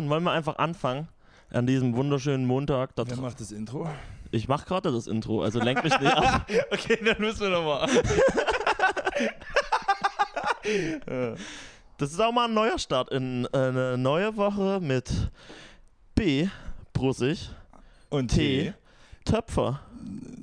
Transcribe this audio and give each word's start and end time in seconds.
Carmen, 0.00 0.08
wollen 0.10 0.24
wir 0.24 0.32
einfach 0.32 0.56
anfangen? 0.56 1.08
An 1.52 1.66
diesem 1.66 1.94
wunderschönen 1.94 2.46
Montag. 2.46 2.90
Wer 2.96 3.16
macht 3.18 3.38
das 3.40 3.52
Intro? 3.52 3.86
ich 4.30 4.48
mache 4.48 4.64
gerade 4.64 4.90
das 4.92 5.06
Intro, 5.06 5.42
also 5.42 5.58
lenk 5.60 5.84
mich 5.84 5.98
nicht 6.00 6.16
ab. 6.16 6.48
Okay, 6.70 6.98
dann 7.04 7.18
müssen 7.18 7.40
wir 7.40 7.50
nochmal. 7.50 7.86
Das 11.98 12.12
ist 12.12 12.20
auch 12.20 12.32
mal 12.32 12.46
ein 12.46 12.54
neuer 12.54 12.78
Start 12.78 13.10
in 13.10 13.46
äh, 13.52 13.56
eine 13.58 13.98
neue 13.98 14.36
Woche 14.36 14.78
mit 14.80 15.10
B, 16.14 16.48
Brussig, 16.92 17.50
Und 18.08 18.28
T, 18.28 18.72
T. 19.24 19.30
Töpfer, 19.30 19.80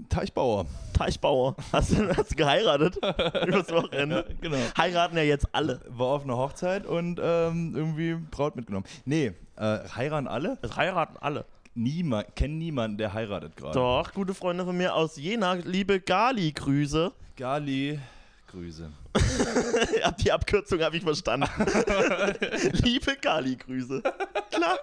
Teichbauer. 0.10 0.66
Teichbauer. 0.98 1.56
Hast 1.72 1.92
du, 1.92 2.10
hast 2.16 2.32
du 2.32 2.36
geheiratet 2.36 2.96
übers 3.48 3.72
Wochenende? 3.72 4.26
Genau. 4.42 4.58
Heiraten 4.78 5.16
ja 5.16 5.24
jetzt 5.24 5.48
alle. 5.52 5.80
War 5.88 6.08
auf 6.08 6.24
einer 6.24 6.38
Hochzeit 6.38 6.88
und 6.88 7.20
ähm, 7.22 7.74
irgendwie 7.76 8.16
Braut 8.16 8.56
mitgenommen. 8.56 8.86
Nee, 9.06 9.34
äh, 9.58 9.80
heiraten 9.96 10.28
alle? 10.28 10.58
Es 10.64 10.76
heiraten 10.76 11.18
alle. 11.18 11.46
Niemand, 11.76 12.36
kennen 12.36 12.58
niemanden, 12.58 12.98
der 12.98 13.14
heiratet 13.14 13.56
gerade. 13.56 13.74
Doch, 13.74 14.12
gute 14.14 14.34
Freunde 14.34 14.66
von 14.66 14.76
mir 14.76 14.96
aus 14.96 15.18
Jena, 15.18 15.54
liebe 15.54 16.00
Gali-Grüße. 16.00 17.12
Gali, 17.36 18.00
Grüße. 18.48 18.92
Die 20.24 20.32
Abkürzung 20.32 20.82
habe 20.82 20.98
ich 20.98 21.04
verstanden. 21.04 21.48
liebe 22.84 23.16
Gali-Grüße. 23.18 24.02
Klar. 24.50 24.80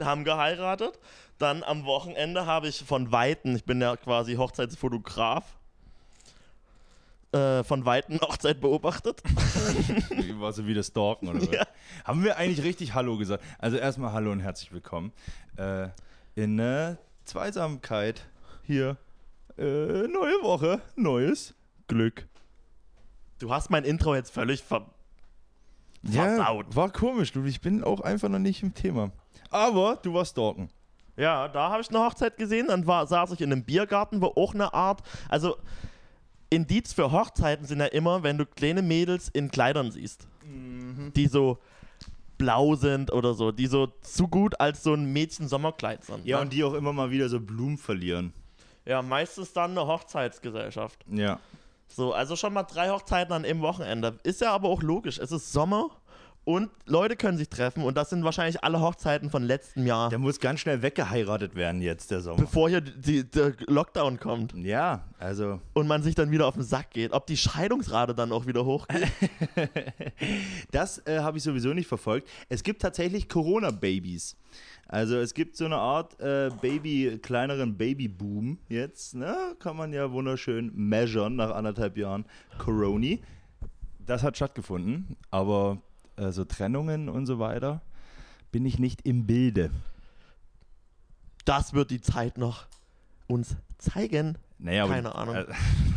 haben 0.00 0.22
geheiratet. 0.22 0.96
Dann 1.40 1.62
am 1.62 1.86
Wochenende 1.86 2.44
habe 2.44 2.68
ich 2.68 2.84
von 2.84 3.12
Weitem, 3.12 3.56
ich 3.56 3.64
bin 3.64 3.80
ja 3.80 3.96
quasi 3.96 4.34
Hochzeitsfotograf, 4.34 5.42
äh, 7.32 7.64
von 7.64 7.86
Weitem 7.86 8.20
Hochzeit 8.20 8.60
beobachtet. 8.60 9.22
War 10.38 10.52
so 10.52 10.66
wie 10.66 10.74
das 10.74 10.88
Stalken 10.88 11.28
oder 11.28 11.40
was? 11.40 11.50
Ja. 11.50 11.66
Haben 12.04 12.24
wir 12.24 12.36
eigentlich 12.36 12.62
richtig 12.62 12.92
Hallo 12.92 13.16
gesagt? 13.16 13.42
Also 13.58 13.78
erstmal 13.78 14.12
Hallo 14.12 14.32
und 14.32 14.40
herzlich 14.40 14.70
willkommen. 14.70 15.12
Äh, 15.56 15.88
in 16.34 16.58
der 16.58 16.98
Zweisamkeit 17.24 18.26
hier. 18.64 18.98
Äh, 19.56 19.62
neue 20.08 20.42
Woche, 20.42 20.82
neues 20.94 21.54
Glück. 21.88 22.28
Du 23.38 23.50
hast 23.50 23.70
mein 23.70 23.84
Intro 23.84 24.14
jetzt 24.14 24.30
völlig 24.30 24.62
ver 24.62 24.84
versaut. 26.04 26.76
war 26.76 26.90
komisch, 26.90 27.32
du. 27.32 27.42
Ich 27.44 27.62
bin 27.62 27.82
auch 27.82 28.02
einfach 28.02 28.28
noch 28.28 28.38
nicht 28.38 28.62
im 28.62 28.74
Thema. 28.74 29.10
Aber 29.48 29.98
du 30.02 30.12
warst 30.12 30.32
stalken. 30.32 30.68
Ja, 31.20 31.48
da 31.48 31.70
habe 31.70 31.82
ich 31.82 31.90
eine 31.90 31.98
Hochzeit 31.98 32.36
gesehen. 32.38 32.68
Dann 32.68 32.86
war, 32.86 33.06
saß 33.06 33.32
ich 33.32 33.40
in 33.42 33.52
einem 33.52 33.64
Biergarten, 33.64 34.22
wo 34.22 34.26
auch 34.26 34.54
eine 34.54 34.72
Art. 34.72 35.02
Also, 35.28 35.56
Indiz 36.48 36.92
für 36.92 37.12
Hochzeiten 37.12 37.66
sind 37.66 37.80
ja 37.80 37.86
immer, 37.86 38.22
wenn 38.22 38.38
du 38.38 38.46
kleine 38.46 38.82
Mädels 38.82 39.28
in 39.28 39.50
Kleidern 39.50 39.92
siehst, 39.92 40.26
die 41.14 41.26
so 41.26 41.58
blau 42.38 42.74
sind 42.74 43.12
oder 43.12 43.34
so, 43.34 43.52
die 43.52 43.66
so 43.66 43.88
zu 44.00 44.26
gut 44.26 44.58
als 44.58 44.82
so 44.82 44.94
ein 44.94 45.12
Mädchen-Sommerkleid 45.12 46.04
sind. 46.04 46.24
Ja, 46.24 46.38
ne? 46.38 46.42
und 46.42 46.52
die 46.52 46.64
auch 46.64 46.72
immer 46.72 46.92
mal 46.92 47.10
wieder 47.10 47.28
so 47.28 47.38
Blumen 47.38 47.76
verlieren. 47.76 48.32
ja, 48.86 49.02
meistens 49.02 49.52
dann 49.52 49.72
eine 49.72 49.86
Hochzeitsgesellschaft. 49.86 51.04
Ja. 51.06 51.38
So, 51.86 52.14
also 52.14 52.34
schon 52.36 52.54
mal 52.54 52.62
drei 52.62 52.88
Hochzeiten 52.88 53.32
an 53.32 53.44
einem 53.44 53.60
Wochenende. 53.60 54.18
Ist 54.22 54.40
ja 54.40 54.52
aber 54.52 54.68
auch 54.68 54.82
logisch. 54.82 55.18
Es 55.18 55.32
ist 55.32 55.52
Sommer 55.52 55.90
und 56.44 56.70
Leute 56.86 57.16
können 57.16 57.36
sich 57.38 57.48
treffen 57.48 57.82
und 57.84 57.96
das 57.96 58.10
sind 58.10 58.24
wahrscheinlich 58.24 58.64
alle 58.64 58.80
Hochzeiten 58.80 59.30
von 59.30 59.42
letztem 59.42 59.86
Jahr, 59.86 60.08
Der 60.08 60.18
muss 60.18 60.40
ganz 60.40 60.60
schnell 60.60 60.82
weggeheiratet 60.82 61.54
werden 61.54 61.82
jetzt, 61.82 62.10
der 62.10 62.20
Sommer. 62.20 62.38
bevor 62.40 62.68
hier 62.68 62.80
die, 62.80 63.24
der 63.28 63.54
Lockdown 63.66 64.18
kommt. 64.18 64.54
Ja, 64.54 65.04
also 65.18 65.60
und 65.74 65.86
man 65.86 66.02
sich 66.02 66.14
dann 66.14 66.30
wieder 66.30 66.46
auf 66.46 66.54
den 66.54 66.62
Sack 66.62 66.90
geht. 66.90 67.12
Ob 67.12 67.26
die 67.26 67.36
Scheidungsrate 67.36 68.14
dann 68.14 68.32
auch 68.32 68.46
wieder 68.46 68.64
hochgeht? 68.64 69.06
Das 70.70 71.04
äh, 71.06 71.20
habe 71.20 71.38
ich 71.38 71.42
sowieso 71.44 71.72
nicht 71.72 71.86
verfolgt. 71.86 72.28
Es 72.48 72.62
gibt 72.62 72.82
tatsächlich 72.82 73.28
Corona-Babys. 73.28 74.36
Also 74.86 75.16
es 75.16 75.34
gibt 75.34 75.56
so 75.56 75.64
eine 75.64 75.76
Art 75.76 76.18
äh, 76.20 76.50
Baby, 76.60 77.18
kleineren 77.22 77.76
Babyboom 77.76 78.58
jetzt. 78.68 79.14
Ne? 79.14 79.34
Kann 79.58 79.76
man 79.76 79.92
ja 79.92 80.10
wunderschön 80.10 80.72
measuren 80.74 81.36
nach 81.36 81.50
anderthalb 81.54 81.96
Jahren 81.96 82.24
Coroni. 82.58 83.22
Das 84.04 84.22
hat 84.22 84.36
stattgefunden, 84.36 85.16
aber 85.30 85.78
äh, 86.20 86.32
so 86.32 86.44
Trennungen 86.44 87.08
und 87.08 87.26
so 87.26 87.38
weiter 87.38 87.82
bin 88.52 88.66
ich 88.66 88.78
nicht 88.78 89.02
im 89.06 89.26
Bilde. 89.26 89.70
Das 91.44 91.72
wird 91.72 91.90
die 91.90 92.00
Zeit 92.00 92.36
noch 92.36 92.66
uns 93.26 93.56
zeigen. 93.78 94.36
Naja, 94.58 94.84
aber 94.84 94.94
Keine 94.94 95.14
Ahnung. 95.14 95.36
äh, 95.36 95.46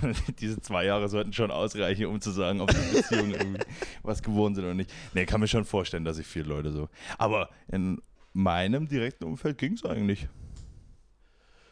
diese 0.40 0.62
zwei 0.62 0.86
Jahre 0.86 1.10
sollten 1.10 1.34
schon 1.34 1.52
ausreichen, 1.52 2.06
um 2.06 2.22
zu 2.22 2.32
sagen, 2.32 2.62
ob 2.62 2.72
die 2.72 2.96
Beziehungen 2.96 3.58
was 4.04 4.24
geworden 4.24 4.56
sind 4.56 4.64
oder 4.64 4.74
nicht. 4.74 4.92
Nee, 5.14 5.26
kann 5.26 5.42
mir 5.42 5.48
schon 5.48 5.66
vorstellen, 5.66 6.06
dass 6.06 6.18
sich 6.18 6.28
viele 6.28 6.46
Leute 6.46 6.72
so. 6.72 6.88
Aber 7.18 7.50
in 7.68 8.02
meinem 8.32 8.88
direkten 8.88 9.26
Umfeld 9.26 9.58
ging 9.58 9.74
es 9.74 9.84
eigentlich. 9.84 10.30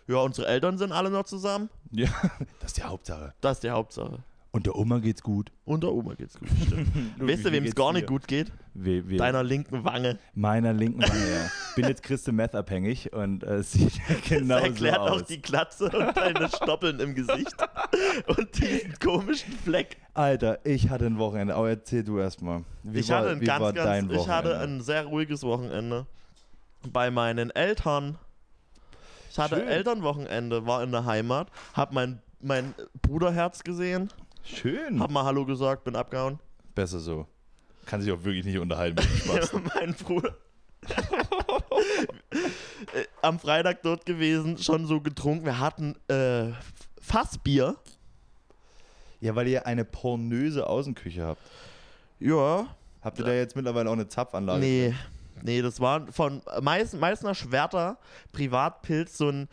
Ja, 0.07 0.17
unsere 0.17 0.47
Eltern 0.47 0.77
sind 0.77 0.91
alle 0.91 1.09
noch 1.09 1.23
zusammen. 1.23 1.69
Ja, 1.91 2.09
das 2.59 2.71
ist 2.71 2.77
die 2.77 2.83
Hauptsache. 2.83 3.33
Das 3.39 3.57
ist 3.57 3.63
die 3.63 3.69
Hauptsache. 3.69 4.23
Und 4.53 4.65
der 4.65 4.75
Oma 4.75 4.99
geht's 4.99 5.23
gut. 5.23 5.49
Und 5.63 5.81
der 5.83 5.93
Oma 5.93 6.13
geht's 6.13 6.37
gut. 6.37 6.49
Weißt 7.19 7.45
du, 7.45 7.51
wem 7.53 7.63
es 7.63 7.73
gar 7.73 7.93
dir? 7.93 7.99
nicht 7.99 8.07
gut 8.07 8.27
geht? 8.27 8.51
We, 8.73 9.09
we, 9.09 9.15
Deiner 9.15 9.43
linken 9.43 9.85
Wange. 9.85 10.19
meiner 10.33 10.73
linken 10.73 11.01
Wange, 11.01 11.31
ja. 11.31 11.49
Bin 11.75 11.87
jetzt 11.87 12.03
Crystal 12.03 12.33
Meth 12.33 12.53
abhängig 12.53 13.13
und 13.13 13.43
äh, 13.43 13.63
sieht 13.63 13.93
genau 14.27 14.55
das 14.59 14.63
so 14.63 14.67
erklärt 14.67 14.97
aus. 14.99 15.11
auch 15.11 15.21
die 15.21 15.41
Glatze 15.41 15.85
und 15.85 16.17
deine 16.17 16.49
Stoppeln 16.49 16.99
im 16.99 17.15
Gesicht. 17.15 17.55
und 18.27 18.59
diesen 18.59 18.99
komischen 18.99 19.53
Fleck. 19.53 19.95
Alter, 20.13 20.59
ich 20.65 20.89
hatte 20.89 21.05
ein 21.05 21.17
Wochenende. 21.17 21.55
Aber 21.55 21.69
erzähl 21.69 22.03
du 22.03 22.19
erstmal. 22.19 22.65
Ich 22.91 23.09
war, 23.09 23.19
hatte 23.19 23.29
ein 23.29 23.39
ganz, 23.39 23.63
ganz, 23.63 23.75
dein 23.75 24.03
Wochenende? 24.09 24.15
ich 24.15 24.27
hatte 24.27 24.59
ein 24.59 24.81
sehr 24.81 25.05
ruhiges 25.05 25.43
Wochenende 25.43 26.07
bei 26.91 27.09
meinen 27.09 27.51
Eltern. 27.51 28.17
Ich 29.29 29.39
hatte 29.39 29.55
Schön. 29.55 29.67
Elternwochenende, 29.69 30.65
war 30.65 30.83
in 30.83 30.91
der 30.91 31.05
Heimat, 31.05 31.47
hab 31.73 31.93
mein, 31.93 32.21
mein 32.41 32.73
Bruderherz 33.01 33.63
gesehen, 33.63 34.09
Schön. 34.43 34.99
hab 34.99 35.11
mal 35.11 35.23
Hallo 35.23 35.45
gesagt, 35.45 35.83
bin 35.83 35.95
abgehauen. 35.95 36.39
Besser 36.75 36.99
so. 36.99 37.27
Kann 37.85 38.01
sich 38.01 38.11
auch 38.11 38.23
wirklich 38.23 38.45
nicht 38.45 38.57
unterhalten 38.59 38.95
mit 38.95 39.05
dem 39.05 39.17
Spaß. 39.43 39.53
mein 39.75 39.93
Bruder. 39.95 40.35
Äh, 42.93 43.05
Am 43.21 43.39
Freitag 43.39 43.81
dort 43.83 44.05
gewesen, 44.05 44.57
schon 44.57 44.85
so 44.85 45.01
getrunken. 45.01 45.45
Wir 45.45 45.59
hatten 45.59 45.95
äh, 46.07 46.51
Fassbier. 46.99 47.75
ja, 49.19 49.35
weil 49.35 49.47
ihr 49.47 49.65
eine 49.67 49.85
pornöse 49.85 50.67
Außenküche 50.67 51.23
habt. 51.25 51.41
Ja, 52.19 52.67
Habt 53.01 53.17
ihr 53.17 53.25
da 53.25 53.33
jetzt 53.33 53.55
mittlerweile 53.55 53.89
auch 53.89 53.93
eine 53.93 54.07
Zapfanlage? 54.07 54.59
Nee, 54.59 54.93
nee, 55.41 55.61
das 55.63 55.79
war 55.79 56.05
von 56.11 56.43
Meiß, 56.61 56.93
Meißner 56.93 57.33
Schwerter 57.33 57.97
Privatpilz 58.31 59.17
so 59.17 59.29
ein 59.29 59.49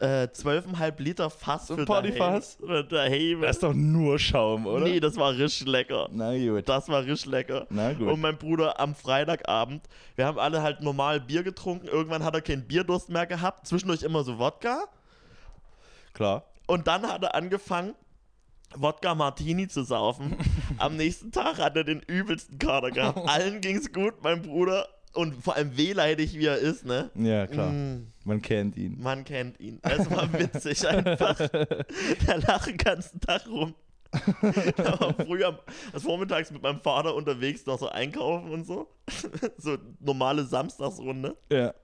äh, 0.00 0.28
12,5 0.28 1.02
Liter 1.02 1.30
Fass 1.30 1.66
So 1.66 1.76
für 1.76 1.84
Partyfass? 1.84 2.58
daheim. 2.88 3.40
Das 3.42 3.56
ist 3.56 3.62
doch 3.62 3.74
nur 3.74 4.18
Schaum, 4.18 4.66
oder? 4.66 4.84
Nee, 4.84 5.00
das 5.00 5.16
war 5.16 5.32
richtig 5.32 5.66
lecker. 5.66 6.08
Na 6.12 6.36
gut. 6.36 6.68
Das 6.68 6.88
war 6.88 7.04
richtig 7.04 7.26
lecker. 7.26 7.66
Na 7.70 7.92
gut. 7.92 8.08
Und 8.08 8.20
mein 8.20 8.36
Bruder 8.38 8.78
am 8.78 8.94
Freitagabend, 8.94 9.82
wir 10.16 10.26
haben 10.26 10.38
alle 10.38 10.62
halt 10.62 10.80
normal 10.80 11.20
Bier 11.20 11.42
getrunken. 11.42 11.86
Irgendwann 11.88 12.24
hat 12.24 12.34
er 12.34 12.42
keinen 12.42 12.66
Bierdurst 12.66 13.08
mehr 13.08 13.26
gehabt. 13.26 13.66
Zwischendurch 13.66 14.02
immer 14.02 14.22
so 14.22 14.38
Wodka. 14.38 14.84
Klar. 16.12 16.44
Und 16.66 16.86
dann 16.86 17.06
hat 17.06 17.22
er 17.22 17.34
angefangen, 17.34 17.94
Wodka 18.76 19.14
Martini 19.14 19.66
zu 19.68 19.82
saufen. 19.82 20.36
Am 20.78 20.96
nächsten 20.96 21.32
Tag 21.32 21.58
hat 21.58 21.76
er 21.76 21.84
den 21.84 22.00
übelsten 22.00 22.58
Kater 22.58 22.90
gehabt. 22.90 23.18
Allen 23.28 23.60
ging's 23.60 23.92
gut, 23.92 24.22
mein 24.22 24.42
Bruder. 24.42 24.86
Und 25.18 25.42
vor 25.42 25.56
allem 25.56 25.76
wehleidig, 25.76 26.38
wie 26.38 26.46
er 26.46 26.58
ist, 26.58 26.84
ne? 26.86 27.10
Ja, 27.16 27.48
klar. 27.48 27.72
Mm, 27.72 28.12
Man 28.24 28.40
kennt 28.40 28.76
ihn. 28.76 29.00
man 29.02 29.24
kennt 29.24 29.58
ihn. 29.58 29.80
Es 29.82 30.08
war 30.08 30.32
witzig 30.38 30.86
einfach. 30.86 31.36
Der 31.38 32.38
lacht 32.46 32.68
den 32.68 32.76
ganzen 32.76 33.18
Tag 33.20 33.48
rum. 33.48 33.74
Er 34.42 35.00
war 35.00 35.12
früher, 35.14 35.58
das 35.92 36.04
vormittags 36.04 36.52
mit 36.52 36.62
meinem 36.62 36.80
Vater 36.80 37.14
unterwegs, 37.16 37.66
noch 37.66 37.78
so 37.80 37.88
einkaufen 37.88 38.50
und 38.52 38.64
so. 38.64 38.88
So 39.58 39.76
normale 39.98 40.44
Samstagsrunde. 40.44 41.36
Ja. 41.50 41.74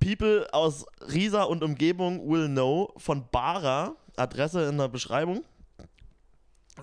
People 0.00 0.46
aus 0.52 0.84
Riesa 1.12 1.44
und 1.44 1.62
Umgebung 1.62 2.28
will 2.28 2.48
know 2.48 2.92
von 2.96 3.24
Bara, 3.30 3.94
Adresse 4.16 4.68
in 4.68 4.78
der 4.78 4.88
Beschreibung. 4.88 5.44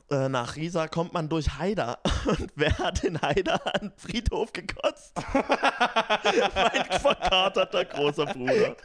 Äh, 0.10 0.30
nach 0.30 0.56
Riesa 0.56 0.88
kommt 0.88 1.13
man 1.13 1.30
durch 1.30 1.57
Haida. 1.57 2.00
Und 2.25 2.51
wer 2.56 2.78
hat 2.78 3.04
in 3.04 3.22
Haida 3.22 3.56
an 3.56 3.90
den 3.90 3.94
Friedhof 3.98 4.54
gekotzt? 4.54 5.13
mein 5.34 7.00
verkaterter 7.00 7.86
großer 7.86 8.25
Bruder. 8.25 8.75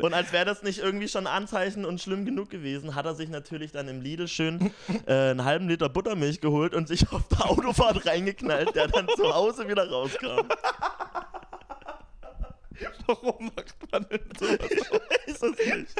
Und 0.00 0.14
als 0.14 0.32
wäre 0.32 0.44
das 0.44 0.62
nicht 0.62 0.78
irgendwie 0.78 1.08
schon 1.08 1.26
Anzeichen 1.26 1.84
und 1.84 2.00
schlimm 2.00 2.24
genug 2.24 2.50
gewesen, 2.50 2.94
hat 2.94 3.04
er 3.04 3.14
sich 3.14 3.28
natürlich 3.28 3.72
dann 3.72 3.88
im 3.88 4.00
Lidl 4.00 4.28
schön 4.28 4.72
äh, 5.06 5.30
einen 5.30 5.44
halben 5.44 5.68
Liter 5.68 5.88
Buttermilch 5.88 6.40
geholt 6.40 6.74
und 6.74 6.88
sich 6.88 7.10
auf 7.12 7.26
der 7.28 7.50
Autofahrt 7.50 8.06
reingeknallt, 8.06 8.74
der 8.74 8.88
dann 8.88 9.08
zu 9.16 9.34
Hause 9.34 9.68
wieder 9.68 9.88
rauskam. 9.90 10.48
Warum 13.06 13.50
macht 13.56 13.92
man 13.92 14.06
denn 14.08 14.20
sowas? 14.38 14.70
Ist 15.26 15.42
es 15.42 15.74
nicht. 15.74 15.94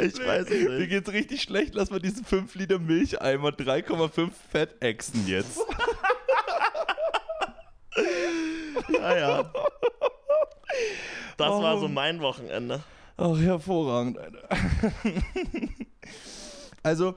Ich 0.00 0.18
weiß 0.24 0.44
es 0.44 0.50
Mir 0.50 0.78
nicht. 0.78 0.88
geht's 0.90 1.12
richtig 1.12 1.42
schlecht. 1.42 1.74
Lass 1.74 1.90
mal 1.90 2.00
diesen 2.00 2.24
5 2.24 2.54
Liter 2.54 2.78
Milcheimer 2.78 3.50
3,5 3.50 4.30
Fett 4.50 4.76
exen 4.80 5.26
jetzt. 5.26 5.58
Ja, 8.92 9.16
ja. 9.18 9.52
Das 11.36 11.48
war 11.50 11.78
so 11.78 11.86
Oh. 11.86 11.88
mein 11.88 12.20
Wochenende. 12.20 12.82
Ach, 13.16 13.38
hervorragend, 13.38 14.18
Alter. 14.18 14.48
also, 16.82 17.14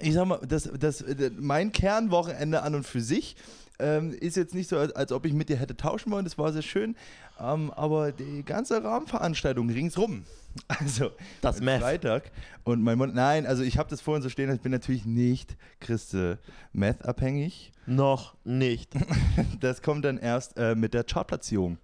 ich 0.00 0.14
sag 0.14 0.26
mal, 0.26 0.40
das, 0.46 0.70
das, 0.78 1.00
äh, 1.00 1.30
mein 1.36 1.72
Kernwochenende 1.72 2.62
an 2.62 2.74
und 2.76 2.84
für 2.86 3.00
sich 3.00 3.34
ähm, 3.78 4.12
ist 4.12 4.36
jetzt 4.36 4.54
nicht 4.54 4.68
so, 4.68 4.78
als, 4.78 5.12
ob 5.12 5.24
ich 5.26 5.32
mit 5.32 5.48
dir 5.48 5.56
hätte 5.56 5.76
tauschen 5.76 6.10
wollen. 6.12 6.24
Das 6.24 6.38
war 6.38 6.52
sehr 6.52 6.62
schön. 6.62 6.96
Ähm, 7.40 7.70
aber 7.72 8.12
die 8.12 8.44
ganze 8.44 8.82
Rahmenveranstaltung 8.82 9.70
ringsrum. 9.70 10.24
Also, 10.68 11.10
Das 11.42 11.60
Meth. 11.60 11.82
Freitag. 11.82 12.30
Und 12.64 12.82
mein 12.82 12.96
Mund, 12.96 13.14
nein, 13.14 13.44
also 13.44 13.62
ich 13.62 13.76
habe 13.76 13.90
das 13.90 14.00
vorhin 14.00 14.22
so 14.22 14.30
stehen, 14.30 14.50
ich 14.54 14.62
bin 14.62 14.72
natürlich 14.72 15.04
nicht 15.04 15.54
Christe 15.80 16.38
Meth-abhängig. 16.72 17.72
Noch 17.84 18.34
nicht. 18.44 18.94
Das 19.60 19.82
kommt 19.82 20.06
dann 20.06 20.16
erst 20.16 20.56
äh, 20.56 20.74
mit 20.74 20.94
der 20.94 21.04
Chartplatzierung. 21.04 21.76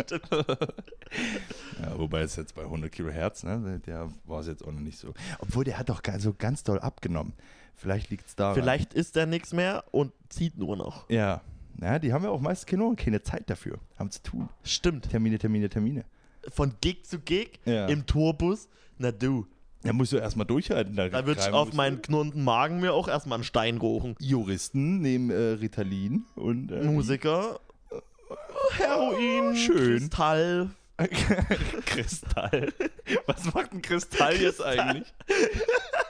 Stimmt. 0.00 0.22
Ja, 1.82 1.98
wobei 1.98 2.22
es 2.22 2.36
jetzt 2.36 2.54
bei 2.54 2.62
100 2.62 2.90
Kilohertz, 2.90 3.42
ne, 3.44 3.80
der 3.86 4.08
war 4.24 4.40
es 4.40 4.46
jetzt 4.46 4.64
auch 4.64 4.72
noch 4.72 4.80
nicht 4.80 4.98
so. 4.98 5.12
Obwohl, 5.38 5.64
der 5.64 5.78
hat 5.78 5.88
doch 5.90 6.00
so 6.18 6.32
ganz 6.32 6.62
doll 6.64 6.78
abgenommen. 6.78 7.34
Vielleicht 7.76 8.10
liegt 8.10 8.26
es 8.28 8.34
daran. 8.36 8.54
Vielleicht 8.54 8.94
ist 8.94 9.16
er 9.16 9.26
nichts 9.26 9.52
mehr 9.52 9.84
und 9.92 10.12
zieht 10.28 10.58
nur 10.58 10.76
noch. 10.76 11.08
Ja. 11.10 11.42
Naja, 11.78 11.98
die 11.98 12.12
haben 12.12 12.24
ja 12.24 12.30
auch 12.30 12.40
meistens 12.40 12.66
keine, 12.66 12.94
keine 12.96 13.22
Zeit 13.22 13.50
dafür. 13.50 13.78
Haben 13.98 14.10
zu 14.10 14.22
tun. 14.22 14.48
Stimmt. 14.62 15.10
Termine, 15.10 15.38
Termine, 15.38 15.68
Termine. 15.68 16.04
Von 16.48 16.74
Gig 16.80 17.04
zu 17.04 17.18
Gig 17.18 17.60
Ja. 17.66 17.86
im 17.86 18.06
Tourbus. 18.06 18.68
Na 18.98 19.12
du, 19.12 19.46
Da 19.82 19.92
musst 19.92 20.12
du 20.12 20.16
erstmal 20.16 20.46
durchhalten. 20.46 20.96
Da, 20.96 21.08
da 21.10 21.26
wird 21.26 21.38
reiben 21.38 21.54
auf 21.54 21.74
meinen 21.74 22.00
knurrenden 22.00 22.42
Magen 22.44 22.80
mir 22.80 22.94
auch 22.94 23.08
erstmal 23.08 23.36
einen 23.36 23.44
Stein 23.44 23.76
rochen. 23.76 24.14
Juristen 24.20 25.00
nehmen 25.00 25.28
äh, 25.30 25.34
Ritalin 25.60 26.24
und 26.34 26.72
äh, 26.72 26.82
Musiker, 26.82 27.60
Heroin, 28.78 29.54
Schön. 29.54 29.98
Kristall. 29.98 30.70
Kristall. 31.84 32.72
Was 33.26 33.52
macht 33.52 33.72
ein 33.72 33.82
Kristall 33.82 34.36
jetzt 34.36 34.62
eigentlich? 34.62 35.12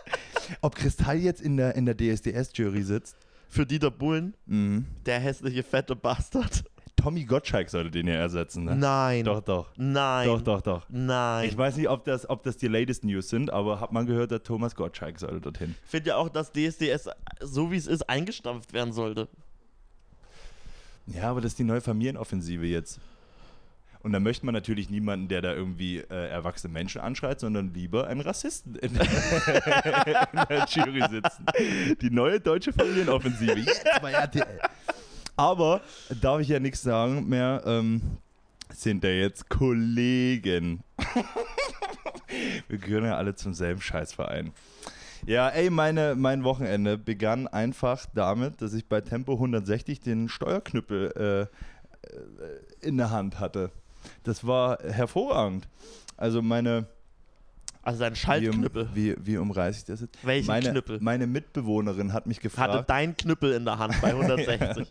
Ob 0.61 0.75
Kristall 0.75 1.19
jetzt 1.19 1.41
in 1.41 1.57
der, 1.57 1.75
in 1.75 1.87
der 1.87 1.97
DSDS-Jury 1.97 2.83
sitzt? 2.83 3.17
Für 3.49 3.65
Dieter 3.67 3.91
Bullen, 3.91 4.35
Mhm. 4.47 4.87
der 5.07 5.21
hässliche 5.21 5.63
fette 5.63 5.95
Bastard. 5.97 6.65
Tommy 6.97 7.25
Gottschalk 7.25 7.69
sollte 7.71 7.91
den 7.91 8.09
ja 8.09 8.15
ersetzen, 8.15 8.65
ne? 8.65 8.75
Nein. 8.75 9.25
Doch, 9.25 9.41
doch. 9.41 9.69
Nein. 9.77 10.27
Doch, 10.27 10.43
doch, 10.43 10.61
doch. 10.63 10.87
Nein. 10.89 11.49
Ich 11.49 11.57
weiß 11.57 11.77
nicht, 11.77 11.89
ob 11.89 12.05
das, 12.05 12.29
ob 12.29 12.43
das 12.43 12.57
die 12.57 12.67
latest 12.67 13.05
News 13.05 13.29
sind, 13.29 13.51
aber 13.53 13.81
hat 13.81 13.93
man 13.93 14.07
gehört, 14.07 14.31
der 14.33 14.43
Thomas 14.43 14.75
Gottschalk 14.75 15.21
sollte 15.21 15.41
dorthin. 15.41 15.77
Ich 15.85 15.91
finde 15.91 16.09
ja 16.11 16.17
auch, 16.17 16.29
dass 16.29 16.51
DSDS, 16.53 17.09
so 17.41 17.71
wie 17.71 17.77
es 17.77 17.87
ist, 17.87 18.09
eingestampft 18.09 18.73
werden 18.73 18.93
sollte. 18.93 19.29
Ja, 21.07 21.31
aber 21.31 21.41
das 21.41 21.53
ist 21.53 21.59
die 21.61 21.65
neue 21.65 21.81
Familienoffensive 21.81 22.67
jetzt. 22.67 22.99
Und 24.07 24.13
da 24.13 24.21
möchte 24.21 24.47
man 24.47 24.53
natürlich 24.53 24.89
niemanden, 24.89 25.27
der 25.27 25.43
da 25.43 25.53
irgendwie 25.53 25.97
äh, 25.99 26.29
erwachsene 26.29 26.73
Menschen 26.73 27.01
anschreit, 27.01 27.41
sondern 27.41 27.75
lieber 27.75 28.07
einen 28.07 28.21
Rassisten 28.21 28.77
in, 28.77 28.95
in 28.95 29.01
der 30.49 30.65
Jury 30.69 31.03
sitzen. 31.11 31.45
Die 32.01 32.11
neue 32.11 32.39
deutsche 32.39 32.73
Familienoffensive. 32.73 33.59
Jetzt 33.59 33.85
bei 34.01 34.13
RTL. 34.13 34.61
Aber 35.35 35.81
darf 36.21 36.41
ich 36.41 36.47
ja 36.47 36.61
nichts 36.61 36.83
sagen 36.83 37.29
mehr, 37.29 37.65
ähm, 37.67 38.01
sind 38.73 39.03
da 39.03 39.09
jetzt 39.09 39.49
Kollegen. 39.49 40.85
Wir 42.69 42.79
gehören 42.79 43.07
ja 43.07 43.17
alle 43.17 43.35
zum 43.35 43.55
selben 43.55 43.81
Scheißverein. 43.81 44.53
Ja, 45.27 45.49
ey, 45.49 45.69
meine, 45.69 46.15
mein 46.15 46.45
Wochenende 46.45 46.97
begann 46.97 47.49
einfach 47.49 48.07
damit, 48.15 48.63
dass 48.63 48.73
ich 48.73 48.89
bei 48.89 49.01
Tempo 49.01 49.33
160 49.33 49.99
den 49.99 50.29
Steuerknüppel 50.29 51.13
äh, 51.17 51.41
äh, 51.43 51.49
in 52.87 52.99
der 52.99 53.11
Hand 53.11 53.41
hatte. 53.41 53.73
Das 54.25 54.47
war 54.47 54.79
hervorragend. 54.83 55.69
Also 56.17 56.43
meine, 56.43 56.87
Also 57.83 58.05
wie, 58.05 58.09
um, 58.09 58.15
Schaltknüppel. 58.17 58.89
wie, 58.95 59.15
wie 59.19 59.37
umreiße 59.37 59.81
ich 59.81 59.85
das 59.85 60.01
jetzt? 60.01 60.25
Welchen 60.27 60.47
meine, 60.47 60.71
Knüppel? 60.71 60.99
Meine 61.01 61.27
Mitbewohnerin 61.27 62.13
hat 62.13 62.27
mich 62.27 62.39
Hatte 62.39 62.49
gefragt. 62.49 62.91
dein 62.91 63.17
Knüppel 63.17 63.53
in 63.53 63.65
der 63.65 63.79
Hand 63.79 64.01
bei 64.01 64.09
160. 64.11 64.91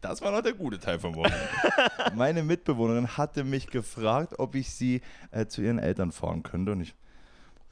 Das 0.00 0.20
war 0.22 0.32
noch 0.32 0.42
der 0.42 0.52
gute 0.52 0.78
Teil 0.78 0.98
vom 0.98 1.14
Wochenende. 1.14 1.48
Meine 2.14 2.42
Mitbewohnerin 2.42 3.16
hatte 3.16 3.44
mich 3.44 3.68
gefragt, 3.68 4.34
ob 4.38 4.54
ich 4.54 4.70
sie 4.70 5.00
äh, 5.30 5.46
zu 5.46 5.62
ihren 5.62 5.78
Eltern 5.78 6.12
fahren 6.12 6.42
könnte. 6.42 6.72
Und 6.72 6.80
ich, 6.82 6.94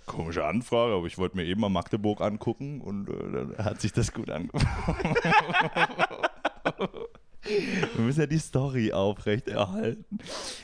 komische 0.07 0.45
Anfrage, 0.45 0.95
aber 0.95 1.07
ich 1.07 1.19
wollte 1.19 1.37
mir 1.37 1.45
eben 1.45 1.61
mal 1.61 1.69
Magdeburg 1.71 2.21
angucken 2.21 2.81
und 2.81 3.09
äh, 3.09 3.33
dann 3.33 3.65
hat 3.65 3.81
sich 3.81 3.93
das 3.93 4.13
gut 4.13 4.31
angefangen. 4.31 5.15
wir 7.45 8.05
müssen 8.05 8.21
ja 8.21 8.27
die 8.27 8.39
Story 8.39 8.93
aufrechterhalten. 8.93 10.19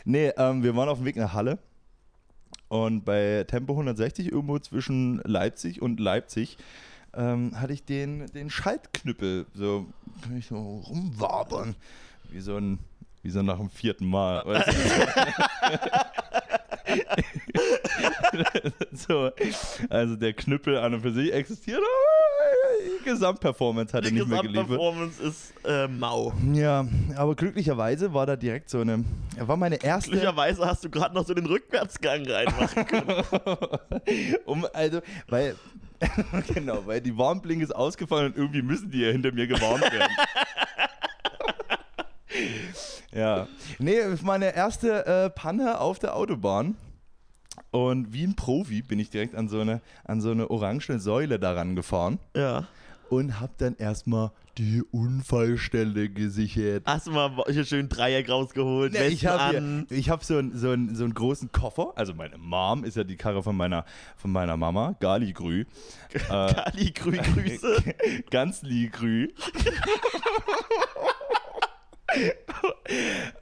Nee, 0.05 0.33
ähm, 0.37 0.63
wir 0.63 0.75
waren 0.77 0.89
auf 0.89 0.99
dem 0.99 1.05
Weg 1.07 1.17
nach 1.17 1.33
Halle. 1.33 1.59
Und 2.69 3.05
bei 3.05 3.45
Tempo 3.49 3.73
160, 3.73 4.31
irgendwo 4.31 4.59
zwischen 4.59 5.21
Leipzig 5.25 5.83
und 5.83 5.99
Leipzig, 5.99 6.57
ähm, 7.15 7.61
hatte 7.61 7.73
ich 7.73 7.85
den, 7.85 8.27
den 8.27 8.49
Schaltknüppel. 8.49 9.47
So, 9.55 9.87
kann 10.23 10.37
ich 10.37 10.47
so 10.47 10.57
rumwabern. 10.57 11.75
Wie 12.31 12.41
so 12.41 12.57
ein, 12.57 12.79
wie 13.23 13.31
so 13.31 13.43
nach 13.43 13.59
dem 13.59 13.71
vierten 13.71 14.07
Mal. 14.07 14.45
Weißt 14.47 14.69
du? 14.69 15.91
so, 18.93 19.31
also 19.89 20.17
der 20.17 20.33
Knüppel 20.33 20.79
an 20.79 20.95
und 20.95 21.03
für 21.03 21.13
sich 21.13 21.33
existiert, 21.33 21.79
aber 21.79 22.85
die 22.85 23.05
Gesamtperformance 23.05 23.93
hat 23.93 24.05
er 24.05 24.11
Die 24.11 24.17
nicht 24.17 24.29
mehr 24.29 24.43
geliefert. 24.43 24.69
Gesamtperformance 24.69 25.23
ist 25.23 25.53
äh, 25.65 25.89
mau. 25.89 26.33
Ja, 26.53 26.87
aber 27.17 27.35
glücklicherweise 27.35 28.13
war 28.15 28.27
da 28.27 28.37
direkt 28.37 28.71
so 28.71 28.81
eine, 28.81 29.05
war 29.39 29.57
meine 29.57 29.83
erste, 29.83 30.11
Glücklicherweise 30.11 30.67
hast 30.67 30.85
du 30.85 30.91
gerade 30.91 31.15
noch 31.15 31.27
so 31.27 31.35
den 31.35 31.47
Rückwärtsgang 31.47 32.27
reinmachen 32.27 32.87
können. 32.87 33.25
um, 34.45 34.67
also, 34.73 35.01
weil, 35.29 35.57
genau, 36.55 36.87
weil 36.87 37.01
die 37.01 37.17
Warnblink 37.17 37.63
ist 37.63 37.75
ausgefallen 37.75 38.33
und 38.33 38.39
irgendwie 38.39 38.63
müssen 38.63 38.91
die 38.91 39.01
ja 39.01 39.11
hinter 39.11 39.33
mir 39.33 39.47
gewarnt 39.47 39.83
werden. 39.93 40.13
Ja, 43.13 43.47
nee, 43.79 43.99
meine 44.23 44.55
erste 44.55 45.07
äh, 45.07 45.31
Panne 45.31 45.81
auf 45.81 45.99
der 45.99 46.17
Autobahn. 46.17 46.77
Und 47.73 48.13
wie 48.13 48.25
ein 48.25 48.35
Profi 48.37 48.83
bin 48.83 48.99
ich 48.99 49.11
direkt 49.11 49.35
an 49.35 49.49
so 49.49 49.61
eine, 49.61 49.81
an 50.05 50.21
so 50.21 50.31
eine 50.31 50.51
orange 50.51 50.99
Säule 50.99 51.39
daran 51.39 51.77
gefahren 51.77 52.19
ja. 52.35 52.67
und 53.11 53.39
hab 53.41 53.57
dann 53.59 53.77
erstmal 53.77 54.33
die 54.59 54.83
Unfallstelle 54.91 56.09
gesichert. 56.09 56.83
Hast 56.87 57.07
du 57.07 57.13
mal 57.13 57.31
hier 57.49 57.65
schön 57.65 57.89
Dreieck 57.89 58.29
rausgeholt, 58.29 58.93
Nee, 58.93 59.07
ich 59.09 59.27
habe 59.27 59.43
hab 59.45 60.25
so, 60.25 60.37
einen- 60.39 60.57
so, 60.59 60.71
einen- 60.71 60.95
so 60.97 61.05
einen 61.05 61.15
großen 61.15 61.53
Koffer. 61.53 61.93
Also 61.97 62.15
meine 62.15 62.39
Mom 62.39 62.83
ist 62.85 62.97
ja 62.97 63.05
die 63.05 63.17
Karre 63.17 63.43
von 63.43 63.57
meiner, 63.57 63.85
von 64.17 64.33
meiner 64.33 64.57
Mama, 64.57 64.97
Gali 65.01 65.33
Grü. 65.33 65.65
Äh, 66.13 66.19
Kali, 66.29 66.91
Grü, 66.91 67.19
Grüße. 67.19 67.77
ganz 68.31 68.63
Grü. 68.63 69.29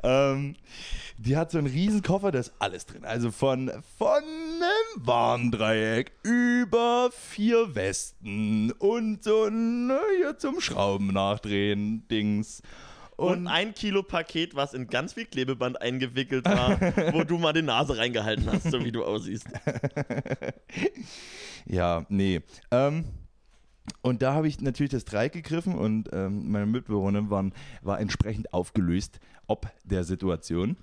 ähm, 0.03 0.57
die 1.19 1.37
hat 1.37 1.51
so 1.51 1.59
einen 1.59 1.67
riesen 1.67 2.03
Koffer, 2.03 2.31
da 2.31 2.39
ist 2.39 2.53
alles 2.59 2.87
drin. 2.87 3.05
Also 3.05 3.31
von, 3.31 3.71
von 3.97 4.23
einem 4.23 5.07
Warndreieck 5.07 6.13
über 6.23 7.11
vier 7.13 7.75
Westen 7.75 8.73
und 8.73 9.25
so 9.25 9.45
ein 9.45 9.93
hier 10.17 10.39
zum 10.39 10.61
Schrauben 10.61 11.09
nachdrehen 11.09 12.07
Dings. 12.09 12.63
Und 13.17 13.49
ein 13.49 13.75
Kilo 13.75 14.05
Paket, 14.05 14.55
was 14.55 14.75
in 14.75 14.87
ganz 14.87 15.15
viel 15.15 15.25
Klebeband 15.25 15.83
eingewickelt 15.83 16.45
war, 16.45 16.81
wo 17.13 17.25
du 17.25 17.37
mal 17.37 17.53
die 17.53 17.63
Nase 17.63 17.99
reingehalten 17.99 18.47
hast, 18.47 18.71
so 18.71 18.85
wie 18.85 18.93
du 18.93 19.05
aussiehst. 19.05 19.47
Ja, 21.69 22.07
nee. 22.09 22.41
Ähm, 22.71 23.05
und 24.03 24.23
da 24.23 24.35
habe 24.35 24.49
ich 24.49 24.61
natürlich 24.61 24.91
das 24.93 25.05
Dreieck 25.05 25.33
gegriffen 25.33 25.75
und 25.75 26.09
ähm, 26.13 26.51
meine 26.51 26.67
Mitbewohnerin 26.67 27.31
waren, 27.31 27.53
war 27.83 28.01
entsprechend 28.01 28.53
aufgelöst 28.53 29.21
ob 29.51 29.67
der 29.85 30.05
Situation. 30.05 30.77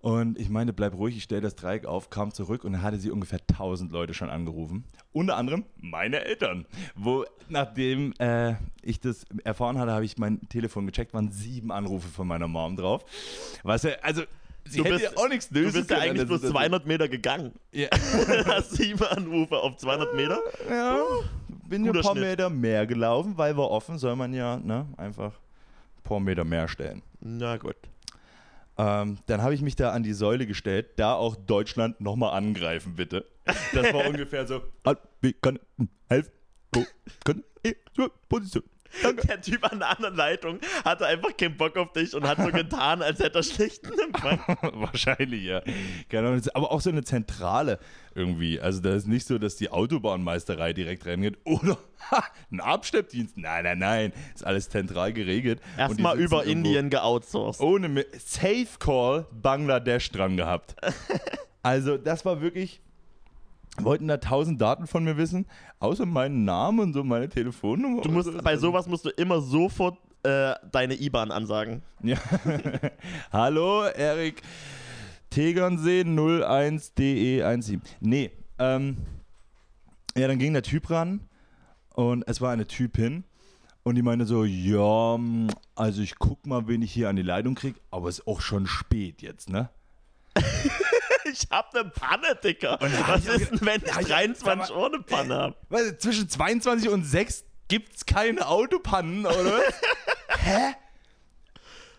Und 0.00 0.38
ich 0.38 0.48
meinte, 0.48 0.72
bleib 0.72 0.94
ruhig, 0.94 1.16
ich 1.16 1.24
stelle 1.24 1.40
das 1.42 1.56
Dreieck 1.56 1.84
auf, 1.84 2.10
kam 2.10 2.32
zurück 2.32 2.64
und 2.64 2.80
hatte 2.80 2.98
sie 2.98 3.10
ungefähr 3.10 3.40
1000 3.40 3.90
Leute 3.92 4.14
schon 4.14 4.30
angerufen. 4.30 4.84
Unter 5.12 5.36
anderem 5.36 5.64
meine 5.78 6.24
Eltern. 6.24 6.64
Wo, 6.94 7.24
nachdem 7.48 8.12
äh, 8.18 8.54
ich 8.82 9.00
das 9.00 9.24
erfahren 9.44 9.78
hatte, 9.78 9.92
habe 9.92 10.04
ich 10.04 10.16
mein 10.16 10.40
Telefon 10.48 10.86
gecheckt, 10.86 11.12
waren 11.12 11.32
sieben 11.32 11.72
Anrufe 11.72 12.08
von 12.08 12.26
meiner 12.28 12.46
Mom 12.46 12.76
drauf. 12.76 13.04
Was 13.64 13.82
ja, 13.82 13.90
also, 14.02 14.22
sie 14.64 14.78
Du 14.78 14.84
hätte 14.84 14.94
bist- 14.98 15.12
ja 15.12 15.16
auch 15.22 15.28
nichts 15.28 15.48
Du 15.48 15.54
lösen 15.60 15.72
bist 15.80 15.90
ja 15.90 15.98
eigentlich 15.98 16.26
bloß 16.28 16.44
ist- 16.44 16.50
200 16.50 16.86
Meter 16.86 17.08
gegangen. 17.08 17.52
Ja. 17.72 17.88
Sieben 18.62 19.02
Anrufe 19.04 19.58
auf 19.58 19.76
200 19.76 20.14
Meter. 20.14 20.38
Ja, 20.70 20.98
bin 21.68 21.86
ein 21.86 21.92
paar 21.92 22.12
Schnitt. 22.12 22.24
Meter 22.24 22.50
mehr 22.50 22.86
gelaufen, 22.86 23.36
weil 23.36 23.56
wir 23.56 23.70
offen, 23.70 23.98
soll 23.98 24.16
man 24.16 24.32
ja 24.32 24.56
ne, 24.58 24.86
einfach 24.96 25.32
ein 25.32 26.02
paar 26.02 26.20
Meter 26.20 26.44
mehr 26.44 26.68
stellen. 26.68 27.02
Na 27.20 27.56
gut. 27.56 27.76
Ähm, 28.78 29.18
dann 29.26 29.42
habe 29.42 29.54
ich 29.54 29.62
mich 29.62 29.74
da 29.74 29.92
an 29.92 30.02
die 30.02 30.12
Säule 30.12 30.46
gestellt, 30.46 30.90
da 30.96 31.14
auch 31.14 31.34
Deutschland 31.34 32.00
nochmal 32.00 32.34
angreifen, 32.34 32.94
bitte. 32.94 33.24
Das 33.72 33.92
war 33.94 34.06
ungefähr 34.08 34.46
so, 34.46 34.60
"Ah, 34.84 34.96
wie 35.22 35.32
kann 35.32 35.58
helfen? 36.08 36.32
Position? 38.28 38.64
Der 39.28 39.40
Typ 39.40 39.70
an 39.70 39.78
der 39.78 39.90
anderen 39.90 40.16
Leitung 40.16 40.58
hatte 40.84 41.06
einfach 41.06 41.36
keinen 41.36 41.56
Bock 41.56 41.76
auf 41.76 41.92
dich 41.92 42.14
und 42.14 42.26
hat 42.26 42.38
so 42.38 42.46
getan, 42.52 43.02
als 43.02 43.18
hätte 43.18 43.38
er 43.38 43.42
schlechten 43.42 43.98
Empfang. 43.98 44.40
Wahrscheinlich, 44.74 45.44
ja. 45.44 45.62
Ahnung, 46.12 46.40
aber 46.54 46.72
auch 46.72 46.80
so 46.80 46.90
eine 46.90 47.04
Zentrale 47.04 47.78
irgendwie. 48.14 48.60
Also 48.60 48.80
da 48.80 48.94
ist 48.94 49.06
nicht 49.06 49.26
so, 49.26 49.38
dass 49.38 49.56
die 49.56 49.70
Autobahnmeisterei 49.70 50.72
direkt 50.72 51.06
reingeht 51.06 51.38
oder 51.44 51.78
ha, 52.10 52.24
ein 52.50 52.60
Abschleppdienst. 52.60 53.36
Nein, 53.36 53.64
nein, 53.64 53.78
nein. 53.78 54.12
Ist 54.34 54.46
alles 54.46 54.68
zentral 54.68 55.12
geregelt. 55.12 55.60
Erstmal 55.76 56.18
über 56.18 56.44
Indien 56.44 56.90
geoutsourced. 56.90 57.60
Ohne 57.60 58.06
Safe 58.18 58.66
Call 58.78 59.26
Bangladesch 59.32 60.10
dran 60.10 60.36
gehabt. 60.36 60.74
Also 61.62 61.96
das 61.96 62.24
war 62.24 62.40
wirklich 62.40 62.80
wollten 63.82 64.08
da 64.08 64.16
tausend 64.18 64.60
Daten 64.60 64.86
von 64.86 65.04
mir 65.04 65.16
wissen, 65.16 65.46
außer 65.78 66.06
meinen 66.06 66.44
Namen 66.44 66.80
und 66.80 66.92
so 66.92 67.04
meine 67.04 67.28
Telefonnummer. 67.28 68.02
Du 68.02 68.10
musst, 68.10 68.32
so. 68.32 68.38
bei 68.38 68.56
sowas 68.56 68.86
musst 68.86 69.04
du 69.04 69.10
immer 69.10 69.40
sofort 69.40 69.98
äh, 70.22 70.54
deine 70.72 71.00
IBAN 71.00 71.30
ansagen. 71.30 71.82
Ja. 72.02 72.16
Hallo, 73.32 73.84
Erik 73.84 74.42
Tegernsee 75.30 76.02
01DE17. 76.02 77.80
Nee, 78.00 78.30
ähm, 78.58 78.96
ja, 80.16 80.28
dann 80.28 80.38
ging 80.38 80.52
der 80.52 80.62
Typ 80.62 80.90
ran 80.90 81.20
und 81.94 82.26
es 82.26 82.40
war 82.40 82.52
eine 82.52 82.66
Typin 82.66 83.24
und 83.82 83.94
die 83.94 84.02
meinte 84.02 84.24
so, 84.24 84.44
ja, 84.44 85.18
also 85.74 86.02
ich 86.02 86.18
guck 86.18 86.46
mal, 86.46 86.66
wen 86.66 86.82
ich 86.82 86.92
hier 86.92 87.08
an 87.08 87.16
die 87.16 87.22
Leitung 87.22 87.54
krieg, 87.54 87.76
aber 87.90 88.08
es 88.08 88.20
ist 88.20 88.26
auch 88.26 88.40
schon 88.40 88.66
spät 88.66 89.22
jetzt, 89.22 89.50
ne? 89.50 89.68
Ich 91.30 91.48
hab 91.50 91.72
ne 91.74 91.84
Panne, 91.84 92.36
Dicker. 92.42 92.78
Was 92.80 93.26
ist 93.26 93.50
denn, 93.50 93.60
wenn 93.62 93.80
ich 93.82 93.88
Ja, 93.94 94.00
ich- 94.00 94.06
23 94.08 94.66
sag 94.68 94.76
Uhr 94.76 94.86
eine 94.86 95.00
Panne 95.02 95.34
hab? 95.36 95.56
Weißt 95.70 95.90
du, 95.90 95.98
zwischen 95.98 96.28
22 96.28 96.88
und 96.88 97.04
6 97.04 97.44
gibt's 97.68 98.06
keine 98.06 98.46
Autopannen, 98.46 99.26
oder? 99.26 99.60
Hä? 100.38 100.74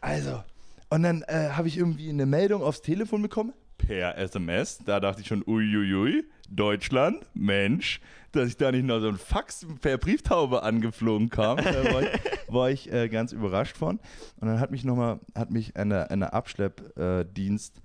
Also, 0.01 0.43
und 0.89 1.03
dann 1.03 1.23
äh, 1.23 1.49
habe 1.51 1.67
ich 1.67 1.77
irgendwie 1.77 2.09
eine 2.09 2.25
Meldung 2.25 2.61
aufs 2.63 2.81
Telefon 2.81 3.21
bekommen. 3.21 3.53
Per 3.77 4.17
SMS. 4.17 4.79
Da 4.85 4.99
dachte 4.99 5.21
ich 5.21 5.27
schon, 5.27 5.43
uiuiui, 5.45 6.23
Deutschland, 6.49 7.25
Mensch, 7.33 7.99
dass 8.31 8.47
ich 8.49 8.57
da 8.57 8.71
nicht 8.71 8.85
noch 8.85 8.99
so 8.99 9.09
ein 9.09 9.17
Fax 9.17 9.65
per 9.81 9.97
Brieftaube 9.97 10.63
angeflogen 10.63 11.29
kam. 11.29 11.57
Da 11.57 11.93
war 11.93 12.01
ich, 12.03 12.09
war 12.47 12.69
ich 12.71 12.91
äh, 12.91 13.09
ganz 13.09 13.33
überrascht 13.33 13.77
von. 13.77 13.99
Und 14.39 14.47
dann 14.47 14.59
hat 14.59 14.71
mich 14.71 14.83
nochmal, 14.83 15.19
hat 15.35 15.51
mich 15.51 15.75
eine, 15.75 16.09
eine 16.09 16.33
Abschleppdienst 16.33 17.81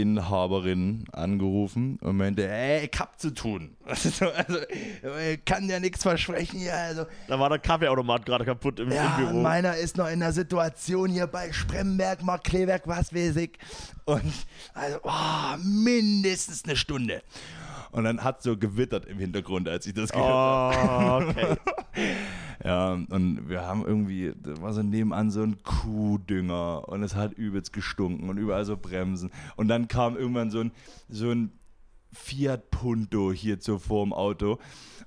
Inhaberin 0.00 1.04
angerufen 1.12 1.98
und 2.00 2.16
meinte, 2.16 2.48
ey, 2.48 2.88
ich 2.92 3.00
hab 3.00 3.18
zu 3.20 3.32
tun. 3.32 3.76
Also, 3.84 4.26
also 4.46 4.58
ich 5.32 5.44
kann 5.44 5.68
ja 5.68 5.80
nichts 5.80 6.02
versprechen 6.02 6.58
hier. 6.58 6.74
Also, 6.74 7.06
Da 7.26 7.38
war 7.38 7.48
der 7.48 7.58
Kaffeeautomat 7.58 8.26
gerade 8.26 8.44
kaputt 8.44 8.80
im, 8.80 8.90
ja, 8.90 9.18
im 9.18 9.26
Büro. 9.26 9.40
meiner 9.42 9.76
ist 9.76 9.96
noch 9.96 10.08
in 10.08 10.20
der 10.20 10.32
Situation 10.32 11.10
hier 11.10 11.26
bei 11.26 11.52
Spremberg, 11.52 12.22
Markleberg, 12.22 12.82
was 12.86 13.14
weiß 13.14 13.36
ich. 13.36 13.58
Und 14.04 14.32
also, 14.74 14.98
oh, 15.02 15.56
mindestens 15.62 16.64
eine 16.64 16.76
Stunde. 16.76 17.22
Und 17.90 18.04
dann 18.04 18.22
hat 18.22 18.42
so 18.42 18.56
gewittert 18.56 19.06
im 19.06 19.18
Hintergrund, 19.18 19.68
als 19.68 19.86
ich 19.86 19.94
das 19.94 20.10
gehört 20.10 20.26
habe. 20.28 21.24
Oh, 21.26 21.30
okay. 21.30 21.56
Ja, 22.64 22.92
und 22.92 23.48
wir 23.48 23.62
haben 23.62 23.84
irgendwie, 23.86 24.32
da 24.36 24.60
war 24.60 24.72
so 24.72 24.82
nebenan 24.82 25.30
so 25.30 25.42
ein 25.42 25.62
Kuhdünger 25.62 26.88
und 26.88 27.02
es 27.02 27.14
hat 27.14 27.34
übelst 27.34 27.72
gestunken 27.72 28.28
und 28.28 28.36
überall 28.36 28.64
so 28.64 28.76
Bremsen. 28.76 29.30
Und 29.56 29.68
dann 29.68 29.86
kam 29.86 30.16
irgendwann 30.16 30.50
so 30.50 30.60
ein, 30.60 30.72
so 31.08 31.30
ein 31.30 31.52
Fiat 32.12 32.70
Punto 32.70 33.32
hier 33.32 33.58
so 33.60 33.78
vorm 33.78 34.12
Auto. 34.12 34.58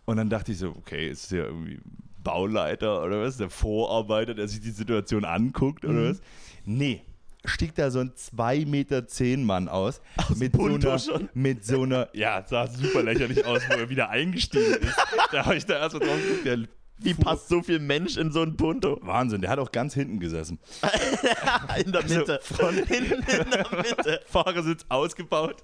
Und 0.05 0.17
dann 0.17 0.29
dachte 0.29 0.53
ich 0.53 0.59
so, 0.59 0.69
okay, 0.69 1.09
ist 1.09 1.31
ja 1.31 1.43
irgendwie 1.43 1.79
Bauleiter 2.23 3.03
oder 3.03 3.21
was? 3.21 3.37
Der 3.37 3.49
Vorarbeiter, 3.49 4.33
der 4.33 4.47
sich 4.47 4.61
die 4.61 4.71
Situation 4.71 5.25
anguckt 5.25 5.83
oder 5.85 6.09
was? 6.09 6.21
Nee. 6.65 7.01
Stieg 7.43 7.73
da 7.73 7.89
so 7.89 7.99
ein 7.99 8.11
2,10 8.11 8.67
Meter 8.67 9.07
zehn 9.07 9.43
Mann 9.43 9.67
aus. 9.67 9.99
mit, 10.35 10.55
so 10.55 10.63
einer, 10.63 10.99
schon. 10.99 11.29
mit 11.33 11.65
so 11.65 11.81
einer, 11.83 12.07
ja, 12.13 12.45
sah 12.47 12.67
super 12.67 13.01
lächerlich 13.01 13.45
aus, 13.45 13.63
wo 13.67 13.73
er 13.73 13.89
wieder 13.89 14.09
eingestiegen 14.09 14.75
ist. 14.75 14.95
Da 15.31 15.45
habe 15.45 15.55
ich 15.55 15.65
da 15.65 15.79
erstmal 15.79 16.05
drauf 16.05 16.17
geguckt, 16.21 16.45
der 16.45 16.67
Wie 17.03 17.13
passt 17.13 17.49
so 17.49 17.61
viel 17.63 17.79
Mensch 17.79 18.17
in 18.17 18.31
so 18.31 18.41
ein 18.41 18.55
Punto? 18.57 18.99
Wahnsinn, 19.01 19.41
der 19.41 19.49
hat 19.49 19.59
auch 19.59 19.71
ganz 19.71 19.93
hinten 19.93 20.19
gesessen. 20.19 20.59
In 21.85 21.91
der 21.91 22.03
Mitte. 22.03 22.39
von- 22.43 22.75
Hinten 22.87 23.13
in 23.23 23.49
der 23.49 23.65
Mitte. 23.75 24.21
Fahrersitz 24.27 24.85
ausgebaut. 24.89 25.63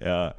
ja. 0.00 0.34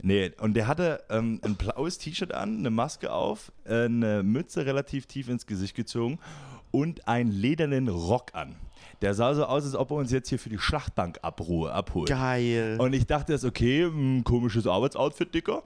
Nee, 0.00 0.30
und 0.40 0.54
der 0.54 0.68
hatte 0.68 1.02
ähm, 1.10 1.40
ein 1.44 1.56
blaues 1.56 1.98
T-Shirt 1.98 2.32
an, 2.32 2.58
eine 2.58 2.70
Maske 2.70 3.10
auf, 3.12 3.50
äh, 3.64 3.86
eine 3.86 4.22
Mütze 4.22 4.64
relativ 4.64 5.06
tief 5.06 5.28
ins 5.28 5.44
Gesicht 5.46 5.74
gezogen 5.74 6.20
und 6.70 7.08
einen 7.08 7.30
ledernen 7.30 7.88
Rock 7.88 8.30
an. 8.34 8.56
Der 9.00 9.14
sah 9.14 9.32
so 9.34 9.44
aus, 9.44 9.64
als 9.64 9.76
ob 9.76 9.92
er 9.92 9.96
uns 9.96 10.10
jetzt 10.10 10.28
hier 10.28 10.38
für 10.38 10.48
die 10.48 10.58
Schlachtbank 10.58 11.20
abruhe, 11.22 11.72
abholt. 11.72 12.08
Geil. 12.08 12.76
Und 12.80 12.92
ich 12.94 13.06
dachte 13.06 13.32
jetzt, 13.32 13.44
okay, 13.44 13.84
ein 13.84 14.24
komisches 14.24 14.66
Arbeitsoutfit, 14.66 15.32
Dicker. 15.34 15.62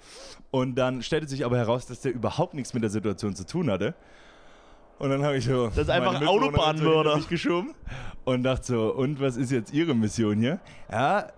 Und 0.51 0.75
dann 0.75 1.03
stellte 1.03 1.27
sich 1.29 1.45
aber 1.45 1.57
heraus, 1.57 1.87
dass 1.87 2.01
der 2.01 2.13
überhaupt 2.13 2.55
nichts 2.55 2.75
mit 2.75 2.83
der 2.83 2.91
Situation 2.91 3.35
zu 3.35 3.47
tun 3.47 3.71
hatte. 3.71 3.95
Und 4.99 5.11
dann 5.11 5.25
habe 5.25 5.39
ich 5.39 5.47
so. 5.47 5.69
Das 5.69 5.79
ist 5.79 5.91
einfach 5.91 6.15
ein 6.15 6.23
so 6.23 6.29
Autobahnmörder. 6.29 7.21
geschoben 7.29 7.75
und 8.25 8.43
dachte 8.43 8.67
so, 8.67 8.95
und 8.95 9.21
was 9.21 9.37
ist 9.37 9.51
jetzt 9.51 9.73
Ihre 9.73 9.95
Mission 9.95 10.39
hier? 10.39 10.61
Ja, 10.91 11.29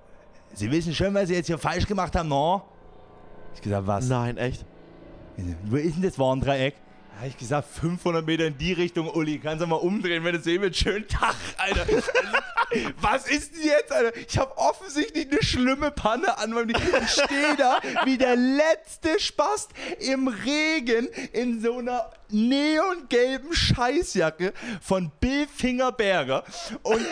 Sie 0.53 0.71
wissen 0.71 0.95
schon, 0.95 1.15
was 1.15 1.29
Sie 1.29 1.35
jetzt 1.35 1.47
hier 1.47 1.59
falsch 1.59 1.87
gemacht 1.87 2.15
haben, 2.17 2.29
no? 2.29 2.63
Ich 3.55 3.63
gesagt, 3.63 3.87
was? 3.87 4.09
Nein, 4.09 4.37
echt. 4.37 4.67
Wo 5.65 5.77
ist 5.77 5.97
denn 5.97 6.03
das 6.03 6.19
Warndreieck? 6.19 6.75
Habe 7.17 7.29
ich 7.29 7.39
gesagt, 7.39 7.69
500 7.69 8.27
Meter 8.27 8.47
in 8.47 8.59
die 8.59 8.73
Richtung, 8.73 9.09
Uli. 9.09 9.39
Kannst 9.39 9.63
du 9.63 9.67
mal 9.67 9.77
umdrehen, 9.77 10.25
wenn 10.25 10.35
du 10.35 10.41
sehen 10.41 10.63
willst? 10.63 10.81
Schönen 10.81 11.07
Tag, 11.07 11.37
Alter. 11.57 11.87
Was 13.01 13.29
ist 13.29 13.55
denn 13.55 13.65
jetzt, 13.65 13.93
Alter? 13.93 14.17
Ich 14.17 14.39
habe 14.39 14.57
offensichtlich 14.57 15.31
eine 15.31 15.43
schlimme 15.43 15.91
Panne 15.91 16.39
an 16.39 16.51
meinem. 16.51 16.71
Ich 16.71 17.11
stehe 17.11 17.57
da 17.57 17.79
wie 18.05 18.19
der 18.19 18.37
letzte 18.37 19.19
Spast 19.21 19.71
im 20.01 20.29
Regen 20.29 21.09
in 21.33 21.61
so 21.61 21.79
einer 21.79 22.11
neongelben 22.31 23.53
Scheißjacke 23.53 24.53
von 24.81 25.11
Bill 25.21 25.47
Fingerberger. 25.47 26.45
Und 26.83 27.07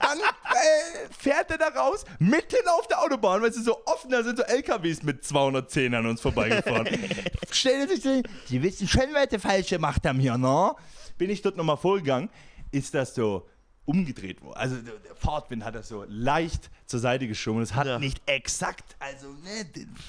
dann 0.00 0.18
äh, 0.18 1.08
fährt 1.16 1.50
er 1.50 1.58
da 1.58 1.68
raus, 1.68 2.04
mitten 2.18 2.68
auf 2.68 2.88
der 2.88 3.00
Autobahn, 3.00 3.42
weil 3.42 3.50
es 3.50 3.56
so 3.56 3.84
offen, 3.86 4.10
da 4.10 4.22
sind 4.22 4.36
so 4.36 4.42
LKWs 4.42 5.02
mit 5.02 5.24
210 5.24 5.94
an 5.94 6.06
uns 6.06 6.20
vorbeigefahren. 6.20 6.88
Stellt 7.50 7.90
sich 7.90 8.02
so, 8.02 8.22
die 8.48 8.62
wissen 8.62 8.88
schon, 8.88 9.14
was 9.14 9.28
sie 9.30 9.38
falsch 9.38 9.68
gemacht 9.68 10.04
haben 10.06 10.18
hier, 10.18 10.36
ne? 10.36 10.72
Bin 11.18 11.30
ich 11.30 11.42
dort 11.42 11.56
nochmal 11.56 11.76
vorgegangen, 11.76 12.30
ist 12.72 12.94
das 12.94 13.14
so 13.14 13.46
umgedreht 13.84 14.42
worden. 14.42 14.56
Also 14.56 14.76
der 14.76 14.94
der 14.98 15.16
Fahrtwind 15.16 15.64
hat 15.64 15.74
das 15.74 15.88
so 15.88 16.04
leicht 16.08 16.70
zur 16.86 17.00
Seite 17.00 17.26
geschoben. 17.26 17.62
Es 17.62 17.74
hat 17.74 17.86
Ja. 17.86 17.98
nicht 17.98 18.20
exakt, 18.26 18.96
also 19.00 19.28
ne, 19.28 19.66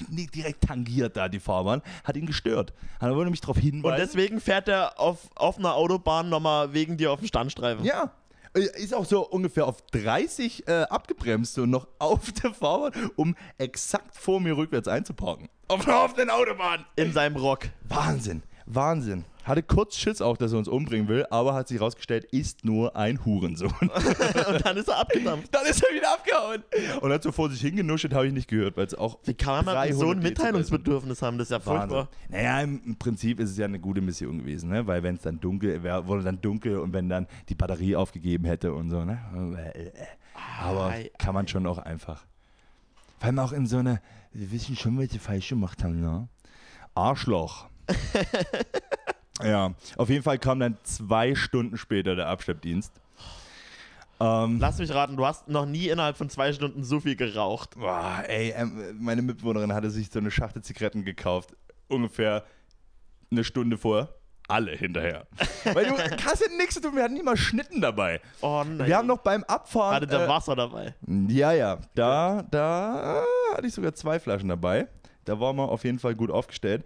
nicht 0.09 0.35
direkt 0.35 0.61
tangiert 0.65 1.17
da 1.17 1.27
die 1.29 1.39
Fahrbahn, 1.39 1.81
hat 2.03 2.15
ihn 2.15 2.25
gestört. 2.25 2.73
Hat 2.99 3.09
er 3.09 3.15
nämlich 3.15 3.41
darauf 3.41 3.57
Und 3.57 3.63
hinweisen. 3.63 3.97
deswegen 3.97 4.39
fährt 4.39 4.67
er 4.67 4.99
auf 4.99 5.29
offener 5.35 5.73
Autobahn 5.75 6.29
nochmal 6.29 6.73
wegen 6.73 6.97
dir 6.97 7.11
auf 7.11 7.19
den 7.19 7.27
Standstreifen. 7.27 7.83
Ja. 7.85 8.11
Ist 8.53 8.93
auch 8.93 9.05
so 9.05 9.27
ungefähr 9.27 9.65
auf 9.65 9.81
30 9.87 10.67
äh, 10.67 10.83
abgebremst 10.83 11.57
und 11.57 11.71
noch 11.71 11.87
auf 11.97 12.31
der 12.33 12.53
Fahrbahn, 12.53 12.91
um 13.15 13.35
exakt 13.57 14.15
vor 14.15 14.39
mir 14.39 14.55
rückwärts 14.55 14.87
einzuparken. 14.87 15.49
Auf 15.69 15.87
einer 15.87 16.03
offenen 16.03 16.29
Autobahn. 16.29 16.85
In 16.95 17.11
seinem 17.13 17.35
Rock. 17.37 17.69
Wahnsinn, 17.89 18.43
Wahnsinn. 18.67 19.25
Hatte 19.43 19.61
kurz 19.61 19.97
Schiss 19.97 20.21
auch, 20.21 20.37
dass 20.37 20.53
er 20.53 20.57
uns 20.57 20.67
umbringen 20.67 21.07
will, 21.07 21.25
aber 21.29 21.53
hat 21.53 21.67
sich 21.67 21.81
rausgestellt, 21.81 22.25
ist 22.25 22.63
nur 22.63 22.95
ein 22.95 23.25
Hurensohn. 23.25 23.71
Und 23.81 24.65
dann 24.65 24.77
ist 24.77 24.87
er 24.87 24.99
abgedampft. 24.99 25.53
Dann 25.53 25.65
ist 25.65 25.83
er 25.83 25.93
wieder 25.93 26.13
abgehauen. 26.13 26.63
Und 27.01 27.11
hat 27.11 27.23
so 27.23 27.31
vor 27.31 27.49
sich 27.49 27.59
hingenuschelt, 27.59 28.13
habe 28.13 28.27
ich 28.27 28.33
nicht 28.33 28.47
gehört, 28.47 28.77
weil 28.77 28.85
es 28.85 28.95
auch. 28.95 29.19
Wie 29.25 29.33
kann 29.33 29.65
man 29.65 29.75
300 29.75 29.99
so 29.99 30.11
ein 30.11 30.19
Mitteilungsbedürfnis 30.19 31.21
haben? 31.21 31.37
Das 31.37 31.47
ist 31.47 31.51
ja 31.51 31.65
Wahnsinn. 31.65 31.89
furchtbar. 31.89 32.09
Naja, 32.29 32.61
im, 32.61 32.95
Prinzip 32.97 33.39
ist 33.39 33.51
es 33.51 33.57
ja 33.57 33.65
eine 33.65 33.79
gute 33.79 33.99
Mission 33.99 34.39
gewesen, 34.39 34.69
ne? 34.69 34.87
weil 34.87 35.03
wenn 35.03 35.15
es 35.15 35.21
dann 35.21 35.39
dunkel 35.39 35.83
wäre, 35.83 36.07
wurde 36.07 36.23
dann 36.23 36.39
dunkel 36.39 36.79
und 36.79 36.93
wenn 36.93 37.09
dann 37.09 37.27
die 37.49 37.55
Batterie 37.55 37.95
aufgegeben 37.95 38.45
hätte 38.45 38.73
und 38.73 38.89
so, 38.89 39.03
ne? 39.03 39.19
Aber 40.61 40.93
kann 41.17 41.33
man 41.33 41.47
schon 41.47 41.67
auch 41.67 41.79
einfach. 41.79 42.23
Vor 43.19 43.27
allem 43.27 43.39
auch 43.39 43.51
in 43.51 43.67
so 43.67 43.77
einer, 43.77 44.01
wir 44.31 44.51
wissen 44.51 44.75
schon, 44.75 44.97
was 44.97 45.09
sie 45.11 45.19
falsch 45.19 45.49
gemacht 45.49 45.83
haben, 45.83 45.99
ne? 45.99 46.29
Arschloch. 46.95 47.67
ja, 49.41 49.73
auf 49.97 50.09
jeden 50.09 50.23
Fall 50.23 50.37
kam 50.37 50.59
dann 50.59 50.77
zwei 50.83 51.33
Stunden 51.35 51.77
später 51.77 52.15
der 52.15 52.27
Abschleppdienst. 52.27 52.91
Ähm, 54.19 54.59
Lass 54.59 54.77
mich 54.77 54.93
raten, 54.93 55.17
du 55.17 55.25
hast 55.25 55.47
noch 55.49 55.65
nie 55.65 55.87
innerhalb 55.87 56.17
von 56.17 56.29
zwei 56.29 56.53
Stunden 56.53 56.83
so 56.83 56.99
viel 56.99 57.15
geraucht. 57.15 57.71
Boah, 57.77 58.23
ey, 58.27 58.51
ähm, 58.55 58.97
meine 58.99 59.21
Mitbewohnerin 59.21 59.73
hatte 59.73 59.89
sich 59.89 60.09
so 60.11 60.19
eine 60.19 60.31
Schachtel 60.31 60.61
Zigaretten 60.61 61.03
gekauft. 61.03 61.55
Ungefähr 61.89 62.43
eine 63.31 63.43
Stunde 63.43 63.77
vorher. 63.77 64.09
alle 64.47 64.71
hinterher. 64.71 65.25
Weil 65.73 65.87
du 65.87 65.97
hast 65.97 66.41
ja 66.41 66.47
nichts 66.57 66.75
zu 66.75 66.81
tun, 66.81 66.95
wir 66.95 67.03
hatten 67.03 67.15
nie 67.15 67.23
mal 67.23 67.35
Schnitten 67.35 67.81
dabei. 67.81 68.21
Oh 68.41 68.63
nein. 68.65 68.87
Wir 68.87 68.97
haben 68.97 69.07
noch 69.07 69.17
beim 69.19 69.43
Abfahren. 69.45 69.95
Hatte 69.95 70.07
der 70.07 70.25
äh, 70.25 70.29
Wasser 70.29 70.55
dabei. 70.55 70.93
ja, 71.27 71.51
ja, 71.51 71.79
da, 71.95 72.43
da 72.51 73.23
hatte 73.55 73.67
ich 73.67 73.73
sogar 73.73 73.93
zwei 73.95 74.19
Flaschen 74.19 74.49
dabei. 74.49 74.87
Da 75.25 75.39
waren 75.39 75.55
wir 75.55 75.69
auf 75.69 75.83
jeden 75.85 75.99
Fall 75.99 76.13
gut 76.15 76.29
aufgestellt. 76.29 76.85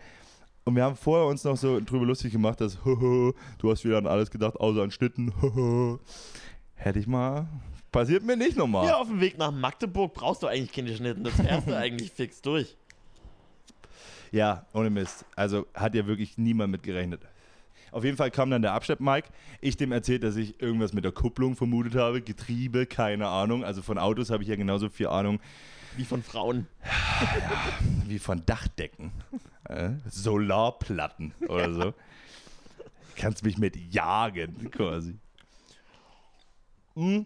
Und 0.68 0.76
wir 0.76 0.84
haben 0.84 0.98
vorher 0.98 1.26
uns 1.28 1.46
noch 1.46 1.56
so 1.56 1.80
drüber 1.80 2.06
lustig 2.06 2.34
gemacht, 2.34 2.60
dass 2.60 2.78
du 2.84 3.34
hast 3.64 3.86
wieder 3.86 4.00
an 4.00 4.06
alles 4.06 4.30
gedacht, 4.30 4.60
außer 4.60 4.82
an 4.82 4.92
Schnitten. 4.92 5.32
Hätte 6.76 7.00
ich 7.00 7.08
mal. 7.08 7.48
Passiert 7.90 8.22
mir 8.26 8.36
nicht 8.36 8.58
nochmal. 8.58 8.84
Hier 8.84 8.98
auf 8.98 9.08
dem 9.08 9.22
Weg 9.22 9.38
nach 9.38 9.50
Magdeburg 9.50 10.14
brauchst 10.14 10.44
du 10.44 10.48
eigentlich 10.48 10.74
keine 10.74 10.94
Schnitten. 10.94 11.24
Das 11.24 11.36
fährst 11.36 11.70
du 11.70 11.78
eigentlich 11.78 12.12
fix 12.12 12.42
durch. 12.42 12.76
Ja, 14.34 14.66
ohne 14.74 14.90
Mist. 14.90 15.24
Also 15.38 15.68
hat 15.74 15.96
ja 15.96 16.06
wirklich 16.06 16.38
niemand 16.38 16.74
mit 16.74 16.84
gerechnet. 16.84 17.22
Auf 17.92 18.04
jeden 18.04 18.18
Fall 18.18 18.32
kam 18.32 18.50
dann 18.50 18.62
der 18.62 18.74
Abschlepp-Mike. 18.74 19.30
Ich 19.62 19.78
dem 19.78 19.92
erzählt, 19.92 20.24
dass 20.24 20.36
ich 20.36 20.62
irgendwas 20.62 20.94
mit 20.94 21.04
der 21.04 21.12
Kupplung 21.12 21.56
vermutet 21.56 21.96
habe. 21.96 22.22
Getriebe, 22.22 22.86
keine 22.86 23.28
Ahnung. 23.28 23.64
Also 23.64 23.82
von 23.82 23.98
Autos 23.98 24.30
habe 24.30 24.44
ich 24.44 24.50
ja 24.50 24.56
genauso 24.56 24.90
viel 24.90 25.08
Ahnung 25.08 25.40
Wie 25.96 26.06
von 26.06 26.22
Frauen. 26.22 26.68
wie 28.06 28.20
von 28.20 28.46
Dachdecken. 28.46 29.12
Äh, 29.66 29.92
Solarplatten 30.10 31.34
oder 31.48 31.74
so. 31.74 31.94
Kannst 33.16 33.44
mich 33.44 33.58
mit 33.58 33.76
jagen, 33.76 34.70
quasi. 34.72 35.16
Mm. 36.96 37.22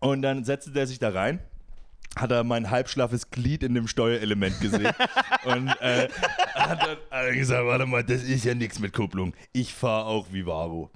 Und 0.00 0.22
dann 0.22 0.44
setzte 0.44 0.70
der 0.72 0.86
sich 0.86 0.98
da 0.98 1.10
rein, 1.10 1.40
hat 2.16 2.30
er 2.30 2.44
mein 2.44 2.70
halbschlaffes 2.70 3.30
Glied 3.30 3.62
in 3.62 3.74
dem 3.74 3.88
Steuerelement 3.88 4.60
gesehen 4.60 4.92
und 5.44 5.68
äh, 5.80 6.08
hat 6.54 6.82
dann 6.82 6.90
hat 6.90 6.98
er 7.10 7.34
gesagt, 7.34 7.66
warte 7.66 7.86
mal, 7.86 8.04
das 8.04 8.22
ist 8.22 8.44
ja 8.44 8.54
nichts 8.54 8.78
mit 8.78 8.92
Kupplung. 8.92 9.34
Ich 9.52 9.74
fahre 9.74 10.06
auch 10.06 10.32
Vivaro. 10.32 10.90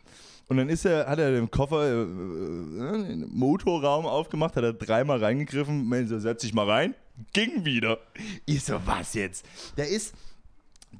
Und 0.48 0.56
dann 0.56 0.70
ist 0.70 0.87
er, 0.87 1.06
hat 1.06 1.18
er 1.18 1.32
den 1.32 1.50
Koffer, 1.50 1.82
äh, 1.84 2.02
äh, 2.02 3.08
den 3.08 3.28
Motorraum 3.30 4.06
aufgemacht, 4.06 4.56
hat 4.56 4.64
er 4.64 4.72
dreimal 4.72 5.22
reingegriffen, 5.22 5.87
meinte 5.87 6.08
so, 6.08 6.18
setz 6.18 6.42
dich 6.42 6.54
mal 6.54 6.68
rein, 6.68 6.94
ging 7.34 7.64
wieder. 7.64 7.98
Ich 8.46 8.64
so, 8.64 8.80
was 8.87 9.14
jetzt? 9.14 9.44
Da 9.76 9.84
ist 9.84 10.14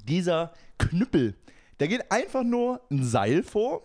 dieser 0.07 0.53
Knüppel, 0.77 1.35
da 1.79 1.87
geht 1.87 2.11
einfach 2.11 2.43
nur 2.43 2.81
ein 2.91 3.03
Seil 3.03 3.41
vor 3.41 3.81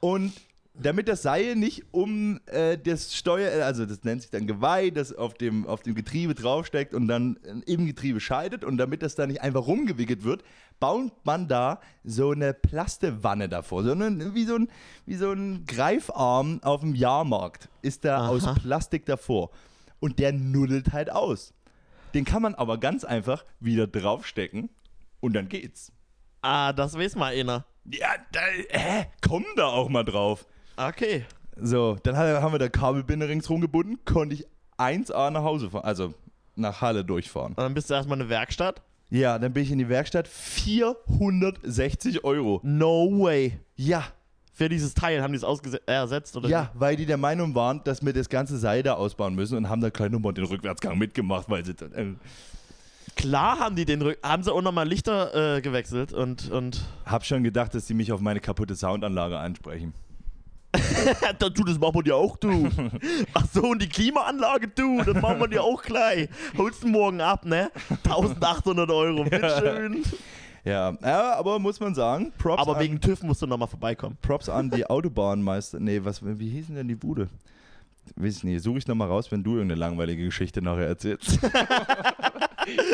und 0.00 0.32
damit 0.74 1.08
das 1.08 1.22
Seil 1.22 1.54
nicht 1.54 1.84
um 1.90 2.40
äh, 2.46 2.78
das 2.78 3.14
Steuer, 3.14 3.64
also 3.64 3.84
das 3.84 4.04
nennt 4.04 4.22
sich 4.22 4.30
dann 4.30 4.46
Geweih, 4.46 4.90
das 4.90 5.14
auf 5.14 5.34
dem, 5.34 5.66
auf 5.66 5.82
dem 5.82 5.94
Getriebe 5.94 6.34
draufsteckt 6.34 6.94
und 6.94 7.08
dann 7.08 7.36
im 7.66 7.86
Getriebe 7.86 8.20
scheidet 8.20 8.64
und 8.64 8.78
damit 8.78 9.02
das 9.02 9.14
da 9.14 9.26
nicht 9.26 9.42
einfach 9.42 9.66
rumgewickelt 9.66 10.24
wird, 10.24 10.42
baut 10.80 11.12
man 11.24 11.46
da 11.46 11.80
so 12.04 12.30
eine 12.30 12.54
Plastewanne 12.54 13.48
davor, 13.48 13.84
so 13.84 13.92
eine, 13.92 14.34
wie, 14.34 14.44
so 14.44 14.56
ein, 14.56 14.68
wie 15.04 15.14
so 15.14 15.30
ein 15.30 15.64
Greifarm 15.66 16.60
auf 16.62 16.80
dem 16.80 16.94
Jahrmarkt 16.94 17.68
ist 17.82 18.04
da 18.04 18.18
Aha. 18.18 18.28
aus 18.28 18.54
Plastik 18.54 19.04
davor 19.06 19.50
und 20.00 20.18
der 20.18 20.32
nuddelt 20.32 20.92
halt 20.92 21.10
aus. 21.10 21.52
Den 22.14 22.24
kann 22.24 22.42
man 22.42 22.54
aber 22.54 22.78
ganz 22.78 23.04
einfach 23.04 23.44
wieder 23.60 23.86
draufstecken 23.86 24.70
und 25.20 25.34
dann 25.34 25.48
geht's. 25.48 25.92
Ah, 26.40 26.72
das 26.72 26.98
weiß 26.98 27.14
mal 27.16 27.34
einer. 27.34 27.64
Ja, 27.84 28.08
da, 28.32 28.40
hä? 28.70 29.06
Komm 29.20 29.44
da 29.56 29.66
auch 29.66 29.88
mal 29.88 30.04
drauf. 30.04 30.46
Okay. 30.76 31.24
So, 31.56 31.96
dann 32.02 32.16
haben 32.16 32.52
wir 32.52 32.58
da 32.58 32.68
Kabelbinder 32.68 33.28
ringsrum 33.28 33.60
gebunden, 33.60 33.98
konnte 34.04 34.34
ich 34.34 34.46
1A 34.78 35.30
nach 35.30 35.42
Hause 35.42 35.70
fahren, 35.70 35.84
also 35.84 36.14
nach 36.56 36.80
Halle 36.80 37.04
durchfahren. 37.04 37.52
Und 37.52 37.58
dann 37.58 37.74
bist 37.74 37.90
du 37.90 37.94
erstmal 37.94 38.16
in 38.18 38.22
eine 38.22 38.30
Werkstatt. 38.30 38.80
Ja, 39.10 39.38
dann 39.38 39.52
bin 39.52 39.62
ich 39.62 39.70
in 39.70 39.78
die 39.78 39.88
Werkstatt, 39.90 40.26
460 40.26 42.24
Euro. 42.24 42.60
No 42.62 43.10
way. 43.20 43.58
Ja, 43.76 44.04
Für 44.54 44.68
dieses 44.68 44.94
Teil 44.94 45.22
haben 45.22 45.32
die 45.32 45.38
es 45.38 45.44
ausgese- 45.44 45.80
äh, 45.86 45.92
ersetzt, 45.92 46.36
oder? 46.36 46.48
ja, 46.48 46.70
weil 46.74 46.96
die 46.96 47.06
der 47.06 47.16
Meinung 47.16 47.54
waren, 47.54 47.82
dass 47.84 48.04
wir 48.04 48.12
das 48.12 48.28
ganze 48.28 48.58
Seil 48.58 48.82
da 48.82 48.94
ausbauen 48.94 49.34
müssen 49.34 49.56
und 49.58 49.68
haben 49.68 49.80
da 49.80 49.90
gleich 49.90 50.10
nochmal 50.10 50.32
den 50.34 50.44
Rückwärtsgang 50.44 50.96
mitgemacht, 50.98 51.48
weil 51.50 51.64
sie. 51.64 51.72
Äh, 51.72 52.14
Klar 53.16 53.58
haben 53.58 53.76
die 53.76 53.84
den 53.84 54.00
Rück 54.00 54.18
haben 54.22 54.42
sie 54.42 54.50
auch 54.52 54.62
nochmal 54.62 54.88
Lichter 54.88 55.56
äh, 55.56 55.60
gewechselt 55.60 56.14
und, 56.14 56.50
und 56.50 56.82
hab 57.04 57.24
schon 57.26 57.42
gedacht, 57.44 57.74
dass 57.74 57.86
sie 57.86 57.92
mich 57.92 58.10
auf 58.10 58.20
meine 58.22 58.40
kaputte 58.40 58.74
Soundanlage 58.74 59.38
ansprechen. 59.38 59.92
du, 61.38 61.64
das 61.64 61.78
machen 61.78 61.94
wir 61.94 62.02
dir 62.02 62.16
auch, 62.16 62.36
du. 62.36 62.68
Ach 63.34 63.46
so, 63.52 63.62
und 63.62 63.82
die 63.82 63.88
Klimaanlage, 63.88 64.68
du, 64.68 65.02
das 65.02 65.20
machen 65.20 65.40
wir 65.40 65.48
dir 65.48 65.62
auch 65.62 65.82
gleich. 65.82 66.28
Holst 66.56 66.82
du 66.82 66.88
morgen 66.88 67.20
ab, 67.20 67.44
ne? 67.44 67.70
1800 68.04 68.90
Euro, 68.90 69.24
bitteschön. 69.30 70.02
Ja, 70.64 70.96
ja, 71.02 71.34
aber 71.34 71.58
muss 71.58 71.80
man 71.80 71.94
sagen, 71.94 72.32
Props 72.38 72.62
Aber 72.62 72.76
an, 72.76 72.82
wegen 72.82 73.00
TÜV 73.00 73.22
musst 73.24 73.42
du 73.42 73.46
nochmal 73.46 73.68
vorbeikommen. 73.68 74.16
Props 74.22 74.48
an 74.48 74.70
die 74.70 74.86
Autobahnmeister. 74.86 75.80
Nee, 75.80 76.00
was, 76.04 76.22
wie 76.24 76.48
hieß 76.48 76.68
denn 76.68 76.88
die 76.88 76.94
Bude? 76.94 77.28
Weiß 78.16 78.38
ich 78.38 78.44
nicht. 78.44 78.62
Suche 78.62 78.78
ich 78.78 78.86
nochmal 78.86 79.08
raus, 79.08 79.30
wenn 79.30 79.42
du 79.42 79.54
irgendeine 79.54 79.80
langweilige 79.80 80.24
Geschichte 80.24 80.62
nachher 80.62 80.86
erzählst. 80.86 81.42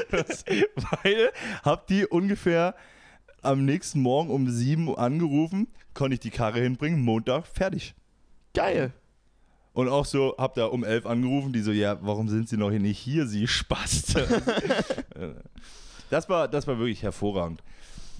Weil 0.08 1.30
habt 1.62 1.90
die 1.90 2.06
ungefähr 2.06 2.74
am 3.42 3.64
nächsten 3.64 4.00
Morgen 4.00 4.30
um 4.30 4.48
7 4.48 4.88
Uhr 4.88 4.98
angerufen, 4.98 5.68
konnte 5.98 6.14
ich 6.14 6.20
die 6.20 6.30
Karre 6.30 6.61
hinbringen, 6.61 7.02
Montag, 7.04 7.44
fertig. 7.46 7.94
Geil. 8.54 8.92
Und 9.72 9.88
auch 9.88 10.04
so, 10.04 10.37
hab 10.38 10.54
da 10.54 10.66
um 10.66 10.84
11 10.84 11.06
angerufen, 11.06 11.52
die 11.52 11.61
so, 11.61 11.72
ja, 11.72 11.98
warum 12.00 12.28
sind 12.28 12.48
sie 12.48 12.56
noch 12.56 12.70
hier 12.70 12.78
nicht 12.78 12.98
hier, 12.98 13.26
sie 13.26 13.48
Spast. 13.48 14.14
das, 16.11 16.28
war, 16.28 16.46
das 16.46 16.68
war 16.68 16.78
wirklich 16.78 17.02
hervorragend. 17.02 17.64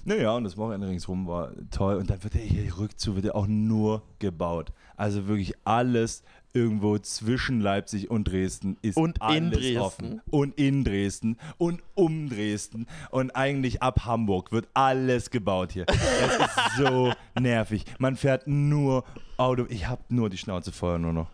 Naja, 0.03 0.35
und 0.35 0.43
das 0.43 0.57
Wochenende 0.57 0.89
ringsrum 0.89 1.25
war 1.25 1.51
toll. 1.71 1.95
Und 1.95 2.09
dann 2.09 2.21
wird 2.21 2.33
der 2.33 2.41
hier 2.41 2.77
Rückzug 2.77 3.15
wird 3.15 3.25
ja 3.25 3.35
auch 3.35 3.47
nur 3.47 4.03
gebaut. 4.19 4.73
Also 4.97 5.27
wirklich 5.27 5.53
alles 5.63 6.23
irgendwo 6.53 6.97
zwischen 6.97 7.61
Leipzig 7.61 8.09
und 8.09 8.25
Dresden 8.25 8.77
ist 8.81 8.97
Und 8.97 9.21
alles 9.21 9.37
in 9.37 9.51
Dresden. 9.51 9.77
offen. 9.79 10.21
Und 10.31 10.57
in 10.57 10.83
Dresden 10.83 11.37
und 11.57 11.81
um 11.95 12.29
Dresden. 12.29 12.87
Und 13.11 13.31
eigentlich 13.35 13.81
ab 13.81 14.05
Hamburg 14.05 14.51
wird 14.51 14.67
alles 14.73 15.29
gebaut 15.29 15.71
hier. 15.71 15.85
Das 15.85 15.97
ist 15.97 16.77
so 16.77 17.13
nervig. 17.39 17.85
Man 17.99 18.15
fährt 18.15 18.47
nur 18.47 19.03
Auto. 19.37 19.65
Ich 19.69 19.87
habe 19.87 20.01
nur 20.09 20.29
die 20.29 20.37
Schnauze 20.37 20.71
voll 20.71 20.99
nur 20.99 21.13
noch. 21.13 21.27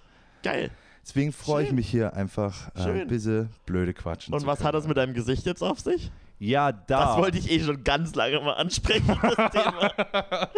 Geil. 0.44 0.70
Deswegen 1.04 1.32
freue 1.32 1.66
ich 1.66 1.72
mich 1.72 1.88
hier 1.88 2.14
einfach 2.16 2.70
äh, 2.76 3.02
ein 3.02 3.08
bisschen 3.08 3.50
blöde 3.66 3.94
quatschen. 3.94 4.34
Und 4.34 4.46
was 4.48 4.58
können. 4.58 4.68
hat 4.70 4.76
das 4.76 4.88
mit 4.88 4.98
deinem 4.98 5.14
Gesicht 5.14 5.46
jetzt 5.46 5.62
auf 5.62 5.80
sich? 5.80 6.12
Ja, 6.40 6.72
da. 6.72 7.06
Das 7.06 7.18
wollte 7.18 7.38
ich 7.38 7.50
eh 7.50 7.60
schon 7.64 7.84
ganz 7.84 8.16
lange 8.16 8.40
mal 8.42 8.54
ansprechen, 8.54 9.08
das 9.22 9.52
Thema. 9.52 9.92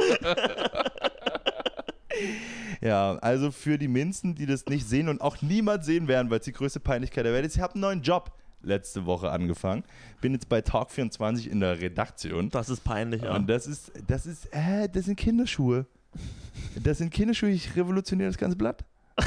Ja, 2.82 3.18
also 3.18 3.52
für 3.52 3.78
die 3.78 3.88
Minzen, 3.88 4.36
die 4.36 4.46
das 4.46 4.66
nicht 4.68 4.88
sehen 4.88 5.10
und 5.10 5.22
auch 5.22 5.42
niemals 5.42 5.86
sehen 5.86 6.08
werden, 6.08 6.30
weil 6.30 6.40
es 6.40 6.46
die 6.46 6.52
größte 6.52 6.80
Peinlichkeit 6.80 7.26
der 7.26 7.34
Welt 7.34 7.46
ist. 7.46 7.56
Ich 7.56 7.62
habe 7.62 7.74
einen 7.74 7.82
neuen 7.82 8.02
Job 8.02 8.32
letzte 8.62 9.06
Woche 9.06 9.32
angefangen. 9.32 9.84
Bin 10.22 10.34
jetzt 10.34 10.50
bei 10.50 10.62
Talk 10.62 10.92
24 10.92 11.50
in 11.50 11.60
der 11.60 11.80
Redaktion. 11.80 12.50
Das 12.50 12.70
ist 12.70 12.84
peinlich, 12.84 13.22
ja. 13.24 13.36
Und 13.36 13.48
das 13.48 13.68
ist, 13.68 13.92
das 14.08 14.26
ist, 14.26 14.48
äh, 14.54 14.90
das 14.90 15.06
sind 15.06 15.16
Kinderschuhe. 15.16 15.86
Das 16.84 17.00
sind 17.00 17.12
Kinderschuhe, 17.12 17.50
ich 17.50 17.76
revolutioniere 17.76 18.30
das 18.30 18.38
ganze 18.38 18.58
Blatt. 18.58 18.86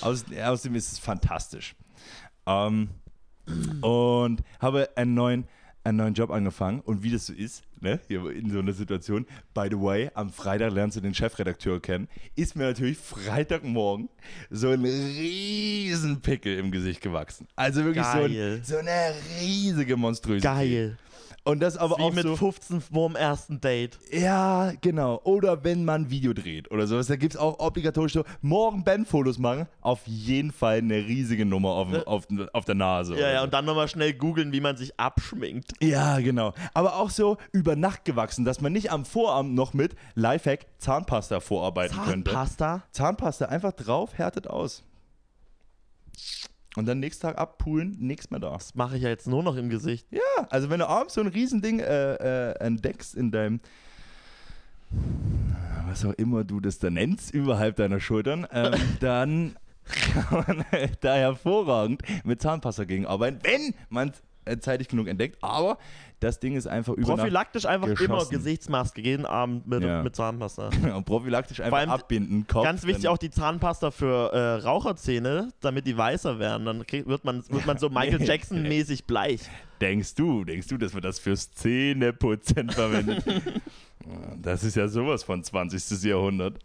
Aus, 0.00 0.24
außerdem 0.32 0.76
ist 0.76 0.92
es 0.92 0.98
fantastisch. 0.98 1.74
Ähm, 2.46 2.88
und 3.80 4.42
habe 4.60 4.88
einen 4.96 5.14
neuen, 5.14 5.46
einen 5.86 5.98
neuen 5.98 6.14
Job 6.14 6.30
angefangen. 6.30 6.80
Und 6.80 7.02
wie 7.02 7.10
das 7.10 7.26
so 7.26 7.32
ist, 7.32 7.62
ne, 7.80 8.00
hier 8.08 8.28
in 8.30 8.50
so 8.50 8.58
einer 8.58 8.72
Situation, 8.72 9.26
by 9.54 9.68
the 9.70 9.80
way, 9.80 10.10
am 10.14 10.30
Freitag 10.30 10.72
lernst 10.72 10.96
du 10.96 11.00
den 11.00 11.14
Chefredakteur 11.14 11.80
kennen, 11.80 12.08
ist 12.34 12.56
mir 12.56 12.64
natürlich 12.64 12.98
Freitagmorgen 12.98 14.08
so 14.50 14.68
ein 14.70 14.84
riesen 14.84 16.20
Pickel 16.20 16.58
im 16.58 16.70
Gesicht 16.70 17.00
gewachsen. 17.00 17.46
Also 17.54 17.84
wirklich 17.84 18.04
so, 18.04 18.18
Geil. 18.18 18.56
ein, 18.58 18.64
so 18.64 18.76
eine 18.76 19.14
riesige 19.40 19.96
Monstrosität. 19.96 20.42
Geil. 20.42 20.98
Und 21.46 21.60
das 21.60 21.76
aber 21.76 21.96
Wie 21.98 22.02
auch 22.02 22.12
mit 22.12 22.24
so, 22.24 22.34
15 22.34 22.80
vorm 22.80 23.14
ersten 23.14 23.60
Date. 23.60 23.98
ja, 24.10 24.72
genau. 24.80 25.20
Oder 25.22 25.62
wenn 25.62 25.84
man 25.84 26.10
Video 26.10 26.32
dreht 26.32 26.70
oder 26.72 26.88
sowas, 26.88 27.06
da 27.06 27.14
gibt 27.14 27.34
es 27.34 27.40
auch 27.40 27.60
obligatorisch 27.60 28.14
so, 28.14 28.24
morgen 28.42 28.82
Bandfotos 28.82 29.38
machen, 29.38 29.68
auf 29.80 30.00
jeden 30.06 30.50
Fall 30.50 30.78
eine 30.78 30.96
riesige 30.96 31.46
Nummer 31.46 31.70
auf, 31.70 31.90
dem- 31.92 32.02
auf, 32.02 32.26
auf 32.52 32.64
der 32.64 32.74
Nase. 32.74 33.14
Ja, 33.16 33.30
ja, 33.30 33.38
so. 33.38 33.44
und 33.44 33.54
dann 33.54 33.64
nochmal 33.64 33.86
schnell 33.86 34.12
googeln, 34.14 34.50
wie 34.50 34.60
man 34.60 34.76
sich 34.76 34.98
abschminkt. 34.98 35.72
ja, 35.80 36.18
genau. 36.18 36.52
Aber 36.74 36.96
auch 36.96 37.10
so 37.10 37.36
über 37.52 37.76
Nacht 37.76 38.04
gewachsen, 38.04 38.44
dass 38.44 38.60
man 38.60 38.72
nicht 38.72 38.90
am 38.90 39.04
Vorabend 39.04 39.54
noch 39.54 39.72
mit 39.72 39.94
Lifehack 40.16 40.66
Zahnpasta 40.78 41.38
vorarbeiten 41.38 41.96
könnte. 42.04 42.30
Zahnpasta? 42.32 42.82
Zahnpasta 42.90 43.44
einfach 43.46 43.72
drauf, 43.72 44.18
härtet 44.18 44.48
aus. 44.48 44.82
Und 46.76 46.86
dann 46.86 47.00
nächsten 47.00 47.22
Tag 47.22 47.38
abpulen, 47.38 47.96
nichts 47.98 48.30
mehr 48.30 48.38
da. 48.38 48.52
Das 48.52 48.74
mache 48.74 48.96
ich 48.96 49.02
ja 49.02 49.08
jetzt 49.08 49.26
nur 49.26 49.42
noch 49.42 49.56
im 49.56 49.70
Gesicht. 49.70 50.06
Ja, 50.10 50.20
also 50.50 50.68
wenn 50.68 50.78
du 50.78 50.88
abends 50.88 51.14
so 51.14 51.22
ein 51.22 51.26
Riesending 51.26 51.80
äh, 51.80 52.50
äh, 52.50 52.52
entdeckst 52.60 53.14
in 53.14 53.30
deinem, 53.30 53.60
was 55.88 56.04
auch 56.04 56.12
immer 56.12 56.44
du 56.44 56.60
das 56.60 56.78
da 56.78 56.90
nennst, 56.90 57.32
überhalb 57.32 57.76
deiner 57.76 57.98
Schultern, 57.98 58.46
ähm, 58.52 58.74
dann 59.00 59.56
kann 59.84 60.44
man 60.46 60.64
da 61.00 61.14
hervorragend 61.14 62.02
mit 62.24 62.42
Zahnpasta 62.42 62.84
gegenarbeiten, 62.84 63.40
wenn 63.42 63.74
man 63.88 64.10
es 64.10 64.22
äh, 64.44 64.58
zeitig 64.58 64.88
genug 64.88 65.08
entdeckt, 65.08 65.38
aber 65.42 65.78
das 66.20 66.40
Ding 66.40 66.56
ist 66.56 66.66
einfach 66.66 66.94
über 66.94 67.14
Prophylaktisch 67.16 67.66
einfach 67.66 67.88
immer 67.88 67.94
geschossen. 67.96 68.30
Gesichtsmaske, 68.30 69.00
jeden 69.02 69.26
Abend 69.26 69.66
mit, 69.66 69.82
Ja. 69.82 70.02
mit 70.02 70.16
Zahnpasta. 70.16 70.70
und 70.94 71.04
prophylaktisch 71.06 71.60
einfach 71.60 71.78
allem 71.78 71.90
abbinden, 71.90 72.46
Kopf. 72.46 72.64
Ganz 72.64 72.86
wichtig 72.86 73.08
auch 73.08 73.18
die 73.18 73.30
Zahnpasta 73.30 73.90
für 73.90 74.32
äh, 74.32 74.54
Raucherzähne, 74.62 75.52
damit 75.60 75.86
die 75.86 75.96
weißer 75.96 76.38
werden. 76.38 76.64
Dann 76.64 76.86
krieg, 76.86 77.06
wird, 77.06 77.24
man, 77.24 77.44
wird 77.50 77.66
man 77.66 77.76
so 77.78 77.90
Michael. 77.90 78.22
Jackson-mäßig 78.22 79.04
bleich. 79.04 79.42
Denkst 79.80 80.14
du, 80.14 80.44
denkst 80.44 80.68
du, 80.68 80.78
dass 80.78 80.94
wir 80.94 81.02
das 81.02 81.18
fürs 81.18 81.52
Zähneputzen 81.52 82.70
verwenden? 82.70 83.22
das 84.40 84.64
ist 84.64 84.76
ja 84.76 84.88
sowas 84.88 85.22
von 85.22 85.44
20. 85.44 86.02
Jahrhundert. 86.02 86.58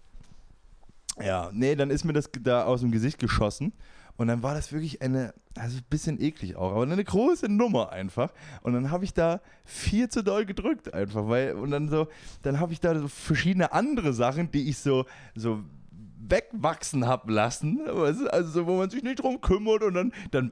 Ja, 1.21 1.49
nee, 1.53 1.75
dann 1.75 1.89
ist 1.89 2.05
mir 2.05 2.13
das 2.13 2.29
da 2.41 2.63
aus 2.63 2.79
dem 2.81 2.91
Gesicht 2.91 3.19
geschossen. 3.19 3.73
Und 4.17 4.27
dann 4.27 4.43
war 4.43 4.53
das 4.53 4.71
wirklich 4.71 5.01
eine, 5.01 5.33
also 5.57 5.77
ein 5.77 5.85
bisschen 5.89 6.21
eklig 6.21 6.55
auch, 6.55 6.71
aber 6.71 6.83
eine 6.83 7.03
große 7.03 7.49
Nummer 7.49 7.91
einfach. 7.91 8.31
Und 8.61 8.73
dann 8.73 8.91
habe 8.91 9.03
ich 9.03 9.13
da 9.13 9.41
viel 9.65 10.09
zu 10.09 10.23
doll 10.23 10.45
gedrückt 10.45 10.93
einfach, 10.93 11.27
weil, 11.27 11.53
und 11.55 11.71
dann 11.71 11.89
so, 11.89 12.07
dann 12.41 12.59
habe 12.59 12.73
ich 12.73 12.79
da 12.79 12.97
so 12.97 13.07
verschiedene 13.07 13.71
andere 13.71 14.13
Sachen, 14.13 14.51
die 14.51 14.69
ich 14.69 14.77
so, 14.77 15.05
so 15.35 15.63
wegwachsen 16.27 17.05
habe 17.07 17.31
lassen, 17.31 17.77
du? 17.85 18.03
also 18.03 18.49
so, 18.49 18.67
wo 18.67 18.77
man 18.77 18.89
sich 18.89 19.03
nicht 19.03 19.19
drum 19.19 19.41
kümmert 19.41 19.83
und 19.83 19.93
dann, 19.93 20.13
dann, 20.31 20.51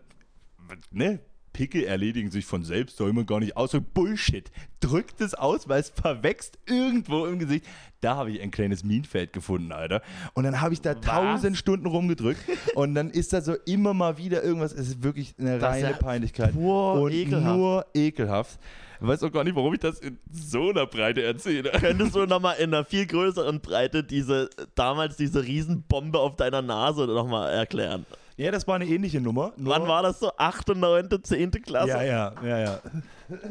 ne, 0.92 1.20
Pickel 1.54 1.84
erledigen 1.84 2.32
sich 2.32 2.46
von 2.46 2.64
selbst, 2.64 2.98
soll 2.98 3.14
man 3.14 3.26
gar 3.26 3.40
nicht 3.40 3.58
aus. 3.58 3.76
Bullshit. 3.94 4.52
Drückt 4.80 5.20
es 5.22 5.34
aus, 5.34 5.68
weil 5.68 5.82
es 5.82 5.90
verwächst 5.90 6.58
irgendwo 6.68 7.26
im 7.26 7.40
Gesicht. 7.40 7.66
Da 8.02 8.16
habe 8.16 8.32
ich 8.32 8.42
ein 8.42 8.52
kleines 8.52 8.84
Minenfeld 8.84 9.34
gefunden, 9.34 9.72
Alter. 9.74 10.02
Und 10.34 10.46
dann 10.46 10.62
habe 10.62 10.74
ich 10.74 10.82
da 10.82 10.94
tausend 10.96 11.58
Stunden 11.58 11.86
rumgedrückt 11.86 12.40
und 12.76 12.96
dann 12.96 13.10
ist 13.10 13.34
da 13.34 13.42
so 13.42 13.56
immer 13.66 13.94
mal 13.94 14.18
wieder 14.18 14.42
irgendwas. 14.44 14.72
Es 14.72 14.88
ist 14.88 15.04
wirklich 15.04 15.36
eine 15.38 15.60
Das 15.60 15.70
reine 15.76 15.92
ja 15.92 15.98
Peinlichkeit. 15.98 16.54
pur 16.54 16.94
und 16.94 17.12
ekelhaft. 17.12 17.58
nur 17.58 17.86
ekelhaft. 17.94 18.60
Ich 19.02 19.08
weiß 19.08 19.24
auch 19.24 19.32
gar 19.32 19.44
nicht, 19.46 19.56
warum 19.56 19.74
ich 19.74 19.80
das 19.80 20.00
in 20.00 20.18
so 20.32 20.70
einer 20.70 20.86
Breite 20.86 21.24
erzähle. 21.24 21.72
Könntest 21.80 22.16
du 22.16 22.26
nochmal 22.26 22.58
in 22.60 22.74
einer 22.74 22.84
viel 22.86 23.06
größeren 23.06 23.62
Breite 23.62 24.04
diese, 24.04 24.50
damals 24.76 25.16
diese 25.18 25.44
Riesenbombe 25.44 26.20
auf 26.20 26.36
deiner 26.36 26.62
Nase 26.62 27.06
nochmal 27.06 27.52
erklären? 27.54 28.06
Ja, 28.40 28.52
das 28.52 28.66
war 28.70 28.76
eine 28.76 28.86
ähnliche 28.86 29.20
Nummer. 29.20 29.52
Wann 29.58 29.86
war 29.86 30.02
das 30.02 30.22
so? 30.22 30.32
8., 30.38 30.70
9., 30.70 31.10
10. 31.22 31.52
Klasse? 31.62 31.90
Ja, 31.90 32.04
ja, 32.04 32.34
ja, 32.42 32.60
ja. 32.60 32.80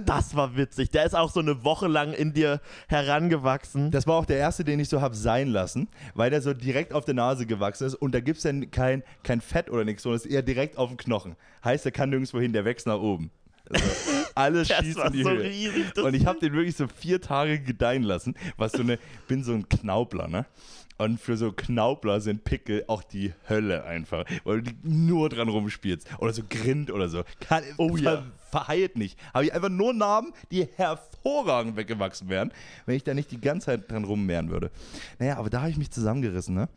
Das 0.07 0.35
war 0.35 0.57
witzig. 0.57 0.89
Der 0.91 1.05
ist 1.05 1.15
auch 1.15 1.31
so 1.31 1.41
eine 1.41 1.63
Woche 1.63 1.89
lang 1.89 2.15
in 2.15 2.33
dir 2.33 2.63
herangewachsen. 2.87 3.91
Das 3.91 4.07
war 4.07 4.15
auch 4.17 4.25
der 4.25 4.39
erste, 4.39 4.65
den 4.65 4.81
ich 4.81 4.89
so 4.89 5.03
habe 5.03 5.15
sein 5.15 5.49
lassen, 5.49 5.89
weil 6.15 6.31
der 6.31 6.41
so 6.41 6.55
direkt 6.55 6.95
auf 6.95 7.05
der 7.05 7.13
Nase 7.13 7.45
gewachsen 7.45 7.87
ist 7.87 7.97
und 7.97 8.15
da 8.15 8.21
gibt 8.21 8.39
es 8.39 8.45
dann 8.45 8.71
kein, 8.71 9.03
kein 9.25 9.43
Fett 9.43 9.69
oder 9.69 9.85
nichts, 9.85 10.05
sondern 10.05 10.17
es 10.17 10.25
ist 10.25 10.33
eher 10.33 10.41
direkt 10.41 10.79
auf 10.79 10.89
dem 10.89 10.97
Knochen. 10.97 11.37
Heißt, 11.63 11.85
der 11.85 11.93
kann 11.93 12.09
nirgendwo 12.09 12.41
hin, 12.41 12.55
der 12.55 12.65
wächst 12.65 12.87
nach 12.87 12.99
oben. 12.99 13.31
Also, 13.69 13.85
alles 14.35 14.69
Das 14.69 14.79
schießt 14.79 14.99
in 15.01 15.13
die 15.13 15.23
so 15.23 15.31
Höhe. 15.31 15.45
riesig. 15.45 15.99
Und 15.99 16.15
ich 16.15 16.25
habe 16.25 16.39
den 16.41 16.55
wirklich 16.55 16.77
so 16.77 16.87
vier 16.89 17.21
Tage 17.21 17.61
gedeihen 17.61 18.05
lassen, 18.05 18.37
was 18.57 18.73
so 18.73 18.81
eine, 18.81 18.99
bin 19.27 19.45
so 19.45 19.53
ein 19.53 19.69
Knaubler, 19.69 20.29
ne? 20.29 20.47
Und 20.99 21.21
für 21.21 21.37
so 21.37 21.53
Knaubler 21.53 22.21
sind 22.21 22.45
Pickel 22.45 22.85
auch 22.89 23.03
die 23.03 23.33
Hölle 23.49 23.85
einfach, 23.85 24.25
weil 24.45 24.63
du 24.63 24.73
nur 24.83 25.29
dran 25.29 25.49
rumspielst. 25.49 26.09
Oder 26.19 26.33
so 26.33 26.43
Grind 26.49 26.91
oder 26.91 27.09
so. 27.09 27.23
Kann, 27.41 27.63
Oh 27.77 27.97
ver, 27.97 28.03
ja. 28.03 28.23
Verheilt 28.51 28.97
nicht. 28.97 29.19
Habe 29.33 29.45
ich 29.45 29.53
einfach 29.53 29.69
nur 29.69 29.93
Narben, 29.95 30.33
die 30.51 30.67
hervorragend 30.77 31.77
weggewachsen 31.77 32.29
wären, 32.29 32.53
wenn 32.87 32.97
ich 32.97 33.05
da 33.05 33.15
nicht 33.15 33.31
die 33.31 33.41
ganze 33.41 33.67
Zeit 33.67 33.91
dran 33.91 34.05
rummehren 34.05 34.51
würde. 34.51 34.71
Naja, 35.19 35.37
aber 35.37 35.51
da 35.51 35.61
habe 35.61 35.71
ich 35.71 35.77
mich 35.77 35.91
zusammengerissen, 35.91 36.55
ne? 36.55 36.69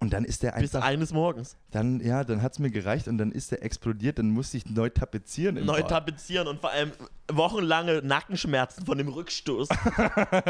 Und 0.00 0.12
dann 0.12 0.24
ist 0.24 0.42
der 0.42 0.52
bis 0.52 0.74
einfach, 0.74 0.86
eines 0.86 1.12
Morgens. 1.12 1.56
dann, 1.70 2.00
ja, 2.00 2.22
dann 2.22 2.42
hat 2.42 2.52
es 2.52 2.58
mir 2.58 2.70
gereicht 2.70 3.08
und 3.08 3.16
dann 3.18 3.32
ist 3.32 3.52
der 3.52 3.62
explodiert, 3.62 4.18
dann 4.18 4.30
musste 4.30 4.58
ich 4.58 4.66
neu 4.66 4.90
tapezieren. 4.90 5.64
Neu 5.64 5.80
Bad. 5.80 5.88
tapezieren 5.90 6.46
und 6.46 6.60
vor 6.60 6.70
allem 6.70 6.92
wochenlange 7.32 8.02
Nackenschmerzen 8.02 8.84
von 8.84 8.98
dem 8.98 9.08
Rückstoß. 9.08 9.68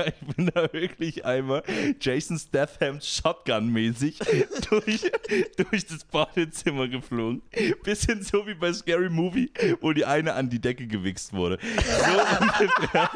Ich 0.09 0.37
bin 0.37 0.51
da 0.55 0.73
wirklich 0.73 1.25
einmal 1.25 1.63
Jason 2.01 2.39
Statham 2.39 2.99
Shotgun-mäßig 3.01 4.19
durch, 4.71 5.11
durch 5.57 5.87
das 5.87 6.05
Badezimmer 6.05 6.89
geflogen. 6.89 7.43
Bisschen 7.83 8.23
so 8.23 8.47
wie 8.47 8.55
bei 8.55 8.73
Scary 8.73 9.09
Movie, 9.11 9.51
wo 9.81 9.93
die 9.93 10.05
eine 10.05 10.35
an 10.35 10.51
die 10.51 10.61
Decke 10.61 10.87
gewichst 10.87 11.33
wurde. 11.33 11.59
So 11.63 12.45
ungefähr. 12.71 13.11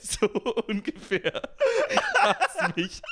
So 0.00 0.26
ungefähr 0.66 1.42
hat 2.20 2.76
mich 2.76 3.02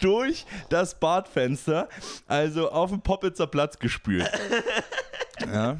durch 0.00 0.46
das 0.68 0.98
Badfenster, 0.98 1.88
also 2.26 2.70
auf 2.70 2.90
den 2.90 3.00
Poppitzer 3.00 3.46
Platz 3.46 3.78
gespült. 3.78 4.30
Ja. 5.50 5.78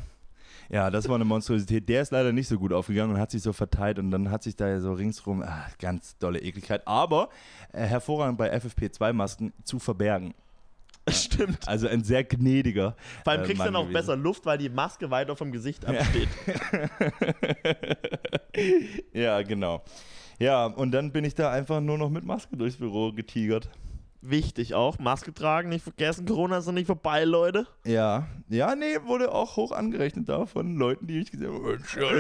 Ja, 0.71 0.89
das 0.89 1.07
war 1.07 1.17
eine 1.17 1.27
Monstrosität. 1.27 1.87
Der 1.89 2.01
ist 2.01 2.13
leider 2.13 2.33
nicht 2.33 2.49
so 2.49 2.59
gut 2.59 2.73
aufgegangen 2.73 3.15
und 3.15 3.21
hat 3.21 3.31
sich 3.31 3.43
so 3.43 3.53
verteilt 3.53 3.99
und 3.99 4.11
dann 4.11 4.31
hat 4.31 4.43
sich 4.43 4.57
da 4.57 4.81
so 4.81 4.95
ringsrum 4.95 5.43
ah, 5.43 5.67
ganz 5.79 6.17
dolle 6.17 6.39
Ekligkeit, 6.39 6.87
aber 6.87 7.29
äh, 7.73 7.83
hervorragend 7.83 8.39
bei 8.39 8.55
FFP2-Masken 8.55 9.53
zu 9.65 9.79
verbergen. 9.79 10.33
Stimmt. 11.09 11.67
Also 11.67 11.89
ein 11.89 12.05
sehr 12.05 12.25
gnädiger. 12.25 12.95
Vor 13.25 13.33
allem 13.33 13.43
äh, 13.43 13.47
kriegst 13.47 13.61
du 13.61 13.65
dann 13.65 13.77
auch 13.77 13.83
gewesen. 13.83 13.95
besser 13.95 14.17
Luft, 14.17 14.47
weil 14.47 14.59
die 14.59 14.69
Maske 14.69 15.11
weiter 15.11 15.37
vom 15.37 15.53
Gesicht 15.53 15.85
absteht. 15.85 16.29
Ja, 19.13 19.43
genau. 19.43 19.83
Ja, 20.39 20.67
und 20.67 20.91
dann 20.91 21.13
bin 21.13 21.25
ich 21.25 21.35
da 21.35 21.51
einfach 21.51 21.81
nur 21.81 21.99
noch 21.99 22.11
mit 22.11 22.25
Maske 22.25 22.57
durchs 22.57 22.77
Büro 22.77 23.13
getigert. 23.13 23.69
Wichtig 24.23 24.75
auch. 24.75 24.99
Maske 24.99 25.33
tragen, 25.33 25.71
nicht 25.71 25.83
vergessen. 25.83 26.27
Corona 26.27 26.59
ist 26.59 26.67
noch 26.67 26.75
nicht 26.75 26.87
vorbei, 26.87 27.25
Leute. 27.25 27.67
Ja, 27.87 28.29
ja, 28.49 28.75
nee, 28.75 28.99
wurde 29.07 29.33
auch 29.33 29.57
hoch 29.57 29.73
angerechnet 29.73 30.29
da 30.29 30.45
von 30.45 30.77
Leuten, 30.77 31.07
die 31.07 31.21
ich 31.21 31.31
gesehen 31.31 31.53
habe. 31.55 31.77
Mensch, 31.77 31.97
ja, 31.97 32.11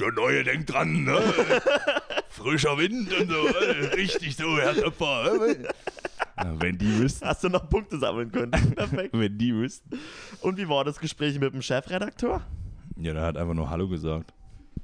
der 0.00 0.12
Neue 0.12 0.44
denkt 0.44 0.72
dran, 0.72 1.02
ne? 1.04 1.20
Frischer 2.28 2.78
Wind 2.78 3.12
und 3.12 3.28
so, 3.28 3.46
äh, 3.48 3.86
richtig 3.96 4.36
so, 4.36 4.58
Herr 4.58 4.74
Töpfer. 4.74 5.48
äh. 5.48 5.64
Wenn 6.58 6.78
die 6.78 6.98
wüssten. 6.98 7.26
Hast 7.26 7.44
du 7.44 7.48
noch 7.48 7.68
Punkte 7.68 7.98
sammeln 7.98 8.30
können. 8.32 8.50
Perfekt. 8.76 9.10
Wenn 9.12 9.36
die 9.36 9.54
wüssten. 9.54 9.98
Und 10.40 10.56
wie 10.56 10.68
war 10.68 10.84
das 10.84 10.98
Gespräch 10.98 11.38
mit 11.38 11.52
dem 11.52 11.62
Chefredakteur? 11.62 12.42
Ja, 12.96 13.12
der 13.12 13.22
hat 13.22 13.36
einfach 13.36 13.54
nur 13.54 13.68
Hallo 13.68 13.88
gesagt. 13.88 14.32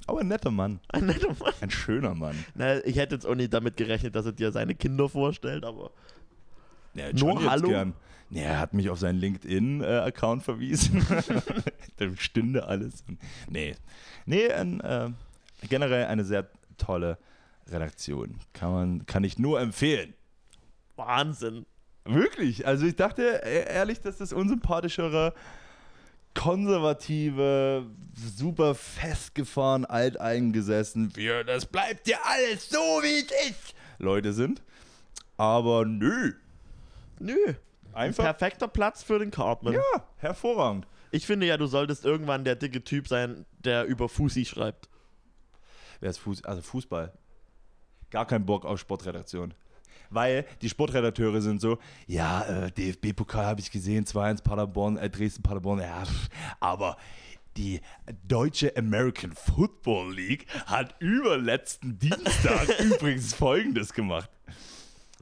Aber 0.05 0.19
ein 0.19 0.27
netter 0.27 0.51
Mann. 0.51 0.79
Ein 0.89 1.07
netter 1.07 1.29
Mann. 1.39 1.53
Ein 1.61 1.71
schöner 1.71 2.13
Mann. 2.13 2.35
Na, 2.55 2.83
ich 2.85 2.97
hätte 2.97 3.15
jetzt 3.15 3.25
auch 3.25 3.35
nicht 3.35 3.53
damit 3.53 3.77
gerechnet, 3.77 4.15
dass 4.15 4.25
er 4.25 4.33
dir 4.33 4.51
seine 4.51 4.75
Kinder 4.75 5.09
vorstellt, 5.09 5.65
aber 5.65 5.91
Ja, 6.97 7.11
Nur 7.11 7.19
schon 7.19 7.41
jetzt 7.41 7.49
Hallo? 7.49 7.69
Gern. 7.69 7.93
Ja, 8.29 8.41
er 8.41 8.59
hat 8.59 8.73
mich 8.73 8.89
auf 8.89 8.99
seinen 8.99 9.19
LinkedIn-Account 9.19 10.43
verwiesen. 10.43 11.05
da 11.97 12.05
stünde 12.17 12.65
alles. 12.65 13.03
Nee. 13.49 13.75
Nee, 14.25 14.51
ein, 14.51 14.81
äh, 14.81 15.09
generell 15.69 16.07
eine 16.07 16.25
sehr 16.25 16.49
tolle 16.77 17.17
Redaktion. 17.69 18.39
Kann, 18.51 18.71
man, 18.71 19.05
kann 19.05 19.23
ich 19.23 19.39
nur 19.39 19.61
empfehlen. 19.61 20.13
Wahnsinn. 20.97 21.65
Wirklich. 22.03 22.67
Also 22.67 22.85
ich 22.85 22.95
dachte 22.95 23.41
e- 23.45 23.71
ehrlich, 23.73 24.01
dass 24.01 24.17
das 24.17 24.33
unsympathischere, 24.33 25.33
konservative, 26.33 27.85
super 28.13 28.75
festgefahren, 28.75 29.85
alteingesessen, 29.85 31.15
wir, 31.15 31.43
das 31.43 31.65
bleibt 31.65 32.07
ja 32.07 32.17
alles 32.23 32.69
so, 32.69 32.77
wie 32.77 33.19
es 33.19 33.51
ist, 33.51 33.75
Leute 33.99 34.33
sind. 34.33 34.61
Aber 35.37 35.85
nö. 35.85 36.33
Nö. 37.19 37.53
Einfach. 37.93 38.23
Perfekter 38.23 38.67
Platz 38.67 39.03
für 39.03 39.19
den 39.19 39.31
Cartman. 39.31 39.73
Ja, 39.73 40.05
hervorragend. 40.17 40.87
Ich 41.11 41.25
finde 41.25 41.47
ja, 41.47 41.57
du 41.57 41.65
solltest 41.67 42.05
irgendwann 42.05 42.43
der 42.43 42.55
dicke 42.55 42.83
Typ 42.83 43.07
sein, 43.07 43.45
der 43.59 43.85
über 43.85 44.09
Fusi 44.09 44.45
schreibt. 44.45 44.89
Wer 45.99 46.09
ist 46.09 46.19
Fuß, 46.19 46.43
also 46.43 46.61
Fußball? 46.61 47.13
Gar 48.11 48.25
kein 48.25 48.45
Bock 48.45 48.65
auf 48.65 48.79
Sportredaktion. 48.79 49.53
Weil 50.09 50.45
die 50.61 50.69
Sportredakteure 50.69 51.41
sind 51.41 51.59
so, 51.59 51.79
ja, 52.05 52.43
äh, 52.43 52.71
DFB-Pokal 52.71 53.45
habe 53.45 53.59
ich 53.59 53.71
gesehen, 53.71 54.05
2-1 54.05 54.43
Paderborn, 54.43 54.97
äh, 54.97 55.09
Dresden-Paderborn, 55.09 55.79
ja, 55.79 56.03
aber 56.59 56.97
die 57.57 57.81
deutsche 58.27 58.77
American 58.77 59.33
Football 59.33 60.13
League 60.13 60.45
hat 60.67 60.95
überletzten 60.99 61.97
Dienstag 61.97 62.79
übrigens 62.79 63.33
Folgendes 63.33 63.93
gemacht. 63.93 64.29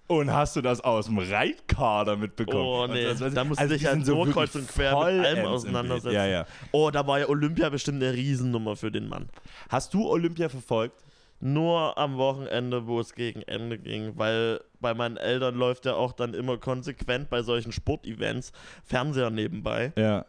Und 0.07 0.31
hast 0.31 0.55
du 0.55 0.61
das 0.61 0.81
aus 0.81 1.07
dem 1.07 1.17
Reitkader 1.17 2.15
mitbekommen? 2.15 2.63
Oh 2.63 2.87
nee, 2.87 3.07
Und 3.07 3.19
das- 3.21 3.33
da 3.33 3.43
musst 3.43 3.59
du 3.59 3.63
also 3.63 3.73
dich 3.73 3.81
die 3.81 3.85
ja 3.85 3.91
sind 3.93 4.05
so 4.05 4.23
so 4.25 4.31
kreuz 4.31 4.53
und 4.55 4.67
quer 4.67 4.91
mit 4.95 5.03
allem 5.03 5.45
auseinandersetzen. 5.45 6.13
Ja, 6.13 6.25
ja. 6.27 6.45
Oh, 6.71 6.91
da 6.91 7.07
war 7.07 7.19
ja 7.19 7.27
Olympia 7.29 7.69
bestimmt 7.69 8.03
eine 8.03 8.13
Riesennummer 8.13 8.75
für 8.75 8.91
den 8.91 9.09
Mann. 9.09 9.29
Hast 9.69 9.93
du 9.95 10.07
Olympia 10.07 10.49
verfolgt? 10.49 11.01
Nur 11.41 11.97
am 11.97 12.17
Wochenende, 12.17 12.87
wo 12.87 12.99
es 12.99 13.13
gegen 13.13 13.41
Ende 13.41 13.77
ging, 13.77 14.13
weil 14.17 14.61
bei 14.79 14.93
meinen 14.93 15.17
Eltern 15.17 15.55
läuft 15.55 15.85
ja 15.85 15.93
auch 15.95 16.13
dann 16.13 16.33
immer 16.33 16.57
konsequent 16.57 17.29
bei 17.29 17.41
solchen 17.41 17.71
Sportevents 17.71 18.53
Fernseher 18.85 19.29
nebenbei. 19.31 19.91
Ja. 19.97 20.25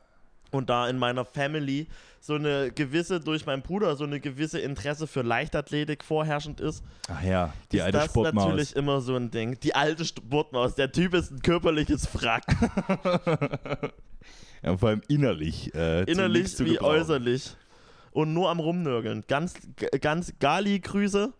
Und 0.57 0.69
da 0.71 0.88
in 0.88 0.99
meiner 0.99 1.25
Family 1.25 1.87
so 2.21 2.35
eine 2.35 2.71
gewisse, 2.73 3.21
durch 3.21 3.47
meinen 3.47 3.62
Bruder, 3.62 3.95
so 3.97 4.05
eine 4.05 4.19
gewisse 4.19 4.59
Interesse 4.59 5.07
für 5.07 5.23
Leichtathletik 5.23 6.03
vorherrschend 6.03 6.61
ist, 6.61 6.83
Ach 7.09 7.23
ja, 7.23 7.53
die 7.71 7.77
ist 7.77 7.83
alte 7.85 7.99
das 7.99 8.07
Sportmaus. 8.07 8.45
natürlich 8.45 8.75
immer 8.75 9.01
so 9.01 9.14
ein 9.14 9.31
Ding. 9.31 9.61
Die 9.61 9.75
alte 9.75 10.05
Sportmaus, 10.05 10.75
der 10.75 10.90
Typ 10.90 11.14
ist 11.14 11.31
ein 11.31 11.40
körperliches 11.42 12.07
Frack. 12.07 12.45
Ja, 14.62 14.77
vor 14.77 14.88
allem 14.88 15.03
innerlich. 15.07 15.73
Äh, 15.75 16.05
Innerlich 16.11 16.59
wie 16.61 16.81
äußerlich. 16.81 17.55
und 18.11 18.33
nur 18.33 18.49
am 18.51 18.59
Rumnörgeln. 18.59 19.23
Ganz, 19.29 19.53
ganz 20.01 20.33
Gali-Grüße. 20.40 21.33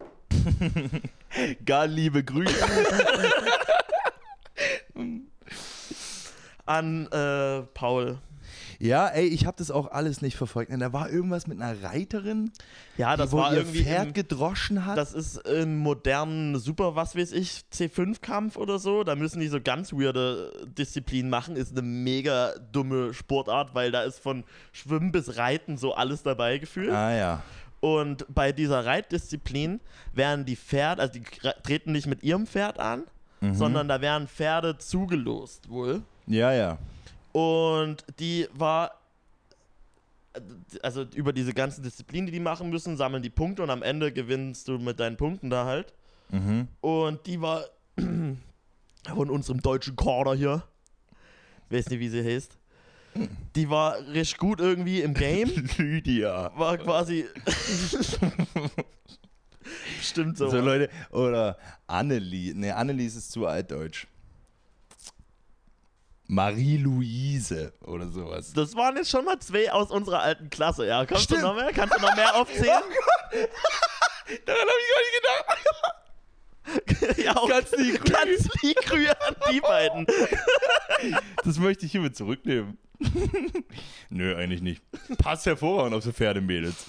Gar 1.65 1.87
liebe 1.87 2.23
Grüße. 2.23 2.55
an 6.67 7.07
äh, 7.11 7.63
Paul. 7.75 8.19
Ja, 8.79 9.07
ey, 9.09 9.27
ich 9.27 9.47
habe 9.47 9.57
das 9.59 9.71
auch 9.71 9.91
alles 9.91 10.23
nicht 10.23 10.37
verfolgt. 10.37 10.71
Da 10.79 10.93
war 10.93 11.11
irgendwas 11.11 11.47
mit 11.47 11.61
einer 11.61 11.83
Reiterin, 11.83 12.51
Ja, 12.97 13.17
das 13.17 13.31
die 13.31 13.33
wohl 13.37 13.41
war 13.43 13.53
ihr 13.53 13.59
irgendwie. 13.59 13.83
Pferd 13.85 14.09
Im, 14.09 14.13
gedroschen 14.13 14.85
hat. 14.85 14.99
das 14.99 15.15
ist 15.15 15.37
im 15.49 15.79
modernen 15.79 16.59
Super, 16.59 16.95
was 16.97 17.17
weiß 17.17 17.33
ich, 17.33 17.63
C5-Kampf 17.73 18.57
oder 18.57 18.79
so. 18.79 19.05
Da 19.05 19.15
müssen 19.17 19.41
die 19.41 19.49
so 19.49 19.61
ganz 19.61 19.93
weirde 19.93 20.53
Disziplinen 20.77 21.31
machen. 21.31 21.57
Ist 21.57 21.73
eine 21.73 21.83
mega 21.83 22.53
dumme 22.73 23.15
Sportart, 23.15 23.75
weil 23.75 23.91
da 23.91 24.03
ist 24.03 24.19
von 24.21 24.45
Schwimmen 24.73 25.13
bis 25.13 25.37
Reiten 25.37 25.77
so 25.79 25.95
alles 25.95 26.23
dabei 26.23 26.59
gefühlt. 26.59 26.91
ah 26.93 27.15
ja. 27.15 27.43
Und 27.81 28.25
bei 28.35 28.53
dieser 28.53 28.85
Reitdisziplin 28.87 29.81
werden 30.13 30.45
die 30.45 30.57
Pferde, 30.57 31.03
also 31.03 31.13
die 31.15 31.23
treten 31.63 31.93
nicht 31.93 32.07
mit 32.07 32.23
ihrem 32.23 32.47
Pferd 32.47 32.79
an, 32.81 33.05
Mhm. 33.43 33.55
sondern 33.55 33.87
da 33.89 34.01
werden 34.01 34.29
Pferde 34.29 34.79
zugelost 34.79 35.69
wohl. 35.69 36.01
Ja, 36.27 36.53
ja. 36.53 36.79
Und 37.37 38.03
die 38.19 38.49
war, 38.55 38.93
also 40.83 41.03
über 41.15 41.35
diese 41.35 41.53
ganzen 41.53 41.83
Disziplinen, 41.83 42.25
die 42.25 42.33
die 42.33 42.41
machen 42.41 42.71
müssen, 42.71 42.97
sammeln 42.97 43.23
die 43.23 43.29
Punkte 43.29 43.63
und 43.63 43.69
am 43.69 43.83
Ende 43.83 44.11
gewinnst 44.11 44.69
du 44.69 44.79
mit 44.79 44.99
deinen 45.01 45.19
Punkten 45.19 45.51
da 45.51 45.67
halt. 45.67 45.93
Mhm. 46.31 46.69
Und 46.81 47.27
die 47.27 47.43
war 47.43 47.67
von 47.99 49.29
unserem 49.29 49.61
deutschen 49.61 49.97
Kader 49.97 50.35
hier, 50.35 50.63
weiß 51.69 51.91
nicht, 51.91 52.01
wie 52.01 52.09
sie 52.09 52.25
heißt, 52.25 52.57
die 53.55 53.69
war 53.69 53.99
richtig 53.99 54.39
gut 54.39 54.59
irgendwie 54.59 55.03
im 55.03 55.13
Game. 55.13 55.51
Lydia. 55.77 56.51
War 56.57 56.79
quasi. 56.79 57.27
Stimmt 60.01 60.39
so. 60.39 60.49
So, 60.49 60.59
Leute, 60.59 60.89
oder 61.11 61.59
Annelie. 61.87 62.55
Ne, 62.55 62.75
Annelies 62.75 63.15
ist 63.15 63.31
zu 63.31 63.47
altdeutsch. 63.47 64.07
Marie-Louise 66.29 67.73
oder 67.85 68.09
sowas. 68.09 68.53
Das 68.53 68.75
waren 68.75 68.97
jetzt 68.97 69.11
schon 69.11 69.25
mal 69.25 69.39
zwei 69.39 69.71
aus 69.73 69.91
unserer 69.91 70.21
alten 70.21 70.51
Klasse, 70.51 70.87
ja. 70.87 71.07
Kommst 71.07 71.25
Stimmt. 71.25 71.43
du 71.43 71.47
noch 71.47 71.55
mehr? 71.57 71.73
Kannst 71.73 71.97
du 71.97 72.01
noch 72.01 72.17
mehr 72.17 72.35
aufzählen? 72.35 72.67
Daran 74.45 74.61
habe 74.63 74.81
ich 74.83 74.91
gar 74.93 75.03
nicht 75.03 75.17
gedacht. 75.23 77.19
ja, 77.25 77.37
auch 77.37 77.49
Ganz 77.49 77.71
lieb 77.77 78.01
Grüße. 78.01 78.13
ganz 78.13 78.49
lieb 78.63 78.77
Grüße 78.77 79.21
an 79.29 79.35
die 79.53 79.61
beiden. 79.61 80.07
Das 81.45 81.59
möchte 81.59 81.87
ich 81.87 81.93
hiermit 81.93 82.17
zurücknehmen. 82.17 82.77
Nö, 84.11 84.35
eigentlich 84.37 84.63
nicht. 84.63 84.83
Passt 85.19 85.47
hervorragend 85.47 85.95
auf 85.95 86.03
so 86.03 86.13
Pferdemädels. 86.13 86.87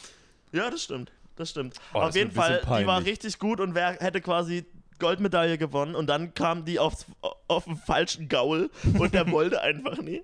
Ja, 0.51 0.69
das 0.71 0.83
stimmt. 0.83 1.11
Das 1.35 1.51
stimmt. 1.51 1.75
Oh, 1.93 1.99
Auf 1.99 2.05
das 2.07 2.15
jeden 2.15 2.35
wird 2.35 2.45
ein 2.45 2.65
Fall, 2.65 2.81
die 2.81 2.87
war 2.87 3.03
richtig 3.03 3.37
gut 3.37 3.59
und 3.59 3.75
wer 3.75 3.91
hätte 3.99 4.21
quasi 4.21 4.65
Goldmedaille 4.99 5.57
gewonnen 5.57 5.95
und 5.95 6.07
dann 6.07 6.33
kam 6.33 6.65
die 6.65 6.79
aufs, 6.79 7.05
auf 7.47 7.65
den 7.65 7.75
falschen 7.77 8.29
Gaul 8.29 8.69
und 8.97 9.13
der 9.13 9.29
wollte 9.31 9.61
einfach 9.61 9.97
nie. 10.01 10.21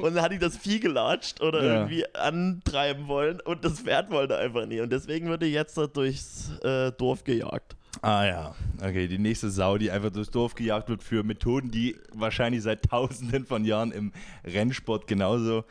Und 0.00 0.14
dann 0.14 0.22
hat 0.22 0.32
die 0.32 0.38
das 0.38 0.56
Vieh 0.56 0.80
gelatscht 0.80 1.40
oder 1.40 1.62
Ja. 1.64 1.72
irgendwie 1.74 2.04
antreiben 2.14 3.08
wollen 3.08 3.40
und 3.40 3.64
das 3.64 3.80
Pferd 3.80 4.10
wollte 4.10 4.36
einfach 4.38 4.66
nie. 4.66 4.80
Und 4.80 4.90
deswegen 4.90 5.28
wird 5.28 5.42
die 5.42 5.46
jetzt 5.46 5.76
durchs 5.94 6.50
äh, 6.62 6.92
Dorf 6.92 7.24
gejagt. 7.24 7.76
Ah 8.00 8.24
ja, 8.24 8.54
okay, 8.80 9.06
die 9.06 9.18
nächste 9.18 9.50
Sau, 9.50 9.76
die 9.78 9.90
einfach 9.90 10.10
durchs 10.10 10.30
Dorf 10.30 10.54
gejagt 10.54 10.88
wird 10.88 11.02
für 11.02 11.22
Methoden, 11.22 11.70
die 11.70 11.96
wahrscheinlich 12.14 12.62
seit 12.62 12.82
tausenden 12.84 13.44
von 13.44 13.64
Jahren 13.64 13.92
im 13.92 14.12
Rennsport 14.44 15.06
genauso 15.06 15.64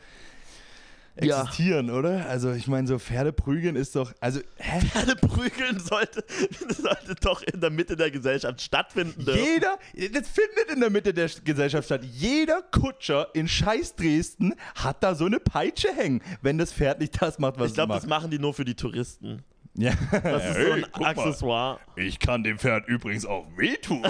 Ja. 1.20 1.42
existieren, 1.42 1.90
oder? 1.90 2.26
Also 2.26 2.52
ich 2.52 2.66
meine, 2.68 2.86
so 2.88 2.98
Pferde 2.98 3.32
prügeln 3.32 3.76
ist 3.76 3.94
doch, 3.96 4.12
also, 4.20 4.40
hä? 4.56 4.80
Pferde 4.80 5.14
prügeln 5.16 5.78
sollte, 5.78 6.24
sollte 6.68 7.14
doch 7.20 7.42
in 7.42 7.60
der 7.60 7.70
Mitte 7.70 7.96
der 7.96 8.10
Gesellschaft 8.10 8.62
stattfinden 8.62 9.24
dürfen. 9.24 9.42
Jeder, 9.44 9.78
das 10.18 10.28
findet 10.28 10.70
in 10.72 10.80
der 10.80 10.88
Mitte 10.90 11.12
der 11.12 11.28
Gesellschaft 11.44 11.84
statt. 11.84 12.02
Jeder 12.04 12.62
Kutscher 12.62 13.28
in 13.34 13.46
Scheiß 13.46 13.94
Dresden 13.96 14.54
hat 14.74 15.02
da 15.02 15.14
so 15.14 15.26
eine 15.26 15.38
Peitsche 15.38 15.92
hängen, 15.94 16.22
wenn 16.40 16.56
das 16.56 16.72
Pferd 16.72 17.00
nicht 17.00 17.20
das 17.20 17.38
macht, 17.38 17.58
was 17.58 17.68
Ich 17.68 17.74
glaube, 17.74 17.92
es 17.94 18.00
das 18.02 18.08
macht. 18.08 18.22
machen 18.22 18.30
die 18.30 18.38
nur 18.38 18.54
für 18.54 18.64
die 18.64 18.74
Touristen. 18.74 19.42
Ja. 19.74 19.92
Das 20.10 20.44
ist 20.56 20.66
so 20.66 20.72
ein 20.72 20.84
Accessoire. 20.94 21.78
Ich 21.96 22.18
kann 22.18 22.42
dem 22.42 22.58
Pferd 22.58 22.88
übrigens 22.88 23.24
auch 23.26 23.46
wehtun. 23.56 24.02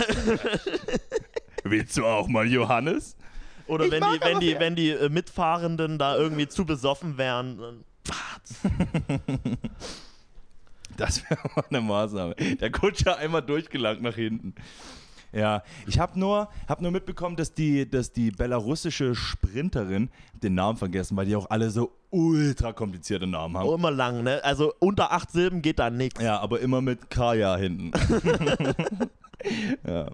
Willst 1.65 1.97
du 1.97 2.05
auch 2.07 2.27
mal, 2.29 2.47
Johannes? 2.47 3.17
Oder 3.67 3.85
Ich 3.87 3.91
wenn 3.93 4.03
die, 4.03 4.21
wenn 4.21 4.41
die, 4.41 4.59
wenn 4.59 4.75
die 4.77 5.09
Mitfahrenden 5.09 5.99
da 5.99 6.17
irgendwie 6.17 6.49
zu 6.49 6.65
besoffen 6.65 7.19
wären. 7.19 7.59
dann- 7.59 7.85
Das 10.97 11.23
wäre 11.29 11.41
mal 11.57 11.65
eine 11.71 11.81
Maßnahme. 11.81 12.35
Der 12.35 12.71
Kutscher 12.71 13.17
einmal 13.17 13.41
durchgelangt 13.43 14.03
nach 14.03 14.15
hinten. 14.15 14.55
Ja, 15.33 15.63
ich 15.87 15.99
habe 15.99 16.21
nur, 16.21 16.51
hab 16.69 16.83
nur 16.83 16.91
mitbekommen, 16.91 17.37
dass 17.37 17.55
die, 17.55 17.89
dass 17.89 18.13
die 18.13 18.31
belarussische 18.31 19.15
Sprinterin, 19.15 20.11
den 20.43 20.55
Namen 20.55 20.77
vergessen, 20.77 21.17
weil 21.17 21.25
die 21.25 21.35
auch 21.35 21.49
alle 21.49 21.71
so 21.71 21.93
ultra 22.11 22.75
komplizierte 22.75 23.27
Namen 23.27 23.57
haben. 23.57 23.67
Oh, 23.67 23.75
immer 23.75 23.91
lang, 23.91 24.23
ne? 24.23 24.45
Also 24.45 24.75
unter 24.79 25.11
acht 25.13 25.31
Silben 25.31 25.63
geht 25.63 25.79
da 25.79 25.89
nichts. 25.89 26.21
Ja, 26.21 26.39
aber 26.41 26.61
immer 26.61 26.83
mit 26.83 27.09
Kaya 27.09 27.57
hinten. 27.57 27.93
ja. 29.87 30.09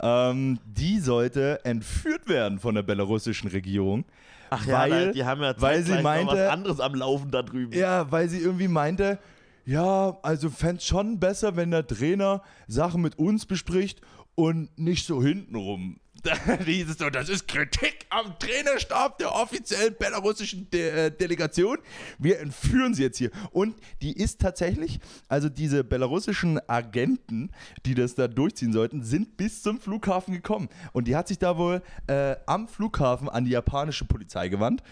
Ähm, 0.00 0.58
die 0.66 1.00
sollte 1.00 1.64
entführt 1.64 2.28
werden 2.28 2.58
von 2.58 2.74
der 2.74 2.82
belarussischen 2.82 3.48
Regierung. 3.50 4.04
Ach 4.50 4.64
ja, 4.66 4.78
weil, 4.80 5.06
da- 5.06 5.12
die 5.12 5.24
haben 5.24 5.42
ja 5.42 5.54
weil 5.58 5.82
sie 5.82 6.00
meinte, 6.02 6.32
was 6.32 6.48
anderes 6.50 6.80
am 6.80 6.94
Laufen 6.94 7.30
da 7.30 7.42
drüben. 7.42 7.72
Ja, 7.72 8.10
weil 8.10 8.28
sie 8.28 8.38
irgendwie 8.38 8.68
meinte, 8.68 9.18
ja, 9.66 10.16
also 10.22 10.48
fände 10.50 10.76
es 10.76 10.86
schon 10.86 11.18
besser, 11.20 11.56
wenn 11.56 11.70
der 11.70 11.86
Trainer 11.86 12.42
Sachen 12.66 13.02
mit 13.02 13.18
uns 13.18 13.44
bespricht 13.44 14.00
und 14.34 14.70
nicht 14.78 15.04
so 15.06 15.22
hintenrum. 15.22 15.98
Da 16.22 16.34
hieß 16.64 16.90
es 16.90 16.98
so, 16.98 17.10
das 17.10 17.28
ist 17.28 17.46
Kritik 17.46 18.06
am 18.10 18.38
Trainerstab 18.38 19.18
der 19.18 19.34
offiziellen 19.34 19.94
belarussischen 19.98 20.68
De 20.70 21.06
äh, 21.06 21.10
Delegation. 21.10 21.78
Wir 22.18 22.40
entführen 22.40 22.94
sie 22.94 23.02
jetzt 23.02 23.18
hier. 23.18 23.30
Und 23.52 23.76
die 24.02 24.12
ist 24.12 24.40
tatsächlich, 24.40 24.98
also 25.28 25.48
diese 25.48 25.84
belarussischen 25.84 26.60
Agenten, 26.68 27.50
die 27.86 27.94
das 27.94 28.14
da 28.14 28.26
durchziehen 28.26 28.72
sollten, 28.72 29.02
sind 29.02 29.36
bis 29.36 29.62
zum 29.62 29.80
Flughafen 29.80 30.34
gekommen. 30.34 30.68
Und 30.92 31.06
die 31.06 31.14
hat 31.14 31.28
sich 31.28 31.38
da 31.38 31.56
wohl 31.56 31.82
äh, 32.08 32.36
am 32.46 32.68
Flughafen 32.68 33.28
an 33.28 33.44
die 33.44 33.52
japanische 33.52 34.04
Polizei 34.04 34.48
gewandt. 34.48 34.82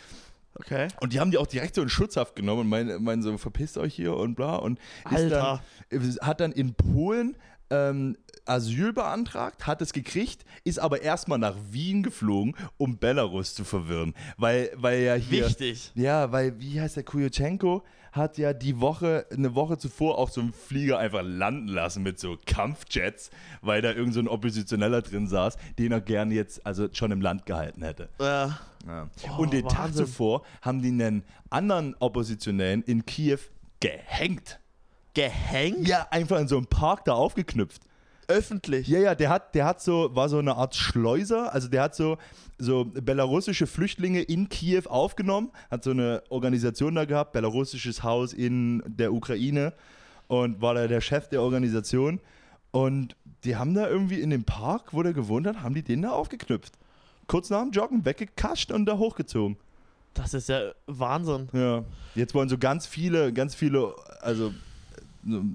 Okay. 0.58 0.88
Und 1.00 1.12
die 1.12 1.20
haben 1.20 1.30
die 1.30 1.38
auch 1.38 1.46
direkt 1.46 1.74
so 1.74 1.82
in 1.82 1.88
Schutzhaft 1.88 2.34
genommen 2.34 2.62
und 2.62 2.68
meinen, 2.68 3.02
meinen 3.02 3.22
so, 3.22 3.36
verpisst 3.36 3.76
euch 3.76 3.94
hier 3.94 4.16
und 4.16 4.36
bla. 4.36 4.56
Und 4.56 4.78
Alter. 5.04 5.60
dann, 5.90 6.16
hat 6.20 6.40
dann 6.40 6.52
in 6.52 6.74
Polen 6.74 7.36
ähm, 7.70 8.16
Asyl 8.44 8.92
beantragt, 8.92 9.66
hat 9.66 9.82
es 9.82 9.92
gekriegt, 9.92 10.44
ist 10.64 10.78
aber 10.78 11.02
erstmal 11.02 11.38
nach 11.38 11.56
Wien 11.70 12.02
geflogen, 12.02 12.54
um 12.78 12.98
Belarus 12.98 13.54
zu 13.54 13.64
verwirren. 13.64 14.14
Weil, 14.36 14.70
weil 14.76 15.00
ja 15.02 15.14
hier. 15.14 15.46
Wichtig. 15.46 15.90
Ja, 15.94 16.30
weil, 16.32 16.58
wie 16.60 16.80
heißt 16.80 16.96
der 16.96 17.02
Kujutschenko? 17.02 17.82
Hat 18.12 18.38
ja 18.38 18.54
die 18.54 18.80
Woche, 18.80 19.26
eine 19.30 19.54
Woche 19.54 19.76
zuvor 19.76 20.16
auch 20.16 20.30
so 20.30 20.40
einen 20.40 20.52
Flieger 20.54 20.98
einfach 20.98 21.22
landen 21.22 21.68
lassen 21.68 22.02
mit 22.02 22.18
so 22.18 22.38
Kampfjets, 22.46 23.30
weil 23.60 23.82
da 23.82 23.92
irgend 23.92 24.14
so 24.14 24.20
ein 24.20 24.28
Oppositioneller 24.28 25.02
drin 25.02 25.26
saß, 25.26 25.56
den 25.78 25.92
er 25.92 26.00
gerne 26.00 26.32
jetzt 26.34 26.64
also 26.64 26.88
schon 26.92 27.10
im 27.10 27.20
Land 27.20 27.44
gehalten 27.44 27.82
hätte. 27.82 28.08
Äh, 28.18 28.22
Ja. 28.86 29.10
Oh, 29.36 29.42
und 29.42 29.52
den 29.52 29.68
Tag 29.68 29.88
Wahnsinn. 29.88 30.06
zuvor 30.06 30.42
haben 30.62 30.80
die 30.80 30.88
einen 30.88 31.24
anderen 31.50 31.94
Oppositionellen 31.98 32.82
in 32.84 33.04
Kiew 33.04 33.38
gehängt. 33.80 34.60
Gehängt? 35.16 35.88
Ja, 35.88 36.06
einfach 36.10 36.38
in 36.38 36.46
so 36.46 36.58
einem 36.58 36.66
Park 36.66 37.06
da 37.06 37.14
aufgeknüpft. 37.14 37.82
Öffentlich. 38.28 38.86
Ja, 38.86 38.98
ja, 38.98 39.14
der 39.14 39.30
hat, 39.30 39.54
der 39.54 39.64
hat 39.64 39.80
so, 39.80 40.14
war 40.14 40.28
so 40.28 40.38
eine 40.38 40.56
Art 40.56 40.74
Schleuser, 40.74 41.52
also 41.54 41.68
der 41.68 41.82
hat 41.82 41.94
so, 41.94 42.18
so 42.58 42.84
belarussische 42.84 43.66
Flüchtlinge 43.66 44.20
in 44.20 44.48
Kiew 44.48 44.82
aufgenommen, 44.86 45.52
hat 45.70 45.84
so 45.84 45.92
eine 45.92 46.22
Organisation 46.28 46.94
da 46.94 47.04
gehabt, 47.06 47.32
belarussisches 47.32 48.02
Haus 48.02 48.32
in 48.32 48.82
der 48.86 49.12
Ukraine 49.12 49.72
und 50.26 50.60
war 50.60 50.74
da 50.74 50.86
der 50.86 51.00
Chef 51.00 51.28
der 51.28 51.40
Organisation. 51.40 52.20
Und 52.70 53.16
die 53.44 53.56
haben 53.56 53.72
da 53.72 53.88
irgendwie 53.88 54.20
in 54.20 54.30
dem 54.30 54.44
Park, 54.44 54.92
wo 54.92 55.02
der 55.02 55.14
gewohnt 55.14 55.46
hat, 55.46 55.62
haben 55.62 55.74
die 55.74 55.82
den 55.82 56.02
da 56.02 56.10
aufgeknüpft. 56.10 56.74
Kurz 57.26 57.48
nach 57.48 57.62
dem 57.62 57.70
Joggen 57.70 58.04
weggekascht 58.04 58.70
und 58.70 58.84
da 58.84 58.98
hochgezogen. 58.98 59.56
Das 60.12 60.34
ist 60.34 60.48
ja 60.48 60.72
Wahnsinn. 60.86 61.48
Ja. 61.52 61.84
Jetzt 62.14 62.34
wollen 62.34 62.48
so 62.48 62.58
ganz 62.58 62.86
viele, 62.86 63.32
ganz 63.32 63.54
viele, 63.54 63.94
also 64.20 64.48
so 64.48 64.54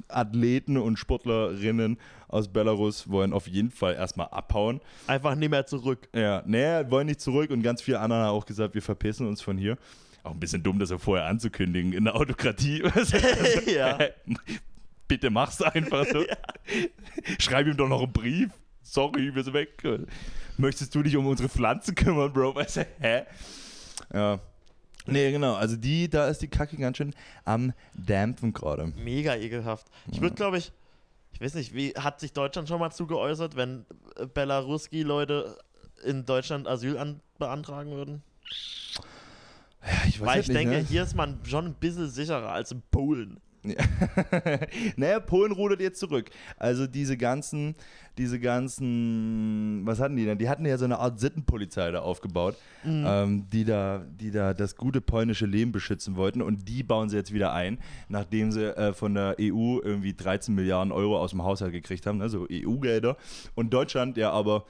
Athleten 0.08 0.78
und 0.78 0.98
Sportlerinnen 0.98 1.98
aus 2.28 2.48
Belarus 2.48 3.10
wollen 3.10 3.34
auf 3.34 3.48
jeden 3.48 3.72
Fall 3.72 3.96
erstmal 3.96 4.28
abhauen. 4.30 4.82
Einfach 5.08 5.36
nie 5.36 5.50
mehr 5.50 5.66
zurück. 5.66 6.08
Ja, 6.14 6.44
nee, 6.46 6.90
wollen 6.90 7.08
nicht 7.08 7.22
zurück 7.22 7.52
und 7.52 7.62
ganz 7.62 7.82
viele 7.82 8.00
andere 8.00 8.20
haben 8.20 8.38
auch 8.38 8.46
gesagt, 8.46 8.74
wir 8.74 8.82
verpissen 8.82 9.28
uns 9.28 9.42
von 9.42 9.58
hier. 9.58 9.78
Auch 10.24 10.32
ein 10.32 10.40
bisschen 10.40 10.62
dumm, 10.62 10.78
das 10.80 10.92
ja 10.92 10.98
vorher 10.98 11.26
anzukündigen 11.26 11.94
in 11.94 12.04
der 12.04 12.16
Autokratie. 12.16 12.84
ja. 13.74 13.98
Bitte 15.08 15.30
mach's 15.30 15.62
einfach 15.62 16.06
so. 16.06 16.24
Schreib 17.40 17.68
ihm 17.68 17.76
doch 17.76 17.90
noch 17.90 18.04
einen 18.04 18.14
Brief. 18.14 18.50
Sorry, 18.84 19.34
wir 19.34 19.44
sind 19.44 19.54
weg. 19.54 19.84
Möchtest 20.58 20.94
du 20.94 21.04
dich 21.04 21.16
um 21.18 21.28
unsere 21.28 21.50
Pflanzen 21.50 21.96
kümmern, 21.96 22.32
Bro? 22.32 22.56
Weißt 22.56 22.78
du, 22.78 22.88
hä? 23.00 23.24
Ja. 24.14 24.40
Nee, 25.06 25.32
genau. 25.32 25.56
Also 25.56 25.76
die, 25.76 26.10
da 26.10 26.28
ist 26.28 26.42
die 26.42 26.48
Kacke 26.48 26.78
ganz 26.78 26.98
schön 26.98 27.14
am 27.44 27.74
Dampfen 27.94 28.54
gerade. 28.54 28.88
Mega 28.88 29.36
ekelhaft. 29.36 29.88
Ich 30.12 30.22
würde, 30.22 30.36
glaube 30.36 30.58
ich, 30.58 30.72
ich 31.34 31.42
weiß 31.42 31.56
nicht, 31.56 31.74
wie 31.74 31.92
hat 31.92 32.20
sich 32.20 32.34
Deutschland 32.34 32.68
schon 32.68 32.80
mal 32.80 32.92
zugeäußert, 32.92 33.56
wenn 33.56 33.86
äh, 34.18 34.26
Belaruski-Leute 34.28 35.58
in 36.04 36.26
Deutschland 36.26 36.68
Asyl 36.68 36.98
an, 36.98 37.22
beantragen 37.40 37.92
würden? 37.92 38.24
Ja, 39.84 40.08
ich 40.08 40.20
weiß 40.20 40.28
Weil 40.28 40.42
ich 40.42 40.48
nicht, 40.48 40.58
denke, 40.58 40.76
ne? 40.76 40.84
hier 40.84 41.04
ist 41.04 41.16
man 41.16 41.40
schon 41.46 41.66
ein 41.66 41.74
bisschen 41.74 42.10
sicherer 42.10 42.52
als 42.52 42.72
in 42.72 42.84
Polen. 42.92 43.40
naja, 44.96 45.20
Polen 45.20 45.52
rudert 45.52 45.82
jetzt 45.82 46.00
zurück. 46.00 46.30
Also 46.58 46.88
diese 46.88 47.18
ganzen, 47.18 47.76
diese 48.18 48.40
ganzen, 48.40 49.82
was 49.86 50.00
hatten 50.00 50.16
die 50.16 50.26
denn? 50.26 50.38
Die 50.38 50.50
hatten 50.50 50.66
ja 50.66 50.78
so 50.78 50.86
eine 50.86 51.00
Art 51.00 51.20
Sittenpolizei 51.20 51.92
da 51.92 52.00
aufgebaut, 52.00 52.56
Mhm. 52.84 53.06
ähm, 53.08 53.46
die, 53.52 53.64
da, 53.64 54.04
die 54.20 54.32
da 54.32 54.54
das 54.56 54.76
gute 54.76 55.02
polnische 55.02 55.46
Leben 55.46 55.72
beschützen 55.72 56.16
wollten 56.16 56.42
und 56.42 56.68
die 56.68 56.82
bauen 56.82 57.10
sie 57.10 57.18
jetzt 57.18 57.32
wieder 57.34 57.54
ein, 57.54 57.78
nachdem 58.10 58.52
sie 58.52 58.76
äh, 58.76 58.94
von 58.94 59.14
der 59.14 59.36
EU 59.40 59.80
irgendwie 59.84 60.14
13 60.14 60.56
Milliarden 60.56 60.92
Euro 60.92 61.20
aus 61.20 61.30
dem 61.30 61.44
Haushalt 61.44 61.72
gekriegt 61.72 62.08
haben, 62.08 62.22
also 62.22 62.48
EU-Gelder. 62.52 63.18
Und 63.54 63.72
Deutschland 63.72 64.18
ja 64.18 64.32
aber 64.32 64.66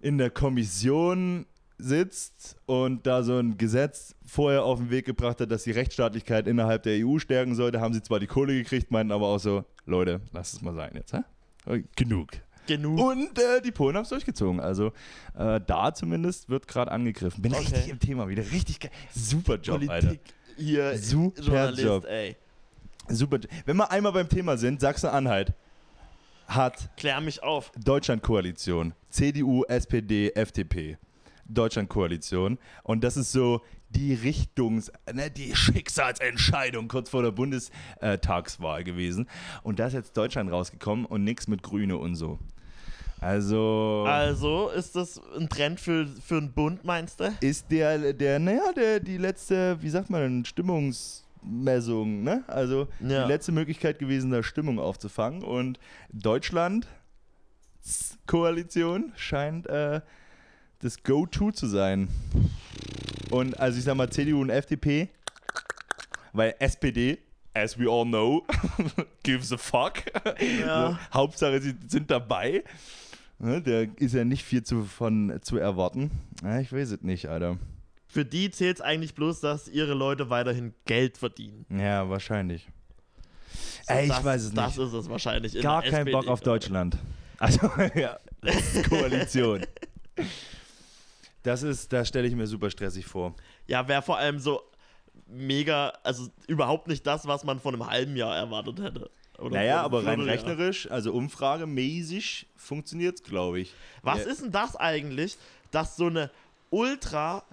in 0.00 0.18
der 0.18 0.30
Kommission 0.30 1.46
sitzt 1.78 2.56
und 2.66 3.06
da 3.06 3.22
so 3.22 3.38
ein 3.38 3.56
Gesetz 3.58 4.14
vorher 4.24 4.64
auf 4.64 4.78
den 4.78 4.90
Weg 4.90 5.04
gebracht 5.06 5.40
hat, 5.40 5.50
dass 5.50 5.64
die 5.64 5.72
Rechtsstaatlichkeit 5.72 6.46
innerhalb 6.46 6.82
der 6.84 7.04
EU 7.06 7.18
stärken 7.18 7.54
sollte, 7.54 7.80
haben 7.80 7.92
sie 7.94 8.02
zwar 8.02 8.20
die 8.20 8.26
Kohle 8.26 8.54
gekriegt, 8.54 8.90
meinten 8.90 9.12
aber 9.12 9.26
auch 9.26 9.38
so, 9.38 9.64
Leute, 9.86 10.20
lasst 10.32 10.54
es 10.54 10.62
mal 10.62 10.74
sein 10.74 10.92
jetzt, 10.94 11.12
hä? 11.12 11.82
Genug. 11.96 12.30
Genug. 12.66 12.98
Und 13.00 13.38
äh, 13.38 13.60
die 13.60 13.72
Polen 13.72 13.96
haben 13.96 14.04
es 14.04 14.08
durchgezogen. 14.08 14.60
Also 14.60 14.92
äh, 15.36 15.60
da 15.66 15.92
zumindest 15.92 16.48
wird 16.48 16.66
gerade 16.68 16.90
angegriffen. 16.92 17.42
Bin 17.42 17.52
Okay. 17.52 17.62
richtig 17.64 17.88
im 17.88 17.98
Thema 17.98 18.28
wieder. 18.28 18.42
Richtig 18.50 18.80
geil. 18.80 18.90
Super 19.14 19.56
Job, 19.56 19.80
Alter. 19.88 20.06
Politik 20.08 20.34
hier, 20.56 20.96
Super 20.98 21.42
Journalist, 21.42 21.82
Job. 21.82 22.04
ey. 22.06 22.36
Super. 23.08 23.36
Jo- 23.38 23.48
Wenn 23.66 23.76
wir 23.76 23.90
einmal 23.90 24.12
beim 24.12 24.28
Thema 24.28 24.56
sind, 24.56 24.80
Sachsen-Anhalt 24.80 25.52
hat 26.46 26.90
Klär 26.96 27.20
mich 27.20 27.42
auf. 27.42 27.70
Deutschlandkoalition. 27.82 28.94
CDU, 29.10 29.64
SPD, 29.64 30.30
FDP. 30.34 30.96
Deutschlandkoalition. 31.48 32.58
Und 32.82 33.04
das 33.04 33.16
ist 33.16 33.32
so 33.32 33.60
die 33.90 34.14
Richtungs-, 34.16 34.90
ne, 35.12 35.30
die 35.30 35.54
Schicksalsentscheidung 35.54 36.88
kurz 36.88 37.10
vor 37.10 37.22
der 37.22 37.30
Bundestagswahl 37.30 38.84
gewesen. 38.84 39.28
Und 39.62 39.78
da 39.78 39.86
ist 39.86 39.92
jetzt 39.92 40.16
Deutschland 40.16 40.50
rausgekommen 40.50 41.04
und 41.06 41.24
nichts 41.24 41.46
mit 41.48 41.62
Grüne 41.62 41.96
und 41.98 42.14
so. 42.16 42.38
Also 43.20 44.04
Also 44.06 44.68
ist 44.68 44.96
das 44.96 45.20
ein 45.38 45.48
Trend 45.48 45.80
für, 45.80 46.06
für 46.06 46.36
einen 46.38 46.52
Bund, 46.52 46.84
meinst 46.84 47.20
du? 47.20 47.32
ist 47.40 47.70
der, 47.70 48.12
der, 48.12 48.38
naja, 48.38 48.72
der, 48.76 49.00
die 49.00 49.16
letzte, 49.16 49.80
wie 49.80 49.88
sagt 49.88 50.10
man, 50.10 50.20
denn, 50.20 50.44
Stimmungsmessung, 50.44 52.22
ne? 52.22 52.44
Also 52.48 52.88
Ja. 53.00 53.24
die 53.24 53.32
letzte 53.32 53.52
Möglichkeit 53.52 53.98
gewesen, 53.98 54.30
da 54.30 54.42
Stimmung 54.42 54.78
aufzufangen. 54.78 55.42
Und 55.42 55.78
Deutschland 56.12 56.86
Koalition 58.26 59.12
scheint 59.16 59.66
äh, 59.68 60.00
das 60.84 61.02
Go-To 61.02 61.50
zu 61.50 61.66
sein. 61.66 62.08
Und 63.30 63.58
also 63.58 63.78
ich 63.78 63.84
sag 63.84 63.96
mal 63.96 64.10
CDU 64.10 64.42
und 64.42 64.50
FDP, 64.50 65.08
weil 66.34 66.54
SPD, 66.58 67.18
as 67.54 67.78
we 67.78 67.90
all 67.90 68.04
know, 68.04 68.46
gives 69.22 69.50
a 69.50 69.56
fuck. 69.56 70.02
Ja. 70.60 70.90
So, 70.90 70.98
Hauptsache, 71.14 71.62
sie 71.62 71.74
sind 71.88 72.10
dabei. 72.10 72.64
Ne, 73.38 73.62
da 73.62 73.90
ist 73.96 74.14
ja 74.14 74.24
nicht 74.24 74.44
viel 74.44 74.62
zu, 74.62 74.84
von, 74.84 75.38
zu 75.40 75.56
erwarten. 75.56 76.10
Ja, 76.42 76.60
ich 76.60 76.70
weiß 76.70 76.90
es 76.90 77.00
nicht, 77.02 77.28
Alter. 77.28 77.56
Für 78.06 78.26
die 78.26 78.50
zählt 78.50 78.76
es 78.76 78.80
eigentlich 78.82 79.14
bloß, 79.14 79.40
dass 79.40 79.68
ihre 79.68 79.94
Leute 79.94 80.28
weiterhin 80.28 80.74
Geld 80.84 81.16
verdienen. 81.16 81.64
Ja, 81.70 82.08
wahrscheinlich. 82.10 82.68
So, 83.86 83.94
Ey, 83.94 84.04
ich 84.04 84.10
das, 84.10 84.22
weiß 84.24 84.42
es 84.42 84.52
Das 84.52 84.76
nicht. 84.76 84.86
ist 84.86 84.92
es 84.92 85.08
wahrscheinlich. 85.08 85.56
in 85.56 85.62
Gar 85.62 85.80
der 85.80 85.90
keinen 85.90 86.06
SPD 86.08 86.12
Bock 86.12 86.28
auf. 86.28 86.42
Deutschland. 86.42 86.98
Also, 87.38 87.70
ja, 87.94 88.18
das 88.42 88.82
Koalition. 88.88 89.64
Das 91.44 91.62
ist, 91.62 91.92
das 91.92 92.08
stelle 92.08 92.26
ich 92.26 92.34
mir 92.34 92.46
super 92.46 92.70
stressig 92.70 93.06
vor. 93.06 93.34
Ja, 93.66 93.86
wäre 93.86 94.02
vor 94.02 94.18
allem 94.18 94.38
so 94.38 94.62
mega, 95.26 95.92
also 96.02 96.28
überhaupt 96.48 96.88
nicht 96.88 97.06
das, 97.06 97.26
was 97.26 97.44
man 97.44 97.60
von 97.60 97.74
einem 97.74 97.86
halben 97.86 98.16
Jahr 98.16 98.34
erwartet 98.36 98.80
hätte. 98.80 99.10
Oder 99.38 99.56
Naja, 99.56 99.82
aber 99.82 100.04
rein 100.06 100.20
rechnerisch, 100.20 100.90
also 100.90 101.12
umfragemäßig, 101.12 102.46
funktioniert 102.56 103.16
es, 103.16 103.22
glaube 103.22 103.60
ich. 103.60 103.74
Was 104.02 104.24
Ja. 104.24 104.30
ist 104.30 104.42
denn 104.42 104.52
das 104.52 104.74
eigentlich, 104.74 105.36
dass 105.70 105.96
so 105.96 106.06
eine 106.06 106.30
ultra 106.70 107.44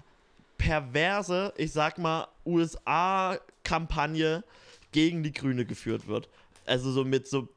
perverse, 0.58 1.52
ich 1.56 1.72
sag 1.72 1.98
mal, 1.98 2.28
USA-Kampagne 2.46 4.44
gegen 4.92 5.22
die 5.22 5.32
Grüne 5.32 5.64
geführt 5.64 6.06
wird? 6.06 6.28
Also 6.64 6.92
so 6.92 7.04
mit 7.04 7.26
so 7.28 7.48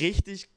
richtig 0.00 0.48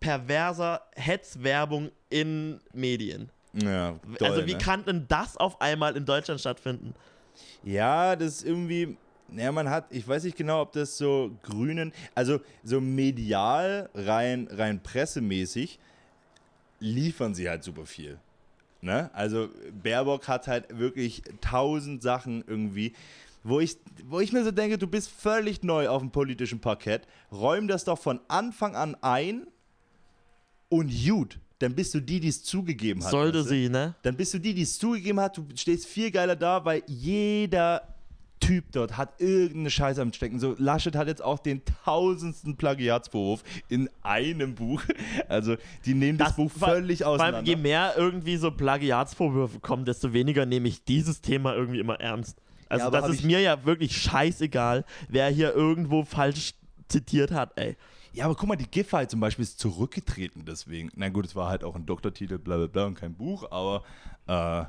perverser 0.00 0.82
Hetzwerbung 0.96 1.90
in 2.10 2.60
Medien. 2.72 3.30
Ja, 3.62 3.98
doll, 4.18 4.28
also 4.28 4.46
wie 4.46 4.52
ne? 4.52 4.58
kann 4.58 4.84
denn 4.84 5.06
das 5.08 5.36
auf 5.36 5.60
einmal 5.60 5.96
in 5.96 6.04
Deutschland 6.04 6.40
stattfinden? 6.40 6.94
Ja, 7.62 8.16
das 8.16 8.36
ist 8.36 8.44
irgendwie. 8.44 8.96
Ja, 9.32 9.50
man 9.50 9.68
hat, 9.68 9.86
ich 9.90 10.06
weiß 10.06 10.22
nicht 10.22 10.36
genau, 10.36 10.62
ob 10.62 10.72
das 10.72 10.98
so 10.98 11.36
Grünen, 11.42 11.92
also 12.14 12.38
so 12.62 12.80
medial, 12.80 13.90
rein, 13.92 14.46
rein 14.52 14.80
pressemäßig, 14.80 15.80
liefern 16.78 17.34
sie 17.34 17.48
halt 17.48 17.64
super 17.64 17.86
viel. 17.86 18.20
Ne? 18.82 19.10
Also 19.14 19.48
Baerbock 19.82 20.28
hat 20.28 20.46
halt 20.46 20.78
wirklich 20.78 21.24
tausend 21.40 22.02
Sachen 22.02 22.44
irgendwie, 22.46 22.92
wo 23.42 23.58
ich, 23.58 23.78
wo 24.04 24.20
ich 24.20 24.32
mir 24.32 24.44
so 24.44 24.52
denke, 24.52 24.78
du 24.78 24.86
bist 24.86 25.10
völlig 25.10 25.64
neu 25.64 25.88
auf 25.88 26.02
dem 26.02 26.12
politischen 26.12 26.60
Parkett, 26.60 27.02
räum 27.32 27.66
das 27.66 27.82
doch 27.82 27.98
von 27.98 28.20
Anfang 28.28 28.76
an 28.76 28.96
ein 29.02 29.48
und 30.68 30.92
gut, 31.04 31.40
dann 31.58 31.74
bist 31.74 31.94
du 31.94 32.00
die, 32.00 32.20
die 32.20 32.28
es 32.28 32.42
zugegeben 32.44 33.02
hat. 33.04 33.10
Sollte 33.10 33.38
weißt 33.40 33.50
du? 33.50 33.54
sie, 33.54 33.68
ne? 33.68 33.94
dann 34.02 34.16
bist 34.16 34.34
du 34.34 34.38
die, 34.38 34.54
die 34.54 34.62
es 34.62 34.78
zugegeben 34.78 35.20
hat. 35.20 35.36
Du 35.36 35.46
stehst 35.54 35.86
viel 35.86 36.10
geiler 36.10 36.36
da, 36.36 36.64
weil 36.64 36.82
jeder 36.86 37.82
Typ 38.38 38.64
dort 38.72 38.96
hat 38.98 39.18
irgendeine 39.20 39.70
Scheiße 39.70 40.00
am 40.02 40.12
Stecken. 40.12 40.38
So, 40.38 40.54
Laschet 40.58 40.94
hat 40.94 41.08
jetzt 41.08 41.22
auch 41.22 41.38
den 41.38 41.62
tausendsten 41.84 42.56
Plagiatsvorwurf 42.56 43.42
in 43.68 43.88
einem 44.02 44.54
Buch. 44.54 44.82
Also, 45.28 45.56
die 45.84 45.94
nehmen 45.94 46.18
das, 46.18 46.36
Buch 46.36 46.52
vor- 46.52 46.68
völlig 46.68 46.98
Vor 46.98 47.08
allem, 47.08 47.20
auseinander. 47.20 47.50
je 47.50 47.56
mehr 47.56 47.94
irgendwie 47.96 48.36
so 48.36 48.50
Plagiatsvorwürfe 48.50 49.58
kommen, 49.60 49.84
desto 49.84 50.12
weniger 50.12 50.46
nehme 50.46 50.68
ich 50.68 50.84
dieses 50.84 51.20
Thema 51.20 51.54
irgendwie 51.54 51.80
immer 51.80 51.98
ernst. 51.98 52.36
Also 52.68 52.86
aber 52.86 53.00
das 53.00 53.10
ist 53.10 53.24
mir 53.24 53.40
ja 53.40 53.64
wirklich 53.64 53.96
scheißegal, 53.96 54.84
wer 55.08 55.28
hier 55.30 55.54
irgendwo 55.54 56.04
falsch 56.04 56.54
zitiert 56.88 57.30
hat, 57.32 57.52
ey. 57.58 57.76
Ja, 58.16 58.24
aber 58.24 58.34
guck 58.34 58.48
mal, 58.48 58.56
die 58.56 58.70
Giffey 58.70 59.06
zum 59.08 59.20
Beispiel 59.20 59.42
ist 59.42 59.58
zurückgetreten 59.58 60.46
deswegen. 60.46 60.90
Na 60.94 61.10
gut, 61.10 61.26
es 61.26 61.36
war 61.36 61.50
halt 61.50 61.62
auch 61.62 61.76
ein 61.76 61.84
Doktortitel, 61.84 62.38
bla 62.38 62.56
bla 62.56 62.66
bla 62.66 62.86
und 62.86 62.94
kein 62.94 63.12
Buch, 63.12 63.50
aber 63.50 63.82
äh, 64.26 64.64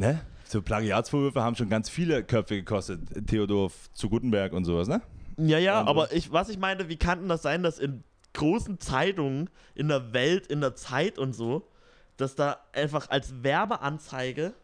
ne? 0.00 0.22
So 0.44 0.62
Plagiatsvorwürfe 0.62 1.42
haben 1.42 1.56
schon 1.56 1.68
ganz 1.68 1.90
viele 1.90 2.24
Köpfe 2.24 2.56
gekostet. 2.56 3.26
Theodor 3.26 3.70
zu 3.92 4.08
Gutenberg 4.08 4.54
und 4.54 4.64
sowas, 4.64 4.88
ne? 4.88 5.02
Ja, 5.36 5.58
ja, 5.58 5.82
Und 5.82 5.88
aber 5.88 6.10
ich, 6.12 6.32
was 6.32 6.48
ich 6.48 6.58
meinte, 6.58 6.88
wie 6.88 6.96
kann 6.96 7.18
denn 7.18 7.28
das 7.28 7.42
sein, 7.42 7.62
dass 7.62 7.78
in 7.78 8.02
großen 8.32 8.80
Zeitungen, 8.80 9.50
in 9.74 9.88
der 9.88 10.14
Welt, 10.14 10.46
in 10.46 10.62
der 10.62 10.74
Zeit 10.76 11.18
und 11.18 11.34
so, 11.34 11.68
dass 12.16 12.34
da 12.34 12.60
einfach 12.72 13.10
als 13.10 13.42
Werbeanzeige 13.42 14.54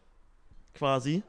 quasi 0.73 1.23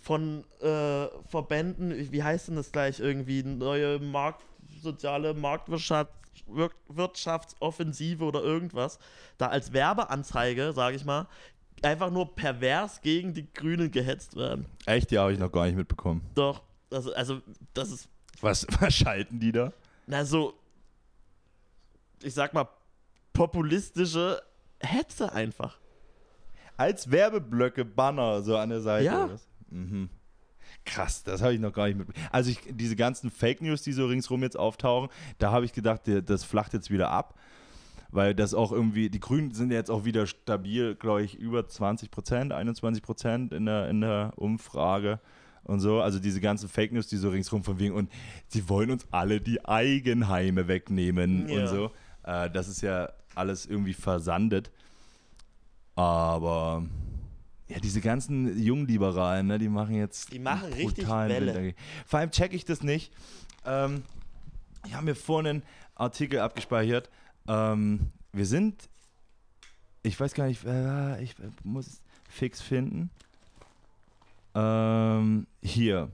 von 0.00 0.44
äh, 0.62 1.08
Verbänden, 1.28 1.94
wie 1.94 2.10
wie 2.10 2.22
heißt 2.22 2.48
denn 2.48 2.56
das 2.56 2.72
gleich 2.72 3.00
irgendwie, 3.00 3.42
neue 3.42 3.98
Markt, 3.98 4.42
soziale 4.80 5.34
Marktwirtschaft, 5.34 6.10
Wir- 6.46 6.70
Wirtschaftsoffensive 6.88 8.22
oder 8.24 8.42
irgendwas, 8.42 8.98
da 9.38 9.48
als 9.48 9.72
Werbeanzeige, 9.72 10.72
sage 10.72 10.96
ich 10.96 11.04
mal, 11.04 11.26
einfach 11.82 12.10
nur 12.10 12.34
pervers 12.34 13.00
gegen 13.00 13.32
die 13.34 13.50
Grünen 13.52 13.90
gehetzt 13.90 14.36
werden. 14.36 14.66
Echt? 14.86 15.10
Ja, 15.12 15.22
habe 15.22 15.32
ich 15.32 15.38
noch 15.38 15.50
gar 15.52 15.66
nicht 15.66 15.76
mitbekommen. 15.76 16.22
Doch, 16.34 16.62
also, 16.90 17.12
also 17.14 17.40
das 17.74 17.90
ist 17.90 18.08
Was, 18.40 18.66
was 18.80 18.94
schalten 18.94 19.40
die 19.40 19.52
da? 19.52 19.72
na 20.06 20.24
so, 20.24 20.54
ich 22.22 22.34
sag 22.34 22.52
mal, 22.54 22.68
populistische 23.32 24.42
Hetze 24.80 25.32
einfach. 25.32 25.78
Als 26.76 27.10
Werbeblöcke, 27.10 27.84
Banner 27.84 28.42
so 28.42 28.56
an 28.56 28.68
der 28.70 28.80
Seite. 28.80 29.04
Ja. 29.06 29.28
Mhm. 29.70 30.10
Krass, 30.86 31.22
das 31.24 31.42
habe 31.42 31.52
ich 31.52 31.60
noch 31.60 31.72
gar 31.72 31.86
nicht 31.88 31.98
mit. 31.98 32.08
Also 32.32 32.50
ich, 32.50 32.60
diese 32.70 32.96
ganzen 32.96 33.30
Fake 33.30 33.60
News, 33.60 33.82
die 33.82 33.92
so 33.92 34.06
ringsrum 34.06 34.42
jetzt 34.42 34.56
auftauchen, 34.58 35.10
da 35.38 35.50
habe 35.52 35.64
ich 35.66 35.72
gedacht, 35.74 36.02
das 36.24 36.44
flacht 36.44 36.72
jetzt 36.72 36.90
wieder 36.90 37.10
ab. 37.10 37.34
Weil 38.12 38.34
das 38.36 38.54
auch 38.54 38.70
irgendwie, 38.70 39.10
die 39.10 39.18
Grünen 39.20 39.52
sind 39.52 39.72
jetzt 39.72 39.90
auch 39.90 40.04
wieder 40.04 40.26
stabil, 40.28 40.94
glaube 40.94 41.24
ich, 41.24 41.34
über 41.34 41.66
20 41.68 42.10
Prozent, 42.10 42.52
21 42.52 43.02
Prozent 43.02 43.52
in 43.52 43.66
der, 43.66 43.90
in 43.90 44.00
der 44.00 44.32
Umfrage 44.36 45.18
und 45.64 45.80
so. 45.80 46.00
Also 46.00 46.20
diese 46.20 46.40
ganzen 46.40 46.68
Fake 46.68 46.92
News, 46.92 47.08
die 47.08 47.16
so 47.16 47.30
ringsrum 47.30 47.64
von 47.64 47.80
wegen 47.80 47.94
und 47.94 48.10
sie 48.46 48.68
wollen 48.68 48.92
uns 48.92 49.04
alle 49.10 49.40
die 49.40 49.64
Eigenheime 49.66 50.68
wegnehmen 50.68 51.48
Ja. 51.48 51.60
und 51.62 51.66
so. 51.66 51.90
Äh, 52.22 52.48
das 52.48 52.68
ist 52.68 52.80
ja 52.80 53.10
alles 53.34 53.66
irgendwie 53.66 53.92
versandet. 53.92 54.70
Aber 55.96 56.84
ja, 57.68 57.80
diese 57.80 58.00
ganzen 58.00 58.58
Jungliberalen, 58.58 59.46
ne, 59.46 59.58
die 59.58 59.68
machen 59.68 59.94
jetzt. 59.94 60.32
Die 60.32 60.38
machen 60.38 60.72
richtig 60.72 61.08
Welle. 61.08 61.52
Dagegen. 61.52 61.76
Vor 62.06 62.20
allem 62.20 62.30
check 62.30 62.52
ich 62.54 62.64
das 62.64 62.82
nicht. 62.82 63.12
Ähm, 63.64 64.04
ich 64.86 64.94
habe 64.94 65.04
mir 65.04 65.14
vorhin 65.16 65.46
einen 65.48 65.62
Artikel 65.96 66.38
abgespeichert. 66.38 67.10
Ähm, 67.48 68.12
wir 68.32 68.46
sind. 68.46 68.88
Ich 70.02 70.18
weiß 70.18 70.34
gar 70.34 70.46
nicht, 70.46 70.64
äh, 70.64 71.20
ich 71.22 71.34
muss 71.64 71.86
es 71.88 72.02
fix 72.28 72.62
finden. 72.62 73.10
Ähm, 74.54 75.46
hier. 75.62 76.10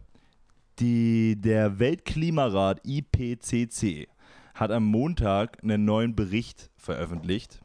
Die, 0.78 1.36
der 1.38 1.78
Weltklimarat 1.78 2.80
IPCC 2.84 4.08
hat 4.54 4.70
am 4.70 4.84
Montag 4.84 5.62
einen 5.62 5.84
neuen 5.84 6.16
Bericht 6.16 6.70
veröffentlicht, 6.76 7.60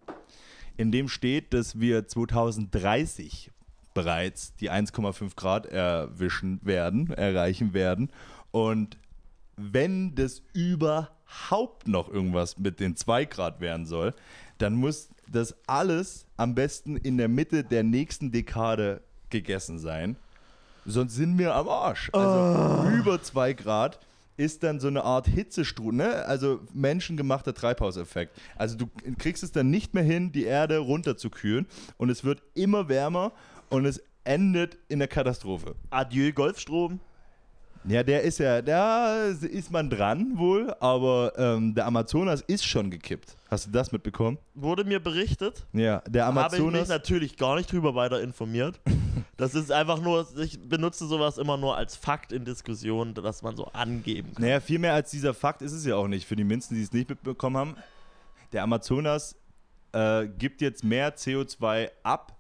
in 0.76 0.92
dem 0.92 1.08
steht, 1.08 1.54
dass 1.54 1.80
wir 1.80 2.08
2030 2.08 3.52
bereits 3.98 4.54
die 4.58 4.70
1,5 4.70 5.36
Grad 5.36 5.66
erwischen 5.66 6.60
werden, 6.64 7.10
erreichen 7.10 7.74
werden. 7.74 8.12
Und 8.52 9.00
wenn 9.56 10.14
das 10.14 10.44
überhaupt 10.54 11.88
noch 11.88 12.08
irgendwas 12.08 12.60
mit 12.60 12.80
den 12.80 12.96
2 12.96 13.26
Grad 13.26 13.60
werden 13.60 13.88
soll, 13.88 14.14
dann 14.60 14.76
muss 14.76 15.10
das 15.28 15.56
alles 15.66 16.28
am 16.38 16.54
besten 16.54 16.96
in 16.96 17.18
der 17.18 17.28
Mitte 17.28 17.64
der 17.64 17.82
nächsten 17.82 18.32
Dekade 18.32 19.02
gegessen 19.32 19.80
sein. 19.80 20.16
Sonst 20.86 21.16
sind 21.16 21.40
wir 21.40 21.56
am 21.56 21.68
Arsch. 21.68 22.12
Also 22.14 22.88
über 22.92 23.20
2 23.20 23.54
Grad 23.54 24.00
ist 24.38 24.62
dann 24.62 24.80
so 24.80 24.88
eine 24.88 25.04
Art 25.04 25.28
Hitzestrudel, 25.28 25.98
ne? 25.98 26.26
also 26.26 26.60
menschengemachter 26.72 27.56
Treibhauseffekt. 27.56 28.40
Also 28.56 28.78
du 28.78 28.88
kriegst 29.18 29.42
es 29.42 29.52
dann 29.52 29.72
nicht 29.72 29.96
mehr 29.96 30.04
hin, 30.04 30.32
die 30.32 30.44
Erde 30.44 30.78
runterzukühlen 30.78 31.66
und 31.98 32.12
es 32.12 32.24
wird 32.24 32.44
immer 32.54 32.88
wärmer 32.88 33.32
und 33.70 33.86
es 33.86 34.02
endet 34.24 34.78
in 34.90 35.00
der 35.00 35.08
Katastrophe. 35.08 35.76
Adieu 35.90 36.32
Golfstrom. 36.32 37.00
Ja, 37.86 38.04
der 38.04 38.24
ist 38.24 38.40
ja, 38.40 38.62
da 38.62 39.24
ist 39.28 39.72
man 39.72 39.90
dran 39.90 40.38
wohl, 40.38 40.76
aber 40.82 41.32
ähm, 41.38 41.74
der 41.74 41.86
Amazonas 41.86 42.42
ist 42.42 42.66
schon 42.66 42.92
gekippt. 42.92 43.38
Hast 43.50 43.68
du 43.68 43.72
das 43.72 43.94
mitbekommen? 43.94 44.38
Wurde 44.56 44.84
mir 44.84 45.00
berichtet. 45.00 45.66
Ja, 45.72 46.02
der 46.06 46.26
Habe 46.26 46.40
ich 46.40 46.52
mich 46.52 46.60
Amazonas. 46.60 46.90
natürlich 46.90 47.38
gar 47.38 47.56
nicht 47.56 47.72
drüber 47.72 47.96
weiter 47.96 48.22
informiert. 48.22 48.80
Das 49.36 49.54
ist 49.54 49.72
einfach 49.72 50.02
nur, 50.02 50.26
ich 50.40 50.60
benutze 50.68 51.06
sowas 51.06 51.38
immer 51.38 51.58
nur 51.58 51.78
als 51.78 51.96
Fakt 51.96 52.32
in 52.32 52.44
Diskussionen, 52.44 53.14
dass 53.14 53.44
man 53.44 53.56
so 53.56 53.66
angeben 53.66 54.34
kann. 54.34 54.44
Naja, 54.44 54.60
viel 54.60 54.80
mehr 54.80 54.96
als 54.96 55.12
dieser 55.12 55.36
Fakt 55.36 55.62
ist 55.62 55.74
es 55.74 55.86
ja 55.86 55.96
auch 55.96 56.08
nicht. 56.08 56.26
Für 56.26 56.36
die 56.36 56.44
Minzen, 56.44 56.74
die 56.74 56.82
es 56.82 56.92
nicht 56.92 57.08
mitbekommen 57.08 57.56
haben, 57.56 57.76
der 58.52 58.64
Amazonas 58.64 59.36
äh, 59.92 60.28
gibt 60.28 60.62
jetzt 60.62 60.84
mehr 60.84 61.16
CO2 61.16 61.92
ab, 62.02 62.36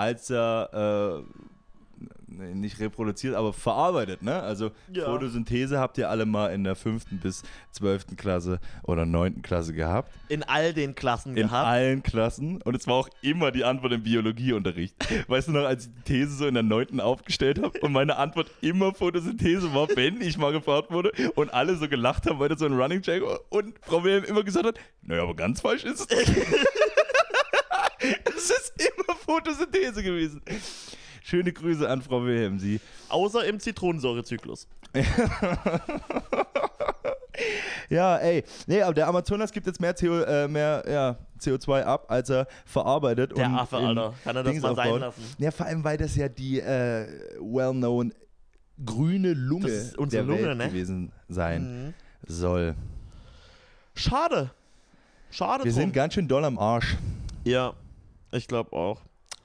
als 0.00 0.30
er 0.30 1.22
äh, 1.22 2.44
nicht 2.54 2.78
reproduziert, 2.80 3.34
aber 3.34 3.52
verarbeitet. 3.52 4.22
Ne? 4.22 4.40
Also 4.40 4.70
Ja. 4.92 5.04
Photosynthese 5.06 5.78
habt 5.78 5.98
ihr 5.98 6.08
alle 6.08 6.24
mal 6.26 6.54
in 6.54 6.64
der 6.64 6.76
fünften 6.76 7.18
bis 7.18 7.42
zwölften 7.72 8.16
Klasse 8.16 8.60
oder 8.84 9.04
neunten 9.04 9.42
Klasse 9.42 9.74
gehabt. 9.74 10.10
In 10.28 10.42
all 10.44 10.72
den 10.72 10.94
Klassen 10.94 11.36
In 11.36 11.48
gehabt. 11.48 11.66
allen 11.66 12.02
Klassen. 12.02 12.62
Und 12.62 12.74
es 12.76 12.86
war 12.86 12.94
auch 12.94 13.08
immer 13.20 13.50
die 13.50 13.64
Antwort 13.64 13.92
im 13.92 14.04
Biologieunterricht. 14.04 14.94
Weißt 15.28 15.48
du 15.48 15.52
noch, 15.52 15.64
als 15.64 15.86
ich 15.86 15.92
die 15.92 16.02
These 16.12 16.36
so 16.36 16.46
in 16.46 16.54
der 16.54 16.62
neunten 16.62 17.00
aufgestellt 17.00 17.60
habe 17.62 17.78
und 17.80 17.92
meine 17.92 18.16
Antwort 18.16 18.50
immer 18.62 18.94
Photosynthese 18.94 19.74
war, 19.74 19.88
wenn 19.94 20.20
ich 20.22 20.38
mal 20.38 20.52
gefragt 20.52 20.90
wurde 20.92 21.12
und 21.34 21.52
alle 21.52 21.76
so 21.76 21.88
gelacht 21.88 22.26
haben, 22.26 22.38
weil 22.38 22.48
das 22.48 22.60
so 22.60 22.66
ein 22.66 22.72
Running 22.80 23.02
Check 23.02 23.22
war 23.22 23.40
und 23.50 23.74
Frau 23.82 24.02
Wilhelm 24.04 24.24
immer 24.24 24.44
gesagt 24.44 24.66
hat, 24.66 24.78
naja, 25.02 25.24
aber 25.24 25.34
ganz 25.34 25.60
falsch 25.60 25.84
ist 25.84 26.10
es 26.12 26.32
Photosynthese 29.30 30.02
gewesen. 30.02 30.42
Schöne 31.22 31.52
Grüße 31.52 31.88
an 31.88 32.02
Frau 32.02 32.24
Wilhelm. 32.24 32.58
Sie 32.58 32.80
Außer 33.08 33.44
im 33.44 33.60
Zitronensäurezyklus. 33.60 34.66
Ja, 37.88 38.18
ey. 38.18 38.44
Nee, 38.66 38.82
aber 38.82 38.94
der 38.94 39.08
Amazonas 39.08 39.50
gibt 39.50 39.66
jetzt 39.66 39.80
mehr, 39.80 39.94
CO, 39.94 40.20
äh, 40.20 40.46
mehr 40.46 40.84
ja, 40.88 41.16
CO2 41.40 41.82
ab, 41.82 42.04
als 42.08 42.28
er 42.30 42.46
verarbeitet. 42.64 43.36
Der 43.36 43.46
und 43.46 43.54
Affe, 43.54 43.78
Alter. 43.78 44.14
Kann 44.22 44.36
er 44.36 44.42
das 44.44 44.52
Dings 44.52 44.62
mal 44.62 44.74
sein 44.76 44.86
aufbaut. 44.88 45.00
lassen? 45.00 45.22
Ja, 45.38 45.50
vor 45.50 45.66
allem, 45.66 45.82
weil 45.82 45.96
das 45.96 46.14
ja 46.16 46.28
die 46.28 46.60
äh, 46.60 47.06
well-known 47.40 48.12
grüne 48.84 49.32
Lunge 49.32 49.62
Das 49.68 49.72
ist 49.72 49.98
unsere 49.98 50.24
der 50.24 50.34
Lunge, 50.36 50.48
Welt 50.48 50.58
ne? 50.58 50.68
gewesen 50.68 51.12
sein 51.28 51.86
Mhm. 51.86 51.94
soll. 52.26 52.74
Schade. 53.94 54.50
Schade 55.30 55.64
Wir 55.64 55.72
drum. 55.72 55.80
sind 55.80 55.92
ganz 55.92 56.14
schön 56.14 56.28
doll 56.28 56.44
am 56.44 56.58
Arsch. 56.58 56.96
Ja, 57.44 57.72
ich 58.32 58.46
glaube 58.46 58.72
auch. 58.76 59.00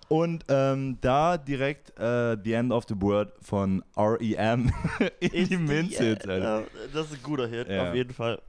Und 0.07 0.45
ähm, 0.49 0.97
da 1.01 1.37
direkt 1.37 1.97
äh, 1.99 2.37
The 2.43 2.53
End 2.53 2.71
of 2.71 2.85
the 2.87 2.95
Word 3.01 3.33
von 3.41 3.83
R.E.M. 3.95 4.71
in 5.19 5.31
Ist 5.31 5.51
die 5.51 5.57
Minze 5.57 6.09
jetzt, 6.09 6.27
Alter. 6.27 6.65
Das 6.93 7.07
ist 7.07 7.13
ein 7.13 7.23
guter 7.23 7.47
Hit, 7.47 7.67
Ja. 7.69 7.89
auf 7.89 7.95
jeden 7.95 8.13
Fall. 8.13 8.39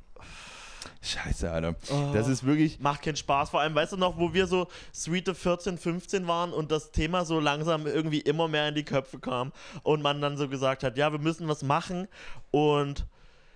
Scheiße, 1.01 1.51
Alter. 1.51 1.77
Oh. 1.91 2.11
Das 2.13 2.29
ist 2.29 2.45
wirklich. 2.45 2.81
Macht 2.81 3.03
keinen 3.03 3.17
Spaß. 3.17 3.51
Vor 3.51 3.61
allem, 3.61 3.75
weißt 3.75 3.93
du 3.93 3.97
noch, 3.97 4.19
wo 4.19 4.35
wir 4.35 4.47
so 4.47 4.67
Suite 4.93 5.35
14, 5.37 5.79
15 5.79 6.27
waren 6.27 6.53
und 6.53 6.71
das 6.73 6.91
Thema 6.91 7.25
so 7.25 7.39
langsam 7.41 7.87
irgendwie 7.87 8.21
immer 8.21 8.49
mehr 8.49 8.69
in 8.69 8.75
die 8.75 8.85
Köpfe 8.85 9.19
kam 9.19 9.53
und 9.83 10.03
man 10.03 10.21
dann 10.21 10.37
so 10.37 10.49
gesagt 10.49 10.83
hat, 10.83 10.97
ja, 10.97 11.13
wir 11.13 11.21
müssen 11.21 11.49
was 11.49 11.63
machen 11.63 12.09
und 12.51 13.07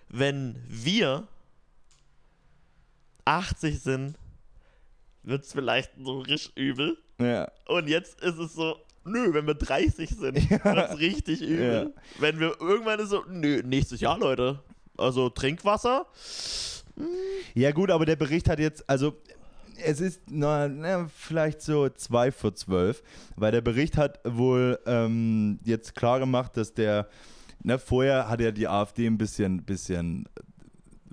wenn 0.09 0.57
wir 0.69 1.27
80 3.25 3.81
sind, 3.81 4.17
wird 5.23 5.45
es 5.45 5.53
vielleicht 5.53 5.91
so 6.03 6.21
richtig 6.21 6.57
übel. 6.57 6.97
Ja. 7.21 7.51
Und 7.67 7.89
jetzt 7.89 8.21
ist 8.21 8.39
es 8.39 8.55
so, 8.55 8.77
nö, 9.05 9.33
wenn 9.33 9.47
wir 9.47 9.55
30 9.55 10.11
sind, 10.11 10.51
wird 10.51 10.91
es 10.91 10.99
richtig 10.99 11.43
übel. 11.43 11.95
Wenn 12.19 12.41
wir 12.41 12.61
irgendwann 12.61 13.01
ist 13.01 13.11
so, 13.11 13.25
nö, 13.29 13.63
nächstes 13.65 14.01
Jahr, 14.01 14.19
Leute. 14.19 14.61
Also 14.97 15.31
Trinkwasser. 15.31 16.07
Ja, 17.55 17.73
gut, 17.73 17.91
aber 17.91 18.05
der 18.05 18.17
Bericht 18.17 18.49
hat 18.49 18.59
jetzt, 18.59 18.89
also 18.89 19.15
es 19.83 20.01
ist 20.01 20.21
na, 20.29 20.69
na, 20.69 21.09
vielleicht 21.15 21.63
so 21.63 21.89
zwei 21.89 22.31
vor 22.31 22.55
zwölf, 22.55 23.03
weil 23.37 23.53
der 23.53 23.63
Bericht 23.63 23.97
hat 23.97 24.21
wohl 24.25 24.79
ähm, 24.87 25.59
jetzt 25.65 25.95
klar 25.95 26.19
gemacht, 26.19 26.57
dass 26.57 26.75
der, 26.75 27.09
ne, 27.63 27.79
vorher 27.79 28.29
hat 28.29 28.41
ja 28.41 28.51
die 28.51 28.69
AfD 28.69 29.07
ein 29.07 29.17
bisschen, 29.17 29.63
bisschen 29.65 30.29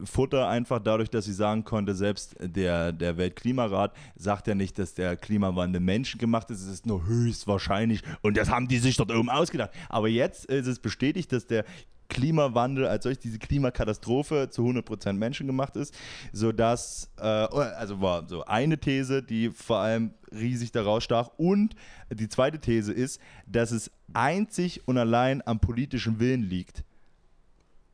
Futter 0.03 0.47
einfach 0.47 0.79
dadurch, 0.79 1.09
dass 1.09 1.25
sie 1.25 1.33
sagen 1.33 1.63
konnte, 1.63 1.95
selbst 1.95 2.35
der, 2.39 2.91
der 2.91 3.17
Weltklimarat 3.17 3.93
sagt 4.15 4.47
ja 4.47 4.55
nicht, 4.55 4.77
dass 4.79 4.93
der 4.93 5.15
Klimawandel 5.17 5.81
menschengemacht 5.81 6.49
ist, 6.51 6.61
es 6.61 6.67
ist 6.67 6.85
nur 6.85 7.05
höchstwahrscheinlich 7.05 8.03
und 8.21 8.37
das 8.37 8.49
haben 8.49 8.67
die 8.67 8.77
sich 8.77 8.97
dort 8.97 9.11
oben 9.11 9.29
ausgedacht. 9.29 9.71
Aber 9.89 10.07
jetzt 10.07 10.45
ist 10.45 10.67
es 10.67 10.79
bestätigt, 10.79 11.31
dass 11.31 11.47
der 11.47 11.65
Klimawandel 12.09 12.87
als 12.87 13.03
solch 13.03 13.19
diese 13.19 13.39
Klimakatastrophe 13.39 14.49
zu 14.49 14.63
100% 14.63 15.13
menschengemacht 15.13 15.75
ist, 15.75 15.95
sodass, 16.31 17.09
äh, 17.17 17.21
also 17.21 18.01
war 18.01 18.27
so 18.27 18.45
eine 18.45 18.77
These, 18.77 19.23
die 19.23 19.49
vor 19.49 19.79
allem 19.79 20.13
riesig 20.31 20.71
daraus 20.71 21.03
stach. 21.03 21.29
Und 21.37 21.75
die 22.09 22.29
zweite 22.29 22.59
These 22.59 22.93
ist, 22.93 23.19
dass 23.45 23.71
es 23.71 23.91
einzig 24.13 24.87
und 24.87 24.97
allein 24.97 25.45
am 25.45 25.59
politischen 25.59 26.19
Willen 26.19 26.43
liegt, 26.43 26.83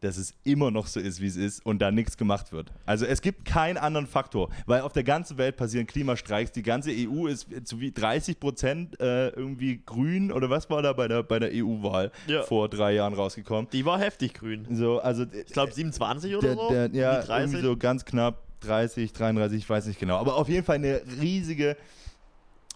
dass 0.03 0.17
es 0.17 0.33
immer 0.43 0.69
noch 0.69 0.87
so 0.87 0.99
ist, 0.99 1.21
wie 1.21 1.27
es 1.27 1.35
ist 1.37 1.65
und 1.65 1.79
da 1.79 1.89
nichts 1.91 2.17
gemacht 2.17 2.51
wird. 2.51 2.71
Also 2.85 3.05
es 3.05 3.21
gibt 3.21 3.45
keinen 3.45 3.77
anderen 3.77 4.05
Faktor, 4.05 4.49
weil 4.65 4.81
auf 4.81 4.91
der 4.93 5.03
ganzen 5.03 5.37
Welt 5.37 5.55
passieren 5.55 5.87
Klimastreiks. 5.87 6.51
Die 6.51 6.61
ganze 6.63 6.91
EU 6.91 7.27
ist 7.27 7.47
zu 7.65 7.79
wie 7.79 7.91
30 7.91 8.39
Prozent 8.39 8.99
äh, 8.99 9.29
irgendwie 9.29 9.81
grün 9.85 10.31
oder 10.31 10.49
was 10.49 10.69
war 10.69 10.81
da 10.81 10.91
bei 10.93 11.07
der, 11.07 11.23
bei 11.23 11.39
der 11.39 11.51
EU-Wahl 11.53 12.11
Ja. 12.27 12.43
vor 12.43 12.67
drei 12.67 12.93
Jahren 12.93 13.13
rausgekommen. 13.13 13.69
Die 13.71 13.85
war 13.85 13.99
heftig 13.99 14.33
grün. 14.33 14.67
So, 14.71 14.99
also 14.99 15.23
Ich 15.23 15.53
glaube 15.53 15.71
27 15.71 16.35
oder 16.35 16.47
der, 16.47 16.55
so. 16.55 16.69
der, 16.69 16.89
ja, 16.93 17.15
Um 17.15 17.21
die 17.21 17.27
30. 17.27 17.53
irgendwie 17.53 17.61
so 17.67 17.77
ganz 17.77 18.03
knapp 18.05 18.43
30, 18.61 19.13
33, 19.13 19.57
ich 19.59 19.69
weiß 19.69 19.85
nicht 19.87 19.99
genau. 19.99 20.17
Aber 20.17 20.35
auf 20.35 20.49
jeden 20.49 20.65
Fall 20.65 20.75
eine 20.75 21.01
riesige, 21.21 21.77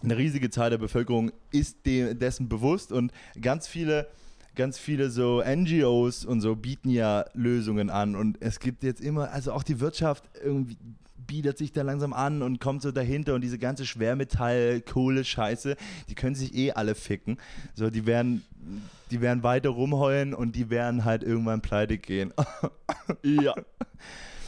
eine 0.02 0.16
riesige 0.16 0.48
Zahl 0.50 0.70
der 0.70 0.78
Bevölkerung 0.78 1.32
ist 1.50 1.84
dem, 1.84 2.18
dessen 2.18 2.48
bewusst 2.48 2.92
und 2.92 3.12
ganz 3.40 3.66
viele, 3.68 4.06
ganz 4.58 4.76
viele 4.76 5.08
so 5.08 5.42
NGOs 5.42 6.24
und 6.24 6.40
so 6.42 6.56
bieten 6.56 6.90
ja 6.90 7.24
Lösungen 7.32 7.88
an 7.88 8.16
und 8.16 8.42
es 8.42 8.58
gibt 8.58 8.82
jetzt 8.82 9.00
immer, 9.00 9.30
also 9.30 9.52
auch 9.52 9.62
die 9.62 9.80
Wirtschaft 9.80 10.24
irgendwie 10.44 10.76
bietet 11.28 11.58
sich 11.58 11.72
da 11.72 11.82
langsam 11.82 12.12
an 12.12 12.42
und 12.42 12.58
kommt 12.58 12.82
so 12.82 12.90
dahinter 12.90 13.34
und 13.34 13.42
diese 13.42 13.58
ganze 13.58 13.86
Schwermetall, 13.86 14.80
Kohle, 14.80 15.24
Scheiße, 15.24 15.76
die 16.08 16.14
können 16.14 16.34
sich 16.34 16.54
eh 16.54 16.72
alle 16.72 16.96
ficken. 16.96 17.38
So, 17.74 17.90
die 17.90 18.06
werden, 18.06 18.42
die 19.12 19.20
werden 19.20 19.44
weiter 19.44 19.68
rumheulen 19.68 20.34
und 20.34 20.56
die 20.56 20.70
werden 20.70 21.04
halt 21.04 21.22
irgendwann 21.22 21.60
pleite 21.60 21.96
gehen. 21.96 22.34
Ja. 23.22 23.54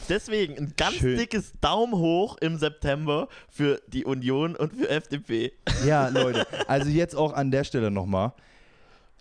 Deswegen 0.09 0.57
ein 0.57 0.73
ganz 0.77 0.95
Schön. 0.95 1.17
dickes 1.17 1.53
Daumen 1.61 1.93
hoch 1.93 2.37
im 2.41 2.57
September 2.57 3.27
für 3.49 3.81
die 3.87 4.05
Union 4.05 4.55
und 4.55 4.73
für 4.73 4.89
FDP. 4.89 5.53
Ja, 5.85 6.09
Leute, 6.09 6.45
also 6.67 6.89
jetzt 6.89 7.15
auch 7.15 7.33
an 7.33 7.49
der 7.49 7.63
Stelle 7.63 7.89
nochmal. 7.89 8.33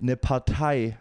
Eine 0.00 0.16
Partei, 0.16 0.98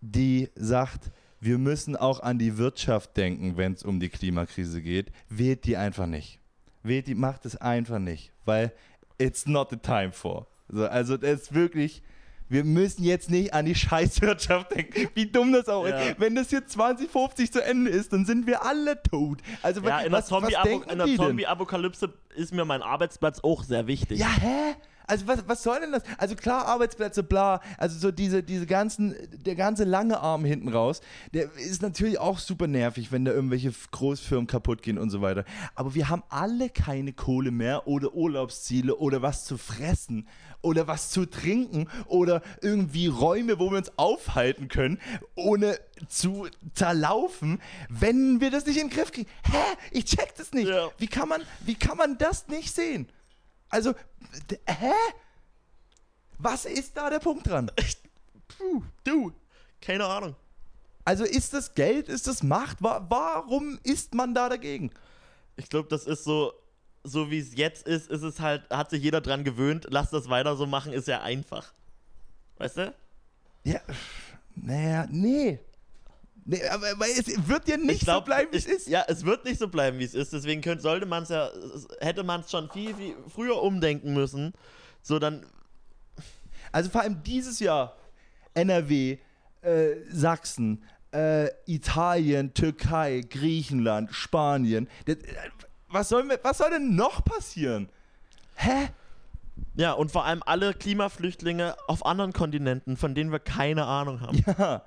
die 0.00 0.48
sagt, 0.54 1.10
wir 1.40 1.58
müssen 1.58 1.94
auch 1.96 2.20
an 2.20 2.38
die 2.38 2.56
Wirtschaft 2.56 3.16
denken, 3.16 3.56
wenn 3.56 3.74
es 3.74 3.82
um 3.82 4.00
die 4.00 4.08
Klimakrise 4.08 4.80
geht, 4.80 5.10
wählt 5.28 5.64
die 5.66 5.76
einfach 5.76 6.06
nicht. 6.06 6.38
Wählt 6.82 7.06
die, 7.06 7.14
macht 7.14 7.44
es 7.44 7.56
einfach 7.56 7.98
nicht, 7.98 8.32
weil 8.44 8.72
it's 9.18 9.46
not 9.46 9.68
the 9.70 9.76
time 9.76 10.12
for. 10.12 10.46
So, 10.68 10.86
also 10.86 11.16
das 11.18 11.42
ist 11.42 11.54
wirklich, 11.54 12.02
wir 12.48 12.64
müssen 12.64 13.04
jetzt 13.04 13.30
nicht 13.30 13.52
an 13.52 13.66
die 13.66 13.74
Scheißwirtschaft 13.74 14.74
denken, 14.74 15.08
wie 15.14 15.26
dumm 15.26 15.52
das 15.52 15.68
auch 15.68 15.86
Ja. 15.86 15.98
ist. 16.00 16.20
Wenn 16.20 16.34
das 16.34 16.48
hier 16.50 16.66
2050 16.66 17.52
zu 17.52 17.62
Ende 17.62 17.90
ist, 17.90 18.12
dann 18.14 18.24
sind 18.24 18.46
wir 18.46 18.64
alle 18.64 19.02
tot. 19.02 19.40
Also 19.62 19.82
Ja, 19.82 20.00
in 20.00 20.12
der 20.12 20.22
was, 20.22 20.30
in 20.30 20.98
der? 20.98 21.16
Zombie-Apokalypse 21.16 22.12
ist 22.36 22.52
mir 22.54 22.64
mein 22.64 22.80
Arbeitsplatz 22.82 23.40
auch 23.40 23.62
sehr 23.64 23.86
wichtig. 23.86 24.18
Ja, 24.18 24.28
hä? 24.28 24.74
Also 25.06 25.26
was, 25.26 25.46
was 25.46 25.62
soll 25.62 25.80
denn 25.80 25.92
das? 25.92 26.02
Also 26.18 26.34
klar, 26.34 26.66
Arbeitsplätze, 26.66 27.22
bla, 27.22 27.60
also 27.78 27.98
so 27.98 28.10
diese, 28.10 28.42
diese 28.42 28.66
ganzen, 28.66 29.14
der 29.44 29.54
ganze 29.54 29.84
lange 29.84 30.20
Arm 30.20 30.44
hinten 30.44 30.68
raus, 30.68 31.00
der 31.32 31.52
ist 31.56 31.82
natürlich 31.82 32.18
auch 32.18 32.38
super 32.38 32.66
nervig, 32.66 33.12
wenn 33.12 33.24
da 33.24 33.32
irgendwelche 33.32 33.72
Großfirmen 33.90 34.46
kaputt 34.46 34.82
gehen 34.82 34.98
und 34.98 35.10
so 35.10 35.20
weiter. 35.20 35.44
Aber 35.74 35.94
wir 35.94 36.08
haben 36.08 36.22
alle 36.28 36.70
keine 36.70 37.12
Kohle 37.12 37.50
mehr 37.50 37.86
oder 37.86 38.14
Urlaubsziele 38.14 38.96
oder 38.96 39.22
was 39.22 39.44
zu 39.44 39.58
fressen 39.58 40.26
oder 40.62 40.86
was 40.86 41.10
zu 41.10 41.26
trinken 41.26 41.88
oder 42.06 42.42
irgendwie 42.62 43.06
Räume, 43.06 43.58
wo 43.58 43.70
wir 43.70 43.78
uns 43.78 43.92
aufhalten 43.98 44.68
können, 44.68 44.98
ohne 45.34 45.78
zu 46.08 46.48
zerlaufen, 46.74 47.60
wenn 47.88 48.40
wir 48.40 48.50
das 48.50 48.66
nicht 48.66 48.80
in 48.80 48.88
den 48.88 48.96
Griff 48.96 49.12
kriegen. 49.12 49.28
Hä? 49.44 49.58
Ich 49.90 50.06
check 50.06 50.34
das 50.36 50.52
nicht. 50.52 50.68
Ja. 50.68 50.88
Wie, 50.98 51.06
kann 51.06 51.28
man, 51.28 51.42
wie 51.60 51.74
kann 51.74 51.96
man 51.96 52.16
das 52.18 52.48
nicht 52.48 52.74
sehen? 52.74 53.08
Also, 53.68 53.94
hä? 54.66 54.92
Was 56.38 56.64
ist 56.64 56.96
da 56.96 57.10
der 57.10 57.20
Punkt 57.20 57.46
dran? 57.46 57.70
Puh, 58.48 58.82
du, 59.04 59.32
keine 59.80 60.04
Ahnung. 60.06 60.36
Also 61.04 61.24
ist 61.24 61.52
das 61.52 61.74
Geld, 61.74 62.08
ist 62.08 62.26
das 62.26 62.42
Macht? 62.42 62.82
Wa 62.82 63.04
warum 63.08 63.78
ist 63.82 64.14
man 64.14 64.34
da 64.34 64.48
dagegen? 64.48 64.90
Ich 65.56 65.68
glaube, 65.68 65.88
das 65.88 66.06
ist 66.06 66.24
so, 66.24 66.52
so 67.02 67.30
wie 67.30 67.38
es 67.38 67.54
jetzt 67.54 67.86
ist, 67.86 68.10
ist 68.10 68.22
es 68.22 68.40
halt, 68.40 68.68
hat 68.70 68.90
sich 68.90 69.02
jeder 69.02 69.20
dran 69.20 69.44
gewöhnt, 69.44 69.86
lass 69.90 70.10
das 70.10 70.28
weiter 70.28 70.56
so 70.56 70.66
machen, 70.66 70.92
ist 70.92 71.06
ja 71.08 71.22
einfach. 71.22 71.72
Weißt 72.56 72.78
du? 72.78 72.94
Ja, 73.64 73.80
naja, 74.56 75.06
nee. 75.10 75.60
Nee, 76.46 76.62
aber, 76.68 77.08
es 77.08 77.48
wird 77.48 77.68
ja 77.68 77.76
nicht 77.76 77.96
Ich 77.96 78.00
glaub, 78.00 78.22
so 78.22 78.26
bleiben, 78.26 78.52
wie 78.52 78.56
es 78.56 78.66
ist. 78.66 78.86
Ja, 78.86 79.04
es 79.08 79.24
wird 79.24 79.44
nicht 79.44 79.58
so 79.58 79.68
bleiben, 79.68 79.98
wie 79.98 80.04
es 80.04 80.14
ist. 80.14 80.32
Deswegen 80.32 80.60
könnte, 80.60 80.82
sollte 80.82 81.06
man 81.06 81.22
es 81.22 81.30
ja, 81.30 81.50
hätte 82.00 82.22
man 82.22 82.40
es 82.40 82.50
schon 82.50 82.68
viel, 82.70 82.94
viel 82.94 83.16
früher 83.32 83.62
umdenken 83.62 84.12
müssen. 84.12 84.52
So 85.02 85.18
dann, 85.18 85.46
Also 86.70 86.90
vor 86.90 87.00
allem 87.00 87.22
dieses 87.22 87.60
Jahr 87.60 87.96
NRW, 88.52 89.18
äh, 89.62 89.94
Sachsen, 90.10 90.84
äh, 91.12 91.48
Italien, 91.66 92.52
Türkei, 92.52 93.22
Griechenland, 93.28 94.12
Spanien. 94.12 94.88
Das, 95.06 95.16
äh, 95.16 95.34
was, 95.88 96.08
soll, 96.10 96.28
was 96.42 96.58
soll 96.58 96.70
denn 96.70 96.94
noch 96.94 97.24
passieren? 97.24 97.88
Hä? 98.56 98.88
ja, 99.76 99.92
und 99.92 100.12
vor 100.12 100.24
allem 100.24 100.42
alle 100.44 100.74
Klimaflüchtlinge 100.74 101.76
auf 101.88 102.04
anderen 102.04 102.32
Kontinenten, 102.32 102.96
von 102.96 103.14
denen 103.14 103.32
wir 103.32 103.38
keine 103.38 103.86
Ahnung 103.86 104.20
haben. 104.20 104.44
Ja. 104.58 104.82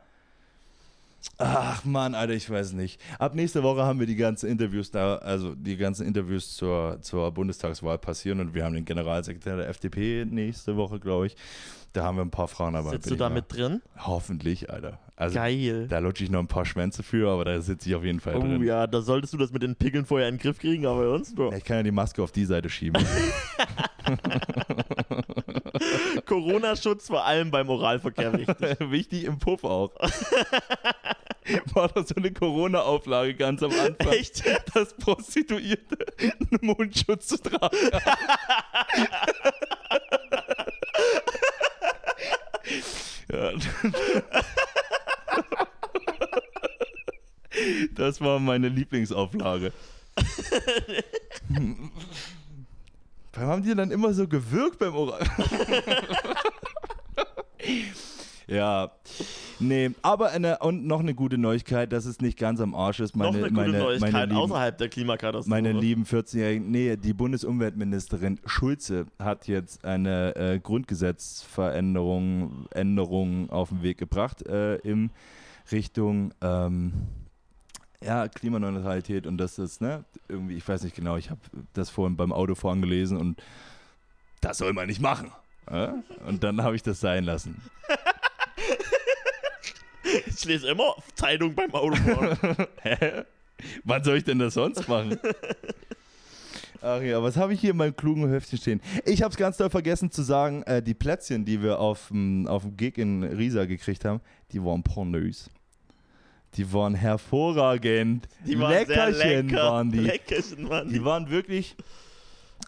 Ach 1.40 1.86
man, 1.86 2.16
Alter, 2.16 2.34
ich 2.34 2.50
weiß 2.50 2.74
nicht. 2.74 3.00
Ab 3.20 3.36
nächste 3.36 3.62
Woche 3.62 3.84
haben 3.84 4.00
wir 4.00 4.08
die 4.08 4.16
ganzen 4.16 4.50
Interviews 4.50 4.90
da, 4.90 5.18
also 5.18 5.54
die 5.54 5.78
ganzen 5.78 6.08
Interviews 6.08 6.56
zur, 6.56 6.98
zur 7.02 7.32
Bundestagswahl 7.32 8.00
passieren 8.00 8.40
und 8.40 8.56
wir 8.56 8.66
haben 8.66 8.74
den 8.74 8.86
Generalsekretär 8.86 9.58
der 9.58 9.70
FDP 9.70 10.26
nächste 10.26 10.76
Woche, 10.78 11.00
glaube 11.00 11.28
ich. 11.28 11.36
Da 11.94 12.04
haben 12.04 12.18
wir 12.18 12.24
ein 12.24 12.32
paar 12.32 12.48
Fragen 12.48 12.74
dabei. 12.74 12.92
Sitzt 12.92 13.12
du 13.12 13.16
da 13.16 13.30
mit 13.30 13.46
drin? 13.50 13.82
Hoffentlich, 13.98 14.72
Alter. 14.72 15.00
Also 15.16 15.36
Geil. 15.36 15.88
da 15.88 16.00
lutsche 16.00 16.24
ich 16.24 16.30
noch 16.30 16.40
ein 16.40 16.48
paar 16.48 16.66
Schwänze 16.66 17.02
für, 17.02 17.32
aber 17.32 17.46
da 17.46 17.60
sitze 17.62 17.90
ich 17.90 17.96
auf 17.96 18.04
jeden 18.04 18.20
Fall 18.20 18.36
Oh 18.36 18.40
drin. 18.42 18.64
ja, 18.64 18.86
da 18.86 19.02
solltest 19.02 19.34
du 19.34 19.38
das 19.38 19.52
mit 19.52 19.64
den 19.64 19.76
Pickeln 19.76 20.06
vorher 20.06 20.28
in 20.30 20.36
den 20.36 20.42
Griff 20.42 20.60
kriegen, 20.60 20.86
aber 20.86 21.08
sonst, 21.10 21.36
Bro. 21.36 21.54
Ich 21.54 21.64
kann 21.64 21.78
ja 21.78 21.84
die 21.84 21.92
Maske 21.92 22.22
auf 22.22 22.32
die 22.32 22.46
Seite 22.46 22.70
schieben. 22.70 23.04
Corona-Schutz 26.26 27.08
vor 27.08 27.26
allem 27.26 27.52
beim 27.52 27.70
Oralverkehr 27.70 28.34
wichtig. 28.34 28.78
Wichtig 28.92 29.24
im 29.26 29.40
Puff 29.40 29.64
auch. 29.64 29.92
War 31.74 31.88
doch 31.90 32.06
so 32.06 32.16
eine 32.16 32.32
Corona-Auflage 32.32 33.34
ganz 33.36 33.62
am 33.64 33.72
Anfang. 33.72 34.10
Echt? 34.10 34.44
dass 34.74 34.94
Prostituierte 34.96 35.98
einen 36.20 36.60
Mundschutz 36.62 37.28
zu 37.28 37.42
tragen 37.42 37.78
ja. 43.32 43.52
Das 47.96 48.22
war 48.22 48.40
meine 48.40 48.70
Lieblingsauflage. 48.70 49.74
Warum 53.34 53.50
haben 53.50 53.64
die 53.64 53.76
dann 53.76 53.92
immer 53.92 54.14
so 54.14 54.26
gewirkt 54.28 54.80
beim 54.80 54.96
Oral? 54.96 55.28
ja, 58.48 58.92
nee, 59.60 59.92
aber 60.02 60.32
eine, 60.32 60.60
und 60.60 60.86
noch 60.86 61.00
eine 61.00 61.14
gute 61.14 61.38
Neuigkeit, 61.38 61.92
dass 61.92 62.06
es 62.06 62.22
nicht 62.22 62.38
ganz 62.38 62.60
am 62.60 62.76
Arsch 62.76 63.00
ist. 63.00 63.16
Meine, 63.16 63.32
Noch 63.32 63.38
eine 63.38 63.50
gute 63.50 63.62
meine, 63.62 63.78
Neuigkeit 63.78 64.12
meine 64.12 64.26
lieben, 64.26 64.38
außerhalb 64.38 64.78
der 64.78 64.90
Klimakatastrophe. 64.90 65.50
meine 65.50 65.72
lieben 65.72 66.04
14-Jährigen, 66.04 66.72
nee, 66.72 66.96
die 66.96 67.14
Bundesumweltministerin 67.14 68.40
Schulze 68.46 69.06
hat 69.20 69.48
jetzt 69.48 69.86
eine 69.86 70.36
äh, 70.36 70.60
Grundgesetzveränderung 70.60 72.68
Änderung 72.72 73.50
auf 73.50 73.70
den 73.70 73.84
Weg 73.84 73.98
gebracht 73.98 74.46
äh, 74.48 74.76
in 74.78 75.12
Richtung 75.72 76.34
ähm, 76.42 76.94
ja, 78.04 78.28
Klimaneutralität 78.28 79.26
und 79.26 79.38
das 79.38 79.58
ist, 79.58 79.82
ne, 79.82 80.04
irgendwie, 80.28 80.56
ich 80.56 80.68
weiß 80.68 80.84
nicht 80.84 80.96
genau, 80.96 81.18
ich 81.18 81.30
habe 81.30 81.42
das 81.74 81.90
vorhin 81.90 82.16
beim 82.16 82.32
Autofahren 82.32 82.82
gelesen 82.82 83.18
und 83.18 83.42
das 84.42 84.60
soll 84.60 84.74
man 84.74 84.88
nicht 84.88 85.02
machen. 85.02 85.32
Äh? 85.66 85.90
Und 86.28 86.44
dann 86.44 86.62
habe 86.62 86.76
ich 86.76 86.84
das 86.84 87.00
sein 87.00 87.24
lassen. 87.24 87.60
Ich 90.28 90.46
lese 90.46 90.70
immer 90.70 90.96
Zeitung 91.16 91.54
beim 91.56 91.74
Autofahren. 91.74 92.38
Hä? 92.82 93.24
Wann 93.84 94.04
soll 94.04 94.18
ich 94.18 94.24
denn 94.24 94.40
das 94.40 94.54
sonst 94.54 94.88
machen? 94.88 95.18
Ach 96.82 97.02
ja, 97.02 97.22
was 97.24 97.38
habe 97.38 97.54
ich 97.54 97.62
hier 97.62 97.72
in 97.72 97.78
meinem 97.78 97.96
klugen 97.96 98.28
Höftchen 98.30 98.60
stehen? 98.60 98.82
Ich 99.06 99.24
habe 99.24 99.32
es 99.32 99.38
ganz 99.38 99.58
doll 99.58 99.70
vergessen 99.70 100.12
zu 100.12 100.22
sagen, 100.22 100.62
äh, 100.64 100.82
die 100.82 100.94
Plätzchen, 100.94 101.44
die 101.44 101.62
wir 101.62 101.80
auf 101.80 102.10
dem 102.10 102.48
Gig 102.78 102.98
in 102.98 103.24
Riesa 103.24 103.66
gekriegt 103.66 104.06
haben, 104.06 104.22
die 104.52 104.64
waren 104.64 104.84
pornös. 104.84 105.50
Die 106.54 106.72
waren 106.72 106.94
hervorragend. 106.96 108.28
Die 108.46 108.58
waren 108.60 108.72
Leckerchen 108.72 109.48
lecker. 109.50 109.64
waren 109.64 109.92
die. 109.92 110.00
Leckerchen 110.00 110.70
waren 110.70 110.88
Die 110.88 110.94
die. 110.96 111.04
waren 111.06 111.30
wirklich. 111.30 111.76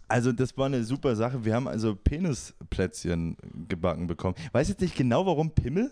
Also, 0.08 0.32
das 0.32 0.58
war 0.58 0.66
eine 0.66 0.84
super 0.84 1.16
Sache. 1.16 1.46
Wir 1.46 1.54
haben 1.54 1.68
also 1.68 1.96
Penisplätzchen 1.96 3.38
gebacken 3.68 4.08
bekommen. 4.08 4.36
Weiß 4.52 4.70
jetzt 4.70 4.82
nicht 4.82 4.96
genau, 4.96 5.26
warum 5.26 5.52
Pimmel. 5.52 5.92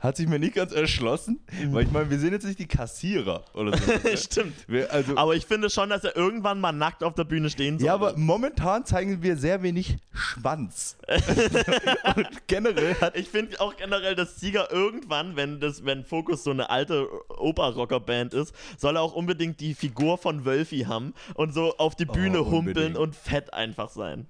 Hat 0.00 0.16
sich 0.16 0.28
mir 0.28 0.38
nicht 0.38 0.54
ganz 0.54 0.72
erschlossen. 0.72 1.40
Weil 1.70 1.84
ich 1.84 1.90
meine, 1.90 2.10
wir 2.10 2.18
sind 2.18 2.32
jetzt 2.32 2.44
nicht 2.44 2.58
die 2.58 2.66
Kassierer 2.66 3.44
oder 3.54 3.76
so. 3.76 3.92
Stimmt. 4.16 4.54
wir, 4.68 4.92
also, 4.92 5.16
Aber 5.16 5.34
ich 5.34 5.46
finde 5.46 5.70
schon, 5.70 5.88
dass 5.88 6.04
er 6.04 6.16
irgendwann 6.16 6.60
mal 6.60 6.72
nackt 6.72 7.02
auf 7.02 7.14
der 7.14 7.24
Bühne 7.24 7.50
stehen 7.50 7.78
soll. 7.78 7.86
ja, 7.86 7.94
aber 7.94 8.16
momentan 8.16 8.84
zeigen 8.84 9.22
wir 9.22 9.36
sehr 9.36 9.62
wenig 9.62 9.96
Schwanz. 10.12 10.96
Und 12.16 12.28
generell 12.46 12.94
hat. 13.00 13.16
ich 13.16 13.28
finde 13.28 13.60
auch 13.60 13.76
generell, 13.76 14.14
dass 14.14 14.38
Sieger 14.40 14.70
irgendwann, 14.70 15.36
wenn 15.36 15.60
das, 15.60 15.84
wenn 15.84 16.04
Focus 16.04 16.44
so 16.44 16.50
eine 16.50 16.70
alte 16.70 17.08
Oper-Rocker-Band 17.38 18.34
ist, 18.34 18.54
soll 18.76 18.96
er 18.96 19.02
auch 19.02 19.14
unbedingt 19.14 19.60
die 19.60 19.74
Figur 19.74 20.18
von 20.18 20.44
Wölfi 20.44 20.80
haben 20.80 21.14
und 21.34 21.52
so 21.54 21.76
auf 21.78 21.94
die 21.94 22.04
Bühne 22.04 22.42
Oh, 22.42 22.50
humpeln 22.50 22.96
und 22.96 23.14
fett 23.16 23.54
einfach 23.54 23.90
sein. 23.90 24.26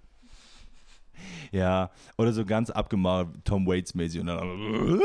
Ja, 1.53 1.91
oder 2.19 2.33
so 2.33 2.45
ganz 2.45 2.71
abgemalt 2.71 3.29
Tom 3.45 3.67
Waits-mäßig 3.67 4.21
und 4.21 4.27
dann 4.27 5.01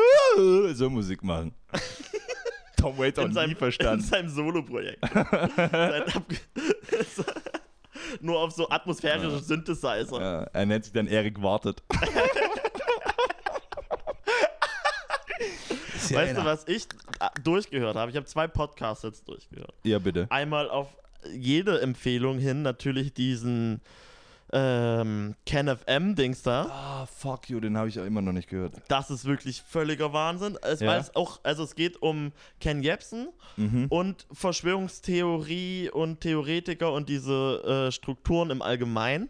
so 0.75 0.89
Musik 0.89 1.23
machen. 1.23 1.53
Tom 2.77 2.97
Waits 2.97 3.19
auch 3.19 3.25
In 3.25 3.33
seinem, 3.33 3.49
nie 3.49 3.53
in 3.53 3.57
verstanden. 3.59 4.03
seinem 4.03 4.29
Solo-Projekt. 4.29 4.99
Nur 8.21 8.39
auf 8.39 8.51
so 8.51 8.67
atmosphärische 8.69 9.39
Synthesizer. 9.39 10.19
Ja, 10.19 10.41
er 10.43 10.65
nennt 10.65 10.83
sich 10.85 10.93
dann 10.93 11.07
Erik 11.07 11.41
Wartet. 11.41 11.83
Weißt 16.09 16.37
du, 16.37 16.43
was 16.45 16.67
ich 16.67 16.87
durchgehört 17.43 17.95
habe? 17.95 18.09
Ich 18.11 18.17
habe 18.17 18.25
zwei 18.25 18.47
Podcasts 18.47 19.03
jetzt 19.03 19.27
durchgehört. 19.27 19.73
Ja, 19.83 19.99
bitte. 19.99 20.27
Einmal 20.29 20.69
auf 20.69 20.87
jede 21.33 21.81
Empfehlung 21.81 22.39
hin 22.39 22.63
natürlich 22.63 23.13
diesen 23.13 23.81
ähm, 24.53 25.35
KenFM-Dings 25.45 26.43
da. 26.43 26.65
Ah, 26.69 27.05
fuck 27.05 27.49
you, 27.49 27.59
den 27.59 27.77
habe 27.77 27.87
ich 27.89 27.99
auch 27.99 28.05
immer 28.05 28.21
noch 28.21 28.33
nicht 28.33 28.49
gehört. 28.49 28.73
Das 28.89 29.09
ist 29.09 29.25
wirklich 29.25 29.61
völliger 29.61 30.11
Wahnsinn. 30.13 30.57
Es, 30.61 30.79
Ja. 30.81 30.87
Weil 30.89 30.99
es 30.99 31.15
auch, 31.15 31.39
also 31.43 31.63
es 31.63 31.75
geht 31.75 32.01
um 32.01 32.31
Ken 32.59 32.81
Jebsen 32.83 33.29
Mhm. 33.57 33.85
und 33.89 34.27
Verschwörungstheorie 34.31 35.89
und 35.89 36.21
Theoretiker 36.21 36.91
und 36.93 37.09
diese 37.09 37.87
äh, 37.87 37.91
Strukturen 37.91 38.49
im 38.49 38.61
Allgemeinen. 38.61 39.29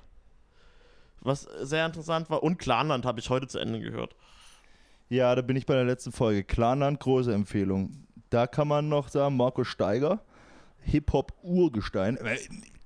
Was 1.21 1.41
sehr 1.61 1.85
interessant 1.85 2.29
war. 2.31 2.41
Und 2.41 2.57
Clanland 2.57 3.05
habe 3.05 3.19
ich 3.19 3.29
heute 3.29 3.47
zu 3.47 3.59
Ende 3.59 3.79
gehört. 3.79 4.15
Ja, 5.09 5.35
da 5.35 5.41
bin 5.41 5.55
ich 5.55 5.65
bei 5.65 5.75
der 5.75 5.83
letzten 5.83 6.11
Folge. 6.11 6.43
Clanland, 6.43 6.99
große 6.99 7.33
Empfehlung. 7.33 8.07
Da 8.31 8.47
kann 8.47 8.67
man 8.67 8.89
noch 8.89 9.09
sagen, 9.09 9.37
Marco 9.37 9.63
Steiger, 9.63 10.21
Hip-Hop-Urgestein. 10.79 12.17
Äh, 12.17 12.37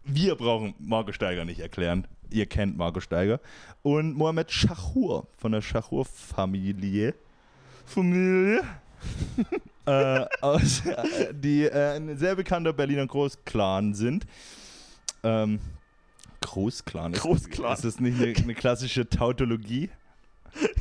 Wir 0.03 0.35
brauchen 0.35 0.73
Marco 0.79 1.11
Steiger 1.13 1.45
nicht 1.45 1.59
erklären. 1.59 2.07
Ihr 2.31 2.45
kennt 2.45 2.77
Marco 2.77 2.99
Steiger. 2.99 3.39
Und 3.83 4.15
Mohamed 4.15 4.51
Schachur 4.51 5.27
von 5.37 5.51
der 5.51 5.61
Schachur-Familie. 5.61 7.13
Familie. 7.85 8.63
äh, 9.85 10.25
aus, 10.41 10.85
äh, 10.85 11.33
die 11.33 11.63
äh, 11.65 11.95
ein 11.97 12.17
sehr 12.17 12.35
bekannter 12.35 12.73
Berliner 12.73 13.05
Großclan 13.05 13.93
sind. 13.93 14.25
Ähm, 15.23 15.59
Großclan. 16.41 17.13
Ist- 17.13 17.21
Großclan. 17.21 17.73
Ist 17.73 17.85
das 17.85 17.99
nicht 17.99 18.21
eine, 18.21 18.33
eine 18.35 18.53
klassische 18.55 19.07
Tautologie? 19.07 19.89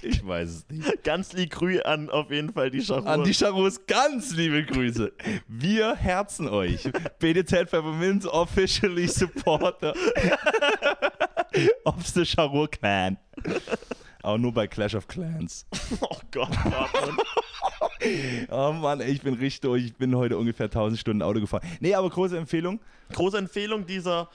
Ich 0.02 0.24
weiß 0.24 0.48
es 0.50 0.66
nicht. 0.70 1.02
Ganz 1.02 1.32
lieb 1.32 1.50
Grü 1.50 1.80
an 1.80 2.08
auf 2.08 2.30
jeden 2.30 2.52
Fall 2.52 2.70
die 2.70 2.80
Scharur. 2.80 3.08
An 3.08 3.24
die 3.24 3.34
Charus 3.34 3.84
ganz 3.86 4.32
liebe 4.32 4.64
Grüße. 4.64 5.12
Wir 5.48 5.96
herzen 5.96 6.48
euch. 6.48 6.88
BDZ 7.18 7.68
Pfefferminz 7.70 8.24
officially 8.24 9.08
supporter 9.08 9.94
of 11.84 12.06
the 12.08 12.24
Charur 12.24 12.68
Clan. 12.68 13.18
Auch 14.22 14.38
nur 14.38 14.52
bei 14.52 14.66
Clash 14.66 14.94
of 14.94 15.06
Clans. 15.06 15.66
oh 16.00 16.18
Gott, 16.30 16.48
Dortmund. 16.64 17.20
Oh 18.50 18.72
Mann, 18.72 19.00
ey, 19.00 19.12
ich 19.12 19.22
bin 19.22 19.34
richtig 19.34 19.60
durch. 19.62 19.84
Ich 19.84 19.94
bin 19.94 20.14
heute 20.14 20.36
ungefähr 20.36 20.66
1000 20.66 21.00
Stunden 21.00 21.22
Auto 21.22 21.40
gefahren. 21.40 21.66
Nee, 21.80 21.94
aber 21.94 22.10
große 22.10 22.36
Empfehlung. 22.36 22.80
Große 23.12 23.38
Empfehlung 23.38 23.86
dieser 23.86 24.28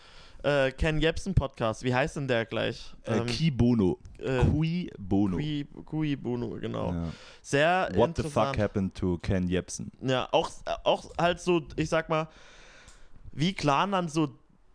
äh, 0.43 0.71
Ken 0.71 0.99
Jebsen 0.99 1.35
Podcast. 1.35 1.83
Wie 1.83 1.93
heißt 1.93 2.15
denn 2.15 2.27
der 2.27 2.45
gleich? 2.45 2.93
Äh, 3.03 3.21
Ki 3.21 3.51
Bono. 3.51 3.99
äh, 4.17 4.43
Qui 4.45 4.91
Bono. 4.97 5.37
Kui, 5.37 5.67
Kui 5.85 6.15
Bono, 6.15 6.49
genau. 6.59 6.93
Ja. 6.93 7.09
Sehr 7.41 7.89
What 7.93 8.15
the 8.15 8.21
interessant. 8.23 8.55
fuck 8.55 8.57
happened 8.63 8.95
to 8.95 9.17
Ken 9.19 9.47
Jebsen? 9.47 9.91
Ja, 10.01 10.27
auch, 10.31 10.49
auch 10.83 11.09
halt 11.17 11.39
so, 11.39 11.61
ich 11.75 11.89
sag 11.89 12.09
mal, 12.09 12.27
wie 13.31 13.53
Clan 13.53 13.91
dann 13.91 14.07
so 14.07 14.29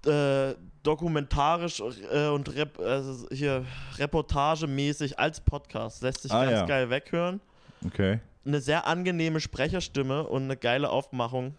äh, 0.06 0.54
dokumentarisch 0.82 1.80
äh, 1.80 2.28
und 2.28 2.54
rep 2.54 2.78
also 2.78 3.26
hier 3.30 3.64
reportagemäßig 3.96 5.18
als 5.18 5.40
Podcast 5.40 6.02
lässt 6.02 6.22
sich 6.22 6.32
Ah, 6.32 6.44
ganz 6.44 6.60
ja. 6.60 6.66
geil 6.66 6.90
weghören. 6.90 7.40
Okay. 7.86 8.20
Eine 8.46 8.60
sehr 8.60 8.86
angenehme 8.86 9.40
Sprecherstimme 9.40 10.24
und 10.26 10.44
eine 10.44 10.56
geile 10.56 10.90
Aufmachung. 10.90 11.54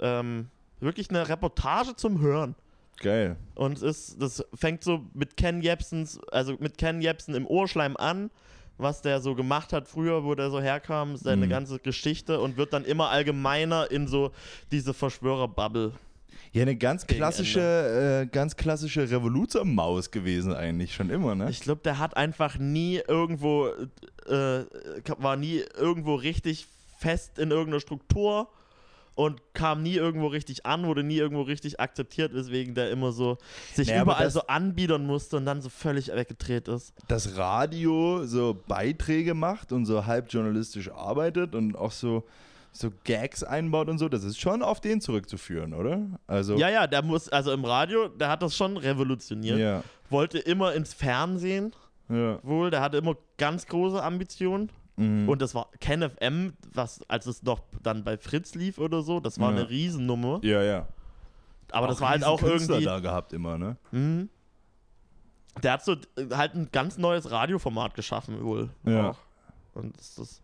Ähm, 0.00 0.48
wirklich 0.80 1.10
eine 1.10 1.28
Reportage 1.28 1.94
zum 1.96 2.20
Hören. 2.20 2.54
Geil. 3.00 3.36
Und 3.54 3.78
es 3.80 3.82
ist, 4.10 4.22
das 4.22 4.44
fängt 4.54 4.82
so 4.82 5.04
mit 5.14 5.36
Ken 5.36 5.60
Jebsens, 5.62 6.18
also 6.32 6.56
mit 6.58 6.78
Ken 6.78 7.00
Jebsen 7.00 7.34
im 7.36 7.46
Ohrschleim 7.46 7.96
an, 7.96 8.30
was 8.76 9.02
der 9.02 9.20
so 9.20 9.34
gemacht 9.36 9.72
hat 9.72 9.86
früher, 9.88 10.24
wo 10.24 10.34
der 10.34 10.50
so 10.50 10.60
herkam, 10.60 11.16
seine 11.16 11.46
Mhm. 11.46 11.50
ganze 11.50 11.78
Geschichte 11.78 12.40
und 12.40 12.56
wird 12.56 12.72
dann 12.72 12.84
immer 12.84 13.10
allgemeiner 13.10 13.90
in 13.90 14.08
so 14.08 14.32
diese 14.72 14.94
Verschwörerbubble. 14.94 15.92
Ja, 16.52 16.62
eine 16.62 16.76
ganz 16.76 17.06
klassische, 17.06 18.22
äh, 18.24 18.26
ganz 18.26 18.56
klassische 18.56 19.10
Revoluzer-Maus 19.10 20.10
gewesen 20.10 20.52
eigentlich 20.54 20.94
schon 20.94 21.10
immer, 21.10 21.34
ne? 21.34 21.50
Ich 21.50 21.60
glaube, 21.60 21.80
der 21.84 21.98
hat 21.98 22.16
einfach 22.16 22.58
nie 22.58 23.00
irgendwo, 23.06 23.68
äh, 24.26 24.64
war 25.18 25.36
nie 25.36 25.62
irgendwo 25.78 26.14
richtig 26.14 26.66
fest 26.98 27.38
in 27.38 27.50
irgendeiner 27.50 27.80
Struktur 27.80 28.48
und 29.14 29.40
kam 29.52 29.82
nie 29.82 29.94
irgendwo 29.96 30.28
richtig 30.28 30.64
an, 30.64 30.86
wurde 30.86 31.02
nie 31.02 31.16
irgendwo 31.16 31.42
richtig 31.42 31.80
akzeptiert, 31.80 32.32
weswegen 32.34 32.74
der 32.74 32.90
immer 32.90 33.12
so 33.12 33.36
sich 33.74 33.88
Naja, 33.88 34.02
überall 34.02 34.24
das- 34.24 34.34
so 34.34 34.42
anbiedern 34.46 35.06
musste 35.06 35.36
und 35.36 35.44
dann 35.44 35.60
so 35.60 35.68
völlig 35.68 36.08
weggedreht 36.08 36.68
ist. 36.68 36.92
das 37.08 37.36
Radio 37.36 38.24
so 38.24 38.56
Beiträge 38.68 39.34
macht 39.34 39.72
und 39.72 39.86
so 39.86 40.06
halb 40.06 40.32
journalistisch 40.32 40.90
arbeitet 40.90 41.54
und 41.54 41.76
auch 41.76 41.92
so, 41.92 42.24
so 42.78 42.90
Gags 43.04 43.42
einbaut 43.42 43.88
und 43.88 43.98
so, 43.98 44.08
das 44.08 44.24
ist 44.24 44.38
schon 44.40 44.62
auf 44.62 44.80
den 44.80 45.00
zurückzuführen, 45.00 45.74
oder? 45.74 46.06
Also, 46.26 46.56
Ja, 46.56 46.68
ja, 46.68 46.86
der 46.86 47.02
muss, 47.02 47.28
also 47.28 47.52
im 47.52 47.64
Radio, 47.64 48.08
der 48.08 48.28
hat 48.28 48.42
das 48.42 48.56
schon 48.56 48.76
revolutioniert. 48.76 49.58
ja, 49.58 49.82
Wollte 50.10 50.38
immer 50.38 50.72
ins 50.74 50.94
Fernsehen 50.94 51.72
ja. 52.08 52.38
wohl, 52.42 52.70
der 52.70 52.80
hatte 52.80 52.96
immer 52.98 53.16
ganz 53.36 53.66
große 53.66 54.02
Ambitionen. 54.02 54.70
Mhm. 54.96 55.28
Und 55.28 55.42
das 55.42 55.54
war 55.54 55.70
Ken 55.80 56.02
FM, 56.08 56.54
was, 56.72 57.00
als 57.08 57.26
es 57.26 57.42
noch 57.42 57.60
dann 57.82 58.02
bei 58.04 58.16
Fritz 58.16 58.54
lief 58.54 58.78
oder 58.78 59.02
so, 59.02 59.20
das 59.20 59.38
war 59.38 59.50
Ja. 59.52 59.58
eine 59.58 59.68
Riesennummer. 59.70 60.40
ja, 60.42 60.62
ja. 60.62 60.86
Aber 61.70 61.86
das 61.86 62.00
war 62.00 62.08
halt 62.10 62.24
auch 62.24 62.40
Riesenkünstler 62.40 62.76
irgendwie. 62.76 62.86
da 62.86 62.98
gehabt 63.00 63.32
immer, 63.34 63.58
ne? 63.58 63.76
Mhm. 63.90 64.30
Der 65.62 65.72
hat 65.72 65.84
so 65.84 65.92
äh, 65.92 66.34
halt 66.34 66.54
ein 66.54 66.68
ganz 66.72 66.96
neues 66.98 67.30
Radioformat 67.30 67.94
geschaffen, 67.94 68.42
wohl. 68.42 68.70
Ja. 68.84 69.10
Auch. 69.10 69.18
Und 69.74 69.96
das, 69.98 70.14
das 70.14 70.42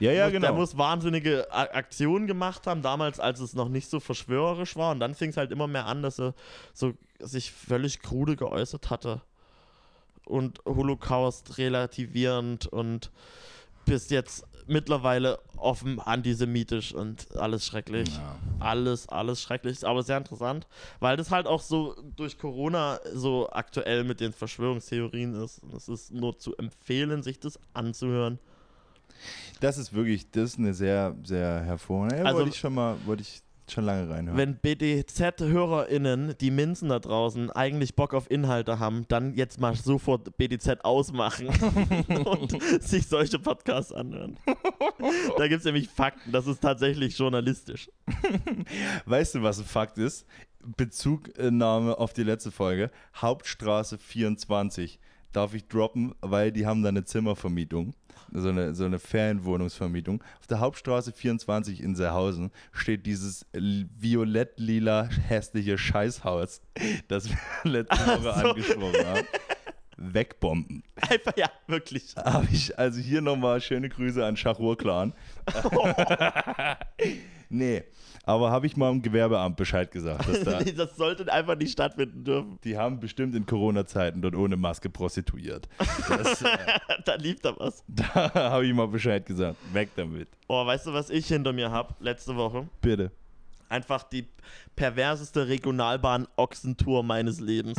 Ja, 0.00 0.12
ja, 0.12 0.24
muss, 0.24 0.32
genau. 0.32 0.46
der 0.46 0.52
muss 0.54 0.78
wahnsinnige 0.78 1.52
Aktionen 1.52 2.26
gemacht 2.26 2.66
haben, 2.66 2.82
damals, 2.82 3.20
als 3.20 3.40
es 3.40 3.54
noch 3.54 3.68
nicht 3.68 3.88
so 3.88 4.00
verschwörerisch 4.00 4.76
war. 4.76 4.92
Und 4.92 5.00
dann 5.00 5.14
fing 5.14 5.30
es 5.30 5.36
halt 5.36 5.52
immer 5.52 5.66
mehr 5.66 5.86
an, 5.86 6.02
dass 6.02 6.18
er 6.18 6.34
so 6.72 6.94
sich 7.18 7.52
völlig 7.52 8.00
krude 8.00 8.36
geäußert 8.36 8.90
hatte. 8.90 9.20
Und 10.24 10.60
Holocaust 10.64 11.58
relativierend 11.58 12.66
und 12.66 13.10
bis 13.84 14.10
jetzt 14.10 14.46
mittlerweile 14.66 15.38
offen 15.56 16.00
antisemitisch 16.00 16.94
und 16.94 17.36
alles 17.36 17.66
schrecklich. 17.66 18.08
Ja. 18.08 18.36
Alles, 18.60 19.08
alles 19.08 19.42
schrecklich, 19.42 19.86
aber 19.86 20.02
sehr 20.02 20.16
interessant, 20.16 20.66
weil 21.00 21.16
das 21.16 21.30
halt 21.30 21.46
auch 21.46 21.60
so 21.60 21.96
durch 22.16 22.38
Corona 22.38 23.00
so 23.12 23.50
aktuell 23.50 24.04
mit 24.04 24.20
den 24.20 24.32
Verschwörungstheorien 24.32 25.34
ist. 25.42 25.62
Und 25.62 25.74
es 25.74 25.88
ist 25.88 26.12
nur 26.12 26.38
zu 26.38 26.56
empfehlen, 26.56 27.22
sich 27.22 27.40
das 27.40 27.58
anzuhören. 27.74 28.38
Das 29.60 29.78
ist 29.78 29.92
wirklich, 29.92 30.30
das 30.30 30.50
ist 30.52 30.58
eine 30.58 30.74
sehr, 30.74 31.14
sehr 31.24 31.60
hervorragende. 31.62 32.18
Ja, 32.18 32.24
Also- 32.24 32.38
wollte 32.38 32.50
ich 32.50 32.58
schon 32.58 32.74
mal, 32.74 32.96
wollte 33.04 33.22
ich 33.22 33.42
schon 33.68 33.84
lange 33.84 34.08
reinhören. 34.10 34.36
Wenn 34.36 34.56
BDZ-HörerInnen, 34.56 36.34
die 36.40 36.50
Minzen 36.50 36.88
da 36.88 36.98
draußen, 36.98 37.50
eigentlich 37.52 37.94
Bock 37.94 38.14
auf 38.14 38.28
Inhalte 38.28 38.80
haben, 38.80 39.04
dann 39.08 39.34
jetzt 39.34 39.60
mal 39.60 39.76
sofort 39.76 40.36
BDZ 40.36 40.84
ausmachen 40.84 41.46
und 42.24 42.60
sich 42.82 43.06
solche 43.06 43.38
Podcasts 43.38 43.92
anhören. 43.92 44.36
da 45.38 45.46
gibt 45.46 45.60
es 45.60 45.64
nämlich 45.64 45.88
Fakten, 45.88 46.32
das 46.32 46.48
ist 46.48 46.60
tatsächlich 46.60 47.16
journalistisch. 47.16 47.88
Weißt 49.04 49.36
du, 49.36 49.42
was 49.42 49.58
ein 49.60 49.64
Fakt 49.66 49.98
ist? 49.98 50.26
Bezugnahme 50.76 51.96
auf 51.98 52.12
die 52.12 52.24
letzte 52.24 52.50
Folge. 52.50 52.90
Hauptstraße 53.16 53.98
24 53.98 54.98
darf 55.32 55.54
ich 55.54 55.68
droppen, 55.68 56.14
weil 56.20 56.50
die 56.52 56.66
haben 56.66 56.82
da 56.82 56.88
eine 56.88 57.04
Zimmervermietung. 57.04 57.94
So 58.32 58.48
eine, 58.48 58.74
so 58.74 58.84
eine 58.84 58.98
Ferienwohnungsvermietung. 58.98 60.22
Auf 60.40 60.46
der 60.46 60.60
Hauptstraße 60.60 61.12
24 61.12 61.82
in 61.82 61.94
Seehausen 61.94 62.50
steht 62.72 63.06
dieses 63.06 63.46
violett-lila 63.52 65.08
hässliche 65.28 65.78
Scheißhaus, 65.78 66.62
das 67.08 67.28
wir 67.28 67.38
letzte 67.64 68.06
Woche 68.06 68.22
so. 68.22 68.30
angesprochen 68.30 69.06
haben. 69.06 69.26
Wegbomben. 70.00 70.82
Einfach, 70.96 71.36
ja, 71.36 71.50
wirklich. 71.66 72.14
Habe 72.16 72.48
ich 72.50 72.78
also 72.78 73.00
hier 73.00 73.20
nochmal 73.20 73.60
schöne 73.60 73.88
Grüße 73.88 74.24
an 74.24 74.36
Schachur-Clan. 74.36 75.12
nee, 77.50 77.84
aber 78.24 78.50
habe 78.50 78.66
ich 78.66 78.76
mal 78.76 78.90
im 78.90 79.02
Gewerbeamt 79.02 79.56
Bescheid 79.56 79.90
gesagt, 79.90 80.28
dass 80.28 80.42
da 80.44 80.60
das 80.76 80.96
sollte 80.96 81.30
einfach 81.32 81.56
nicht 81.56 81.72
stattfinden 81.72 82.24
dürfen. 82.24 82.58
Die 82.64 82.76
haben 82.76 83.00
bestimmt 83.00 83.34
in 83.34 83.46
Corona-Zeiten 83.46 84.20
dort 84.20 84.34
ohne 84.34 84.56
Maske 84.56 84.90
prostituiert. 84.90 85.68
Das, 86.08 86.42
äh, 86.42 86.56
da 87.04 87.14
lief 87.14 87.40
da 87.40 87.54
was. 87.58 87.82
da 87.88 88.32
habe 88.34 88.66
ich 88.66 88.74
mal 88.74 88.88
Bescheid 88.88 89.24
gesagt. 89.24 89.56
Weg 89.72 89.90
damit. 89.96 90.28
Oh, 90.48 90.64
weißt 90.64 90.86
du, 90.86 90.92
was 90.92 91.10
ich 91.10 91.26
hinter 91.26 91.52
mir 91.52 91.70
habe 91.70 91.94
letzte 92.00 92.36
Woche? 92.36 92.68
Bitte. 92.80 93.10
Einfach 93.68 94.02
die 94.02 94.26
perverseste 94.74 95.46
Regionalbahn-Ochsentour 95.46 97.04
meines 97.04 97.38
Lebens. 97.40 97.78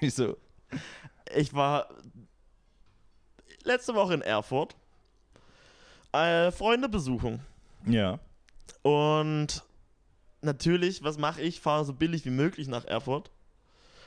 Wieso? 0.00 0.36
Ich 1.34 1.52
war 1.52 1.88
letzte 3.64 3.94
Woche 3.94 4.14
in 4.14 4.22
Erfurt. 4.22 4.76
Äh, 6.12 6.52
Freunde 6.52 6.88
besuchen. 6.88 7.40
Ja. 7.84 8.20
Und 8.86 9.64
natürlich, 10.42 11.02
was 11.02 11.18
mache 11.18 11.42
ich? 11.42 11.58
Fahre 11.60 11.84
so 11.84 11.92
billig 11.92 12.24
wie 12.24 12.30
möglich 12.30 12.68
nach 12.68 12.84
Erfurt. 12.84 13.32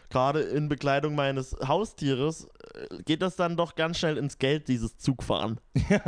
Gerade 0.09 0.39
in 0.39 0.69
Bekleidung 0.69 1.15
meines 1.15 1.53
Haustieres 1.67 2.47
äh, 2.73 3.03
geht 3.03 3.21
das 3.21 3.35
dann 3.35 3.57
doch 3.57 3.75
ganz 3.75 3.99
schnell 3.99 4.15
ins 4.17 4.37
Geld, 4.37 4.69
dieses 4.69 4.97
Zugfahren. 4.97 5.59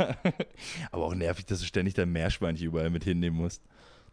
Aber 0.90 1.04
auch 1.04 1.14
nervig, 1.14 1.44
dass 1.44 1.60
du 1.60 1.66
ständig 1.66 1.92
dein 1.92 2.12
Meerschweinchen 2.12 2.66
überall 2.66 2.88
mit 2.88 3.04
hinnehmen 3.04 3.36
musst. 3.36 3.62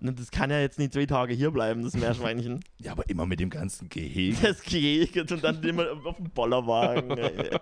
Und 0.01 0.19
Das 0.19 0.29
kann 0.29 0.51
ja 0.51 0.59
jetzt 0.59 0.77
nicht 0.77 0.91
zwei 0.91 1.05
Tage 1.05 1.33
hier 1.33 1.51
bleiben, 1.51 1.81
das 1.81 1.93
Meerschweinchen. 1.93 2.59
Ja, 2.81 2.91
aber 2.91 3.09
immer 3.09 3.25
mit 3.25 3.39
dem 3.39 3.49
ganzen 3.49 3.87
Gehege. 3.87 4.35
Das 4.41 4.61
geht 4.61 5.31
und 5.31 5.41
dann 5.41 5.63
immer 5.63 5.85
auf 6.03 6.17
dem 6.17 6.31
Bollerwagen. 6.31 7.17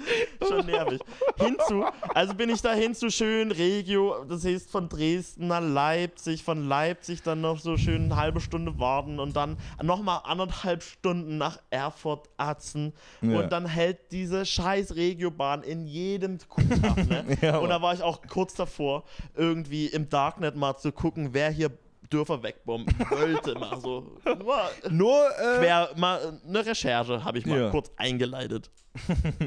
Schon 0.48 0.66
nervig. 0.66 1.00
Hinzu, 1.38 1.84
also 2.14 2.34
bin 2.34 2.50
ich 2.50 2.62
da 2.62 2.72
hinzu 2.72 3.10
schön 3.10 3.50
Regio, 3.52 4.24
das 4.28 4.44
heißt 4.44 4.70
von 4.70 4.88
Dresden 4.88 5.48
nach 5.48 5.60
Leipzig, 5.62 6.42
von 6.42 6.68
Leipzig 6.68 7.22
dann 7.22 7.40
noch 7.40 7.58
so 7.58 7.76
schön 7.76 8.04
eine 8.04 8.16
halbe 8.16 8.40
Stunde 8.40 8.78
warten 8.78 9.18
und 9.18 9.36
dann 9.36 9.56
nochmal 9.82 10.20
anderthalb 10.24 10.82
Stunden 10.82 11.38
nach 11.38 11.58
Erfurt 11.70 12.28
Atzen 12.36 12.92
Ja. 13.20 13.38
und 13.40 13.52
dann 13.52 13.66
hält 13.66 13.98
diese 14.12 14.44
scheiß 14.46 14.96
Regiobahn 14.96 15.62
in 15.62 15.86
jedem 15.86 16.38
Kuh 16.48 16.62
ab, 16.82 16.96
ne? 17.08 17.24
Ja, 17.42 17.58
und 17.58 17.68
da 17.68 17.80
war 17.82 17.94
ich 17.94 18.02
auch 18.02 18.20
kurz 18.28 18.54
davor, 18.54 19.04
irgendwie 19.36 19.86
im 19.86 20.08
Darknet 20.08 20.56
mal 20.56 20.76
zu 20.76 20.92
gucken, 20.92 21.30
wer 21.32 21.50
hier 21.50 21.70
Dörfer 22.10 22.42
wegbomben 22.42 22.94
wollte. 23.08 23.54
mal 23.58 23.80
so. 23.80 24.16
Nur, 24.24 24.70
Nur, 24.90 25.30
äh, 25.38 25.58
quer, 25.58 25.90
mal 25.96 26.40
eine 26.46 26.66
Recherche 26.66 27.24
habe 27.24 27.38
ich 27.38 27.46
mal 27.46 27.60
Ja. 27.60 27.70
kurz 27.70 27.90
eingeleitet. 27.96 28.70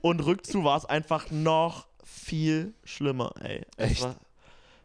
Und 0.00 0.20
rückzu 0.24 0.64
war 0.64 0.76
es 0.78 0.84
einfach 0.84 1.30
noch 1.30 1.86
viel 2.04 2.74
schlimmer, 2.84 3.32
ey. 3.40 3.62
Es 3.76 3.90
Echt? 3.92 4.02
War, 4.02 4.16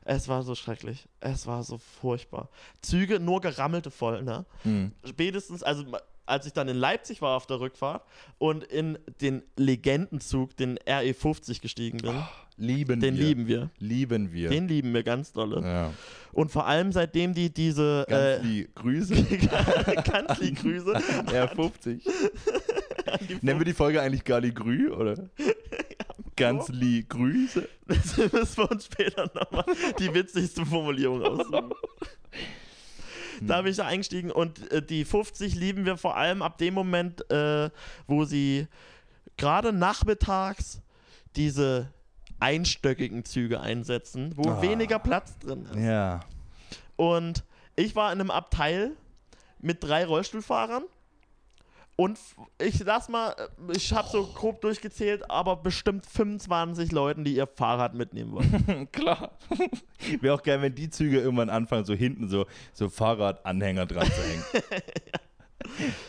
es 0.05 0.27
war 0.27 0.43
so 0.43 0.55
schrecklich. 0.55 1.07
Es 1.19 1.47
war 1.47 1.63
so 1.63 1.77
furchtbar. 1.77 2.49
Züge 2.81 3.19
nur 3.19 3.41
gerammelte 3.41 3.91
voll, 3.91 4.23
ne? 4.23 4.45
hm. 4.63 4.91
Spätestens, 5.05 5.63
also 5.63 5.83
als 6.25 6.45
ich 6.45 6.53
dann 6.53 6.67
in 6.67 6.77
Leipzig 6.77 7.21
war 7.21 7.37
auf 7.37 7.47
der 7.47 7.59
Rückfahrt 7.61 8.03
und 8.37 8.63
in 8.65 8.99
den 9.21 9.43
Legendenzug, 9.55 10.55
den 10.57 10.77
RE50 10.79 11.61
gestiegen 11.61 11.99
bin, 11.99 12.21
lieben 12.57 12.99
den 12.99 13.15
wir. 13.15 13.23
lieben 13.25 13.47
wir. 13.47 13.69
Lieben 13.79 14.31
wir. 14.33 14.49
Den 14.49 14.67
lieben 14.67 14.93
wir 14.93 15.03
ganz 15.03 15.31
dolle. 15.31 15.61
ja. 15.61 15.93
Und 16.33 16.51
vor 16.51 16.67
allem 16.67 16.91
seitdem 16.91 17.33
die 17.33 17.51
diese 17.51 18.05
Ganz 18.07 18.45
äh. 18.45 18.67
Grüße. 18.75 19.15
ganz 20.11 20.39
lieb 20.39 20.59
Grüße. 20.61 20.93
R50. 21.27 22.01
Nennen 23.41 23.59
wir 23.59 23.65
die 23.65 23.73
Folge 23.73 24.01
eigentlich 24.01 24.23
Gali 24.23 24.51
Grü, 24.51 24.91
oder? 24.91 25.29
Ganz 26.35 26.69
lieb 26.69 27.09
Grüße. 27.09 27.67
Das 27.87 28.17
müssen 28.17 28.57
wir 28.57 28.71
uns 28.71 28.85
später 28.85 29.31
nochmal 29.33 29.65
die 29.97 30.13
witzigste 30.13 30.65
Formulierung 30.65 31.23
aussuchen. 31.23 31.71
Da 33.41 33.61
bin 33.61 33.71
ich 33.71 33.77
da 33.77 33.85
eingestiegen 33.85 34.31
und 34.31 34.71
äh, 34.71 34.81
die 34.81 35.05
50 35.05 35.55
lieben 35.55 35.85
wir 35.85 35.97
vor 35.97 36.17
allem 36.17 36.41
ab 36.41 36.57
dem 36.57 36.73
Moment, 36.73 37.29
äh, 37.31 37.69
wo 38.07 38.25
sie 38.25 38.67
gerade 39.37 39.71
nachmittags 39.73 40.81
diese 41.35 41.91
einstöckigen 42.39 43.25
Züge 43.25 43.59
einsetzen, 43.61 44.33
wo 44.35 44.49
Ah. 44.49 44.61
weniger 44.61 44.99
Platz 44.99 45.37
drin 45.39 45.65
ist. 45.65 45.75
Ja. 45.75 46.19
Und 46.95 47.43
ich 47.75 47.95
war 47.95 48.11
in 48.11 48.19
einem 48.19 48.31
Abteil 48.31 48.91
mit 49.59 49.83
drei 49.83 50.05
Rollstuhlfahrern. 50.05 50.83
Und 51.99 52.19
ich 52.61 52.77
lass 52.85 53.09
mal, 53.09 53.35
ich 53.75 53.91
habe 53.91 54.07
so 54.07 54.27
grob 54.27 54.61
durchgezählt, 54.61 55.31
aber 55.31 55.55
bestimmt 55.55 56.05
25 56.05 56.91
Leuten, 56.91 57.23
die 57.23 57.33
ihr 57.35 57.47
Fahrrad 57.47 57.95
mitnehmen 57.95 58.33
wollen. 58.33 58.87
Klar. 58.91 59.31
Wäre 60.21 60.35
auch 60.35 60.43
geil, 60.43 60.61
wenn 60.61 60.75
die 60.75 60.91
Züge 60.91 61.19
irgendwann 61.19 61.49
anfangen, 61.49 61.85
so 61.85 61.95
hinten 61.95 62.29
so, 62.29 62.45
so 62.73 62.87
Fahrradanhänger 62.89 63.87
dran 63.87 64.05
zu 64.05 64.21
hängen. 64.21 64.43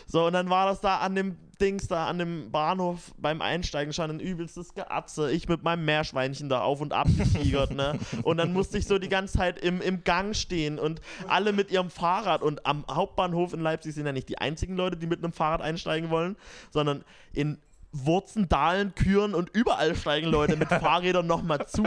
So, 0.07 0.27
und 0.27 0.33
dann 0.33 0.49
war 0.49 0.67
das 0.67 0.79
da 0.79 0.99
an 0.99 1.15
dem 1.15 1.37
Dings 1.59 1.87
da, 1.87 2.07
an 2.07 2.19
dem 2.19 2.51
Bahnhof 2.51 3.13
beim 3.17 3.41
Einsteigen 3.41 3.93
schon 3.93 4.09
ein 4.09 4.19
übelstes 4.19 4.73
Geatze. 4.73 5.31
Ich 5.31 5.47
mit 5.47 5.63
meinem 5.63 5.85
Meerschweinchen 5.85 6.49
da 6.49 6.61
auf 6.61 6.81
und 6.81 6.93
ab 6.93 7.07
getigert, 7.17 7.71
ne? 7.71 7.97
Und 8.23 8.37
dann 8.37 8.53
musste 8.53 8.77
ich 8.77 8.87
so 8.87 8.97
die 8.97 9.09
ganze 9.09 9.37
Zeit 9.37 9.59
im, 9.59 9.81
im 9.81 10.03
Gang 10.03 10.35
stehen 10.35 10.79
und 10.79 11.01
alle 11.27 11.53
mit 11.53 11.71
ihrem 11.71 11.89
Fahrrad. 11.89 12.41
Und 12.41 12.65
am 12.65 12.85
Hauptbahnhof 12.89 13.53
in 13.53 13.61
Leipzig 13.61 13.93
sind 13.95 14.05
ja 14.05 14.11
nicht 14.11 14.29
die 14.29 14.37
einzigen 14.37 14.75
Leute, 14.75 14.97
die 14.97 15.07
mit 15.07 15.23
einem 15.23 15.33
Fahrrad 15.33 15.61
einsteigen 15.61 16.09
wollen, 16.09 16.35
sondern 16.71 17.03
in 17.33 17.59
Wurzen, 17.91 18.47
Dahlen, 18.49 18.93
Küren 18.95 19.33
und 19.33 19.49
überall 19.49 19.95
steigen 19.95 20.27
Leute 20.27 20.55
mit 20.57 20.69
Fahrrädern 20.69 21.27
nochmal 21.27 21.67
zu. 21.67 21.83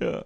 ja. 0.00 0.24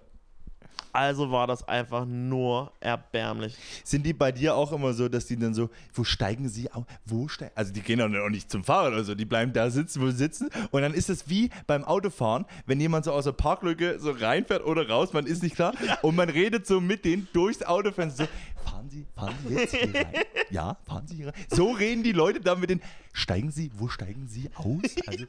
Also 0.95 1.29
war 1.29 1.45
das 1.45 1.67
einfach 1.67 2.05
nur 2.05 2.71
erbärmlich. 2.79 3.57
Sind 3.83 4.05
die 4.05 4.13
bei 4.13 4.31
dir 4.31 4.55
auch 4.55 4.71
immer 4.71 4.93
so, 4.93 5.09
dass 5.09 5.25
die 5.25 5.35
dann 5.35 5.53
so, 5.53 5.69
wo 5.93 6.05
steigen 6.05 6.47
sie 6.47 6.71
auf? 6.71 6.85
Wo 7.03 7.27
steigen? 7.27 7.51
Also 7.53 7.73
die 7.73 7.81
gehen 7.81 7.99
dann 7.99 8.15
auch 8.15 8.29
nicht 8.29 8.49
zum 8.49 8.63
Fahrrad 8.63 8.93
oder 8.93 9.03
so, 9.03 9.13
die 9.13 9.25
bleiben 9.25 9.51
da 9.51 9.69
sitzen, 9.69 10.01
wo 10.01 10.09
sie 10.09 10.15
sitzen. 10.15 10.49
Und 10.71 10.83
dann 10.83 10.93
ist 10.93 11.09
es 11.09 11.27
wie 11.27 11.49
beim 11.67 11.83
Autofahren, 11.83 12.45
wenn 12.65 12.79
jemand 12.79 13.03
so 13.03 13.11
aus 13.11 13.25
der 13.25 13.33
Parklücke 13.33 13.99
so 13.99 14.11
reinfährt 14.11 14.63
oder 14.63 14.87
raus, 14.87 15.11
man 15.11 15.25
ist 15.25 15.43
nicht 15.43 15.55
klar. 15.55 15.73
Und 16.01 16.15
man 16.15 16.29
redet 16.29 16.65
so 16.65 16.79
mit 16.79 17.03
denen 17.03 17.27
durchs 17.33 17.61
Autofenster 17.61 18.23
so, 18.25 18.69
fahren 18.69 18.89
Sie, 18.89 19.05
fahren 19.15 19.35
Sie 19.45 19.53
jetzt 19.53 19.75
hier 19.75 19.95
rein? 19.95 20.13
Ja, 20.49 20.77
fahren 20.85 21.07
Sie 21.07 21.15
hier 21.15 21.27
rein? 21.27 21.33
So 21.49 21.71
reden 21.71 22.03
die 22.03 22.13
Leute 22.13 22.39
dann 22.39 22.61
mit 22.61 22.69
den, 22.69 22.81
steigen 23.11 23.51
Sie, 23.51 23.69
wo 23.75 23.89
steigen 23.89 24.27
Sie 24.27 24.49
aus? 24.55 24.95
Also 25.07 25.25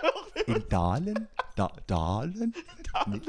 in 0.46 0.64
Dahlen? 0.70 1.28
Da, 1.56 1.70
Dahlen? 1.86 2.54
Nee. 3.06 3.20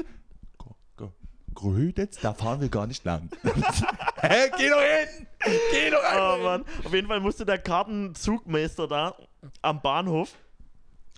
Gröditz, 1.54 2.18
da 2.20 2.32
fahren 2.34 2.60
wir 2.60 2.68
gar 2.68 2.86
nicht 2.86 3.04
lang. 3.04 3.28
Hä, 4.20 4.50
geh 4.56 4.68
doch 4.68 4.80
hin! 4.80 5.26
Geh 5.70 5.90
doch 5.90 5.98
Oh 6.02 6.06
einfach 6.06 6.34
hin! 6.36 6.44
Mann. 6.44 6.64
Auf 6.84 6.92
jeden 6.94 7.08
Fall 7.08 7.20
musste 7.20 7.44
der 7.44 7.58
Kartenzugmeister 7.58 8.86
da 8.88 9.14
am 9.62 9.80
Bahnhof 9.82 10.34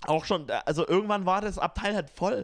auch 0.07 0.25
schon, 0.27 0.47
also 0.67 0.87
irgendwann 0.87 1.25
war 1.25 1.41
das 1.41 1.59
Abteil 1.59 1.95
halt 1.95 2.11
voll. 2.11 2.43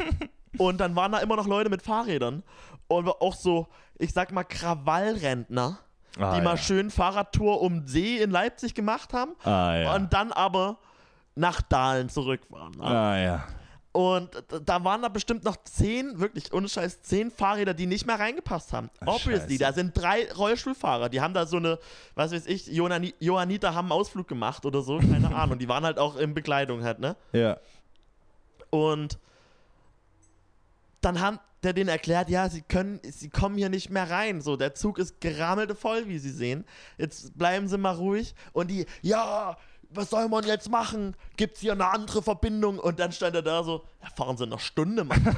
Und 0.58 0.78
dann 0.78 0.96
waren 0.96 1.12
da 1.12 1.18
immer 1.18 1.36
noch 1.36 1.46
Leute 1.46 1.70
mit 1.70 1.82
Fahrrädern. 1.82 2.42
Und 2.88 3.08
auch 3.08 3.34
so, 3.34 3.68
ich 3.98 4.12
sag 4.12 4.32
mal, 4.32 4.42
Krawallrentner, 4.44 5.78
Ah, 6.18 6.34
die 6.34 6.40
mal 6.40 6.52
ja. 6.52 6.56
schön 6.56 6.90
Fahrradtour 6.90 7.60
um 7.60 7.86
See 7.86 8.16
in 8.22 8.30
Leipzig 8.30 8.74
gemacht 8.74 9.12
haben 9.12 9.32
Ah, 9.44 9.76
ja. 9.76 9.94
und 9.94 10.12
dann 10.14 10.32
aber 10.32 10.78
nach 11.34 11.60
Dahlen 11.60 12.08
zurück 12.08 12.40
waren. 12.48 12.72
ne? 12.72 12.82
Ah, 12.84 13.18
ja. 13.18 13.44
Und 13.96 14.28
da 14.66 14.84
waren 14.84 15.00
da 15.00 15.08
bestimmt 15.08 15.42
noch 15.44 15.56
zehn, 15.64 16.20
wirklich 16.20 16.52
ohne 16.52 16.68
Scheiß, 16.68 17.00
zehn 17.00 17.30
Fahrräder, 17.30 17.72
die 17.72 17.86
nicht 17.86 18.06
mehr 18.06 18.20
reingepasst 18.20 18.74
haben. 18.74 18.90
Ach, 19.00 19.06
Obviously, 19.06 19.56
Scheiße. 19.56 19.58
da 19.58 19.72
sind 19.72 19.96
drei 19.96 20.30
Rollstuhlfahrer, 20.34 21.08
die 21.08 21.22
haben 21.22 21.32
da 21.32 21.46
so 21.46 21.56
eine, 21.56 21.78
was 22.14 22.30
weiß 22.30 22.44
ich, 22.44 22.66
Johani 22.66 23.14
Johanniter 23.20 23.74
haben 23.74 23.86
einen 23.86 23.98
Ausflug 23.98 24.28
gemacht 24.28 24.66
oder 24.66 24.82
so, 24.82 24.98
keine 24.98 25.34
Ahnung. 25.34 25.58
Die 25.58 25.66
waren 25.70 25.82
halt 25.82 25.98
auch 25.98 26.16
in 26.16 26.34
Bekleidung 26.34 26.84
halt, 26.84 26.98
ne? 26.98 27.16
Ja. 27.32 27.56
Und 28.68 29.18
dann 31.00 31.18
hat 31.18 31.40
der 31.62 31.72
denen 31.72 31.88
erklärt, 31.88 32.28
ja, 32.28 32.50
sie 32.50 32.60
können, 32.60 33.00
sie 33.02 33.30
kommen 33.30 33.56
hier 33.56 33.70
nicht 33.70 33.88
mehr 33.88 34.10
rein. 34.10 34.42
So, 34.42 34.56
der 34.56 34.74
Zug 34.74 34.98
ist 34.98 35.22
gerammelte 35.22 35.74
voll, 35.74 36.06
wie 36.06 36.18
sie 36.18 36.30
sehen. 36.30 36.66
Jetzt 36.98 37.36
bleiben 37.36 37.66
sie 37.66 37.78
mal 37.78 37.94
ruhig. 37.94 38.34
Und 38.52 38.70
die, 38.70 38.84
ja, 39.00 39.56
was 39.90 40.10
soll 40.10 40.28
man 40.28 40.44
jetzt 40.44 40.70
machen? 40.70 41.16
Gibt's 41.36 41.60
hier 41.60 41.72
eine 41.72 41.88
andere 41.88 42.22
Verbindung? 42.22 42.78
Und 42.78 42.98
dann 43.00 43.12
stand 43.12 43.34
er 43.34 43.42
da 43.42 43.62
so, 43.62 43.84
ja, 44.02 44.08
fahren 44.16 44.36
sie 44.36 44.44
eine 44.44 44.58
Stunde, 44.58 45.04
Mann. 45.04 45.24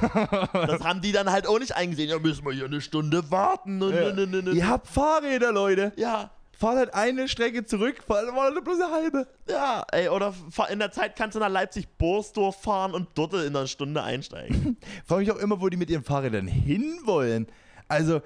das 0.53 0.83
haben 0.83 1.01
die 1.01 1.11
dann 1.11 1.31
halt 1.31 1.47
auch 1.47 1.59
nicht 1.59 1.75
eingesehen. 1.75 2.09
Ja, 2.09 2.19
müssen 2.19 2.45
wir 2.45 2.53
hier 2.53 2.65
eine 2.65 2.81
Stunde 2.81 3.31
warten. 3.31 3.81
Ja. 3.81 4.07
und, 4.07 4.19
und, 4.19 4.47
und. 4.47 4.55
Ihr 4.55 4.67
habt 4.67 4.87
Fahrräder, 4.87 5.51
Leute. 5.51 5.93
ja, 5.95 6.31
Fahrt 6.59 6.75
halt 6.75 6.93
eine 6.93 7.29
Strecke 7.29 7.63
zurück, 7.63 8.03
fahrt 8.05 8.27
fahrt 8.31 8.63
bloß 8.65 8.81
eine 8.81 8.91
halbe. 8.91 9.27
ja, 9.47 9.85
ey, 9.93 10.09
oder 10.09 10.33
in 10.69 10.79
der 10.79 10.91
Zeit 10.91 11.15
kannst 11.15 11.35
du 11.35 11.39
nach 11.39 11.47
Leipzig-Borsdorf 11.47 12.61
fahren 12.61 12.93
und 12.93 13.07
dort 13.15 13.33
in 13.35 13.55
einer 13.55 13.65
Stunde 13.65 14.03
einsteigen. 14.03 14.75
Frage 15.05 15.21
mich 15.21 15.31
auch 15.31 15.37
immer, 15.37 15.61
wo 15.61 15.69
die 15.69 15.77
mit 15.77 15.89
ihren 15.89 16.03
Fahrrädern 16.03 16.47
hinwollen. 16.47 17.47
Also, 17.87 18.21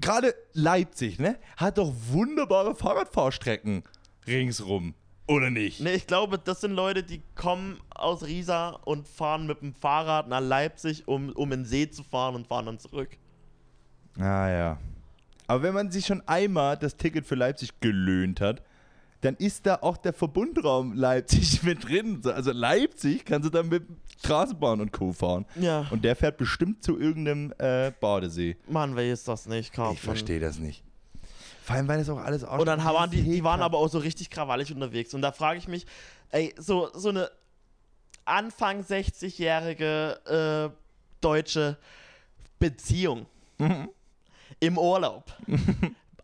gerade 0.00 0.36
Leipzig, 0.52 1.18
ne, 1.18 1.36
hat 1.56 1.78
doch 1.78 1.92
wunderbare 2.12 2.76
Fahrradfahrstrecken 2.76 3.82
ringsrum. 4.28 4.94
Oder 5.28 5.50
nicht? 5.50 5.80
Ne, 5.80 5.92
ich 5.92 6.06
glaube, 6.06 6.38
das 6.38 6.62
sind 6.62 6.72
Leute, 6.72 7.02
die 7.02 7.20
kommen 7.34 7.78
aus 7.90 8.24
Riesa 8.24 8.70
und 8.84 9.06
fahren 9.06 9.46
mit 9.46 9.60
dem 9.60 9.74
Fahrrad 9.74 10.26
nach 10.28 10.40
Leipzig, 10.40 11.06
um, 11.06 11.30
um 11.32 11.52
in 11.52 11.60
den 11.60 11.66
See 11.66 11.90
zu 11.90 12.02
fahren 12.02 12.34
und 12.34 12.46
fahren 12.46 12.66
dann 12.66 12.78
zurück. 12.78 13.10
Ah 14.18 14.48
ja. 14.48 14.78
Aber 15.46 15.62
wenn 15.62 15.74
man 15.74 15.90
sich 15.90 16.06
schon 16.06 16.22
einmal 16.26 16.76
das 16.78 16.96
Ticket 16.96 17.26
für 17.26 17.34
Leipzig 17.34 17.78
gelöhnt 17.80 18.40
hat, 18.40 18.62
dann 19.20 19.34
ist 19.36 19.66
da 19.66 19.76
auch 19.82 19.96
der 19.98 20.12
Verbundraum 20.14 20.92
Leipzig 20.94 21.62
mit 21.62 21.86
drin. 21.86 22.20
So, 22.22 22.32
Also 22.32 22.52
Leipzig 22.52 23.26
kannst 23.26 23.46
du 23.46 23.50
dann 23.50 23.68
mit 23.68 23.84
Straßenbahn 24.20 24.80
und 24.80 24.92
Co. 24.92 25.12
fahren. 25.12 25.44
Ja. 25.60 25.86
Und 25.90 26.04
der 26.04 26.16
fährt 26.16 26.38
bestimmt 26.38 26.82
zu 26.82 26.98
irgendeinem 26.98 27.52
äh, 27.58 27.92
Badesee. 28.00 28.56
Mann, 28.68 28.96
wer 28.96 29.12
ist 29.12 29.28
das 29.28 29.46
nicht? 29.46 29.72
Kaufmann. 29.74 29.94
Ich 29.94 30.00
verstehe 30.00 30.40
das 30.40 30.58
nicht. 30.58 30.82
Vor 31.68 31.76
allem, 31.76 31.86
weil 31.86 31.98
das 31.98 32.08
auch 32.08 32.16
alles 32.16 32.44
auch 32.44 32.58
Und 32.58 32.64
dann 32.64 32.82
waren 32.82 33.10
die, 33.10 33.22
die 33.22 33.44
waren 33.44 33.60
aber 33.60 33.76
auch 33.76 33.88
so 33.88 33.98
richtig 33.98 34.30
krawallig 34.30 34.72
unterwegs. 34.72 35.12
Und 35.12 35.20
da 35.20 35.32
frage 35.32 35.58
ich 35.58 35.68
mich, 35.68 35.84
ey, 36.30 36.54
so, 36.56 36.88
so 36.94 37.10
eine 37.10 37.30
Anfang 38.24 38.80
60-jährige 38.80 40.70
äh, 40.72 40.76
deutsche 41.20 41.76
Beziehung 42.58 43.26
Mhm. 43.58 43.90
im 44.60 44.78
Urlaub 44.78 45.24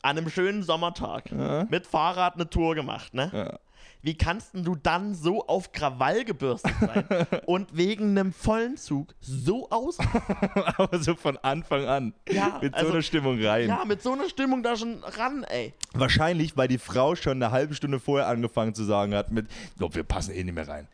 an 0.02 0.16
einem 0.16 0.30
schönen 0.30 0.62
Sommertag 0.62 1.30
mit 1.68 1.86
Fahrrad 1.86 2.36
eine 2.36 2.48
Tour 2.48 2.74
gemacht, 2.74 3.12
ne? 3.12 3.30
Ja. 3.34 3.58
Wie 4.04 4.18
kannst 4.18 4.50
du 4.52 4.74
dann 4.74 5.14
so 5.14 5.46
auf 5.46 5.72
Krawall 5.72 6.26
gebürstet 6.26 6.74
sein 6.78 7.26
und 7.46 7.74
wegen 7.74 8.10
einem 8.10 8.34
vollen 8.34 8.76
Zug 8.76 9.14
so 9.18 9.70
aus? 9.70 9.96
aber 10.76 10.98
so 10.98 11.14
von 11.14 11.38
Anfang 11.38 11.86
an. 11.86 12.12
Ja, 12.28 12.58
mit 12.60 12.74
so 12.74 12.80
also- 12.80 12.92
einer 12.92 13.02
Stimmung 13.02 13.42
rein. 13.42 13.66
Ja, 13.66 13.82
mit 13.86 14.02
so 14.02 14.12
einer 14.12 14.28
Stimmung 14.28 14.62
da 14.62 14.76
schon 14.76 15.02
ran, 15.02 15.42
ey. 15.44 15.72
Wahrscheinlich, 15.94 16.54
weil 16.54 16.68
die 16.68 16.76
Frau 16.76 17.14
schon 17.14 17.42
eine 17.42 17.50
halbe 17.50 17.74
Stunde 17.74 17.98
vorher 17.98 18.28
angefangen 18.28 18.74
zu 18.74 18.84
sagen 18.84 19.14
hat 19.14 19.32
mit, 19.32 19.46
"Jo, 19.80 19.88
wir 19.94 20.02
passen 20.02 20.34
eh 20.34 20.44
nicht 20.44 20.54
mehr 20.54 20.68
rein. 20.68 20.86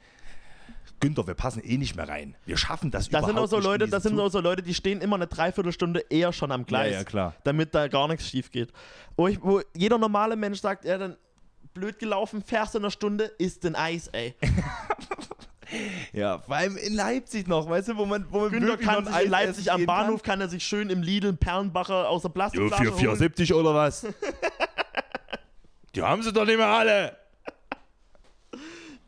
Günther, 1.00 1.26
wir 1.26 1.34
passen 1.34 1.64
eh 1.64 1.78
nicht 1.78 1.96
mehr 1.96 2.08
rein. 2.08 2.36
Wir 2.46 2.58
schaffen 2.58 2.92
das, 2.92 3.08
Das 3.08 3.08
überhaupt 3.08 3.26
sind 3.26 3.38
auch 3.38 3.46
so 3.48 3.56
nicht 3.56 3.64
Leute, 3.66 3.88
das 3.88 4.04
sind 4.04 4.12
Zug." 4.16 4.26
auch 4.26 4.30
so 4.30 4.38
Leute, 4.38 4.62
die 4.62 4.74
stehen 4.74 5.00
immer 5.00 5.16
eine 5.16 5.26
Dreiviertelstunde 5.26 6.04
eher 6.10 6.32
schon 6.32 6.52
am 6.52 6.64
Gleis. 6.64 6.92
Ja, 6.92 6.98
ja, 6.98 7.04
klar. 7.04 7.34
Damit 7.42 7.74
da 7.74 7.88
gar 7.88 8.06
nichts 8.06 8.28
schief 8.28 8.52
geht. 8.52 8.70
Wo, 9.16 9.26
ich, 9.26 9.42
wo 9.42 9.62
jeder 9.74 9.98
normale 9.98 10.36
Mensch 10.36 10.60
sagt, 10.60 10.84
ja, 10.84 10.96
dann 10.96 11.16
blöd 11.74 11.98
gelaufen, 11.98 12.42
fährst 12.42 12.74
du 12.74 12.78
eine 12.78 12.90
Stunde, 12.90 13.24
isst 13.38 13.64
ein 13.66 13.74
Eis, 13.74 14.08
ey. 14.08 14.34
Ja, 16.12 16.38
vor 16.38 16.56
allem 16.56 16.76
in 16.76 16.94
Leipzig 16.94 17.46
noch, 17.46 17.68
weißt 17.68 17.88
du, 17.88 17.96
wo 17.96 18.04
man, 18.04 18.26
wo 18.30 18.40
man 18.40 18.50
Günther 18.50 18.68
wirklich 18.68 18.88
kann 18.88 19.04
noch 19.04 19.12
sich 19.12 19.24
in 19.24 19.30
Leipzig 19.30 19.72
am 19.72 19.86
Bahnhof, 19.86 20.22
kann. 20.22 20.40
er 20.40 20.48
sich 20.48 20.64
schön 20.64 20.90
im 20.90 21.02
Lidl 21.02 21.32
Perlenbacher 21.32 22.08
aus 22.08 22.22
der 22.22 22.30
Plastikflasche 22.30 22.90
holen. 22.90 22.98
470 22.98 23.54
oder 23.54 23.74
was? 23.74 24.06
Die 25.94 26.02
haben 26.02 26.22
sie 26.22 26.32
doch 26.32 26.44
nicht 26.44 26.56
mehr 26.56 26.66
alle. 26.66 27.16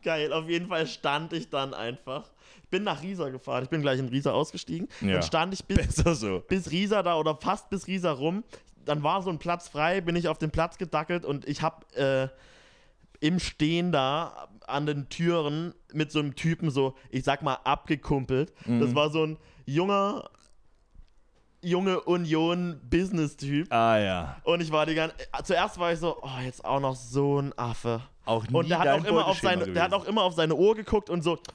Geil, 0.03 0.33
auf 0.33 0.49
jeden 0.49 0.67
Fall 0.67 0.85
stand 0.87 1.33
ich 1.33 1.49
dann 1.49 1.73
einfach. 1.73 2.29
Ich 2.63 2.69
bin 2.69 2.83
nach 2.83 3.01
Riesa 3.01 3.29
gefahren. 3.29 3.63
Ich 3.63 3.69
bin 3.69 3.81
gleich 3.81 3.99
in 3.99 4.09
Riesa 4.09 4.31
ausgestiegen. 4.31 4.89
Ja. 5.01 5.13
Dann 5.13 5.23
stand 5.23 5.53
ich 5.53 5.63
bis, 5.63 5.95
so. 5.95 6.43
bis 6.47 6.71
Riesa 6.71 7.03
da 7.03 7.15
oder 7.15 7.37
fast 7.37 7.69
bis 7.69 7.87
Riesa 7.87 8.11
rum. 8.11 8.43
Dann 8.85 9.01
war 9.01 9.21
so 9.21 9.29
ein 9.29 9.39
Platz 9.39 9.69
frei, 9.69 10.01
bin 10.01 10.17
ich 10.17 10.27
auf 10.27 10.37
den 10.37 10.51
Platz 10.51 10.77
gedackelt 10.77 11.23
und 11.23 11.47
ich 11.47 11.61
habe 11.61 11.85
äh, 11.95 12.27
im 13.23 13.39
Stehen 13.39 13.93
da 13.93 14.49
an 14.67 14.85
den 14.85 15.07
Türen 15.07 15.73
mit 15.93 16.11
so 16.11 16.19
einem 16.19 16.35
Typen 16.35 16.69
so, 16.69 16.93
ich 17.09 17.23
sag 17.23 17.41
mal, 17.41 17.55
abgekumpelt. 17.63 18.51
Das 18.65 18.93
war 18.93 19.09
so 19.09 19.25
ein 19.25 19.37
junger, 19.65 20.29
junge 21.61 22.01
Union-Business-Typ. 22.01 23.71
Ah 23.71 23.97
ja. 23.97 24.41
Und 24.43 24.59
ich 24.61 24.69
war 24.73 24.85
die 24.85 24.95
ganze. 24.95 25.15
Zuerst 25.45 25.79
war 25.79 25.93
ich 25.93 25.99
so, 25.99 26.17
oh, 26.21 26.39
jetzt 26.43 26.65
auch 26.65 26.81
noch 26.81 26.97
so 26.97 27.39
ein 27.39 27.57
Affe. 27.57 28.01
Auch 28.25 28.45
nie 28.45 28.53
Und 28.55 28.69
der 28.69 28.79
hat, 28.79 28.87
auch 28.89 29.05
immer 29.05 29.25
auf 29.25 29.39
seine, 29.39 29.67
der 29.71 29.83
hat 29.83 29.91
gewesen. 29.91 30.05
auch 30.05 30.09
immer 30.09 30.23
auf 30.23 30.33
seine 30.33 30.55
Uhr 30.55 30.75
geguckt 30.75 31.09
und 31.09 31.21
so, 31.23 31.39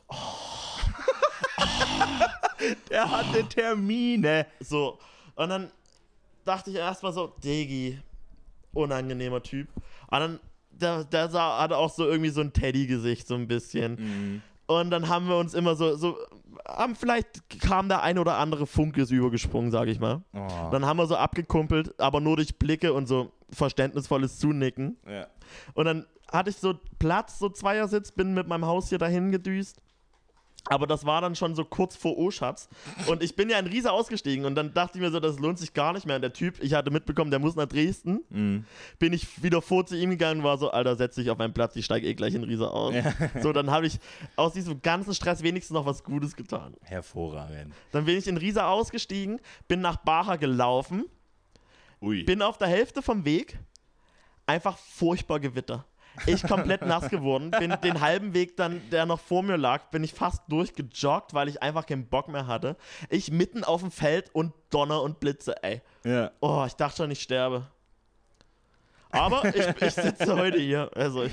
Der 2.91 3.11
hatte 3.11 3.45
Termine. 3.45 4.47
so. 4.61 4.99
Und 5.35 5.51
dann 5.51 5.71
dachte 6.47 6.71
ich 6.71 6.77
erstmal 6.77 7.13
so, 7.13 7.27
Digi, 7.45 8.01
unangenehmer 8.73 9.43
Typ. 9.43 9.69
Und 10.11 10.21
dann, 10.21 10.41
der, 10.81 11.05
der 11.05 11.29
sah, 11.29 11.61
hatte 11.61 11.77
auch 11.77 11.91
so 11.91 12.05
irgendwie 12.05 12.31
so 12.31 12.41
ein 12.41 12.53
Teddy-Gesicht, 12.53 13.27
so 13.27 13.35
ein 13.35 13.49
bisschen. 13.49 13.95
Mhm. 13.95 14.43
Und 14.67 14.91
dann 14.91 15.09
haben 15.09 15.29
wir 15.29 15.37
uns 15.37 15.55
immer 15.55 15.77
so, 15.77 15.97
so, 15.97 16.19
haben 16.67 16.95
vielleicht 16.95 17.61
kam 17.61 17.89
der 17.89 18.03
ein 18.03 18.19
oder 18.19 18.37
andere 18.37 18.67
Funke 18.67 19.03
ist 19.03 19.11
übergesprungen, 19.11 19.71
sag 19.71 19.89
ich 19.89 19.99
mal. 19.99 20.23
Oh. 20.35 20.71
Dann 20.71 20.85
haben 20.85 20.99
wir 20.99 21.07
so 21.07 21.17
abgekumpelt, 21.17 21.99
aber 21.99 22.21
nur 22.21 22.37
durch 22.37 22.59
Blicke 22.59 22.93
und 22.93 23.07
so 23.07 23.33
verständnisvolles 23.51 24.39
Zunicken. 24.39 24.99
Ja. 25.09 25.27
Und 25.75 25.87
dann 25.87 26.07
hatte 26.31 26.51
ich 26.51 26.57
so 26.57 26.75
Platz, 26.99 27.39
so 27.39 27.49
Zweiersitz, 27.49 28.13
bin 28.13 28.35
mit 28.35 28.47
meinem 28.47 28.67
Haus 28.67 28.91
hier 28.91 28.99
dahin 28.99 29.33
gedüst. 29.33 29.81
Aber 30.67 30.87
das 30.87 31.07
war 31.07 31.23
dann 31.23 31.35
schon 31.35 31.55
so 31.55 31.65
kurz 31.65 31.97
vor 31.97 32.19
Oschatz. 32.19 32.69
Und 33.07 33.23
ich 33.23 33.37
bin 33.37 33.49
ja 33.49 33.59
in 33.59 33.67
Riese 33.67 33.91
ausgestiegen 33.91 34.45
und 34.45 34.55
dann 34.55 34.75
dachte 34.75 34.99
ich 34.99 35.03
mir 35.03 35.11
so, 35.11 35.19
das 35.19 35.39
lohnt 35.39 35.59
sich 35.59 35.73
gar 35.73 35.95
nicht 35.95 36.05
mehr. 36.05 36.17
Und 36.17 36.23
der 36.23 36.35
Typ, 36.35 36.63
ich 36.63 36.75
hatte 36.75 36.91
mitbekommen, 36.91 37.31
der 37.31 37.41
muss 37.41 37.57
nach 37.57 37.67
Dresden. 37.67 38.21
Mhm. 38.29 38.65
Bin 38.99 39.15
ich 39.15 39.43
wieder 39.43 39.63
vor 39.63 39.87
zu 39.87 39.97
ihm 39.97 40.11
gegangen 40.11 40.41
und 40.41 40.45
war 40.45 40.59
so, 40.59 40.71
Alter, 40.71 40.97
setz 40.97 41.15
dich 41.15 41.31
auf 41.31 41.39
meinen 41.39 41.55
Platz, 41.55 41.75
ich 41.77 41.87
steige 41.87 42.07
eh 42.07 42.15
gleich 42.15 42.35
in 42.35 42.45
Riese 42.45 42.71
aus. 42.71 42.95
So, 43.43 43.53
dann 43.53 43.71
habe 43.71 43.87
ich 43.87 43.99
aus 44.37 44.53
diesem 44.53 44.83
ganzen 44.83 45.15
Stress 45.15 45.43
wenigstens 45.43 45.75
noch 45.75 45.87
was 45.87 46.05
Gutes 46.05 46.37
getan. 46.37 46.75
Hervorragend. 46.83 47.73
Dann 47.93 48.05
bin 48.05 48.19
ich 48.19 48.27
in 48.27 48.37
Riese 48.37 48.67
ausgestiegen, 48.67 49.41
bin 49.69 49.81
nach 49.81 49.97
Baja 49.97 50.37
gelaufen, 50.37 51.05
Ui. 52.03 52.25
bin 52.25 52.43
auf 52.43 52.59
der 52.59 52.69
Hälfte 52.69 53.01
vom 53.01 53.25
Weg, 53.25 53.59
einfach 54.45 54.77
furchtbar 54.77 55.41
Gewitter. 55.41 55.87
Ich 56.27 56.43
komplett 56.43 56.83
nass 56.83 57.09
geworden, 57.09 57.51
bin 57.51 57.75
den 57.83 58.01
halben 58.01 58.35
Weg 58.35 58.57
dann, 58.57 58.81
der 58.91 59.07
noch 59.07 59.21
vor 59.21 59.43
mir 59.43 59.57
lag, 59.57 59.91
bin 59.91 60.05
ich 60.05 60.13
fast 60.13 60.43
durchgejoggt, 60.49 61.35
weil 61.35 61.49
ich 61.49 61.63
einfach 61.63 61.87
keinen 61.87 62.07
Bock 62.07 62.29
mehr 62.29 62.47
hatte. 62.47 62.77
Ich 63.09 63.31
mitten 63.31 63.65
auf 63.65 63.81
dem 63.81 63.91
Feld 63.91 64.35
und 64.35 64.53
Donner 64.71 65.03
und 65.03 65.21
Blitze, 65.21 65.63
ey. 65.63 65.81
ja. 66.05 66.31
Oh, 66.41 66.65
ich 66.67 66.75
dachte 66.75 66.99
schon, 66.99 67.11
ich 67.11 67.23
sterbe. 67.23 67.67
Aber 69.11 69.45
ich, 69.55 69.67
ich 69.83 69.95
sitze 69.95 70.37
heute 70.37 70.59
hier. 70.59 70.91
Also, 70.95 71.25
ich, 71.25 71.33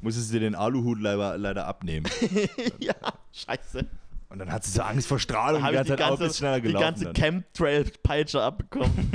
Musstest 0.00 0.28
du 0.30 0.34
dir 0.34 0.40
den 0.40 0.54
Aluhut 0.54 1.00
leider, 1.00 1.38
leider 1.38 1.66
abnehmen. 1.66 2.06
ja, 2.78 2.94
scheiße. 3.32 3.86
Und 4.28 4.38
dann 4.38 4.50
hat 4.50 4.64
sie 4.64 4.72
so 4.72 4.82
Angst 4.82 5.06
vor 5.06 5.18
Strahlung 5.18 5.62
Da 5.62 5.68
die 5.68 5.74
ganze 5.74 5.92
die 5.92 5.98
Zeit 5.98 6.06
auch 6.06 6.08
ganze, 6.10 6.24
ist 6.26 6.38
schneller 6.38 6.56
die 6.56 6.62
gelaufen. 6.62 6.84
ganze 6.84 7.04
dann. 7.04 7.14
Chemtrail-Peitsche 7.14 8.42
abbekommen. 8.42 9.12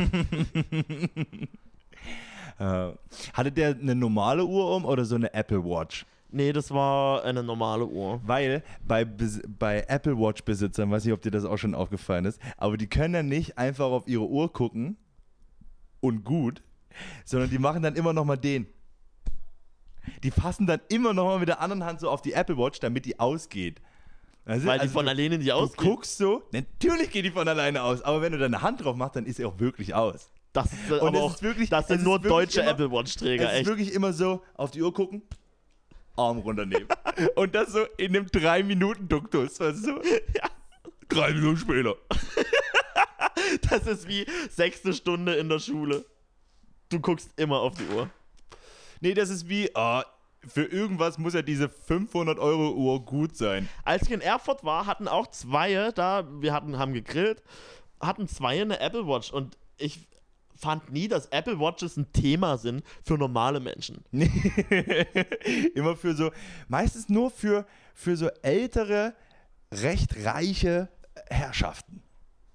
Äh, 2.59 2.91
hatte 3.33 3.51
der 3.51 3.69
eine 3.69 3.95
normale 3.95 4.45
Uhr 4.45 4.75
um 4.75 4.85
oder 4.85 5.05
so 5.05 5.15
eine 5.15 5.33
Apple 5.33 5.63
Watch? 5.63 6.05
nee, 6.31 6.53
das 6.53 6.69
war 6.69 7.23
eine 7.23 7.41
normale 7.41 7.87
Uhr. 7.87 8.21
Weil 8.23 8.61
bei, 8.85 9.03
bei 9.03 9.83
Apple 9.87 10.15
Watch 10.19 10.43
Besitzern, 10.43 10.91
weiß 10.91 11.03
nicht, 11.05 11.13
ob 11.13 11.23
dir 11.23 11.31
das 11.31 11.43
auch 11.43 11.57
schon 11.57 11.73
aufgefallen 11.73 12.25
ist, 12.25 12.39
aber 12.57 12.77
die 12.77 12.85
können 12.87 13.15
ja 13.15 13.23
nicht 13.23 13.57
einfach 13.57 13.85
auf 13.87 14.07
ihre 14.07 14.27
Uhr 14.27 14.53
gucken 14.53 14.95
und 16.01 16.23
gut, 16.23 16.61
sondern 17.25 17.49
die 17.49 17.57
machen 17.57 17.81
dann 17.81 17.95
immer 17.95 18.13
noch 18.13 18.25
mal 18.25 18.35
den. 18.37 18.67
Die 20.23 20.29
fassen 20.31 20.67
dann 20.67 20.81
immer 20.89 21.13
noch 21.13 21.25
mal 21.25 21.39
mit 21.39 21.47
der 21.49 21.61
anderen 21.61 21.83
Hand 21.83 21.99
so 21.99 22.09
auf 22.11 22.21
die 22.21 22.33
Apple 22.33 22.57
Watch, 22.57 22.79
damit 22.79 23.05
die 23.05 23.19
ausgeht. 23.19 23.81
Also, 24.45 24.67
Weil 24.67 24.77
die 24.77 24.81
also 24.83 24.93
von 24.93 25.05
du- 25.05 25.11
alleine 25.11 25.37
nicht 25.37 25.49
Du 25.49 25.53
ausgeht. 25.53 25.77
guckst 25.85 26.17
so, 26.17 26.43
natürlich 26.51 27.09
geht 27.11 27.25
die 27.25 27.31
von 27.31 27.47
alleine 27.47 27.81
aus, 27.83 28.01
aber 28.03 28.21
wenn 28.21 28.31
du 28.33 28.37
deine 28.37 28.61
Hand 28.61 28.83
drauf 28.83 28.95
machst, 28.95 29.15
dann 29.15 29.25
ist 29.25 29.37
sie 29.37 29.45
auch 29.45 29.59
wirklich 29.59 29.93
aus. 29.95 30.31
Das, 30.53 30.65
ist, 30.73 30.91
Und 30.91 31.01
aber 31.07 31.21
auch, 31.21 31.41
wirklich- 31.41 31.69
das 31.69 31.87
sind 31.87 32.03
nur 32.03 32.19
deutsche 32.19 32.61
immer- 32.61 32.71
Apple 32.71 32.91
Watch-Träger, 32.91 33.45
es 33.45 33.51
ist 33.51 33.57
echt. 33.59 33.67
wirklich 33.67 33.93
immer 33.93 34.13
so, 34.13 34.41
auf 34.55 34.71
die 34.71 34.81
Uhr 34.81 34.93
gucken, 34.93 35.21
Arm 36.17 36.39
runternehmen. 36.39 36.87
Und 37.35 37.53
das 37.55 37.71
so 37.71 37.85
in 37.97 38.15
einem 38.15 38.25
3-Minuten-Duktus, 38.25 39.59
weißt 39.59 39.85
du? 39.87 40.01
Ja. 40.35 40.49
Drei 41.07 41.33
Minuten 41.33 41.57
später. 41.57 41.95
Das 43.69 43.87
ist 43.87 44.07
wie 44.07 44.25
sechste 44.49 44.93
Stunde 44.93 45.35
in 45.35 45.49
der 45.49 45.59
Schule. 45.59 46.05
Du 46.89 46.99
guckst 46.99 47.29
immer 47.37 47.59
auf 47.61 47.75
die 47.75 47.85
Uhr. 47.95 48.09
Nee, 49.01 49.13
das 49.13 49.29
ist 49.29 49.47
wie, 49.49 49.73
ah, 49.75 50.03
für 50.47 50.65
irgendwas 50.65 51.17
muss 51.17 51.33
ja 51.33 51.41
diese 51.41 51.65
500-Euro-Uhr 51.67 53.05
gut 53.05 53.35
sein. 53.35 53.67
Als 53.83 54.03
ich 54.03 54.11
in 54.11 54.21
Erfurt 54.21 54.63
war, 54.63 54.85
hatten 54.85 55.07
auch 55.07 55.27
zwei 55.27 55.91
da, 55.93 56.27
wir 56.41 56.53
hatten, 56.53 56.77
haben 56.77 56.93
gegrillt, 56.93 57.41
hatten 58.01 58.27
zwei 58.27 58.61
eine 58.61 58.79
Apple 58.79 59.07
Watch 59.07 59.31
und 59.31 59.57
ich 59.77 60.07
fand 60.59 60.91
nie, 60.91 61.07
dass 61.07 61.25
Apple 61.27 61.59
Watches 61.59 61.97
ein 61.97 62.11
Thema 62.11 62.57
sind 62.57 62.83
für 63.03 63.17
normale 63.17 63.59
Menschen. 63.59 64.03
Immer 65.75 65.95
für 65.95 66.13
so, 66.13 66.31
meistens 66.67 67.09
nur 67.09 67.31
für, 67.31 67.65
für 67.93 68.15
so 68.17 68.29
ältere, 68.41 69.13
recht 69.73 70.15
reiche 70.25 70.89
Herrschaften 71.29 72.01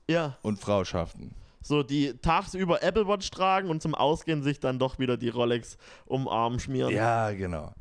Ja, 0.09 0.37
und 0.43 0.59
Frauschaften. 0.59 1.35
so 1.63 1.83
die 1.83 2.15
tagsüber 2.19 2.83
Apple 2.83 3.07
Watch 3.07 3.31
tragen 3.31 3.71
und 3.71 3.81
zum 3.83 3.95
Ausgehen 3.95 4.43
sich 4.43 4.61
dann 4.61 4.79
doch 4.79 4.99
wieder 4.99 5.17
die 5.17 5.29
Rolex 5.29 5.77
um 6.07 6.29
Arm 6.29 6.59
schmieren. 6.59 6.95
Ja, 6.95 7.31
genau. 7.33 7.73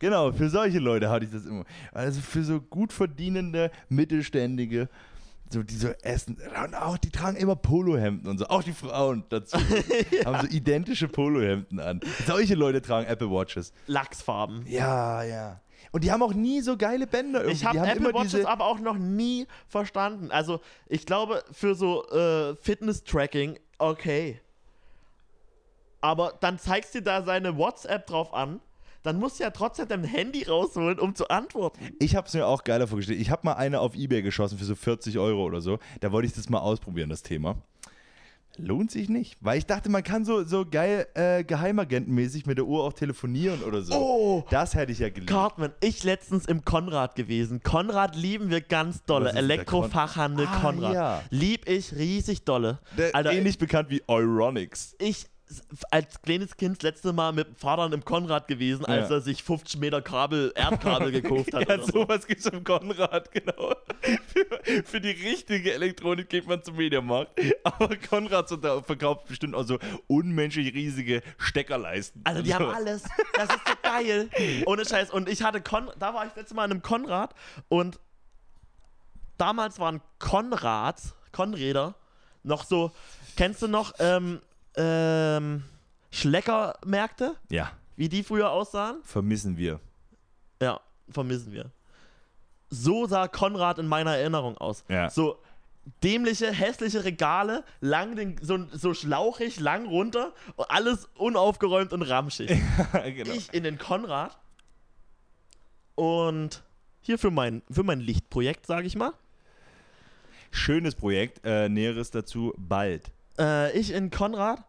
Genau, 0.00 0.32
für 0.32 0.50
solche 0.50 0.80
Leute 0.80 1.08
hatte 1.08 1.24
ich 1.24 1.30
das 1.30 1.46
immer. 1.46 1.64
Also 1.92 2.20
für 2.20 2.42
so 2.44 2.60
gut 2.60 2.92
verdienende, 2.92 3.70
mittelständige, 3.88 4.88
so 5.54 5.62
die 5.62 5.76
so 5.76 5.88
essen. 6.02 6.38
Und 6.62 6.74
auch, 6.74 6.98
die 6.98 7.10
tragen 7.10 7.36
immer 7.36 7.56
Polohemden 7.56 8.28
und 8.28 8.38
so. 8.38 8.46
Auch 8.46 8.62
die 8.62 8.72
Frauen 8.72 9.24
dazu. 9.30 9.56
Haben 10.24 10.46
so 10.46 10.54
identische 10.54 11.08
Polohemden 11.08 11.80
an. 11.80 12.00
Solche 12.26 12.54
Leute 12.54 12.82
tragen 12.82 13.06
Apple 13.06 13.30
Watches. 13.30 13.72
Lachsfarben. 13.86 14.66
Ja, 14.66 15.22
ja. 15.22 15.60
Und 15.92 16.02
die 16.02 16.10
haben 16.10 16.22
auch 16.22 16.34
nie 16.34 16.60
so 16.60 16.76
geile 16.76 17.06
Bänder 17.06 17.40
irgendwie. 17.40 17.56
Ich 17.56 17.64
habe 17.64 17.78
die 17.78 17.80
haben 17.80 17.88
Apple 17.88 18.12
Watches 18.12 18.32
diese. 18.32 18.48
aber 18.48 18.66
auch 18.66 18.80
noch 18.80 18.98
nie 18.98 19.46
verstanden. 19.68 20.32
Also, 20.32 20.60
ich 20.88 21.06
glaube, 21.06 21.44
für 21.52 21.76
so 21.76 22.04
äh, 22.08 22.56
Fitness-Tracking, 22.56 23.60
okay. 23.78 24.40
Aber 26.00 26.34
dann 26.40 26.58
zeigst 26.58 26.96
du 26.96 27.00
da 27.00 27.22
seine 27.22 27.56
WhatsApp 27.56 28.06
drauf 28.08 28.34
an, 28.34 28.60
dann 29.04 29.20
musst 29.20 29.38
du 29.38 29.44
ja 29.44 29.50
trotzdem 29.50 29.86
dein 29.86 30.02
Handy 30.04 30.42
rausholen, 30.42 30.98
um 30.98 31.14
zu 31.14 31.28
antworten. 31.28 31.78
Ich 32.00 32.16
habe 32.16 32.26
es 32.26 32.34
mir 32.34 32.46
auch 32.46 32.64
geiler 32.64 32.88
vorgestellt. 32.88 33.20
Ich 33.20 33.30
habe 33.30 33.42
mal 33.44 33.52
eine 33.52 33.78
auf 33.80 33.94
Ebay 33.94 34.22
geschossen 34.22 34.58
für 34.58 34.64
so 34.64 34.74
40 34.74 35.18
Euro 35.18 35.44
oder 35.44 35.60
so. 35.60 35.78
Da 36.00 36.10
wollte 36.10 36.26
ich 36.26 36.32
das 36.34 36.48
mal 36.48 36.58
ausprobieren, 36.58 37.10
das 37.10 37.22
Thema. 37.22 37.56
Lohnt 38.56 38.92
sich 38.92 39.08
nicht. 39.08 39.36
Weil 39.40 39.58
ich 39.58 39.66
dachte, 39.66 39.88
man 39.90 40.04
kann 40.04 40.24
so, 40.24 40.44
so 40.44 40.64
geil 40.64 41.08
äh, 41.14 41.42
geheimagentenmäßig 41.42 42.46
mit 42.46 42.56
der 42.56 42.66
Uhr 42.66 42.84
auch 42.84 42.92
telefonieren 42.92 43.64
oder 43.64 43.82
so. 43.82 43.94
Oh, 43.94 44.44
Das 44.48 44.76
hätte 44.76 44.92
ich 44.92 45.00
ja 45.00 45.08
geliebt. 45.08 45.28
Cartman, 45.28 45.72
ich 45.80 46.04
letztens 46.04 46.46
im 46.46 46.64
Konrad 46.64 47.16
gewesen. 47.16 47.64
Konrad 47.64 48.14
lieben 48.14 48.50
wir 48.50 48.60
ganz 48.60 49.02
dolle. 49.04 49.32
Elektrofachhandel 49.32 50.46
Kon- 50.46 50.54
Ah, 50.54 50.60
Konrad. 50.60 50.94
ja. 50.94 51.22
Lieb 51.30 51.68
ich 51.68 51.96
riesig 51.96 52.44
dolle. 52.44 52.78
Der, 52.96 53.12
Alter, 53.16 53.32
ähnlich 53.32 53.58
bekannt 53.58 53.90
wie 53.90 54.02
Euronics. 54.06 54.94
ich 55.00 55.26
als 55.90 56.20
kleines 56.22 56.56
Kind 56.56 56.78
das 56.78 56.82
letzte 56.92 57.12
Mal 57.12 57.32
mit 57.32 57.46
dem 57.48 57.56
Vater 57.56 57.92
im 57.92 58.04
Konrad 58.04 58.48
gewesen, 58.48 58.84
als 58.86 59.08
Ja. 59.10 59.16
er 59.16 59.20
sich 59.20 59.42
50 59.42 59.78
Meter 59.80 60.00
Kabel, 60.02 60.52
Erdkabel 60.54 61.12
gekauft 61.12 61.52
hat. 61.54 61.68
Ja, 61.68 61.78
so. 61.80 61.92
sowas 61.92 62.26
gibt 62.26 62.40
es 62.40 62.46
im 62.46 62.64
Konrad, 62.64 63.30
genau. 63.32 63.74
Für, 64.26 64.82
für 64.84 65.00
die 65.00 65.10
richtige 65.10 65.72
Elektronik 65.74 66.28
geht 66.28 66.46
man 66.46 66.62
zum 66.62 66.76
Mediamarkt. 66.76 67.38
Aber 67.64 67.96
Konrad 67.96 68.48
so, 68.48 68.58
verkauft 68.82 69.26
bestimmt 69.26 69.54
auch 69.54 69.64
so 69.64 69.78
unmenschlich 70.06 70.74
riesige 70.74 71.22
Steckerleisten. 71.38 72.20
Also 72.24 72.42
die 72.42 72.50
Und 72.50 72.54
haben 72.54 72.64
so. 72.66 72.70
alles. 72.72 73.02
Das 73.34 73.48
ist 73.50 73.66
so 73.66 73.74
geil. 73.82 74.28
Ohne 74.66 74.84
Scheiß. 74.84 75.10
Und 75.10 75.28
ich 75.28 75.42
hatte 75.42 75.60
Kon 75.60 75.90
da 75.98 76.14
war 76.14 76.26
ich 76.26 76.34
letztes 76.34 76.54
Mal 76.54 76.64
in 76.66 76.70
einem 76.72 76.82
Konrad 76.82 77.34
und 77.68 77.98
damals 79.38 79.78
waren 79.78 80.00
Konrads, 80.18 81.14
Konräder, 81.32 81.94
noch 82.42 82.64
so, 82.64 82.92
kennst 83.36 83.62
du 83.62 83.68
noch, 83.68 83.92
ähm, 83.98 84.40
ähm, 84.76 85.64
Schleckermärkte, 86.10 87.36
Ja, 87.50 87.70
wie 87.96 88.08
die 88.08 88.22
früher 88.22 88.50
aussahen? 88.50 88.96
vermissen 89.04 89.56
wir. 89.56 89.80
Ja, 90.62 90.80
vermissen 91.10 91.52
wir. 91.52 91.70
so 92.70 93.06
sah 93.06 93.28
Konrad 93.28 93.78
in 93.78 93.86
meiner 93.86 94.16
Erinnerung 94.16 94.56
aus. 94.58 94.84
Ja. 94.88 95.08
So 95.10 95.38
dämliche, 96.02 96.50
hässliche 96.52 97.04
Regale, 97.04 97.62
lang 97.80 98.16
den, 98.16 98.36
so, 98.40 98.58
so 98.72 98.94
schlauchig, 98.94 99.60
lang 99.60 99.86
runter, 99.86 100.32
und 100.56 100.70
alles 100.70 101.08
unaufgeräumt 101.16 101.92
und 101.92 102.02
ramschig. 102.02 102.48
genau. 102.92 103.32
Ich 103.32 103.52
in 103.52 103.64
den 103.64 103.78
Konrad 103.78 104.38
und 105.94 106.62
hier 107.00 107.18
für 107.18 107.30
mein, 107.30 107.62
für 107.70 107.82
mein 107.82 108.00
Lichtprojekt, 108.00 108.66
sage 108.66 108.86
ich 108.86 108.96
mal. 108.96 109.12
Schönes 110.50 110.94
Projekt, 110.94 111.40
äh, 111.44 111.68
Näheres 111.68 112.10
dazu 112.10 112.54
bald. 112.56 113.10
Äh, 113.38 113.76
ich 113.78 113.92
in 113.92 114.10
Konrad 114.10 114.64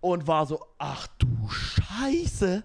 und 0.00 0.26
war 0.26 0.46
so, 0.46 0.64
ach 0.78 1.06
du 1.18 1.28
Scheiße. 1.48 2.64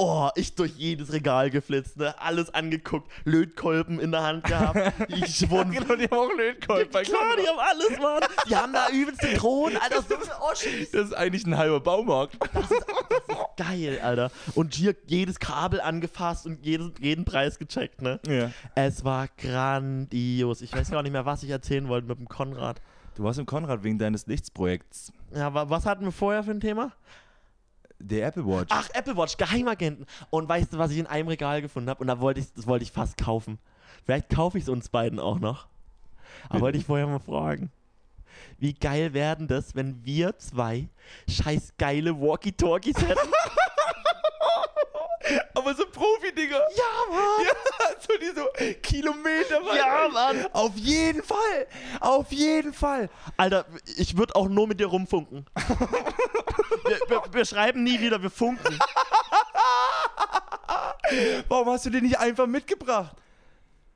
Oh, 0.00 0.28
ich 0.36 0.54
durch 0.54 0.70
jedes 0.76 1.12
Regal 1.12 1.50
geflitzt, 1.50 1.96
ne? 1.96 2.14
Alles 2.20 2.54
angeguckt, 2.54 3.10
Lötkolben 3.24 3.98
in 3.98 4.12
der 4.12 4.22
Hand 4.22 4.44
gehabt. 4.44 4.78
Ich 5.08 5.50
wurde 5.50 5.70
genau, 5.70 5.96
die 5.96 6.04
haben 6.04 6.18
auch 6.18 6.36
Lötkolben 6.36 6.92
bei 6.92 7.02
Klar, 7.02 7.36
die 7.36 7.48
haben 7.48 7.58
alles, 7.58 7.98
Mann. 7.98 8.22
Die 8.48 8.54
haben 8.54 8.72
da 8.72 8.90
übelste 8.90 9.34
Drohnen, 9.34 9.76
Alter, 9.76 10.02
so 10.02 10.16
viele 10.16 10.40
Oschis. 10.40 10.92
Das 10.92 11.06
ist 11.06 11.14
eigentlich 11.14 11.44
ein 11.46 11.56
halber 11.58 11.80
Baumarkt. 11.80 12.36
Geil, 13.56 13.98
Alter. 14.00 14.30
Und 14.54 14.74
hier 14.74 14.94
jedes 15.08 15.40
Kabel 15.40 15.80
angefasst 15.80 16.46
und 16.46 16.64
jeden, 16.64 16.94
jeden 17.00 17.24
Preis 17.24 17.58
gecheckt, 17.58 18.00
ne? 18.00 18.20
Ja. 18.28 18.52
Es 18.76 19.04
war 19.04 19.26
grandios. 19.36 20.60
Ich 20.60 20.72
weiß 20.72 20.92
gar 20.92 21.02
nicht 21.02 21.10
mehr, 21.10 21.26
was 21.26 21.42
ich 21.42 21.50
erzählen 21.50 21.88
wollte 21.88 22.06
mit 22.06 22.20
dem 22.20 22.28
Konrad. 22.28 22.80
Du 23.18 23.24
warst 23.24 23.40
im 23.40 23.46
Konrad 23.46 23.82
wegen 23.82 23.98
deines 23.98 24.28
Lichtsprojekts. 24.28 25.12
Ja, 25.34 25.52
wa- 25.52 25.68
was 25.68 25.84
hatten 25.86 26.04
wir 26.04 26.12
vorher 26.12 26.44
für 26.44 26.52
ein 26.52 26.60
Thema? 26.60 26.92
Der 27.98 28.28
Apple 28.28 28.46
Watch. 28.46 28.68
Ach, 28.70 28.88
Apple 28.94 29.16
Watch, 29.16 29.36
Geheimagenten. 29.36 30.06
Und 30.30 30.48
weißt 30.48 30.72
du, 30.72 30.78
was 30.78 30.92
ich 30.92 30.98
in 30.98 31.08
einem 31.08 31.26
Regal 31.26 31.60
gefunden 31.60 31.90
habe? 31.90 32.00
Und 32.00 32.06
da 32.06 32.20
wollte 32.20 32.38
ich, 32.38 32.46
das 32.54 32.68
wollte 32.68 32.84
ich 32.84 32.92
fast 32.92 33.16
kaufen. 33.16 33.58
Vielleicht 34.04 34.28
kaufe 34.30 34.56
ich 34.56 34.62
es 34.62 34.68
uns 34.68 34.88
beiden 34.88 35.18
auch 35.18 35.40
noch. 35.40 35.66
Aber 36.48 36.60
wollte 36.60 36.78
ich 36.78 36.84
vorher 36.86 37.08
mal 37.08 37.18
fragen. 37.18 37.72
Wie 38.60 38.72
geil 38.72 39.14
werden 39.14 39.48
das, 39.48 39.74
wenn 39.74 40.04
wir 40.04 40.38
zwei 40.38 40.86
scheiß 41.28 41.72
geile 41.76 42.20
Walkie-Talkies 42.20 42.98
hätten? 43.00 43.18
Aber 45.54 45.74
so 45.74 45.84
Profi-Dinger. 45.86 46.60
ja, 46.76 46.84
Mann! 47.10 47.46
Ja, 47.46 47.52
so 48.00 48.16
die 48.18 48.32
so 48.34 48.46
Kilometer 48.82 49.64
weit. 49.64 49.76
Ja, 49.76 50.08
Mann! 50.08 50.46
Auf 50.52 50.76
jeden 50.76 51.22
Fall. 51.22 51.66
Auf 52.00 52.32
jeden 52.32 52.72
Fall. 52.72 53.08
Alter, 53.36 53.66
ich 53.96 54.16
würde 54.16 54.34
auch 54.36 54.48
nur 54.48 54.66
mit 54.66 54.80
dir 54.80 54.86
rumfunken. 54.86 55.44
wir, 56.84 56.98
wir, 57.08 57.22
wir 57.30 57.44
schreiben 57.44 57.82
nie 57.82 58.00
wieder, 58.00 58.22
wir 58.22 58.30
funken. 58.30 58.78
Warum 61.48 61.68
hast 61.70 61.86
du 61.86 61.90
den 61.90 62.04
nicht 62.04 62.18
einfach 62.18 62.46
mitgebracht? 62.46 63.16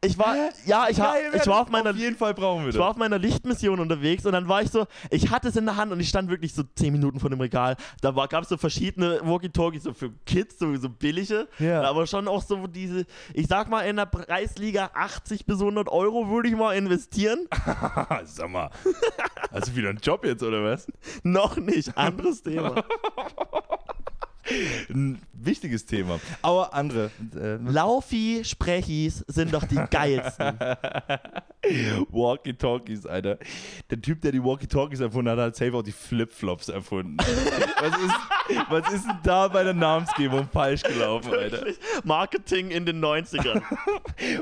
Ich 0.05 0.18
war, 0.18 0.34
ja, 0.66 0.88
ich, 0.90 1.00
ha, 1.00 1.14
ich 1.32 1.46
war 1.46 1.61
auf 1.62 1.68
meiner 1.68 1.90
Auf 1.90 1.96
jeden 1.96 2.16
Fall 2.16 2.34
brauchen 2.34 2.62
wir 2.62 2.70
Ich 2.70 2.74
das. 2.74 2.80
war 2.80 2.90
auf 2.90 2.96
meiner 2.96 3.18
Lichtmission 3.20 3.78
unterwegs 3.78 4.26
und 4.26 4.32
dann 4.32 4.48
war 4.48 4.61
ich 4.61 4.68
so, 4.68 4.86
ich 5.11 5.30
hatte 5.30 5.46
es 5.46 5.55
in 5.55 5.64
der 5.64 5.76
Hand 5.76 5.92
und 5.92 6.00
ich 6.00 6.09
stand 6.09 6.28
wirklich 6.28 6.53
so 6.55 6.64
10 6.74 6.92
Minuten 6.92 7.20
vor 7.20 7.30
dem 7.30 7.40
Regal. 7.40 7.76
Da 8.00 8.11
gab 8.11 8.42
es 8.42 8.48
so 8.48 8.57
verschiedene 8.57 9.20
Walkie-Talkies, 9.22 9.84
so 9.84 9.94
für 9.94 10.11
Kids, 10.26 10.59
so, 10.59 10.74
so 10.74 10.88
billige, 10.88 11.46
Ja. 11.61 11.82
aber 11.82 12.09
schon 12.09 12.26
auch 12.26 12.42
so 12.42 12.66
diese, 12.66 13.07
ich 13.32 13.46
sag 13.46 13.68
mal 13.70 13.82
in 13.82 13.94
der 13.94 14.07
Preisliga 14.07 14.90
80 14.92 15.46
bis 15.46 15.61
100 15.61 15.88
Euro 15.88 16.28
würde 16.28 16.48
ich 16.48 16.57
mal 16.57 16.74
investieren. 16.76 17.46
Sag 18.24 18.50
mal. 18.50 18.70
Hast 19.53 19.68
du 19.68 19.76
wieder 19.76 19.90
einen 19.90 19.98
Job 19.98 20.24
jetzt 20.24 20.42
oder 20.42 20.64
was? 20.64 20.88
Noch 21.22 21.57
nicht, 21.59 21.96
anderes 21.96 22.42
Thema. 22.42 22.82
Ein 24.90 25.20
wichtiges 25.32 25.86
Thema. 25.86 26.20
Aber 26.43 26.74
andere. 26.74 27.11
Äh, 27.34 27.57
Laufi 27.57 28.43
Sprechis 28.45 29.24
sind 29.28 29.55
doch 29.55 29.64
die 29.64 29.80
geilsten. 29.90 30.59
Walkie-Talkies, 32.11 33.07
Alter. 33.07 33.38
Der 33.90 34.01
Typ, 34.01 34.20
der 34.20 34.32
die 34.32 34.43
Walkie-Talkies 34.43 35.01
erfunden 35.01 35.30
hat, 35.30 35.38
hat 35.38 35.57
safe 35.57 35.76
auch 35.76 35.82
die 35.82 35.93
Flip-Flops 35.93 36.68
erfunden. 36.70 37.16
was, 37.80 37.99
ist, 37.99 38.14
was 38.68 38.93
ist 38.93 39.07
denn 39.07 39.18
da 39.22 39.47
bei 39.49 39.62
der 39.62 39.74
Namensgebung 39.74 40.49
falsch 40.53 40.82
gelaufen, 40.82 41.32
Alter? 41.32 41.64
Marketing 42.05 42.70
in 42.70 42.86
den 42.86 43.03
90ern. 43.03 43.62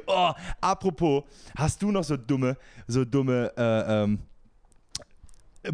Oh, 0.07 0.33
apropos, 0.61 1.25
hast 1.57 1.81
du 1.83 1.91
noch 1.91 2.05
so 2.05 2.17
dumme, 2.17 2.57
so 2.87 3.05
dumme 3.05 3.53
äh, 3.57 4.03
ähm, 4.03 4.19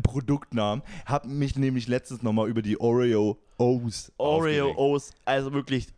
Produktnamen? 0.02 0.82
Hab 1.06 1.26
mich 1.26 1.56
nämlich 1.56 1.88
letztens 1.88 2.22
nochmal 2.22 2.48
über 2.48 2.62
die 2.62 2.78
Oreo 2.78 3.38
O's 3.58 4.12
Oreo 4.18 4.70
aufgeregt. 4.70 4.78
O's, 4.78 5.10
also 5.24 5.52
wirklich 5.52 5.88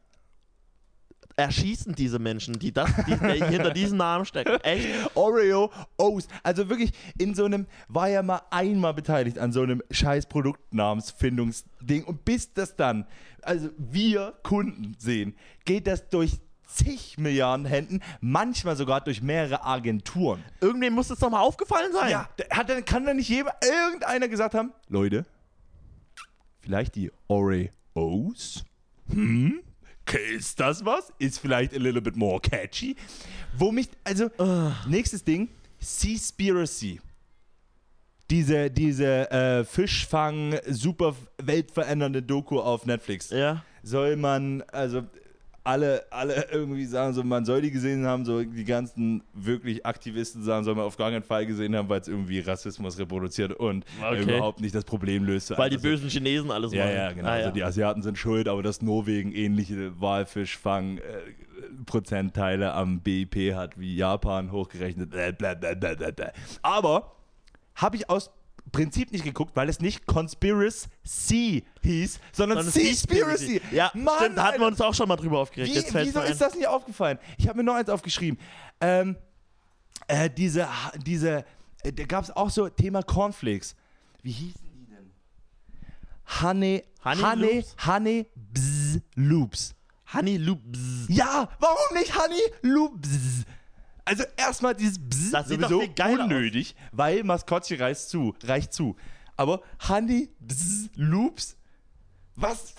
erschießen 1.38 1.94
diese 1.94 2.18
Menschen, 2.18 2.58
die 2.58 2.72
das, 2.72 2.90
die, 3.06 3.16
die 3.16 3.44
hinter 3.44 3.70
diesem 3.70 3.98
Namen 3.98 4.24
stecken. 4.24 4.60
Echt? 4.62 4.88
Oreo 5.14 5.70
O's. 5.96 6.26
Also 6.42 6.68
wirklich 6.68 6.92
in 7.16 7.34
so 7.34 7.44
einem, 7.44 7.66
war 7.86 8.08
ja 8.08 8.22
mal 8.22 8.42
einmal 8.50 8.92
beteiligt 8.92 9.38
an 9.38 9.52
so 9.52 9.62
einem 9.62 9.82
scheiß 9.90 10.26
Produktnamensfindungsding. 10.26 12.04
Und 12.04 12.24
bis 12.24 12.52
das 12.52 12.74
dann, 12.74 13.06
also 13.42 13.68
wir 13.78 14.34
Kunden 14.42 14.96
sehen, 14.98 15.36
geht 15.64 15.86
das 15.86 16.08
durch 16.08 16.40
zig 16.66 17.16
Milliarden 17.18 17.66
Händen, 17.66 18.00
manchmal 18.20 18.76
sogar 18.76 19.00
durch 19.00 19.22
mehrere 19.22 19.64
Agenturen. 19.64 20.44
Irgendwem 20.60 20.92
muss 20.92 21.08
es 21.08 21.18
doch 21.20 21.30
mal 21.30 21.40
aufgefallen 21.40 21.92
sein. 21.92 22.10
Ja, 22.10 22.28
hat, 22.50 22.68
dann 22.68 22.84
kann 22.84 23.06
da 23.06 23.14
nicht 23.14 23.28
jemand, 23.28 23.56
irgendeiner 23.64 24.28
gesagt 24.28 24.54
haben, 24.54 24.72
Leute, 24.88 25.24
vielleicht 26.60 26.94
die 26.94 27.10
Oreos? 27.26 28.64
Hm? 29.10 29.60
Ist 30.34 30.58
das 30.58 30.84
was? 30.84 31.12
Ist 31.18 31.38
vielleicht 31.38 31.74
a 31.74 31.78
little 31.78 32.00
bit 32.00 32.16
more 32.16 32.40
catchy. 32.40 32.96
Wo 33.56 33.70
mich, 33.70 33.88
also, 34.04 34.30
nächstes 34.86 35.22
Ding, 35.22 35.48
Seaspiracy. 35.80 37.00
Diese, 38.30 38.70
diese 38.70 39.30
äh, 39.30 39.64
Fischfang, 39.64 40.58
super 40.66 41.14
weltverändernde 41.38 42.22
Doku 42.22 42.60
auf 42.60 42.84
Netflix. 42.84 43.30
Ja. 43.30 43.64
Soll 43.82 44.16
man, 44.16 44.62
also 44.72 45.02
alle, 45.68 46.04
alle 46.10 46.46
irgendwie 46.50 46.86
sagen, 46.86 47.12
so, 47.12 47.22
man 47.22 47.44
soll 47.44 47.60
die 47.60 47.70
gesehen 47.70 48.06
haben, 48.06 48.24
so 48.24 48.42
die 48.42 48.64
ganzen 48.64 49.22
wirklich 49.34 49.84
Aktivisten 49.84 50.42
sagen, 50.42 50.64
soll 50.64 50.74
man 50.74 50.84
auf 50.86 50.96
gar 50.96 51.10
keinen 51.10 51.22
Fall 51.22 51.44
gesehen 51.44 51.76
haben, 51.76 51.88
weil 51.90 52.00
es 52.00 52.08
irgendwie 52.08 52.40
Rassismus 52.40 52.98
reproduziert 52.98 53.52
und 53.52 53.84
Okay. 54.02 54.22
überhaupt 54.22 54.60
nicht 54.60 54.74
das 54.74 54.84
Problem 54.84 55.24
löst. 55.24 55.50
Weil 55.58 55.68
die 55.68 55.76
Also, 55.76 55.88
bösen 55.88 56.08
Chinesen 56.08 56.50
alles 56.50 56.72
ja, 56.72 56.84
machen. 56.84 56.96
ja, 56.96 57.12
genau. 57.12 57.28
Ah, 57.28 57.32
Also 57.32 57.50
die 57.50 57.62
Asiaten 57.62 58.02
sind 58.02 58.16
schuld, 58.16 58.48
aber 58.48 58.62
dass 58.62 58.80
Norwegen 58.80 59.30
ähnliche 59.32 60.00
Walfischfang 60.00 60.98
äh, 60.98 61.02
Prozentteile 61.84 62.72
am 62.72 63.00
BIP 63.00 63.54
hat 63.54 63.78
wie 63.78 63.94
Japan 63.94 64.52
hochgerechnet. 64.52 65.10
Bla, 65.10 65.30
bla, 65.32 65.54
bla, 65.54 65.74
bla, 65.74 65.94
bla, 65.94 66.10
bla. 66.10 66.32
Aber 66.62 67.12
habe 67.74 67.96
ich 67.96 68.08
aus 68.08 68.30
Prinzip 68.70 69.12
nicht 69.12 69.24
geguckt, 69.24 69.54
weil 69.56 69.68
es 69.68 69.80
nicht 69.80 70.06
Conspiracy 70.06 71.64
hieß, 71.82 72.20
sondern 72.32 72.58
Sondern 72.58 72.72
Seaspiracy. 72.72 73.60
Ja, 73.70 73.90
Mann, 73.94 74.14
stimmt, 74.18 74.38
da 74.38 74.44
hatten 74.44 74.60
wir 74.60 74.66
uns 74.66 74.80
auch 74.80 74.94
schon 74.94 75.08
mal 75.08 75.16
drüber 75.16 75.38
aufgeregt. 75.40 75.74
Wie, 75.94 75.94
wieso 76.06 76.20
ist 76.20 76.40
das 76.40 76.54
nicht 76.54 76.66
aufgefallen? 76.66 77.18
Ich 77.36 77.48
habe 77.48 77.58
mir 77.58 77.64
noch 77.64 77.74
eins 77.74 77.88
aufgeschrieben. 77.88 78.38
Ähm, 78.80 79.16
äh, 80.06 80.30
diese, 80.30 80.68
diese, 81.04 81.44
äh, 81.82 81.92
da 81.92 82.04
gab 82.04 82.24
es 82.24 82.30
auch 82.30 82.50
so 82.50 82.68
Thema 82.68 83.02
Cornflakes. 83.02 83.74
Wie 84.22 84.32
hießen 84.32 84.60
die 84.74 84.86
denn? 84.86 85.10
Honey, 86.42 86.84
Honey 87.04 87.22
Honey, 87.22 87.54
Loops? 87.54 87.76
Honey 87.86 88.26
Bzz 88.34 89.00
Loops. 89.14 89.74
Honey 90.12 90.36
Loops. 90.38 90.78
Ja, 91.08 91.48
warum 91.58 91.94
nicht 91.94 92.16
Honey 92.16 92.40
Loops? 92.62 93.08
Also 94.08 94.24
erstmal 94.38 94.74
dieses 94.74 94.98
Bzz 94.98 95.30
Das 95.32 95.48
sowieso 95.48 95.82
unnötig, 95.82 96.74
weil 96.92 97.22
Maskottchen 97.24 97.78
reicht 97.78 98.08
zu, 98.08 98.34
reicht 98.42 98.72
zu. 98.72 98.96
Aber 99.36 99.60
Honey 99.86 100.30
Bzz 100.40 100.88
Loops? 100.94 101.56
Was? 102.34 102.74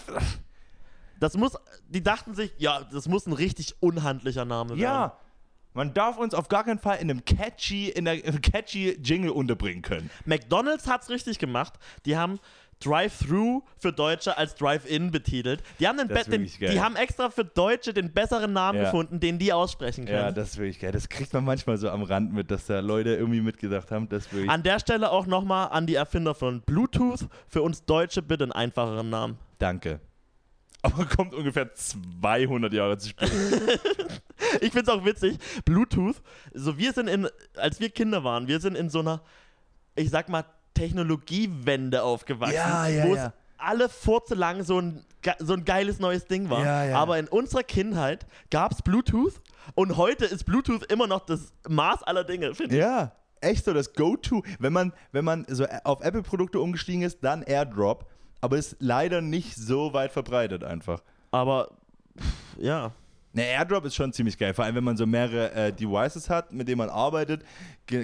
Das 1.20 1.38
muss, 1.38 1.56
die 1.88 2.02
dachten 2.02 2.34
sich, 2.34 2.52
ja, 2.58 2.82
das 2.82 3.08
muss 3.08 3.28
ein 3.28 3.34
richtig 3.34 3.76
unhandlicher 3.80 4.46
Name 4.46 4.72
werden. 4.72 4.80
Ja, 4.80 5.20
man 5.74 5.94
darf 5.94 6.18
uns 6.18 6.34
auf 6.34 6.48
gar 6.48 6.64
keinen 6.64 6.80
Fall 6.80 6.98
in 6.98 7.12
einem 7.12 7.24
catchy, 7.24 7.90
in 7.90 8.08
einem 8.08 8.42
catchy 8.42 8.98
Jingle 9.04 9.30
unterbringen 9.30 9.84
können. 9.84 10.10
McDonalds 10.26 10.88
hat's 10.88 11.10
richtig 11.10 11.38
gemacht. 11.38 11.74
Die 12.06 12.18
haben 12.18 12.40
Drive-Thru 12.80 13.62
für 13.78 13.92
Deutsche 13.92 14.38
als 14.38 14.56
Drive-In 14.56 15.12
betitelt. 15.12 15.62
Die 15.80 15.88
haben, 15.88 15.98
den 15.98 16.08
den, 16.08 16.46
die 16.46 16.80
haben 16.82 16.96
extra 16.96 17.30
für 17.30 17.44
Deutsche 17.46 17.94
den 17.94 18.12
besseren 18.14 18.54
Namen 18.54 18.80
Ja. 18.80 18.86
gefunden, 18.86 19.20
den 19.20 19.38
die 19.40 19.52
aussprechen 19.54 20.06
können. 20.06 20.18
Ja, 20.18 20.32
das 20.32 20.52
ist 20.52 20.58
wirklich 20.58 20.80
geil. 20.80 20.92
Das 20.92 21.10
kriegt 21.10 21.34
man 21.34 21.44
manchmal 21.46 21.78
so 21.78 21.90
am 21.90 22.04
Rand 22.04 22.34
mit, 22.34 22.52
dass 22.52 22.66
da 22.68 22.80
Leute 22.80 23.16
irgendwie 23.16 23.42
mitgedacht 23.42 23.92
haben. 23.92 24.08
Das 24.10 24.32
wirklich. 24.32 24.50
An 24.50 24.64
der 24.64 24.80
Stelle 24.80 25.12
auch 25.12 25.26
nochmal 25.26 25.70
an 25.70 25.88
die 25.88 25.96
Erfinder 25.96 26.34
von 26.36 26.62
Bluetooth. 26.62 27.28
Für 27.48 27.62
uns 27.62 27.84
Deutsche 27.86 28.22
bitte 28.22 28.44
einen 28.46 28.52
einfacheren 28.54 29.10
Namen. 29.10 29.38
Danke. 29.58 30.00
Aber 30.82 31.06
kommt 31.06 31.34
ungefähr 31.34 31.74
200 31.74 32.72
Jahre 32.74 32.98
zu 32.98 33.10
spät. 33.10 33.30
Ich 34.62 34.72
find's 34.72 34.90
auch 34.90 35.06
witzig. 35.06 35.38
Bluetooth, 35.66 36.16
so 36.54 36.78
wir 36.78 36.92
sind 36.94 37.08
in, 37.08 37.28
als 37.56 37.80
wir 37.80 37.90
Kinder 37.90 38.24
waren, 38.24 38.48
wir 38.48 38.60
sind 38.60 38.76
in 38.76 38.90
so 38.90 39.00
einer, 39.00 39.22
ich 39.96 40.10
sag 40.10 40.28
mal, 40.30 40.44
Technologiewende 40.74 42.04
aufgewachsen. 42.04 42.56
Ja, 42.56 42.88
ja, 42.88 43.04
wo 43.06 43.16
ja. 43.16 43.26
es 43.28 43.32
alle 43.58 43.90
Furze 43.90 44.36
lang 44.36 44.64
so 44.64 44.80
ein 44.80 45.06
so 45.40 45.54
ein 45.54 45.66
geiles 45.66 46.00
neues 46.00 46.28
Ding 46.28 46.50
war. 46.50 46.64
Ja, 46.64 46.86
ja. 46.86 46.98
Aber 46.98 47.20
in 47.20 47.28
unserer 47.28 47.64
Kindheit 47.64 48.26
gab 48.50 48.72
es 48.72 48.82
Bluetooth 48.82 49.42
und 49.76 49.98
heute 49.98 50.26
ist 50.26 50.46
Bluetooth 50.46 50.90
immer 50.92 51.08
noch 51.08 51.26
das 51.26 51.52
Maß 51.68 52.04
aller 52.04 52.24
Dinge, 52.24 52.56
finde 52.56 52.76
ich. 52.76 52.82
Ja, 52.82 53.12
echt 53.42 53.66
so 53.66 53.74
das 53.74 53.94
Go-To. 53.94 54.44
Wenn 54.60 54.74
man, 54.74 54.94
wenn 55.12 55.26
man 55.26 55.46
so 55.50 55.66
auf 55.84 56.02
Apple-Produkte 56.02 56.60
umgestiegen 56.60 57.02
ist, 57.02 57.24
dann 57.24 57.44
AirDrop. 57.44 58.10
Aber 58.42 58.58
ist 58.58 58.78
leider 58.80 59.22
nicht 59.22 59.56
so 59.56 59.94
weit 59.94 60.14
verbreitet 60.14 60.64
einfach. 60.64 61.02
Aber 61.32 61.72
pff, 62.18 62.58
ja. 62.58 62.94
Ne, 63.32 63.44
AirDrop 63.46 63.86
ist 63.86 63.94
schon 63.94 64.12
ziemlich 64.12 64.40
geil, 64.40 64.56
vor 64.56 64.66
allem 64.66 64.74
wenn 64.76 64.84
man 64.84 64.98
so 64.98 65.06
mehrere 65.06 65.52
äh, 65.52 65.72
Devices 65.72 66.32
hat, 66.32 66.52
mit 66.52 66.68
denen 66.68 66.80
man 66.80 66.90
arbeitet, 66.90 67.44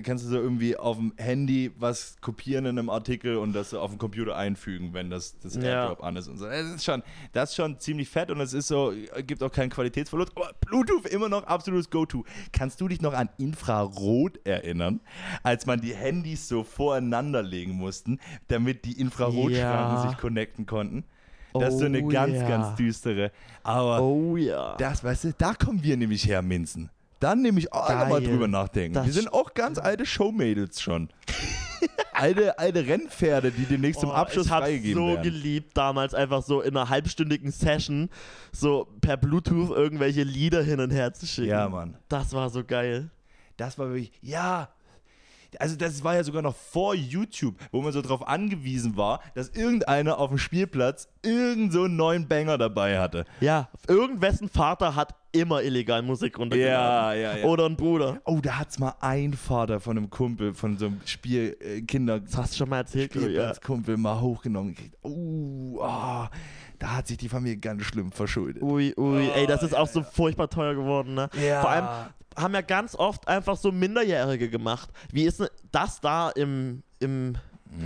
kannst 0.03 0.23
du 0.23 0.29
so 0.29 0.35
irgendwie 0.37 0.77
auf 0.77 0.97
dem 0.97 1.13
Handy 1.17 1.71
was 1.79 2.17
kopieren 2.21 2.65
in 2.65 2.77
einem 2.77 2.91
Artikel 2.91 3.37
und 3.37 3.53
das 3.53 3.71
so 3.71 3.79
auf 3.79 3.89
dem 3.89 3.97
Computer 3.97 4.35
einfügen, 4.35 4.93
wenn 4.93 5.09
das, 5.09 5.39
das 5.39 5.55
Ja. 5.55 5.61
AirDrop 5.85 6.03
an 6.03 6.15
ist 6.15 6.27
und 6.27 6.37
so. 6.37 6.45
Das 6.45 6.67
ist 6.67 6.85
schon, 6.85 7.01
das 7.33 7.49
ist 7.49 7.55
schon 7.55 7.79
ziemlich 7.79 8.07
fett 8.07 8.29
und 8.29 8.39
es 8.39 8.53
ist 8.53 8.67
so, 8.67 8.93
gibt 9.25 9.41
auch 9.41 9.51
keinen 9.51 9.71
Qualitätsverlust, 9.71 10.31
aber 10.35 10.51
Bluetooth 10.61 11.07
immer 11.07 11.27
noch 11.27 11.43
absolutes 11.47 11.89
Go-To. 11.89 12.23
Kannst 12.53 12.79
du 12.79 12.87
dich 12.87 13.01
noch 13.01 13.13
an 13.13 13.29
Infrarot 13.39 14.39
erinnern, 14.45 14.99
als 15.41 15.65
man 15.65 15.81
die 15.81 15.95
Handys 15.95 16.47
so 16.47 16.63
voreinander 16.63 17.41
legen 17.41 17.71
mussten, 17.71 18.19
damit 18.47 18.85
die 18.85 18.99
Infrarotstrahlen 18.99 19.89
Ja. 19.89 19.97
sich 19.97 20.17
connecten 20.17 20.67
konnten? 20.67 21.03
Das 21.59 21.73
ist 21.75 21.79
so 21.79 21.85
eine 21.85 22.01
Oh 22.03 22.07
ganz, 22.07 22.33
ja. 22.35 22.47
ganz 22.47 22.75
düstere. 22.75 23.31
Aber 23.63 24.01
Oh 24.01 24.35
ja. 24.37 24.75
das, 24.77 25.03
weißt 25.03 25.23
du, 25.25 25.33
da 25.37 25.53
kommen 25.53 25.83
wir 25.83 25.97
nämlich 25.97 26.27
her, 26.27 26.41
Minzen. 26.41 26.89
Dann 27.19 27.41
nämlich 27.41 27.71
auch 27.73 27.89
mal 28.09 28.21
drüber 28.21 28.47
nachdenken. 28.47 28.93
Das 28.93 29.05
wir 29.05 29.13
sind 29.13 29.31
auch 29.33 29.53
ganz 29.53 29.77
alte 29.79 30.05
Showmädels 30.05 30.81
schon. 30.81 31.09
alte, 32.13 32.57
alte 32.59 32.85
Rennpferde, 32.85 33.51
die 33.51 33.65
demnächst 33.65 34.01
zum 34.01 34.09
Oh, 34.09 34.13
Abschluss 34.13 34.45
ich 34.45 34.51
freigegeben 34.51 35.01
so 35.01 35.07
werden. 35.09 35.23
geliebt, 35.23 35.71
damals 35.77 36.13
einfach 36.13 36.43
so 36.43 36.61
in 36.61 36.75
einer 36.75 36.89
halbstündigen 36.89 37.51
Session 37.51 38.09
so 38.51 38.87
per 39.01 39.17
Bluetooth 39.17 39.69
irgendwelche 39.71 40.23
Lieder 40.23 40.61
hin 40.61 40.79
und 40.79 40.91
her 40.91 41.13
zu 41.13 41.25
schicken. 41.25 41.49
Ja, 41.49 41.69
Mann. 41.69 41.95
Das 42.09 42.33
war 42.33 42.49
so 42.49 42.63
geil. 42.63 43.09
Das 43.57 43.79
war 43.79 43.87
wirklich, 43.87 44.11
ja. 44.21 44.69
Also 45.59 45.75
das 45.75 46.03
war 46.03 46.15
ja 46.15 46.23
sogar 46.23 46.41
noch 46.41 46.55
vor 46.55 46.95
YouTube, 46.95 47.55
wo 47.71 47.81
man 47.81 47.91
so 47.91 48.01
darauf 48.01 48.27
angewiesen 48.27 48.97
war, 48.97 49.21
dass 49.33 49.49
irgendeiner 49.49 50.17
auf 50.17 50.29
dem 50.29 50.37
Spielplatz 50.37 51.07
irgend 51.21 51.73
so 51.73 51.83
einen 51.83 51.95
neuen 51.95 52.27
Banger 52.27 52.57
dabei 52.57 52.99
hatte. 52.99 53.25
Ja, 53.41 53.69
irgendwessen 53.87 54.49
Vater 54.49 54.95
hat 54.95 55.15
immer 55.31 55.61
illegal 55.61 56.01
Musik 56.01 56.39
runtergeladen. 56.39 57.21
Ja, 57.21 57.33
ja, 57.33 57.37
ja. 57.37 57.45
Oder 57.45 57.65
ein 57.65 57.75
Bruder. 57.75 58.21
Oh, 58.25 58.39
da 58.41 58.59
hat's 58.59 58.79
mal 58.79 58.93
ein 59.01 59.33
Vater 59.33 59.79
von 59.79 59.97
einem 59.97 60.09
Kumpel, 60.09 60.53
von 60.53 60.77
so 60.77 60.87
einem 60.87 61.01
Spiel, 61.05 61.57
äh, 61.59 61.81
Kinder, 61.81 62.19
Das 62.19 62.37
hast 62.37 62.53
du 62.53 62.57
schon 62.59 62.69
mal 62.69 62.77
erzählt, 62.77 63.11
Chloe, 63.11 63.23
ja. 63.23 63.29
Spielplatzkumpel 63.29 63.97
mal 63.97 64.19
hochgenommen 64.21 64.73
gekriegt. 64.73 64.95
Uh, 65.03 65.81
ah, 65.81 66.29
da 66.79 66.97
hat 66.97 67.07
sich 67.07 67.17
die 67.17 67.29
Familie 67.29 67.57
ganz 67.57 67.83
schlimm 67.83 68.11
verschuldet. 68.11 68.61
Ui, 68.61 68.93
ui, 68.97 69.29
ey, 69.29 69.47
das 69.47 69.63
ist 69.63 69.75
auch 69.75 69.87
so 69.87 70.03
furchtbar 70.03 70.49
teuer 70.49 70.75
geworden, 70.75 71.13
ne? 71.13 71.29
Ja. 71.45 71.61
Vor 71.61 71.69
allem 71.69 71.87
haben 72.35 72.53
ja 72.53 72.61
ganz 72.61 72.95
oft 72.95 73.27
einfach 73.27 73.55
so 73.57 73.71
Minderjährige 73.71 74.49
gemacht. 74.49 74.89
Wie 75.11 75.23
ist 75.23 75.39
denn 75.39 75.47
das 75.71 76.01
da 76.01 76.29
im, 76.31 76.83
im, 76.99 77.35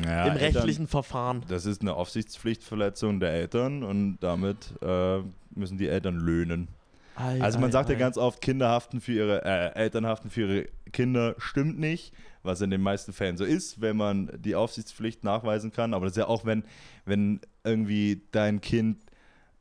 Ja, 0.05 0.25
im 0.27 0.33
Eltern- 0.37 0.37
rechtlichen 0.37 0.87
Verfahren? 0.87 1.43
Das 1.47 1.65
ist 1.65 1.81
eine 1.81 1.93
Aufsichtspflichtverletzung 1.95 3.19
der 3.19 3.31
Eltern 3.31 3.83
und 3.83 4.17
damit 4.21 4.73
äh, 4.81 5.19
müssen 5.55 5.77
die 5.77 5.87
Eltern 5.87 6.15
löhnen. 6.15 6.67
Ei, 7.15 7.41
Also 7.41 7.59
man 7.59 7.69
ei, 7.69 7.73
sagt 7.73 7.89
ja 7.89 7.95
ei. 7.95 7.99
ganz 7.99 8.17
oft, 8.17 8.41
Kinder 8.41 8.69
haften 8.69 9.01
für 9.01 9.13
ihre, 9.13 9.43
äh, 9.45 9.75
Eltern 9.75 10.05
haften 10.05 10.29
für 10.29 10.41
ihre 10.41 10.65
Kinder, 10.93 11.35
stimmt 11.37 11.77
nicht, 11.77 12.13
was 12.43 12.61
in 12.61 12.69
den 12.71 12.81
meisten 12.81 13.11
Fällen 13.13 13.35
so 13.37 13.43
ist, 13.43 13.81
wenn 13.81 13.97
man 13.97 14.31
die 14.41 14.55
Aufsichtspflicht 14.55 15.23
nachweisen 15.25 15.71
kann. 15.71 15.93
Aber 15.93 16.05
das 16.05 16.13
ist 16.13 16.17
ja 16.17 16.27
auch, 16.27 16.45
wenn, 16.45 16.63
wenn 17.05 17.41
irgendwie 17.65 18.21
dein 18.31 18.61
Kind, 18.61 18.97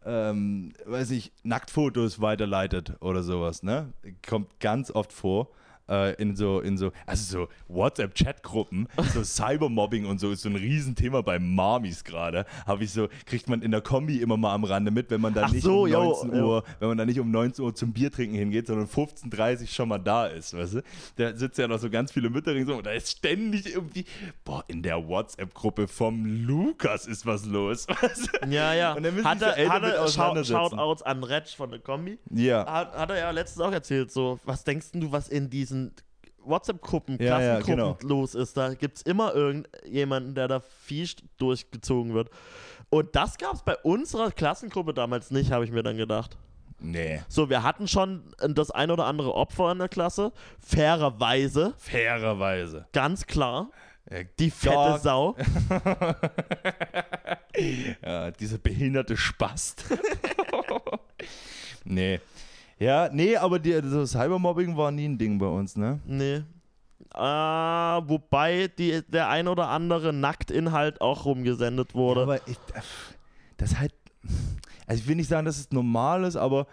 ähm, 0.05 0.73
weiß 0.85 1.11
ich, 1.11 1.33
Nacktfotos 1.43 2.21
weiterleitet 2.21 2.95
oder 3.01 3.23
sowas, 3.23 3.63
ne? 3.63 3.93
Kommt 4.27 4.61
ganz 4.61 4.91
oft 4.91 5.13
vor. 5.13 5.51
Äh, 5.89 6.21
In 6.21 6.37
so, 6.37 6.61
in 6.61 6.77
so, 6.77 6.93
also 7.07 7.39
so 7.39 7.49
WhatsApp-Chat-Gruppen, 7.69 8.89
so 9.13 9.23
Cybermobbing 9.25 10.07
und 10.07 10.21
so 10.21 10.31
ist 10.31 10.43
so 10.43 10.49
ein 10.49 10.57
Riesenthema 10.57 11.23
bei 11.23 11.39
Mamis 11.39 12.05
gerade. 12.05 12.47
Habe 12.67 12.85
ich 12.85 12.93
so, 12.93 13.09
kriegt 13.27 13.49
man 13.49 13.63
in 13.63 13.71
der 13.71 13.81
Kombi 13.81 14.21
immer 14.21 14.37
mal 14.37 14.55
am 14.55 14.65
Rande 14.65 14.91
mit, 14.91 15.11
wenn 15.11 15.21
man 15.21 15.35
dann 15.35 15.45
Ach 15.45 15.53
nicht 15.53 15.63
so, 15.65 15.83
um 15.83 15.89
jo, 15.89 16.05
19 16.05 16.35
jo. 16.35 16.47
Uhr 16.47 16.65
wenn 16.81 16.89
man 16.89 16.99
da 16.99 17.05
nicht 17.05 17.21
um 17.21 17.31
19 17.31 17.65
Uhr 17.65 17.75
zum 17.75 17.93
Biertrinken 17.93 18.37
hingeht, 18.37 18.67
sondern 18.67 18.87
15.30 18.87 19.61
Uhr 19.63 19.67
schon 19.67 19.89
mal 19.89 19.99
da 19.99 20.27
ist, 20.27 20.57
weißt 20.57 20.75
du? 20.75 20.83
Da 21.17 21.35
sitzen 21.35 21.63
ja 21.63 21.69
noch 21.69 21.79
so 21.79 21.91
ganz 21.91 22.13
viele 22.13 22.31
Mütter 22.31 22.55
ringsum 22.55 22.79
und 22.79 22.87
da 22.87 22.93
ist 22.93 23.11
ständig 23.19 23.73
irgendwie, 23.73 24.05
boah, 24.45 24.65
in 24.69 24.83
der 24.83 25.07
WhatsApp-Gruppe 25.07 25.89
vom 25.89 26.25
Lukas 26.25 27.07
ist 27.07 27.27
was 27.27 27.45
los, 27.45 27.87
weißt 28.03 28.31
du? 28.43 28.49
Ja, 28.49 28.75
ja. 28.75 28.93
Und 28.95 29.03
dann 29.03 29.15
müssen 29.15 29.29
hat 29.29 29.43
er, 29.43 29.57
Eltern 29.57 29.75
hat 29.75 29.83
mit 29.83 29.93
er 29.93 30.09
Shout-. 30.09 30.45
Shoutouts 30.45 31.03
an 31.03 31.25
Retsch 31.25 31.57
von 31.57 31.71
der 31.71 31.81
Kombi. 31.81 32.19
Ja. 32.31 32.67
Hat, 32.67 32.97
hat 32.97 33.11
er 33.11 33.19
ja 33.19 33.31
letztens 33.31 33.63
auch 33.63 33.73
erzählt, 33.73 34.11
so, 34.11 34.39
was 34.45 34.65
denkst 34.65 34.89
du, 34.93 35.13
was 35.13 35.29
in 35.29 35.51
diesen 35.51 35.78
WhatsApp-Gruppen, 36.45 37.19
Ja, 37.21 37.41
ja, 37.41 37.57
Klassengruppen 37.61 37.99
genau. 38.01 38.15
los 38.21 38.35
ist? 38.35 38.57
Da 38.57 38.75
gibt 38.75 38.97
es 38.99 39.03
immer 39.03 39.35
irgendjemanden, 39.35 40.35
der 40.35 40.49
da 40.49 40.61
fies 40.61 41.17
durchgezogen 41.37 42.15
wird. 42.15 42.31
Und 42.91 43.15
das 43.15 43.37
gab 43.37 43.55
es 43.55 43.63
bei 43.63 43.77
unserer 43.77 44.31
Klassengruppe 44.31 44.95
damals 44.95 45.31
nicht, 45.31 45.51
habe 45.53 45.65
ich 45.65 45.71
mir 45.73 45.83
dann 45.83 45.97
gedacht. 45.99 46.39
Nee. 46.81 47.21
So, 47.29 47.51
wir 47.51 47.63
hatten 47.65 47.87
schon 47.89 48.23
das 48.39 48.71
ein 48.71 48.91
oder 48.91 49.05
andere 49.07 49.35
Opfer 49.35 49.73
in 49.73 49.79
der 49.79 49.89
Klasse, 49.89 50.33
fairerweise, 50.61 51.75
Fairerweise. 51.77 52.87
ganz 52.93 53.27
klar. 53.27 53.71
Ja, 54.11 54.19
Die 54.39 54.51
fette 54.51 54.75
Gott. 54.75 55.03
Sau. 55.03 55.37
Ja, 58.03 58.31
dieser 58.31 58.59
behinderte 58.59 59.17
Spast. 59.17 59.85
nee. 61.85 62.21
Ja, 62.79 63.09
nee, 63.13 63.37
aber 63.37 63.59
die, 63.59 63.81
so 63.85 64.07
Cybermobbing 64.07 64.77
war 64.77 64.91
nie 64.91 65.07
ein 65.09 65.19
Ding 65.19 65.39
bei 65.39 65.47
uns, 65.47 65.77
ne? 65.77 66.01
Nee. 66.07 66.43
Ah, 67.13 68.03
wobei 68.07 68.69
die, 68.69 69.03
der 69.09 69.29
ein 69.29 69.49
oder 69.49 69.69
andere 69.69 70.13
Nacktinhalt 70.13 71.01
auch 71.01 71.25
rumgesendet 71.25 71.95
wurde. 71.95 72.23
Aber 72.23 72.47
ich, 72.47 72.59
das 73.57 73.79
halt, 73.79 73.95
also 74.87 75.03
ich 75.03 75.09
will 75.09 75.17
nicht 75.17 75.29
sagen, 75.29 75.47
dass 75.47 75.59
es 75.59 75.73
normal 75.73 76.25
ist, 76.25 76.37
aber 76.37 76.67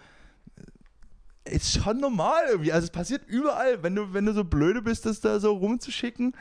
ist 1.44 1.72
schon 1.72 1.98
normal 1.98 2.42
irgendwie. 2.50 2.72
Also 2.72 2.84
es 2.86 2.90
passiert 2.90 3.26
überall, 3.26 3.82
wenn 3.82 3.94
du, 3.94 4.12
wenn 4.12 4.26
du 4.26 4.32
so 4.32 4.44
blöde 4.44 4.82
bist, 4.82 5.06
das 5.06 5.20
da 5.20 5.40
so 5.40 5.54
rumzuschicken, 5.54 6.34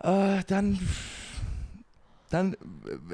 äh, 0.00 0.42
dann, 0.46 0.78
dann, 2.32 2.56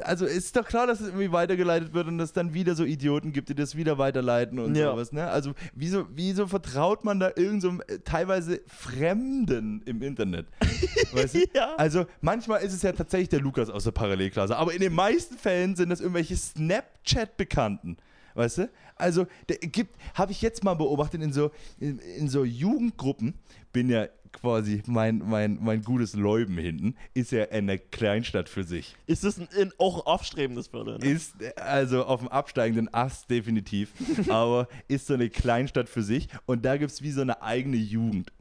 also 0.03 0.27
ist 0.27 0.55
doch 0.57 0.65
klar, 0.67 0.87
dass 0.87 1.01
es 1.01 1.09
irgendwie 1.09 1.33
weitergeleitet 1.33 1.93
wird 1.93 2.07
und 2.07 2.19
dass 2.19 2.29
es 2.31 2.33
dann 2.33 2.55
wieder 2.55 2.75
so 2.77 2.85
Idioten 2.85 3.33
gibt, 3.33 3.49
die 3.49 3.55
das 3.55 3.75
wieder 3.77 3.99
weiterleiten 3.99 4.59
und 4.61 4.77
Ja. 4.77 4.93
sowas, 4.93 5.13
ne? 5.13 5.29
Also 5.29 5.55
wieso, 5.75 6.07
wieso 6.15 6.47
vertraut 6.47 7.05
man 7.05 7.19
da 7.19 7.33
irgend 7.35 7.63
so 7.63 7.71
äh, 7.89 7.99
teilweise 8.05 8.61
Fremden 8.67 9.83
im 9.87 10.03
Internet? 10.03 10.47
Weißt 11.13 11.35
du? 11.35 11.45
Ja. 11.55 11.75
Also 11.77 12.07
manchmal 12.21 12.63
ist 12.63 12.73
es 12.75 12.83
ja 12.83 12.93
tatsächlich 12.93 13.29
der 13.29 13.41
Lukas 13.41 13.71
aus 13.71 13.85
der 13.85 13.91
Parallelklasse, 13.93 14.57
aber 14.57 14.73
in 14.73 14.81
den 14.81 14.95
meisten 14.95 15.37
Fällen 15.37 15.75
sind 15.75 15.91
das 15.91 16.01
irgendwelche 16.01 16.37
Snapchat-Bekannten. 16.37 17.97
Weißt 18.35 18.59
du? 18.59 18.71
Also, 18.95 19.27
gibt, 19.73 19.97
habe 20.15 20.31
ich 20.33 20.43
jetzt 20.43 20.63
mal 20.63 20.75
beobachtet 20.75 21.23
in 21.23 21.33
so, 21.33 21.51
in, 21.81 21.99
in 21.99 22.29
so 22.29 22.45
Jugendgruppen, 22.45 23.35
bin 23.73 23.89
ja 23.89 24.07
quasi 24.33 24.83
mein, 24.87 25.23
mein, 25.25 25.59
mein 25.61 25.83
gutes 25.83 26.15
Leuben 26.15 26.59
hinten, 26.59 26.95
ist 27.15 27.33
ja 27.33 27.49
eine 27.51 27.79
Kleinstadt 27.79 28.49
für 28.49 28.65
sich. 28.65 28.97
Ist 29.07 29.25
es 29.25 29.39
ein, 29.39 29.49
in, 29.59 29.73
auch 29.79 29.97
ein 29.97 30.07
aufstrebendes 30.07 30.69
Viertel? 30.69 30.99
Ne? 30.99 31.07
Ist 31.07 31.35
also 31.57 32.05
auf 32.05 32.21
dem 32.21 32.29
absteigenden 32.29 32.93
Ast 32.93 33.31
definitiv, 33.31 33.93
aber 34.29 34.69
ist 34.89 35.07
so 35.07 35.15
eine 35.15 35.31
Kleinstadt 35.31 35.89
für 35.89 36.03
sich 36.03 36.29
und 36.47 36.65
da 36.65 36.77
gibt 36.77 36.91
es 36.91 37.03
wie 37.03 37.11
so 37.11 37.21
eine 37.21 37.43
eigene 37.43 37.77
Jugend. 37.77 38.33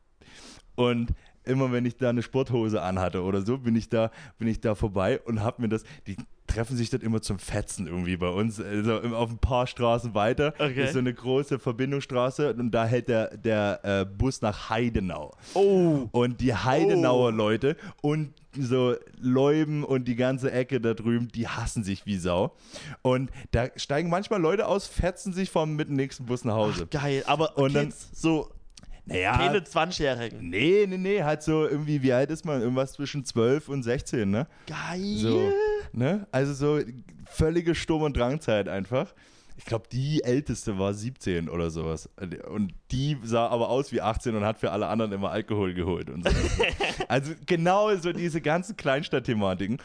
Und 0.76 1.14
immer 1.43 1.72
wenn 1.72 1.85
ich 1.85 1.97
da 1.97 2.09
eine 2.09 2.22
Sporthose 2.22 2.81
anhatte 2.81 3.23
oder 3.23 3.41
so, 3.41 3.57
bin 3.57 3.76
ich 3.76 3.89
da, 3.89 4.11
bin 4.38 4.47
ich 4.47 4.59
da 4.59 4.76
vorbei 4.76 5.19
und 5.22 5.41
hab 5.41 5.59
mir 5.59 5.69
das, 5.69 5.84
die 6.05 6.18
treffen 6.57 6.75
sich 6.75 6.89
dort 6.89 7.03
immer 7.03 7.21
zum 7.21 7.38
Fetzen 7.38 7.85
irgendwie 7.85 8.17
bei 8.17 8.29
uns, 8.29 8.59
also 8.59 8.95
auf 8.99 9.29
ein 9.29 9.38
paar 9.38 9.67
Straßen 9.67 10.15
weiter, 10.15 10.53
Okay. 10.57 10.85
ist 10.85 10.93
so 10.93 10.99
eine 10.99 11.13
große 11.13 11.59
Verbindungsstraße 11.59 12.53
und 12.53 12.71
da 12.71 12.85
hält 12.85 13.09
der, 13.09 13.38
der 13.38 13.79
äh, 13.84 14.05
Bus 14.05 14.41
nach 14.41 14.69
Heidenau. 14.71 15.35
Oh. 15.53 16.07
Und 16.11 16.41
die 16.41 16.55
Heidenauer 16.55 17.27
Oh. 17.27 17.29
Leute 17.29 17.77
und 18.01 18.34
so 18.59 18.95
Leuben 19.19 19.84
und 19.84 20.07
die 20.07 20.15
ganze 20.15 20.51
Ecke 20.51 20.81
da 20.81 20.95
drüben, 20.95 21.27
die 21.27 21.47
hassen 21.47 21.84
sich 21.84 22.07
wie 22.07 22.17
Sau. 22.17 22.55
Und 23.03 23.29
da 23.51 23.67
steigen 23.75 24.09
manchmal 24.09 24.41
Leute 24.41 24.65
aus, 24.67 24.88
fetzen 24.88 25.34
sich 25.34 25.51
vom 25.51 25.75
mit 25.75 25.89
dem 25.89 25.95
nächsten 25.95 26.25
Bus 26.25 26.43
nach 26.43 26.55
Hause. 26.55 26.88
Geil, 26.88 27.23
aber 27.27 27.55
Und 27.57 27.75
dann- 27.75 27.85
Kids, 27.89 28.09
so 28.19 28.49
naja, 29.07 29.38
keine 29.38 29.59
20-Jährigen. 29.59 30.49
nee, 30.49 30.85
nee, 30.88 30.97
nee, 30.97 31.23
halt 31.23 31.41
so 31.41 31.65
irgendwie, 31.65 32.01
wie 32.03 32.13
alt 32.13 32.29
ist 32.29 32.45
man? 32.45 32.61
Irgendwas 32.61 32.93
zwischen 32.93 33.23
12 33.25 33.69
und 33.69 33.84
16, 33.84 34.29
ne? 34.29 34.47
Geil. 34.67 35.15
So, 35.17 35.51
ne? 35.93 36.27
Also 36.31 36.53
so 36.53 36.84
völlige 37.25 37.73
Sturm- 37.73 38.03
und 38.03 38.17
Drangzeit 38.17 38.67
einfach. 38.67 39.13
Ich 39.55 39.65
glaube, 39.65 39.85
die 39.91 40.23
älteste 40.23 40.77
war 40.77 40.93
17 40.93 41.49
oder 41.49 41.71
sowas. 41.71 42.09
Und 42.47 42.73
die 42.91 43.17
sah 43.23 43.47
aber 43.47 43.69
aus 43.69 43.91
wie 43.91 44.01
18 44.01 44.35
und 44.35 44.43
hat 44.43 44.59
für 44.59 44.71
alle 44.71 44.88
anderen 44.88 45.11
immer 45.13 45.31
Alkohol 45.31 45.73
geholt 45.73 46.09
und 46.11 46.23
so. 46.23 46.35
also 47.07 47.34
genau 47.45 47.95
so 47.95 48.13
diese 48.13 48.39
ganzen 48.39 48.77
Kleinstadtthematiken. 48.77 49.77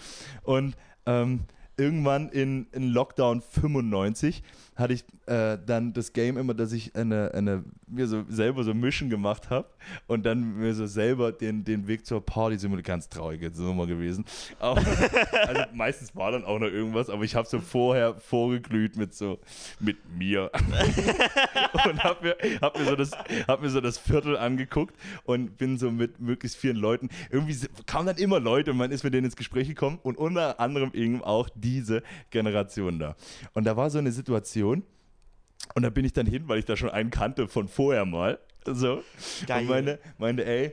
Und 0.43 0.77
ähm, 1.07 1.45
irgendwann 1.79 2.29
in, 2.29 2.67
in 2.73 2.89
Lockdown 2.89 3.41
95 3.41 4.43
hatte 4.83 4.95
ich 4.95 5.05
äh, 5.27 5.57
dann 5.65 5.93
das 5.93 6.13
Game 6.13 6.37
immer, 6.37 6.55
dass 6.55 6.73
ich 6.73 6.95
eine, 6.95 7.33
eine, 7.33 7.65
mir 7.87 8.07
so 8.07 8.25
selber 8.29 8.65
so 8.65 8.75
Mission 8.75 9.09
gemacht 9.09 9.51
habe 9.51 9.69
und 10.07 10.27
dann 10.27 10.59
mir 10.59 10.75
so 10.75 10.87
selber 10.87 11.33
den, 11.33 11.65
den 11.65 11.87
Weg 11.87 12.05
zur 12.05 12.25
Party, 12.25 12.65
immer 12.65 12.75
eine 12.75 12.83
ganz 12.83 13.09
traurige 13.09 13.51
Nummer 13.57 13.87
gewesen. 13.87 14.25
Aber, 14.59 14.83
also 15.47 15.63
meistens 15.73 16.15
war 16.17 16.33
dann 16.33 16.45
auch 16.45 16.59
noch 16.59 16.67
irgendwas, 16.67 17.09
aber 17.09 17.23
ich 17.25 17.35
habe 17.35 17.49
so 17.49 17.61
vorher 17.61 18.15
vorgeglüht 18.15 18.97
mit 18.97 19.15
so, 19.15 19.39
mit 19.81 19.97
mir. 20.17 20.51
und 21.85 22.03
habe 22.03 22.25
mir, 22.25 22.61
hab 22.61 22.79
mir, 22.79 22.85
so 22.85 22.97
das, 22.97 23.13
hab 23.47 23.63
mir 23.63 23.71
so 23.71 23.81
das 23.81 23.99
Viertel 23.99 24.37
angeguckt 24.37 24.95
und 25.25 25.57
bin 25.57 25.79
so 25.79 25.91
mit 25.91 26.21
möglichst 26.21 26.59
vielen 26.59 26.77
Leuten, 26.77 27.09
irgendwie 27.31 27.57
kamen 27.87 28.07
dann 28.07 28.17
immer 28.17 28.41
Leute 28.41 28.73
und 28.73 28.77
man 28.77 28.91
ist 28.91 29.05
mit 29.05 29.15
denen 29.15 29.27
ins 29.27 29.37
Gespräch 29.37 29.69
gekommen 29.69 29.99
und 30.03 30.19
unter 30.19 30.59
anderem 30.61 30.91
eben 30.95 31.23
auch 31.23 31.49
diese 31.55 32.03
Generation 32.31 32.99
da. 32.99 33.17
Und 33.55 33.65
da 33.65 33.77
war 33.77 33.89
so 33.91 33.99
eine 33.99 34.11
Situation 34.11 34.72
und 35.75 35.83
da 35.83 35.91
bin 35.91 36.05
ich 36.05 36.13
dann 36.13 36.27
hin, 36.27 36.49
weil 36.49 36.59
ich 36.59 36.65
da 36.65 36.77
schon 36.77 36.91
einen 36.91 37.11
kannte 37.11 37.49
von 37.49 37.69
vorher 37.69 38.05
mal. 38.05 38.39
So. 38.67 39.03
Geil. 39.47 39.63
Und 39.63 39.69
meine, 39.69 39.99
meinte, 40.19 40.45
ey, 40.45 40.73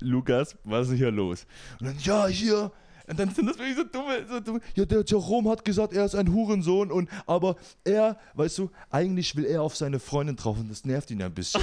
Lukas, 0.00 0.56
was 0.64 0.88
ist 0.88 0.96
hier 0.96 1.10
los? 1.10 1.46
Und 1.80 1.86
dann, 1.86 1.98
ja, 2.00 2.26
hier. 2.26 2.72
Und 3.08 3.18
dann 3.18 3.32
sind 3.32 3.46
das 3.46 3.58
wirklich 3.58 3.76
so 3.76 3.84
dumme, 3.84 4.26
so 4.28 4.40
dumme. 4.40 4.60
Ja, 4.74 4.84
der 4.84 5.04
Jerome 5.06 5.50
hat 5.50 5.64
gesagt, 5.64 5.92
er 5.92 6.04
ist 6.04 6.14
ein 6.14 6.32
Hurensohn 6.32 6.90
und 6.90 7.08
aber 7.26 7.56
er, 7.84 8.18
weißt 8.34 8.58
du, 8.58 8.70
eigentlich 8.90 9.36
will 9.36 9.44
er 9.44 9.62
auf 9.62 9.76
seine 9.76 10.00
Freundin 10.00 10.36
drauf 10.36 10.58
und 10.58 10.68
das 10.70 10.84
nervt 10.84 11.10
ihn 11.10 11.22
ein 11.22 11.32
bisschen. 11.32 11.62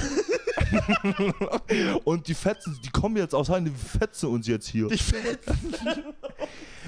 und 2.05 2.27
die 2.27 2.34
Fetzen, 2.34 2.80
die 2.84 2.89
kommen 2.89 3.18
jetzt 3.18 3.35
aus 3.35 3.49
Heim, 3.49 3.65
die 3.65 3.72
fetzen 3.72 4.30
uns 4.30 4.47
jetzt 4.47 4.68
hier. 4.68 4.89
Ich 4.89 5.03
fetz. 5.03 5.45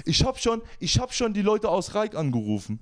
Ich 0.05 0.23
hab 0.23 0.39
schon, 0.39 0.61
ich 0.80 0.99
hab 0.99 1.13
schon 1.13 1.34
die 1.34 1.41
Leute 1.41 1.67
aus 1.69 1.93
Reik 1.93 2.15
angerufen. 2.15 2.80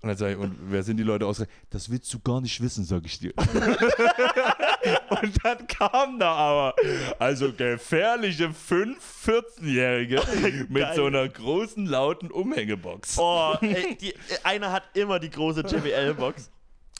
Und 0.00 0.08
dann 0.08 0.16
sag 0.18 0.32
ich, 0.32 0.36
und 0.36 0.54
wer 0.60 0.82
sind 0.82 0.98
die 0.98 1.02
Leute 1.02 1.26
aus? 1.26 1.42
Das 1.70 1.90
willst 1.90 2.12
du 2.12 2.20
gar 2.20 2.42
nicht 2.42 2.60
wissen, 2.60 2.84
sag 2.84 3.06
ich 3.06 3.18
dir. 3.18 3.32
und 5.08 5.44
dann 5.44 5.66
kam 5.66 6.18
da 6.18 6.32
aber, 6.32 6.74
also 7.18 7.52
gefährliche 7.52 8.52
5 8.52 9.26
14-Jährige 9.26 10.20
mit 10.68 10.82
Geil. 10.82 10.96
so 10.96 11.06
einer 11.06 11.26
großen, 11.26 11.86
lauten 11.86 12.30
Umhängebox. 12.30 13.16
Oh, 13.18 13.54
ey, 13.62 13.96
die, 13.96 14.14
einer 14.42 14.72
hat 14.72 14.82
immer 14.92 15.18
die 15.18 15.30
große 15.30 15.62
JBL-Box. 15.62 16.50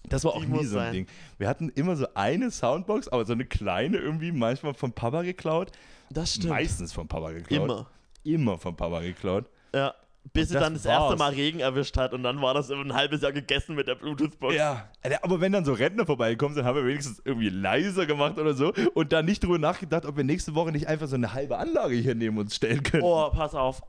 Das 0.08 0.24
war 0.24 0.32
auch 0.32 0.44
die 0.44 0.50
nie 0.50 0.64
so 0.64 0.78
ein 0.78 0.84
sein. 0.84 0.92
Ding. 0.92 1.06
Wir 1.38 1.48
hatten 1.48 1.70
immer 1.70 1.96
so 1.96 2.06
eine 2.14 2.50
Soundbox, 2.50 3.08
aber 3.08 3.24
so 3.24 3.32
eine 3.32 3.44
kleine 3.44 3.98
irgendwie, 3.98 4.32
manchmal 4.32 4.74
vom 4.74 4.92
Papa 4.92 5.22
geklaut. 5.22 5.72
Das 6.10 6.38
Meistens 6.42 6.92
vom 6.92 7.08
Papa 7.08 7.32
geklaut. 7.32 7.64
Immer. 7.64 7.90
Immer 8.22 8.58
vom 8.58 8.76
Papa 8.76 9.00
geklaut. 9.00 9.46
Ja. 9.74 9.94
Bis 10.32 10.48
sie 10.48 10.54
dann 10.54 10.72
das 10.74 10.84
erste 10.84 11.10
war's. 11.10 11.18
Mal 11.18 11.32
Regen 11.32 11.60
erwischt 11.60 11.96
hat 11.96 12.12
und 12.12 12.22
dann 12.24 12.40
war 12.42 12.54
das 12.54 12.70
ein 12.70 12.92
halbes 12.94 13.20
Jahr 13.22 13.30
gegessen 13.32 13.76
mit 13.76 13.86
der 13.86 13.94
Bluetooth-Box. 13.94 14.54
Ja, 14.54 14.88
aber 15.22 15.40
wenn 15.40 15.52
dann 15.52 15.64
so 15.64 15.72
Rentner 15.74 16.06
vorbeigekommen 16.06 16.54
sind, 16.56 16.64
haben 16.64 16.76
wir 16.76 16.86
wenigstens 16.86 17.20
irgendwie 17.24 17.50
leiser 17.50 18.06
gemacht 18.06 18.38
oder 18.38 18.54
so 18.54 18.72
und 18.94 19.12
dann 19.12 19.26
nicht 19.26 19.44
drüber 19.44 19.58
nachgedacht, 19.58 20.04
ob 20.06 20.16
wir 20.16 20.24
nächste 20.24 20.54
Woche 20.54 20.72
nicht 20.72 20.88
einfach 20.88 21.06
so 21.06 21.14
eine 21.14 21.34
halbe 21.34 21.58
Anlage 21.58 21.94
hier 21.94 22.14
neben 22.14 22.36
uns 22.38 22.56
stellen 22.56 22.82
können. 22.82 23.02
Oh, 23.04 23.28
pass 23.30 23.54
auf. 23.54 23.82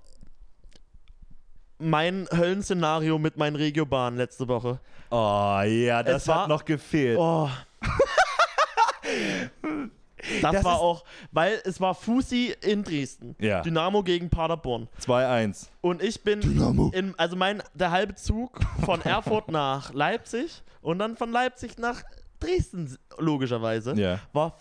Mein 1.77 2.27
Höllenszenario 2.31 3.17
mit 3.17 3.37
meinen 3.37 3.55
Regiobahnen 3.55 4.17
letzte 4.17 4.47
Woche. 4.47 4.79
Oh, 5.09 5.61
ja, 5.65 6.03
das 6.03 6.23
Es 6.23 6.27
war- 6.27 6.43
hat 6.43 6.47
noch 6.49 6.63
gefehlt. 6.63 7.17
Oh. 7.19 7.49
Das, 10.41 10.51
Das 10.53 10.63
war 10.63 10.79
auch, 10.79 11.03
weil 11.31 11.61
es 11.65 11.79
war 11.81 11.93
Fusi 11.95 12.53
in 12.61 12.83
Dresden. 12.83 13.35
Ja. 13.39 13.61
Dynamo 13.61 14.03
gegen 14.03 14.29
Paderborn. 14.29 14.87
2-1. 15.01 15.67
Und 15.81 16.01
ich 16.01 16.21
bin 16.23 16.41
Dynamo. 16.41 16.91
in, 16.93 17.13
also 17.17 17.35
mein, 17.35 17.61
der 17.73 17.91
halbe 17.91 18.15
Zug 18.15 18.59
von 18.85 19.01
Erfurt 19.05 19.49
nach 19.51 19.93
Leipzig 19.93 20.63
und 20.81 20.99
dann 20.99 21.15
von 21.17 21.31
Leipzig 21.31 21.77
nach 21.77 22.03
Dresden, 22.39 22.97
logischerweise, 23.17 23.93
Ja. 23.95 24.19
war 24.33 24.57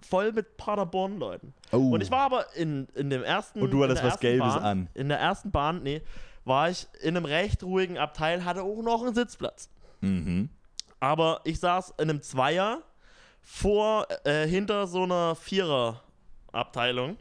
voll 0.00 0.32
mit 0.32 0.56
Paderborn-Leuten. 0.56 1.54
Oh. 1.72 1.90
Und 1.92 2.02
ich 2.02 2.10
war 2.10 2.20
aber 2.22 2.46
in, 2.56 2.88
in 2.94 3.10
dem 3.10 3.22
ersten. 3.22 3.62
Und 3.62 3.70
du 3.70 3.78
in 3.78 3.84
hattest 3.84 3.98
der 4.02 4.04
was 4.06 4.12
ersten 4.14 4.26
Gelbes 4.26 4.54
Bahn, 4.54 4.62
an. 4.64 4.88
In 4.94 5.08
der 5.08 5.18
ersten 5.18 5.50
Bahn, 5.50 5.82
nee, 5.82 6.02
war 6.44 6.70
ich 6.70 6.86
in 7.02 7.16
einem 7.16 7.24
recht 7.24 7.62
ruhigen 7.62 7.98
Abteil, 7.98 8.44
hatte 8.44 8.62
auch 8.62 8.82
noch 8.82 9.02
einen 9.02 9.14
Sitzplatz. 9.14 9.68
Mhm. 10.00 10.48
Aber 10.98 11.40
ich 11.44 11.60
saß 11.60 11.94
in 11.98 12.10
einem 12.10 12.22
Zweier 12.22 12.82
vor, 13.42 14.06
äh, 14.24 14.46
hinter 14.46 14.86
so 14.86 15.02
einer 15.02 15.34
Vierer-Abteilung. 15.34 17.16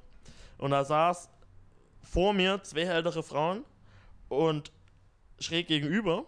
Und 0.58 0.72
da 0.72 0.84
saß 0.86 1.30
vor 2.04 2.34
mir 2.34 2.62
zwei 2.64 2.82
ältere 2.82 3.24
Frauen 3.24 3.64
und 4.30 4.72
schräg 5.40 5.68
gegenüber 5.68 6.26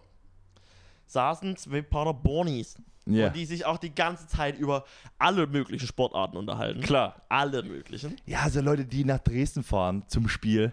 saßen 1.06 1.56
zwei 1.56 1.82
Paderbornis. 1.82 2.76
Ja. 3.06 3.26
Und 3.26 3.36
die 3.36 3.44
sich 3.44 3.66
auch 3.66 3.76
die 3.76 3.94
ganze 3.94 4.26
Zeit 4.26 4.58
über 4.58 4.84
alle 5.18 5.46
möglichen 5.46 5.86
Sportarten 5.86 6.38
unterhalten. 6.38 6.80
Klar. 6.80 7.20
Alle 7.28 7.62
möglichen. 7.62 8.16
Ja, 8.24 8.40
also 8.40 8.62
Leute, 8.62 8.86
die 8.86 9.04
nach 9.04 9.18
Dresden 9.18 9.62
fahren 9.62 10.04
zum 10.08 10.26
Spiel, 10.26 10.72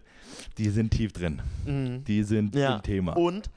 die 0.58 0.70
sind 0.70 0.92
tief 0.92 1.12
drin. 1.12 1.42
Die 2.08 2.24
sind 2.24 2.56
Ja. 2.56 2.78
im 2.78 2.82
Thema. 2.84 3.18
Und 3.18 3.50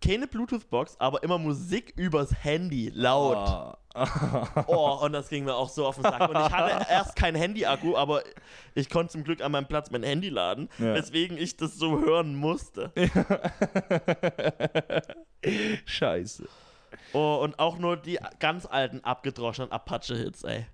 keine 0.00 0.28
Bluetooth-Box, 0.28 0.96
aber 1.00 1.24
immer 1.24 1.38
Musik 1.38 1.92
übers 1.96 2.44
Handy, 2.44 2.90
laut. 2.94 3.36
Ah. 3.36 3.78
Oh, 4.66 4.98
und 5.04 5.12
das 5.12 5.28
ging 5.28 5.44
mir 5.44 5.54
auch 5.54 5.68
so 5.68 5.86
auf 5.86 5.94
den 5.94 6.02
Sack. 6.02 6.20
Und 6.28 6.36
ich 6.36 6.50
hatte 6.52 6.86
erst 6.90 7.16
kein 7.16 7.34
Handy-Akku, 7.34 7.96
aber 7.96 8.22
ich 8.74 8.90
konnte 8.90 9.12
zum 9.12 9.24
Glück 9.24 9.40
an 9.40 9.52
meinem 9.52 9.66
Platz 9.68 9.90
mein 9.90 10.02
Handy 10.02 10.28
laden, 10.30 10.68
Ja. 10.78 10.94
weswegen 10.94 11.38
ich 11.38 11.56
das 11.56 11.76
so 11.76 12.00
hören 12.00 12.34
musste. 12.34 12.90
Scheiße. 15.84 16.48
Oh, 17.12 17.38
und 17.42 17.58
auch 17.58 17.78
nur 17.78 17.96
die 17.96 18.18
ganz 18.40 18.66
alten, 18.66 19.02
abgedroschenen 19.04 19.70
Apache-Hits, 19.70 20.44
ey. 20.44 20.66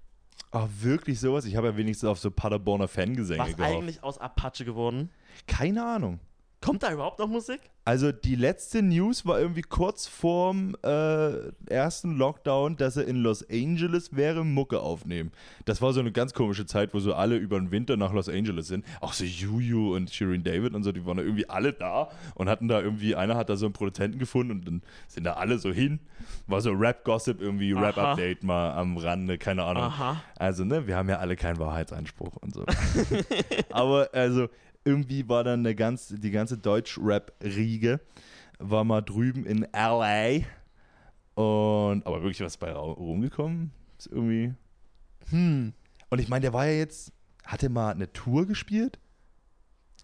Oh, 0.53 0.67
wirklich 0.81 1.21
sowas? 1.21 1.45
Ich 1.45 1.57
habe 1.57 1.69
ja 1.69 1.77
wenigstens 1.77 2.09
auf 2.09 2.19
so 2.19 2.31
Paderborner 2.31 2.89
Fangesänge 2.89 3.41
Was 3.43 3.57
gehofft. 3.57 3.75
eigentlich 3.75 4.03
aus 4.03 4.19
Apache 4.19 4.65
geworden? 4.65 5.11
Keine 5.47 5.85
Ahnung. 5.85 6.21
Kommt 6.63 6.83
da 6.83 6.93
überhaupt 6.93 7.19
noch 7.19 7.27
Musik? 7.27 7.61
Also 7.87 8.13
die 8.13 8.35
letzte 8.35 8.83
News 8.83 9.25
war 9.25 9.41
irgendwie 9.41 9.63
kurz 9.63 10.07
vorm 10.07 10.77
äh, 10.85 11.51
ersten 11.67 12.19
Lockdown, 12.19 12.77
dass 12.77 12.99
er 12.99 13.09
in 13.09 13.17
Los 13.17 13.49
Angeles 13.51 14.15
wäre, 14.15 14.45
Mucke 14.45 14.81
aufnehmen. 14.81 15.33
Das 15.65 15.81
war 15.81 15.95
so 15.95 16.01
eine 16.01 16.13
ganz 16.13 16.35
komische 16.35 16.67
Zeit, 16.67 16.93
wo 16.93 17.01
so 17.01 17.15
alle 17.15 17.37
über 17.37 17.59
den 17.59 17.71
Winter 17.71 17.97
nach 17.97 18.13
Los 18.13 18.29
Angeles 18.29 18.69
sind. 18.69 18.85
Auch 19.01 19.15
so 19.15 19.25
Juju 19.25 19.97
und 19.97 20.11
Shirin 20.11 20.45
David 20.45 20.75
und 20.75 20.83
so, 20.83 20.93
die 20.93 21.07
waren 21.07 21.17
da 21.17 21.23
irgendwie 21.23 21.49
alle 21.49 21.73
da 21.73 22.11
und 22.35 22.51
hatten 22.51 22.69
da 22.69 22.83
irgendwie, 22.83 23.17
einer 23.17 23.37
hat 23.37 23.49
da 23.49 23.57
so 23.57 23.65
einen 23.65 23.73
Produzenten 23.73 24.19
gefunden 24.19 24.53
und 24.53 24.67
dann 24.67 24.83
sind 25.09 25.25
da 25.25 25.33
alle 25.33 25.59
so 25.59 25.73
hin. 25.73 25.99
War 26.47 26.61
so 26.61 26.73
Rap-Gossip, 26.73 27.41
irgendwie. 27.41 27.73
Rap-Update 27.73 28.45
mal 28.45 28.73
am 28.73 28.99
Rande, 28.99 29.39
keine 29.39 29.65
Ahnung. 29.65 29.85
Aha. 29.85 30.23
Also, 30.37 30.65
ne, 30.65 30.87
wir 30.87 30.97
haben 30.97 31.09
ja 31.09 31.17
alle 31.17 31.37
keinen 31.37 31.59
Wahrheitsanspruch 31.59 32.37
und 32.37 32.53
so. 32.53 32.67
Aber 33.71 34.11
also, 34.13 34.49
irgendwie 34.85 35.29
war 35.29 35.45
dann 35.45 35.61
eine 35.61 35.75
ganz, 35.75 36.09
die 36.09 36.31
ganze 36.31 36.59
Deutsch-Rap-Riege 36.59 38.01
war 38.59 38.85
mal 38.85 39.01
drüben 39.01 39.47
in 39.47 39.67
LA. 39.73 40.45
Und, 41.35 42.07
aber 42.07 42.23
wirklich 42.23 42.41
was 42.41 42.57
bei 42.57 42.73
rumgekommen? 42.73 43.73
Ist 43.99 44.09
irgendwie. 44.09 44.55
Hm. 45.31 45.73
Und 46.11 46.19
ich 46.19 46.29
meine, 46.29 46.43
der 46.43 46.53
war 46.53 46.67
ja 46.67 46.73
jetzt, 46.73 47.13
hat 47.45 47.63
er 47.63 47.71
mal 47.71 47.93
eine 47.93 48.13
Tour 48.13 48.47
gespielt? 48.47 48.99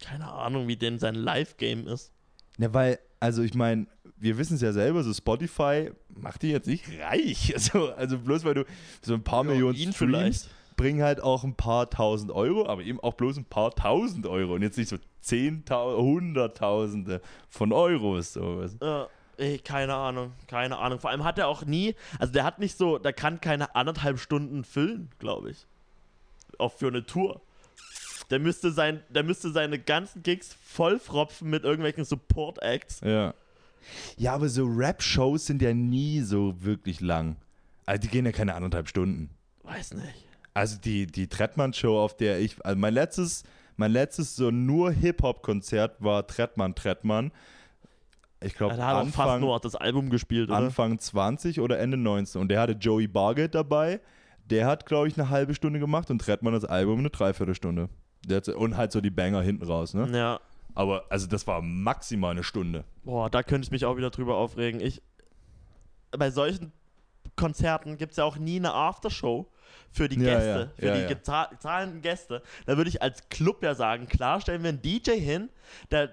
Keine 0.00 0.30
Ahnung, 0.30 0.68
wie 0.68 0.76
denn 0.76 0.98
sein 0.98 1.14
Live-Game 1.14 1.86
ist. 1.86 2.12
Ne, 2.58 2.72
weil, 2.72 2.98
also 3.20 3.42
ich 3.42 3.54
meine, 3.54 3.86
wir 4.16 4.38
wissen 4.38 4.54
es 4.54 4.62
ja 4.62 4.72
selber, 4.72 5.02
so 5.02 5.12
Spotify 5.12 5.90
macht 6.08 6.42
die 6.42 6.50
jetzt 6.50 6.66
nicht 6.66 6.84
reich. 7.00 7.52
Also, 7.54 7.92
also 7.92 8.18
bloß 8.18 8.44
weil 8.44 8.54
du 8.54 8.64
so 9.02 9.14
ein 9.14 9.22
paar 9.22 9.44
Millionen 9.44 9.76
ihn 9.76 9.92
Streams 9.92 9.96
vielleicht. 9.96 10.48
Bringen 10.76 11.02
halt 11.02 11.22
auch 11.22 11.44
ein 11.44 11.54
paar 11.54 11.88
tausend 11.90 12.30
Euro, 12.30 12.66
aber 12.66 12.82
eben 12.82 13.00
auch 13.00 13.14
bloß 13.14 13.38
ein 13.38 13.44
paar 13.44 13.74
tausend 13.74 14.26
Euro 14.26 14.54
und 14.54 14.62
jetzt 14.62 14.76
nicht 14.78 14.88
so 14.88 14.98
Zehntausende, 15.20 16.02
Hunderttausende 16.02 17.20
von 17.48 17.72
Euros. 17.72 18.34
So. 18.34 18.60
weißt 18.60 18.80
du? 18.80 19.08
Äh, 19.38 19.52
ey, 19.52 19.58
keine 19.58 19.94
Ahnung, 19.94 20.32
keine 20.46 20.78
Ahnung. 20.78 21.00
Vor 21.00 21.10
allem 21.10 21.24
hat 21.24 21.38
er 21.38 21.48
auch 21.48 21.64
nie, 21.64 21.94
also 22.18 22.32
der 22.32 22.44
hat 22.44 22.58
nicht 22.58 22.76
so, 22.76 22.98
der 22.98 23.12
kann 23.12 23.40
keine 23.40 23.74
anderthalb 23.74 24.18
Stunden 24.20 24.64
füllen, 24.64 25.10
glaube 25.18 25.50
ich. 25.50 25.66
Auch 26.58 26.72
für 26.72 26.88
eine 26.88 27.04
Tour. 27.04 27.40
Der 28.30 28.38
müsste, 28.38 28.72
sein, 28.72 29.02
der 29.08 29.22
müsste 29.22 29.50
seine 29.50 29.78
ganzen 29.78 30.22
Gigs 30.22 30.56
vollfropfen 30.64 31.48
mit 31.48 31.64
irgendwelchen 31.64 32.04
Support-Acts. 32.04 33.00
Ja. 33.00 33.34
Ja, 34.16 34.34
aber 34.34 34.48
so 34.48 34.64
Rap-Shows 34.64 35.46
sind 35.46 35.62
ja 35.62 35.72
nie 35.72 36.20
so 36.20 36.54
wirklich 36.62 37.00
lang. 37.00 37.36
Also 37.84 38.02
die 38.02 38.08
gehen 38.08 38.26
ja 38.26 38.32
keine 38.32 38.54
anderthalb 38.54 38.88
Stunden. 38.88 39.30
Weiß 39.62 39.94
nicht. 39.94 40.25
Also 40.56 40.78
die, 40.78 41.06
die 41.06 41.28
Trettmann-Show, 41.28 41.98
auf 41.98 42.16
der 42.16 42.40
ich, 42.40 42.56
also 42.64 42.78
mein 42.78 42.94
letztes, 42.94 43.44
mein 43.76 43.92
letztes 43.92 44.36
so 44.36 44.50
nur 44.50 44.90
Hip-Hop-Konzert 44.90 46.02
war 46.02 46.26
Trettmann, 46.26 46.74
Trettmann. 46.74 47.30
Ich 48.40 48.54
glaube, 48.54 48.74
Er 48.74 48.86
hat 48.86 48.94
auch 48.94 49.04
fast 49.08 49.18
Anfang, 49.18 49.40
nur 49.42 49.60
das 49.60 49.74
Album 49.74 50.08
gespielt, 50.08 50.48
oder? 50.48 50.56
Anfang 50.56 50.98
20 50.98 51.60
oder 51.60 51.78
Ende 51.78 51.98
19. 51.98 52.40
Und 52.40 52.48
der 52.48 52.62
hatte 52.62 52.72
Joey 52.72 53.06
Bargeld 53.06 53.54
dabei. 53.54 54.00
Der 54.46 54.66
hat, 54.66 54.86
glaube 54.86 55.08
ich, 55.08 55.20
eine 55.20 55.28
halbe 55.28 55.54
Stunde 55.54 55.78
gemacht 55.78 56.10
und 56.10 56.20
Trettmann 56.22 56.54
das 56.54 56.64
Album 56.64 57.00
eine 57.00 57.10
Dreiviertelstunde. 57.10 57.90
Und 58.56 58.78
halt 58.78 58.92
so 58.92 59.02
die 59.02 59.10
Banger 59.10 59.42
hinten 59.42 59.66
raus, 59.66 59.92
ne? 59.92 60.08
Ja. 60.16 60.40
Aber 60.74 61.04
also 61.10 61.26
das 61.26 61.46
war 61.46 61.60
maximal 61.60 62.30
eine 62.30 62.42
Stunde. 62.42 62.84
Boah, 63.04 63.28
da 63.28 63.42
könnte 63.42 63.66
ich 63.66 63.72
mich 63.72 63.84
auch 63.84 63.98
wieder 63.98 64.08
drüber 64.08 64.38
aufregen. 64.38 64.80
Ich, 64.80 65.02
bei 66.12 66.30
solchen 66.30 66.72
Konzerten 67.36 67.98
gibt 67.98 68.12
es 68.12 68.16
ja 68.16 68.24
auch 68.24 68.38
nie 68.38 68.56
eine 68.56 68.72
Aftershow 68.72 69.50
für 69.90 70.08
die 70.08 70.16
Ja, 70.20 70.34
Gäste, 70.34 70.70
ja, 70.76 70.78
für 70.78 70.86
ja, 70.86 70.94
die 70.94 71.00
ja. 71.02 71.08
geza- 71.08 71.58
zahlenden 71.58 72.02
Gäste. 72.02 72.42
Da 72.66 72.76
würde 72.76 72.90
ich 72.90 73.00
als 73.02 73.28
Club 73.28 73.62
ja 73.62 73.74
sagen, 73.74 74.06
klar, 74.08 74.40
stellen 74.40 74.62
wir 74.62 74.70
einen 74.70 74.82
DJ 74.82 75.12
hin, 75.12 75.48
der 75.90 76.10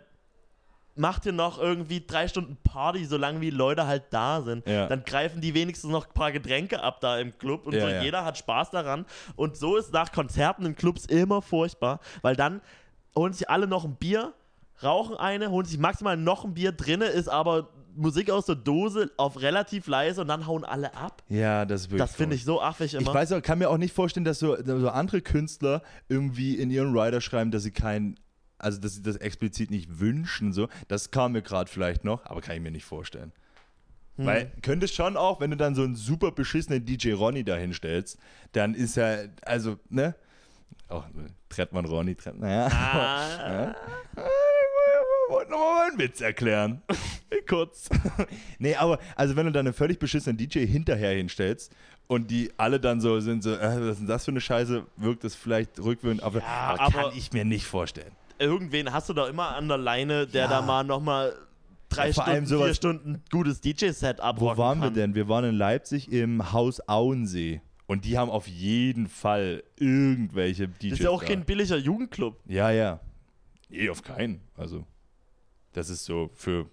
macht 0.95 1.23
hier 1.23 1.31
noch 1.31 1.57
irgendwie 1.59 2.05
drei 2.05 2.27
Stunden 2.27 2.55
Party, 2.63 3.05
solange 3.05 3.41
wie 3.41 3.49
Leute 3.49 3.87
halt 3.87 4.03
da 4.11 4.41
sind. 4.43 4.67
Ja. 4.67 4.85
Dann 4.87 5.03
greifen 5.03 5.41
die 5.41 5.55
wenigstens 5.55 5.89
noch 5.91 6.05
ein 6.05 6.13
paar 6.13 6.31
Getränke 6.31 6.83
ab 6.83 7.01
da 7.01 7.17
im 7.17 7.35
Club 7.37 7.65
und 7.65 7.73
Ja, 7.73 7.81
so. 7.81 7.87
ja. 7.87 8.01
Jeder 8.03 8.23
hat 8.25 8.37
Spaß 8.37 8.69
daran. 8.69 9.05
Und 9.35 9.57
so 9.57 9.75
ist 9.75 9.91
nach 9.91 10.11
Konzerten 10.11 10.65
in 10.67 10.75
Clubs 10.75 11.05
immer 11.07 11.41
furchtbar, 11.41 11.99
weil 12.21 12.35
dann 12.35 12.61
holen 13.15 13.33
sich 13.33 13.49
alle 13.49 13.65
noch 13.65 13.85
ein 13.85 13.95
Bier, 13.95 14.33
rauchen 14.83 15.15
eine, 15.17 15.49
holen 15.49 15.65
sich 15.65 15.79
maximal 15.79 16.15
noch 16.15 16.43
ein 16.45 16.53
Bier, 16.53 16.71
drinne 16.71 17.05
ist 17.05 17.27
aber 17.27 17.69
Musik 17.95 18.29
aus 18.29 18.45
der 18.45 18.55
Dose 18.55 19.11
auf 19.17 19.41
relativ 19.41 19.87
leise 19.87 20.21
und 20.21 20.27
dann 20.27 20.47
hauen 20.47 20.63
alle 20.63 20.95
ab. 20.95 21.23
Ja, 21.29 21.65
das 21.65 21.81
ist 21.81 21.87
wirklich. 21.91 21.99
Das 21.99 22.15
finde 22.15 22.35
ich 22.35 22.43
so 22.43 22.61
affig 22.61 22.93
immer. 22.93 23.01
Ich 23.01 23.13
weiß 23.13 23.31
auch, 23.33 23.41
kann 23.41 23.59
mir 23.59 23.69
auch 23.69 23.77
nicht 23.77 23.93
vorstellen, 23.93 24.25
dass 24.25 24.39
so, 24.39 24.55
so 24.63 24.89
andere 24.89 25.21
Künstler 25.21 25.81
irgendwie 26.09 26.55
in 26.55 26.69
ihren 26.69 26.97
Rider 26.97 27.21
schreiben, 27.21 27.51
dass 27.51 27.63
sie 27.63 27.71
keinen, 27.71 28.19
also 28.57 28.79
dass 28.79 28.95
sie 28.95 29.01
das 29.01 29.17
explizit 29.17 29.71
nicht 29.71 29.99
wünschen. 29.99 30.53
So. 30.53 30.67
Das 30.87 31.11
kam 31.11 31.33
mir 31.33 31.41
gerade 31.41 31.69
vielleicht 31.69 32.03
noch, 32.03 32.25
aber 32.25 32.41
kann 32.41 32.55
ich 32.55 32.61
mir 32.61 32.71
nicht 32.71 32.85
vorstellen. 32.85 33.31
Hm. 34.17 34.25
Weil 34.25 34.51
könnte 34.61 34.87
schon 34.87 35.17
auch, 35.17 35.39
wenn 35.39 35.51
du 35.51 35.57
dann 35.57 35.75
so 35.75 35.83
einen 35.83 35.95
super 35.95 36.31
beschissenen 36.31 36.85
DJ 36.85 37.13
Ronny 37.13 37.43
da 37.43 37.55
hinstellst, 37.55 38.17
dann 38.51 38.75
ist 38.75 38.97
er, 38.97 39.29
also, 39.43 39.77
ne? 39.89 40.15
Auch 40.87 41.05
äh, 41.07 41.29
Trettmann 41.49 41.85
Ronny, 41.85 42.15
Trettmann, 42.15 42.49
naja. 42.49 42.67
Ah, 42.71 43.75
Ich 44.15 44.52
wollte 45.33 45.51
nochmal 45.51 45.89
einen 45.89 45.99
Witz 45.99 46.21
erklären. 46.21 46.81
Kurz. 47.49 47.89
nee, 48.59 48.75
aber 48.75 48.99
also 49.15 49.35
wenn 49.35 49.45
du 49.47 49.51
dann 49.51 49.65
einen 49.67 49.73
völlig 49.73 49.99
beschissenen 49.99 50.37
DJ 50.37 50.65
hinterher 50.65 51.11
hinstellst 51.15 51.73
und 52.07 52.29
die 52.31 52.51
alle 52.57 52.79
dann 52.79 53.01
so 53.01 53.19
sind, 53.19 53.43
so, 53.43 53.51
äh, 53.53 53.59
was 53.81 53.93
ist 53.93 53.99
denn 53.99 54.07
das 54.07 54.25
für 54.25 54.31
eine 54.31 54.41
Scheiße, 54.41 54.85
wirkt 54.97 55.23
das 55.23 55.35
vielleicht 55.35 55.79
rückwirkend, 55.79 56.23
aber, 56.23 56.39
Ja, 56.39 56.45
aber, 56.45 56.81
aber- 56.81 56.91
kann 57.09 57.11
ich 57.17 57.33
mir 57.33 57.43
nicht 57.45 57.65
vorstellen. 57.65 58.11
irgendwen 58.39 58.91
hast 58.93 59.09
du 59.09 59.13
da 59.13 59.27
immer 59.27 59.55
an 59.55 59.67
der 59.67 59.77
Leine, 59.77 60.27
der 60.27 60.43
Ja. 60.43 60.49
da 60.49 60.61
mal 60.61 60.83
nochmal 60.83 61.33
drei 61.89 62.07
Ja, 62.07 62.13
Stunden, 62.13 62.31
vier 62.47 62.47
sowas- 62.47 62.75
Stunden 62.77 63.23
gutes 63.31 63.61
DJ-Set 63.61 64.17
Wo 64.19 64.23
abrocken 64.23 64.57
waren 64.57 64.79
wir 64.79 64.85
kann. 64.87 64.93
denn? 64.93 65.15
Wir 65.15 65.27
waren 65.29 65.45
in 65.45 65.55
Leipzig 65.55 66.11
im 66.11 66.51
Haus 66.51 66.79
Auensee. 66.87 67.61
Und 67.85 68.05
die 68.05 68.17
haben 68.17 68.31
auf 68.31 68.47
jeden 68.47 69.07
Fall 69.07 69.61
irgendwelche 69.77 70.67
DJs. 70.69 70.89
Das 70.91 70.99
ist 70.99 71.03
ja 71.03 71.09
auch 71.09 71.21
da. 71.21 71.27
kein 71.27 71.43
billiger 71.45 71.75
Jugendclub. 71.77 72.39
Ja, 72.47 72.71
ja. 72.71 72.99
Nee, 73.69 73.89
auf 73.89 74.01
keinen. 74.01 74.39
Also, 74.55 74.85
das 75.73 75.89
ist 75.89 76.05
so 76.05 76.29
für 76.33 76.67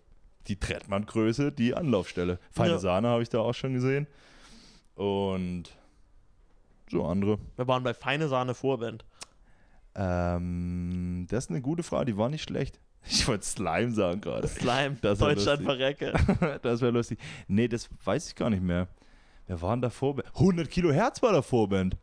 die 0.46 0.56
Trettmann-Größe 0.58 1.52
die 1.52 1.74
Anlaufstelle. 1.74 2.38
Feine 2.50 2.72
Ja. 2.72 2.78
Sahne 2.78 3.08
habe 3.08 3.22
ich 3.22 3.28
da 3.28 3.40
auch 3.40 3.54
schon 3.54 3.74
gesehen. 3.74 4.06
Und 4.94 5.64
so 6.90 7.04
andere. 7.04 7.38
Wir 7.56 7.66
waren 7.68 7.82
bei 7.82 7.94
Feine 7.94 8.28
Sahne 8.28 8.54
Vorband. 8.54 9.04
Ähm, 9.94 11.26
das 11.28 11.44
ist 11.44 11.50
eine 11.50 11.60
gute 11.60 11.82
Frage, 11.82 12.06
die 12.06 12.16
war 12.16 12.28
nicht 12.28 12.42
schlecht. 12.42 12.80
Ich 13.08 13.26
wollte 13.26 13.46
Slime 13.46 13.92
sagen 13.92 14.20
gerade. 14.20 14.46
Slime, 14.46 14.98
Das 15.00 15.18
Deutschland 15.18 15.62
verrecke. 15.62 16.12
das 16.62 16.82
wäre 16.82 16.92
lustig. 16.92 17.18
Nee, 17.48 17.66
das 17.66 17.88
weiß 18.04 18.28
ich 18.28 18.34
gar 18.34 18.50
nicht 18.50 18.62
mehr. 18.62 18.88
Wer 19.46 19.62
war 19.62 19.74
denn 19.74 19.80
da 19.80 19.88
Vorband? 19.88 20.28
100 20.34 20.70
Kilohertz 20.70 21.22
war 21.22 21.32
da 21.32 21.40
Vorband. 21.40 21.96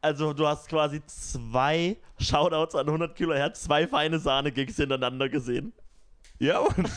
Also 0.00 0.32
du 0.32 0.46
hast 0.46 0.68
quasi 0.68 1.02
zwei 1.06 1.96
Shoutouts 2.20 2.76
an 2.76 2.86
100 2.86 3.16
Kilohertz, 3.16 3.64
zwei 3.64 3.88
feine 3.88 4.20
Sahne-Gigs 4.20 4.76
hintereinander 4.76 5.28
gesehen. 5.28 5.72
Ja, 6.38 6.62
Mann. 6.62 6.86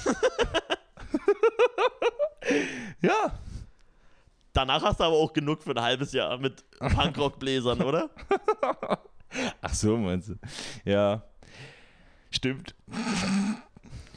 ja. 3.02 3.32
Danach 4.54 4.84
hast 4.84 5.00
du 5.00 5.04
aber 5.04 5.16
auch 5.16 5.34
genug 5.34 5.62
für 5.62 5.72
ein 5.72 5.82
halbes 5.82 6.14
Jahr 6.14 6.38
mit 6.38 6.64
Punkrock-Bläsern, 6.80 7.82
oder? 7.82 8.10
Ach 9.62 9.74
so, 9.74 9.98
meinst 9.98 10.30
du? 10.30 10.36
Ja. 10.84 11.22
Stimmt. 12.32 12.74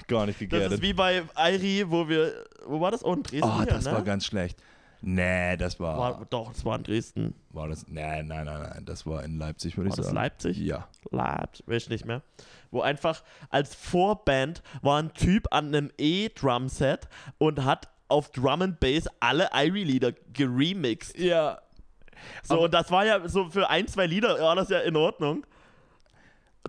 Gar 0.06 0.26
nicht 0.26 0.36
Das 0.36 0.40
gegärtet. 0.48 0.72
ist 0.72 0.82
wie 0.82 0.94
bei 0.94 1.22
Airi, 1.34 1.84
wo 1.86 2.08
wir. 2.08 2.44
Wo 2.64 2.80
war 2.80 2.90
das? 2.90 3.04
Oh, 3.04 3.12
in 3.12 3.22
Dresden. 3.22 3.48
Oh, 3.48 3.64
das 3.64 3.84
ne? 3.84 3.92
war 3.92 4.02
ganz 4.02 4.26
schlecht. 4.26 4.58
Nee, 5.02 5.56
das 5.56 5.80
war. 5.80 5.96
war, 5.98 6.26
Doch, 6.28 6.52
es 6.52 6.64
war 6.64 6.76
in 6.76 6.82
Dresden. 6.82 7.34
War 7.50 7.68
das? 7.68 7.86
Nee, 7.88 8.22
nein, 8.22 8.44
nein, 8.44 8.46
nein. 8.46 8.82
Das 8.84 9.06
war 9.06 9.24
in 9.24 9.38
Leipzig, 9.38 9.76
würde 9.76 9.88
War 9.88 9.94
ich 9.94 9.96
das 9.96 10.06
sagen. 10.06 10.16
Leipzig? 10.16 10.58
Ja. 10.58 10.88
Leipzig, 11.10 11.66
weiß 11.68 11.82
ich 11.84 11.88
nicht 11.90 12.04
mehr. 12.04 12.22
Wo 12.70 12.82
einfach 12.82 13.22
als 13.48 13.74
Vorband 13.74 14.62
war 14.82 14.98
ein 15.02 15.12
Typ 15.14 15.48
an 15.52 15.68
einem 15.68 15.90
E-Drum-Set 15.98 17.08
und 17.38 17.64
hat 17.64 17.88
auf 18.08 18.30
Drum 18.32 18.60
and 18.62 18.80
Bass 18.80 19.08
alle 19.20 19.48
Irie-Lieder 19.54 20.12
geremixed. 20.32 21.16
Ja. 21.18 21.60
So, 22.42 22.54
Aber- 22.54 22.62
und 22.64 22.74
das 22.74 22.90
war 22.90 23.06
ja 23.06 23.26
so 23.28 23.48
für 23.48 23.70
ein, 23.70 23.86
zwei 23.88 24.06
Lieder 24.06 24.38
war 24.40 24.54
das 24.56 24.68
ja 24.68 24.80
in 24.80 24.96
Ordnung. 24.96 25.46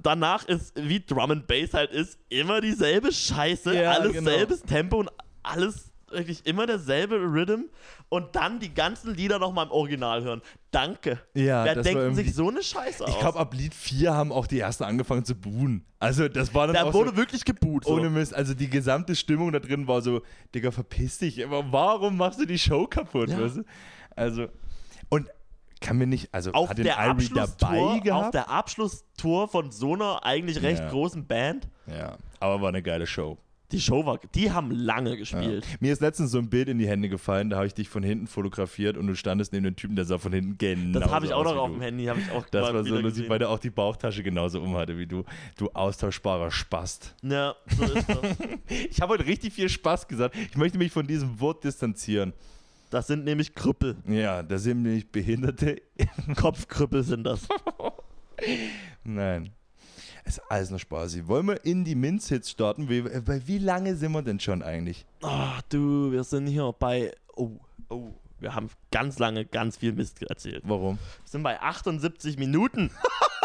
Danach 0.02 0.46
ist, 0.46 0.74
wie 0.82 1.02
Drum 1.02 1.32
and 1.32 1.48
Bass 1.48 1.74
halt 1.74 1.92
ist, 1.92 2.18
immer 2.30 2.62
dieselbe 2.62 3.12
Scheiße, 3.12 3.76
Ja, 3.76 3.92
alles 3.92 4.14
genau. 4.14 4.32
selbes 4.32 4.62
Tempo 4.62 4.98
und 5.02 5.10
alles 5.44 5.91
wirklich 6.12 6.46
immer 6.46 6.66
derselbe 6.68 7.16
Rhythm 7.16 7.66
und 8.10 8.36
dann 8.36 8.60
die 8.60 8.74
ganzen 8.74 9.14
Lieder 9.16 9.40
nochmal 9.40 9.66
im 9.66 9.72
Original 9.72 10.24
hören. 10.24 10.42
Danke. 10.72 11.20
Ja, 11.34 11.64
Wer 11.66 11.76
das 11.76 11.86
denkt 11.86 12.16
sich 12.16 12.34
so 12.34 12.50
eine 12.50 12.62
Scheiße 12.64 13.04
aus? 13.04 13.10
Ich 13.10 13.20
glaube, 13.20 13.40
ab 13.40 13.54
Lied 13.54 13.74
4 13.74 14.14
haben 14.14 14.32
auch 14.32 14.48
die 14.48 14.60
ersten 14.60 14.84
angefangen 14.84 15.26
zu 15.26 15.36
buhen. 15.36 15.86
Also, 16.00 16.28
das 16.28 16.54
war 16.54 16.68
dann 16.68 16.76
da 16.76 16.84
auch 16.84 16.94
wurde 16.94 17.12
so, 17.12 17.18
wirklich 17.18 17.46
geboot. 17.46 17.86
So. 17.86 17.92
ohne 17.94 18.10
Mist. 18.10 18.34
Also, 18.34 18.54
die 18.54 18.70
gesamte 18.70 19.16
Stimmung 19.16 19.52
da 19.52 19.60
drin 19.60 19.88
war 19.88 20.02
so, 20.02 20.22
Digga, 20.56 20.72
verpiss 20.72 21.20
dich. 21.20 21.44
Aber 21.46 21.64
warum 21.72 22.18
machst 22.18 22.40
du 22.40 22.46
die 22.46 22.58
Show 22.60 22.88
kaputt? 22.88 23.30
Ja. 23.30 23.42
Weißt 23.42 23.58
du? 23.58 23.64
Also, 24.16 24.48
und 25.10 25.28
kann 25.80 25.98
mir 25.98 26.06
nicht, 26.08 26.34
also, 26.34 26.52
auf 26.52 26.70
hat 26.70 26.78
den 26.78 26.86
der, 26.86 26.98
Irie 26.98 27.30
dabei 27.34 28.00
gehabt? 28.00 28.26
auf 28.26 28.32
der 28.32 28.50
Abschlusstour 28.50 29.48
von 29.48 29.72
so 29.72 29.94
einer 29.96 30.24
eigentlich 30.24 30.62
recht 30.62 30.80
Ja. 30.82 30.90
großen 30.90 31.26
Band. 31.26 31.68
ja, 31.88 32.18
aber 32.40 32.62
war 32.62 32.70
eine 32.70 32.84
geile 32.84 33.08
Show. 33.08 33.38
Die 33.72 33.80
Show 33.82 34.06
war, 34.06 34.20
die 34.36 34.52
haben 34.52 34.72
lange 34.72 35.12
Ja. 35.12 35.16
gespielt. 35.16 35.66
Mir 35.80 35.94
ist 35.94 36.02
letztens 36.02 36.32
so 36.32 36.38
ein 36.38 36.50
Bild 36.50 36.68
in 36.70 36.78
die 36.80 36.88
Hände 36.88 37.10
gefallen, 37.10 37.50
da 37.50 37.58
habe 37.58 37.68
ich 37.68 37.74
dich 37.74 37.90
von 37.90 38.04
hinten 38.04 38.28
fotografiert 38.28 38.98
und 38.98 39.08
du 39.08 39.16
standest 39.16 39.54
neben 39.54 39.64
dem 39.64 39.76
Typen, 39.76 39.96
der 39.96 40.06
sah 40.06 40.18
von 40.18 40.34
hinten 40.34 40.58
genau 40.58 41.00
Das 41.00 41.12
habe 41.12 41.26
ich 41.26 41.34
auch 41.34 41.44
noch 41.44 41.56
auf 41.56 41.72
dem 41.72 41.82
Handy, 41.82 42.06
habe 42.06 42.20
ich 42.20 42.30
auch 42.32 42.46
Das 42.50 42.74
war 42.74 42.84
so 42.84 42.98
lustig, 43.00 43.30
weil 43.30 43.40
der 43.40 43.50
auch 43.50 43.60
die 43.60 43.70
Bauchtasche 43.70 44.24
genauso 44.24 44.62
umhatte 44.62 44.98
wie 44.98 45.08
du. 45.08 45.24
Du 45.58 45.70
austauschbarer 45.72 46.52
Spast. 46.52 47.16
Ja, 47.24 47.56
so 47.78 47.84
ist 47.86 48.08
das. 48.10 48.18
Ich 48.90 49.02
habe 49.02 49.14
heute 49.14 49.26
richtig 49.26 49.54
viel 49.54 49.70
Spaß 49.70 50.08
gesagt. 50.08 50.36
Ich 50.50 50.58
möchte 50.58 50.78
mich 50.78 50.92
von 50.92 51.06
diesem 51.08 51.40
Wort 51.40 51.64
distanzieren. 51.64 52.34
Das 52.90 53.08
sind 53.08 53.24
nämlich 53.24 53.56
Krüppel. 53.56 53.96
Ja, 54.08 54.44
da 54.44 54.58
sind 54.58 54.84
nämlich 54.84 55.10
Behinderte. 55.12 55.82
Kopfkrüppel 56.36 57.04
sind 57.04 57.24
das. 57.24 57.48
Nein. 59.04 59.52
Ist 60.32 60.42
alles 60.50 60.70
nur 60.70 60.80
Spaß. 60.80 61.28
Wollen 61.28 61.46
wir 61.46 61.66
in 61.66 61.84
die 61.84 61.94
Minz-Hits 61.94 62.52
starten? 62.52 62.88
Wie, 62.88 63.00
äh, 63.00 63.20
bei 63.20 63.46
wie 63.48 63.58
lange 63.58 63.98
sind 63.98 64.14
wir 64.14 64.22
denn 64.22 64.40
schon 64.40 64.64
eigentlich? 64.64 65.06
Ach 65.22 65.62
du, 65.64 66.10
wir 66.14 66.24
sind 66.24 66.48
hier 66.48 66.74
bei. 66.80 67.14
Oh, 67.36 67.50
oh. 67.90 68.14
Wir 68.40 68.56
haben 68.56 68.70
ganz 68.92 69.20
lange 69.20 69.44
ganz 69.44 69.76
viel 69.76 69.92
Mist 69.92 70.24
erzählt. 70.24 70.64
Warum? 70.66 71.00
Wir 71.00 71.30
sind 71.30 71.44
bei 71.44 71.60
78 71.60 72.38
Minuten. 72.38 72.92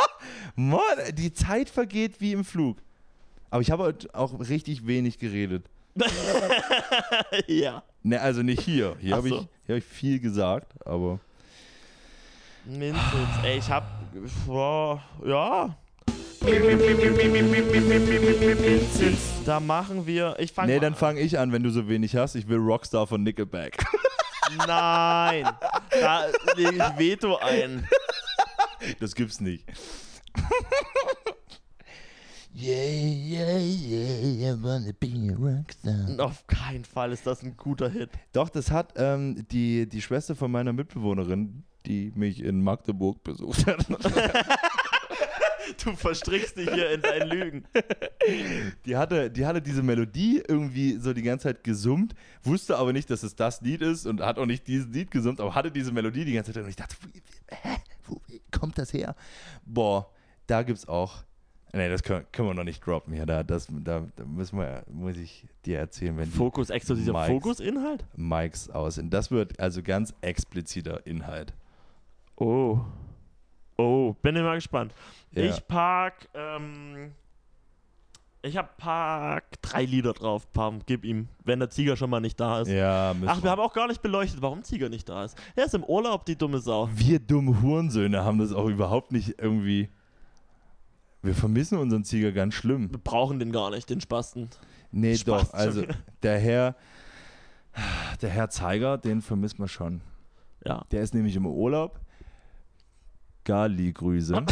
Mann, 0.55 0.79
die 1.13 1.33
Zeit 1.33 1.71
vergeht 1.71 2.21
wie 2.21 2.31
im 2.31 2.45
Flug. 2.45 2.77
Aber 3.51 3.63
ich 3.63 3.73
habe 3.73 3.83
heute 3.83 4.15
auch 4.15 4.39
richtig 4.39 4.87
wenig 4.87 5.19
geredet. 5.19 5.69
ja. 7.49 7.83
Ne, 8.05 8.21
also 8.21 8.45
nicht 8.45 8.63
hier. 8.63 8.97
Hier 9.01 9.17
habe 9.17 9.27
ich, 9.27 9.35
so. 9.35 9.49
hier 9.67 9.75
hab 9.75 9.83
ich 9.83 9.85
viel 9.85 10.21
gesagt, 10.21 10.73
aber. 10.87 11.19
Mindestens. 12.65 13.29
Ey, 13.43 13.59
ich 13.59 13.69
hab. 13.69 13.91
Boah, 14.47 15.03
ja. 15.25 15.77
Da 19.45 19.61
machen 19.61 20.07
wir. 20.07 20.37
Ich 20.39 20.53
fange 20.53 20.73
Nee, 20.73 20.81
dann 20.81 20.95
fange 20.95 21.21
ich 21.21 21.39
an, 21.39 21.53
wenn 21.53 21.63
du 21.63 21.71
so 21.71 21.89
wenig 21.89 22.17
hast. 22.17 22.35
Ich 22.35 22.49
will 22.49 22.59
Rockstar 22.59 23.07
von 23.07 23.23
Nickelback. 23.23 23.85
Nein. 24.67 25.49
Da 25.91 26.27
lege 26.57 26.77
ich 26.77 26.99
Veto 26.99 27.37
ein. 27.37 27.87
Das 29.01 29.15
gibt's 29.15 29.41
nicht. 29.41 29.65
yeah, 32.55 32.75
yeah, 32.75 33.59
yeah, 33.59 34.55
I 34.55 34.63
wanna 34.63 34.93
be 34.99 35.09
a 35.31 35.35
rockstar. 35.35 36.19
Auf 36.25 36.47
keinen 36.47 36.85
Fall 36.85 37.13
ist 37.13 37.27
das 37.27 37.43
ein 37.43 37.57
guter 37.57 37.89
Hit. 37.89 38.11
Doch, 38.33 38.49
das 38.49 38.71
hat 38.71 38.95
ähm, 38.97 39.47
die, 39.51 39.89
die 39.89 40.03
Schwester 40.03 40.35
von 40.35 40.51
meiner 40.51 40.73
Mitbewohnerin, 40.73 41.65
die 41.87 42.13
mich 42.15 42.43
in 42.43 42.63
Magdeburg 42.63 43.23
besucht 43.25 43.67
hat. 43.67 43.87
Du 45.87 45.97
verstrickst 45.97 46.57
dich 46.59 46.69
hier 46.71 46.91
in 46.91 47.01
deinen 47.01 47.29
Lügen. 47.31 47.65
Die 48.85 48.97
hatte, 48.97 49.31
die 49.31 49.47
hatte 49.47 49.63
diese 49.63 49.83
Melodie 49.83 50.43
irgendwie 50.47 50.97
so 50.99 51.13
die 51.13 51.23
ganze 51.23 51.45
Zeit 51.45 51.63
gesummt, 51.65 52.15
wusste 52.43 52.77
aber 52.77 52.93
nicht, 52.93 53.09
dass 53.09 53.23
es 53.23 53.37
das 53.37 53.61
Lied 53.61 53.83
ist 53.83 54.05
und 54.07 54.21
hat 54.21 54.39
auch 54.39 54.47
nicht 54.47 54.67
dieses 54.67 54.89
Lied 54.93 55.11
gesummt, 55.11 55.41
aber 55.41 55.55
hatte 55.55 55.71
diese 55.71 55.93
Melodie 55.93 56.25
die 56.25 56.33
ganze 56.35 56.53
Zeit 56.53 56.65
und 56.65 56.69
ich 56.69 56.77
dachte, 56.77 56.97
wie- 57.03 57.15
wie- 57.15 57.23
hä, 57.55 57.77
wo 58.07 58.21
wie 58.27 58.41
kommt 58.51 58.77
das 58.79 58.93
her? 58.93 59.15
Boah, 59.65 60.11
da 60.47 60.63
gibt's 60.63 60.87
auch 60.89 61.25
Nee, 61.73 61.91
das 61.91 62.03
können, 62.03 62.25
können 62.33 62.49
wir 62.49 62.55
noch 62.55 62.65
nicht 62.65 62.87
droppen 62.87 63.13
hier. 63.13 63.27
Da, 63.27 63.43
das, 63.43 63.67
da, 63.71 64.07
da 64.17 64.25
müssen 64.25 64.59
wir, 64.59 64.83
muss 64.91 65.17
ich 65.19 65.47
dir 65.67 65.79
erzählen, 65.79 66.17
wenn 66.17 66.31
Fokus, 66.31 66.71
exklusiver 66.71 67.13
Mikes. 67.13 67.27
Fokus-Inhalt? 67.29 68.05
Mics 68.17 68.71
aus 68.71 68.95
sind. 68.95 69.13
Das 69.13 69.31
wird 69.31 69.61
also 69.61 69.83
ganz 69.83 70.15
expliziter 70.23 71.07
Inhalt. 71.07 71.53
Oh. 72.37 72.81
Oh, 73.77 74.15
bin 74.23 74.35
mal 74.43 74.55
gespannt. 74.55 74.95
Ja. 75.33 75.43
Ich 75.45 75.67
pack, 75.67 76.29
ähm, 76.35 77.13
ich 78.43 78.57
hab 78.57 78.77
pack 78.79 79.61
drei 79.61 79.85
Lieder 79.85 80.13
drauf. 80.13 80.51
Pam, 80.53 80.81
gib 80.87 81.05
ihm, 81.05 81.29
wenn 81.45 81.59
der 81.59 81.69
Zieger 81.69 81.97
schon 81.97 82.09
mal 82.09 82.21
nicht 82.21 82.41
da 82.41 82.61
ist. 82.63 82.69
Ja, 82.69 83.13
müssen 83.15 83.29
Ach, 83.29 83.43
wir 83.43 83.51
haben 83.51 83.61
auch 83.61 83.75
gar 83.75 83.89
nicht 83.89 84.01
beleuchtet, 84.01 84.41
warum 84.41 84.63
Zieger 84.63 84.89
nicht 84.89 85.09
da 85.09 85.25
ist. 85.25 85.37
Er 85.55 85.67
ist 85.67 85.75
im 85.75 85.85
Urlaub, 85.85 86.25
die 86.25 86.37
dumme 86.37 86.59
Sau. 86.61 86.89
wir 86.95 87.19
dumme 87.19 87.61
Hurensöhne 87.61 88.25
haben 88.25 88.39
das 88.39 88.53
auch 88.53 88.69
überhaupt 88.69 89.13
nicht 89.13 89.35
irgendwie. 89.39 89.89
Wir 91.23 91.35
vermissen 91.35 91.79
unseren 91.79 92.05
Zieger 92.05 92.31
ganz 92.33 92.55
schlimm. 92.55 92.91
Wir 92.91 92.99
brauchen 92.99 93.41
den 93.41 93.51
gar 93.51 93.71
nicht, 93.71 93.91
den 93.91 94.01
Spasten. 94.01 94.49
Nee, 94.93 95.17
Spaß 95.17 95.51
doch. 95.51 95.55
Also 95.55 95.85
der 96.23 96.39
Herr, 96.39 96.77
der 98.23 98.31
Herr 98.31 98.49
Zeiger, 98.49 98.97
den 98.97 99.21
vermisst 99.21 99.59
man 99.59 99.69
schon. 99.69 100.01
Ja. 100.65 100.85
Der 100.93 101.03
ist 101.03 101.15
nämlich 101.15 101.35
im 101.37 101.47
Urlaub. 101.47 102.01
Gali-Grüße 103.47 104.45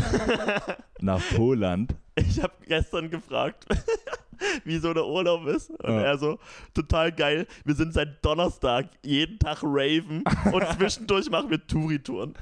nach 1.01 1.21
Poland. 1.37 1.95
Ich 2.17 2.41
habe 2.43 2.55
gestern 2.67 3.11
gefragt, 3.11 3.67
wie 4.65 4.79
so 4.79 4.95
der 4.95 5.05
Urlaub 5.07 5.47
ist. 5.47 5.71
Und 5.71 5.91
Ja. 5.95 6.01
er 6.03 6.19
so, 6.19 6.39
total 6.73 7.11
geil. 7.13 7.47
Wir 7.65 7.75
sind 7.75 7.93
seit 7.93 8.25
Donnerstag 8.25 8.87
jeden 9.03 9.39
Tag 9.39 9.59
raven 9.63 10.23
und 10.53 10.65
zwischendurch 10.79 11.29
machen 11.29 11.51
wir 11.51 11.67
Touri-Touren. 11.67 12.35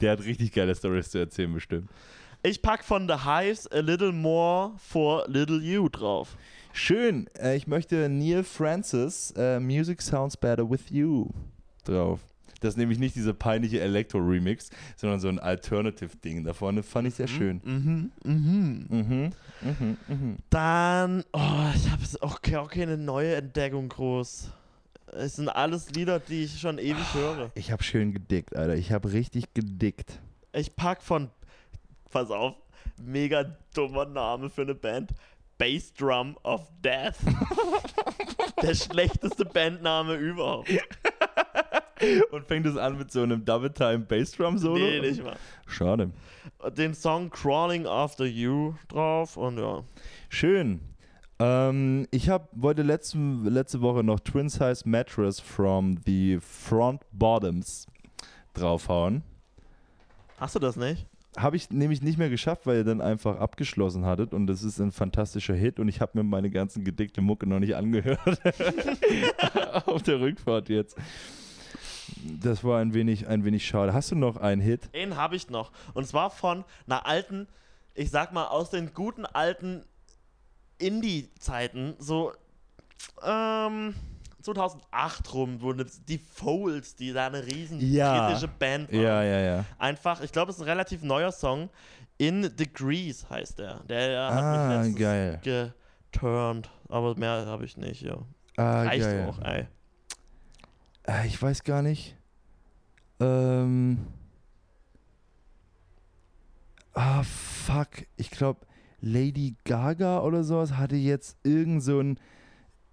Der 0.00 0.12
hat 0.12 0.20
richtig 0.24 0.52
geile 0.52 0.74
Stories 0.74 1.10
zu 1.10 1.18
erzählen, 1.18 1.52
bestimmt. 1.52 1.88
Ich 2.42 2.62
pack 2.62 2.82
von 2.84 3.06
The 3.08 3.24
Hives 3.26 3.70
a 3.70 3.80
little 3.80 4.12
more 4.12 4.72
for 4.78 5.24
little 5.28 5.60
you 5.60 5.88
drauf. 5.88 6.36
Schön. 6.72 7.28
Äh, 7.38 7.56
ich 7.56 7.66
möchte 7.66 8.08
Neil 8.08 8.44
Francis, 8.44 9.32
äh, 9.36 9.60
Music 9.60 10.00
Sounds 10.00 10.36
Better 10.36 10.68
With 10.70 10.88
You 10.90 11.28
drauf. 11.84 12.20
Das 12.60 12.74
ist 12.74 12.76
nämlich 12.76 12.98
nicht 12.98 13.16
dieser 13.16 13.32
peinliche 13.32 13.80
Elektro-Remix, 13.80 14.70
sondern 14.96 15.18
so 15.18 15.28
ein 15.28 15.38
Alternative-Ding. 15.38 16.44
Da 16.44 16.52
vorne 16.52 16.82
fand 16.82 17.08
ich 17.08 17.14
sehr 17.14 17.28
schön. 17.28 17.60
Mhm, 17.64 18.12
mhm. 18.24 18.86
Mhm. 18.88 19.32
Mhm. 19.62 19.96
Mhm. 20.08 20.36
Dann, 20.50 21.24
oh, 21.32 21.68
ich 21.74 21.90
habe 21.90 22.02
okay, 22.20 22.56
okay, 22.56 22.82
eine 22.82 22.98
neue 22.98 23.34
Entdeckung 23.34 23.88
groß. 23.88 24.50
Es 25.12 25.36
sind 25.36 25.48
alles 25.48 25.90
Lieder, 25.90 26.20
die 26.20 26.44
ich 26.44 26.60
schon 26.60 26.78
ewig 26.78 27.14
höre. 27.14 27.50
Ich 27.54 27.72
habe 27.72 27.82
schön 27.82 28.12
gedickt, 28.12 28.54
Alter. 28.54 28.74
Ich 28.76 28.92
habe 28.92 29.12
richtig 29.12 29.54
gedickt. 29.54 30.20
Ich 30.52 30.76
pack 30.76 31.02
von, 31.02 31.30
pass 32.10 32.30
auf, 32.30 32.54
mega 33.02 33.56
dummer 33.74 34.04
Name 34.04 34.50
für 34.50 34.62
eine 34.62 34.74
Band. 34.74 35.12
Bass 35.58 35.92
Drum 35.92 36.36
of 36.42 36.70
Death. 36.82 37.16
Der 38.62 38.74
schlechteste 38.74 39.44
Bandname 39.44 40.14
überhaupt. 40.14 40.70
Und 42.30 42.46
fängt 42.46 42.66
es 42.66 42.76
an 42.76 42.98
mit 42.98 43.10
so 43.10 43.22
einem 43.22 43.44
Double-Time-Bassdrum-Solo? 43.44 44.78
Nee, 44.78 45.00
nicht 45.00 45.22
mal. 45.22 45.36
Schade. 45.66 46.10
Den 46.76 46.94
Song 46.94 47.30
Crawling 47.30 47.86
After 47.86 48.24
You 48.24 48.74
drauf 48.88 49.36
und 49.36 49.58
ja. 49.58 49.82
Schön. 50.28 50.80
Ähm, 51.38 52.06
ich 52.10 52.28
hab, 52.28 52.48
wollte 52.52 52.82
letzte, 52.82 53.18
letzte 53.18 53.80
Woche 53.80 54.04
noch 54.04 54.20
Twin 54.20 54.48
Size 54.48 54.82
Mattress 54.84 55.40
from 55.40 55.98
the 56.04 56.38
Front 56.40 57.02
Bottoms 57.12 57.86
draufhauen. 58.54 59.22
Hast 60.38 60.54
du 60.54 60.58
das 60.58 60.76
nicht? 60.76 61.06
Habe 61.36 61.56
ich 61.56 61.70
nämlich 61.70 62.02
nicht 62.02 62.18
mehr 62.18 62.28
geschafft, 62.28 62.66
weil 62.66 62.78
ihr 62.78 62.84
dann 62.84 63.00
einfach 63.00 63.38
abgeschlossen 63.38 64.04
hattet 64.04 64.34
und 64.34 64.48
das 64.48 64.64
ist 64.64 64.80
ein 64.80 64.90
fantastischer 64.90 65.54
Hit 65.54 65.78
und 65.78 65.88
ich 65.88 66.00
habe 66.00 66.18
mir 66.18 66.24
meine 66.24 66.50
ganzen 66.50 66.82
gedickte 66.82 67.20
Mucke 67.20 67.46
noch 67.46 67.60
nicht 67.60 67.76
angehört. 67.76 68.18
Auf 69.86 70.02
der 70.02 70.20
Rückfahrt 70.20 70.68
jetzt. 70.68 70.96
Das 72.42 72.62
war 72.64 72.80
ein 72.80 72.94
wenig, 72.94 73.26
ein 73.28 73.44
wenig 73.44 73.66
schade. 73.66 73.92
Hast 73.92 74.10
du 74.10 74.14
noch 74.16 74.36
einen 74.36 74.60
Hit? 74.60 74.92
Den 74.94 75.16
habe 75.16 75.36
ich 75.36 75.48
noch. 75.50 75.70
Und 75.94 76.06
zwar 76.06 76.30
von 76.30 76.64
einer 76.86 77.06
alten, 77.06 77.46
ich 77.94 78.10
sag 78.10 78.32
mal, 78.32 78.46
aus 78.46 78.70
den 78.70 78.92
guten 78.94 79.26
alten 79.26 79.84
Indie-Zeiten, 80.78 81.94
so 81.98 82.32
ähm, 83.24 83.94
2008 84.42 85.34
rum, 85.34 85.58
ne- 85.76 85.86
die 86.08 86.18
Folds, 86.18 86.96
die 86.96 87.12
da 87.12 87.26
eine 87.26 87.44
riesen 87.44 87.80
Ja. 87.80 88.26
britische 88.28 88.48
Band 88.48 88.90
waren. 88.92 89.00
Ja, 89.02 89.22
ja, 89.22 89.40
ja. 89.40 89.64
Einfach, 89.78 90.20
ich 90.22 90.32
glaube, 90.32 90.50
es 90.50 90.56
ist 90.56 90.62
ein 90.62 90.68
relativ 90.68 91.02
neuer 91.02 91.32
Song. 91.32 91.68
In 92.18 92.54
Degrees 92.56 93.28
heißt 93.30 93.58
der. 93.58 93.80
Der 93.88 94.30
hat 94.34 94.42
Ah, 94.44 94.68
mich 94.68 94.76
letztens 94.76 94.98
geil. 94.98 95.40
geturnt. 96.12 96.70
Aber 96.88 97.14
mehr 97.16 97.46
habe 97.46 97.64
ich 97.64 97.76
nicht, 97.76 98.02
ja. 98.02 98.18
Ah, 98.56 98.82
Reicht 98.82 99.04
geil. 99.04 99.28
auch, 99.28 99.38
ey. 99.42 99.66
Äh, 101.10 101.26
ich 101.26 101.40
weiß 101.40 101.64
gar 101.64 101.82
nicht. 101.82 102.16
Ähm. 103.18 103.98
Ah, 106.94 107.22
fuck. 107.22 108.06
Ich 108.16 108.30
glaube, 108.30 108.66
Lady 109.00 109.56
Gaga 109.64 110.20
oder 110.20 110.44
sowas 110.44 110.76
hatte 110.76 110.96
jetzt 110.96 111.36
irgend 111.42 111.82
so 111.82 112.00
ein, 112.00 112.18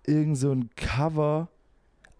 irgend 0.06 0.38
so 0.38 0.52
ein 0.52 0.70
Cover. 0.76 1.50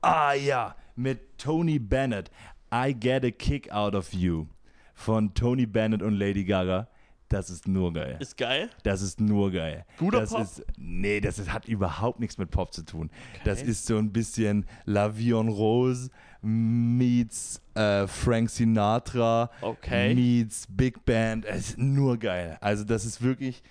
Ah, 0.02 0.34
ja. 0.34 0.76
Mit 0.96 1.38
Tony 1.38 1.80
Bennett. 1.80 2.32
I 2.74 2.94
Get 2.94 3.24
a 3.24 3.32
Kick 3.32 3.72
Out 3.72 3.96
of 3.96 4.14
You. 4.14 4.48
Von 4.94 5.34
Tony 5.34 5.66
Bennett 5.66 6.02
und 6.02 6.14
Lady 6.14 6.44
Gaga. 6.44 6.88
Das 7.30 7.50
ist 7.50 7.68
nur 7.68 7.92
geil. 7.92 8.16
Ist 8.20 8.38
geil. 8.38 8.70
Das 8.84 9.02
ist 9.02 9.20
nur 9.20 9.52
geil. 9.52 9.86
Guter 9.98 10.22
das 10.22 10.30
Pop? 10.30 10.42
Ist, 10.42 10.64
nee, 10.78 11.20
das 11.20 11.40
ist, 11.40 11.52
hat 11.52 11.68
überhaupt 11.68 12.20
nichts 12.22 12.38
mit 12.38 12.52
Pop 12.52 12.74
zu 12.74 12.84
tun. 12.84 13.10
Das 13.44 13.62
ist 13.62 13.86
so 13.86 13.98
ein 13.98 14.14
bisschen 14.14 14.66
La 14.86 15.18
Vie 15.18 15.32
en 15.32 15.50
Rose 15.50 16.10
meets 16.42 17.62
äh, 17.76 18.08
Frank 18.08 18.50
Sinatra 18.50 19.50
Okay. 19.62 20.14
meets 20.16 20.68
Big 20.70 21.04
Band. 21.04 21.46
Es 21.46 21.70
ist 21.72 21.78
nur 21.78 22.18
geil. 22.18 22.58
Also 22.62 22.86
das 22.86 23.04
ist 23.06 23.22
wirklich, 23.22 23.62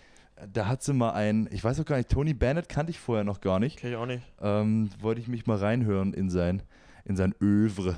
da 0.53 0.67
hat 0.67 0.83
sie 0.83 0.93
mal 0.93 1.13
einen, 1.13 1.49
ich 1.51 1.65
weiß 1.65 1.81
auch 1.81 1.87
gar 1.87 1.97
nicht, 1.97 2.11
Tony 2.11 2.35
Bennett 2.35 2.69
kannte 2.69 2.91
ich 2.91 2.99
vorher 2.99 3.25
noch 3.25 3.41
gar 3.41 3.59
nicht. 3.59 3.79
Kenn 3.79 3.91
ich 3.93 3.97
auch 3.97 4.05
nicht. 4.07 4.23
Ähm, 4.43 4.91
wollte 5.01 5.21
ich 5.23 5.29
mich 5.29 5.47
mal 5.47 5.57
reinhören 5.57 6.13
in 6.13 6.29
sein, 6.29 6.63
in 7.07 7.17
sein 7.17 7.35
Övre. 7.41 7.97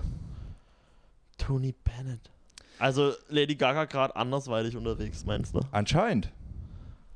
Tony 1.36 1.74
Bennett. 1.85 2.30
Also 2.78 3.12
Lady 3.28 3.56
Gaga 3.56 3.84
gerade 3.86 4.14
andersweitig 4.14 4.76
unterwegs, 4.76 5.24
meinst 5.24 5.55
du? 5.55 5.60
Anscheinend. 5.72 6.30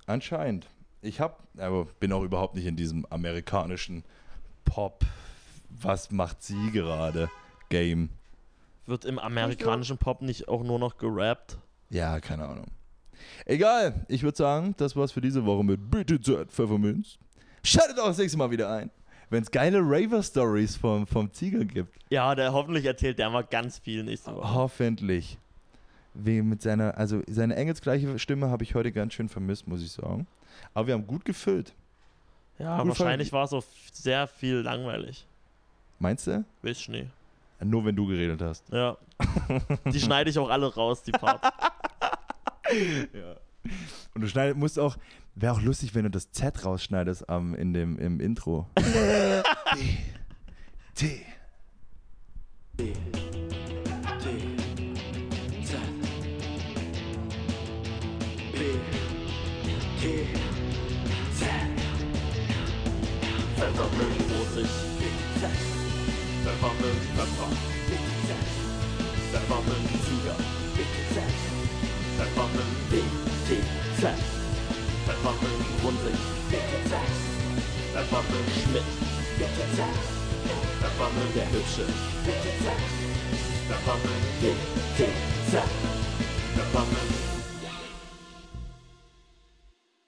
Anscheinend. 0.06 0.66
Ich 1.00 1.20
hab, 1.20 1.42
aber 1.58 1.86
bin 2.00 2.12
auch 2.12 2.22
überhaupt 2.22 2.54
nicht 2.54 2.66
in 2.66 2.76
diesem 2.76 3.06
amerikanischen 3.06 4.04
Pop. 4.64 5.04
Was 5.70 6.10
macht 6.10 6.42
sie 6.42 6.70
gerade? 6.72 7.28
Game. 7.68 8.10
Wird 8.86 9.04
im 9.04 9.18
amerikanischen 9.18 9.98
Pop 9.98 10.22
nicht 10.22 10.48
auch 10.48 10.62
nur 10.62 10.78
noch 10.78 10.98
gerappt? 10.98 11.58
Ja, 11.90 12.20
keine 12.20 12.46
Ahnung. 12.46 12.66
Egal, 13.46 14.04
ich 14.08 14.22
würde 14.22 14.36
sagen, 14.36 14.74
das 14.76 14.96
war's 14.96 15.12
für 15.12 15.20
diese 15.20 15.44
Woche 15.44 15.64
mit 15.64 15.90
Bitte 15.90 16.20
Zeit 16.20 16.50
Pfefferminz. 16.50 17.18
Schaltet 17.62 17.98
auch 18.00 18.08
das 18.08 18.18
nächste 18.18 18.38
Mal 18.38 18.50
wieder 18.50 18.70
ein, 18.70 18.90
wenn 19.30 19.42
es 19.42 19.50
geile 19.50 19.78
Raver-Stories 19.80 20.76
vom, 20.76 21.06
vom 21.06 21.32
Zieger 21.32 21.64
gibt. 21.64 21.96
Ja, 22.10 22.34
der 22.34 22.52
hoffentlich 22.52 22.84
erzählt 22.84 23.18
der 23.18 23.30
mal 23.30 23.44
ganz 23.44 23.78
viel 23.78 24.02
nächste 24.02 24.34
Woche. 24.34 24.54
Hoffentlich. 24.54 25.38
Wegen 26.14 26.48
mit 26.48 26.62
seiner, 26.62 26.96
also 26.98 27.22
seine 27.26 27.56
engelsgleiche 27.56 28.18
Stimme 28.18 28.50
habe 28.50 28.64
ich 28.64 28.74
heute 28.74 28.92
ganz 28.92 29.14
schön 29.14 29.28
vermisst, 29.28 29.66
muss 29.66 29.82
ich 29.82 29.92
sagen. 29.92 30.26
Aber 30.74 30.86
wir 30.86 30.94
haben 30.94 31.06
gut 31.06 31.24
gefüllt. 31.24 31.72
Ja, 32.58 32.78
Gut 32.78 32.88
wahrscheinlich 32.88 33.32
war 33.32 33.44
es 33.44 33.52
f- 33.52 33.64
sehr 33.92 34.26
viel 34.26 34.56
langweilig. 34.56 35.26
Meinst 35.98 36.26
du? 36.26 36.44
Weiß 36.62 36.78
ich 36.80 36.88
nie. 36.90 37.08
Nur 37.64 37.84
wenn 37.84 37.96
du 37.96 38.06
geredet 38.06 38.42
hast. 38.42 38.68
Ja. 38.70 38.96
Die 39.86 40.00
schneide 40.00 40.28
ich 40.30 40.38
auch 40.38 40.50
alle 40.50 40.72
raus, 40.74 41.02
die 41.02 41.12
Parts. 41.12 41.48
Und 44.14 44.20
du 44.20 44.28
schneidest, 44.28 44.58
musst 44.58 44.78
auch, 44.78 44.96
wäre 45.34 45.54
auch 45.54 45.62
lustig, 45.62 45.94
wenn 45.94 46.04
du 46.04 46.10
das 46.10 46.30
Z 46.32 46.64
rausschneidest 46.64 47.28
am, 47.28 47.54
in 47.54 47.72
dem, 47.72 47.98
im 47.98 48.20
Intro. 48.20 48.66
T. 50.94 51.24
Bitte 58.52 60.28
zack, 61.38 61.70
da 63.56 63.66
kommen, 63.76 64.12
bitte 64.18 65.24
zack, 65.40 65.58
da 66.44 66.52
kommen, 66.60 66.96
bitte 67.88 68.12
zack, 68.28 68.46
da 69.32 69.38
kommen, 69.48 69.82
bitte 69.88 70.14
zack, 70.14 70.18
da 70.18 70.18
kommen, 70.18 70.18
bitte 70.76 71.02
zack, 71.14 71.34
da 72.18 72.24
kommen, 72.34 72.68
bitte 72.90 73.12
zack, 74.02 74.18
da 74.18 74.20
kommen, 74.20 74.20
bitte 74.20 74.20
zack, 74.20 74.20
da 75.06 75.14
kommen, 75.22 75.56
bitte 75.62 76.78
zack, 76.90 77.00
da 77.00 77.00
kommen, 77.00 77.00
bitte 77.00 77.00
zack, 77.00 77.10
da 77.94 78.02
kommen, 78.12 78.20
bitte 78.20 78.20
zack, 78.20 78.20
da 78.20 78.20
kommen, 78.20 78.42
bitte 78.42 78.68
zack, 79.62 79.78
da 79.78 79.78
kommen, 79.78 79.78
bitte 79.78 79.78
zack, 79.78 80.06
da 80.72 80.88
kommen, 80.98 81.32
bitte 82.12 82.46
zack, 82.52 82.52
da 82.52 82.52
kommen, 82.52 82.52
bitte 82.52 82.52
zack, 82.64 82.82
da 83.68 83.76
kommen, 83.84 84.20
bitte 84.40 85.08
zack, 85.52 85.72
da 86.56 86.64
kommen, 86.72 87.06
bitte 87.08 87.31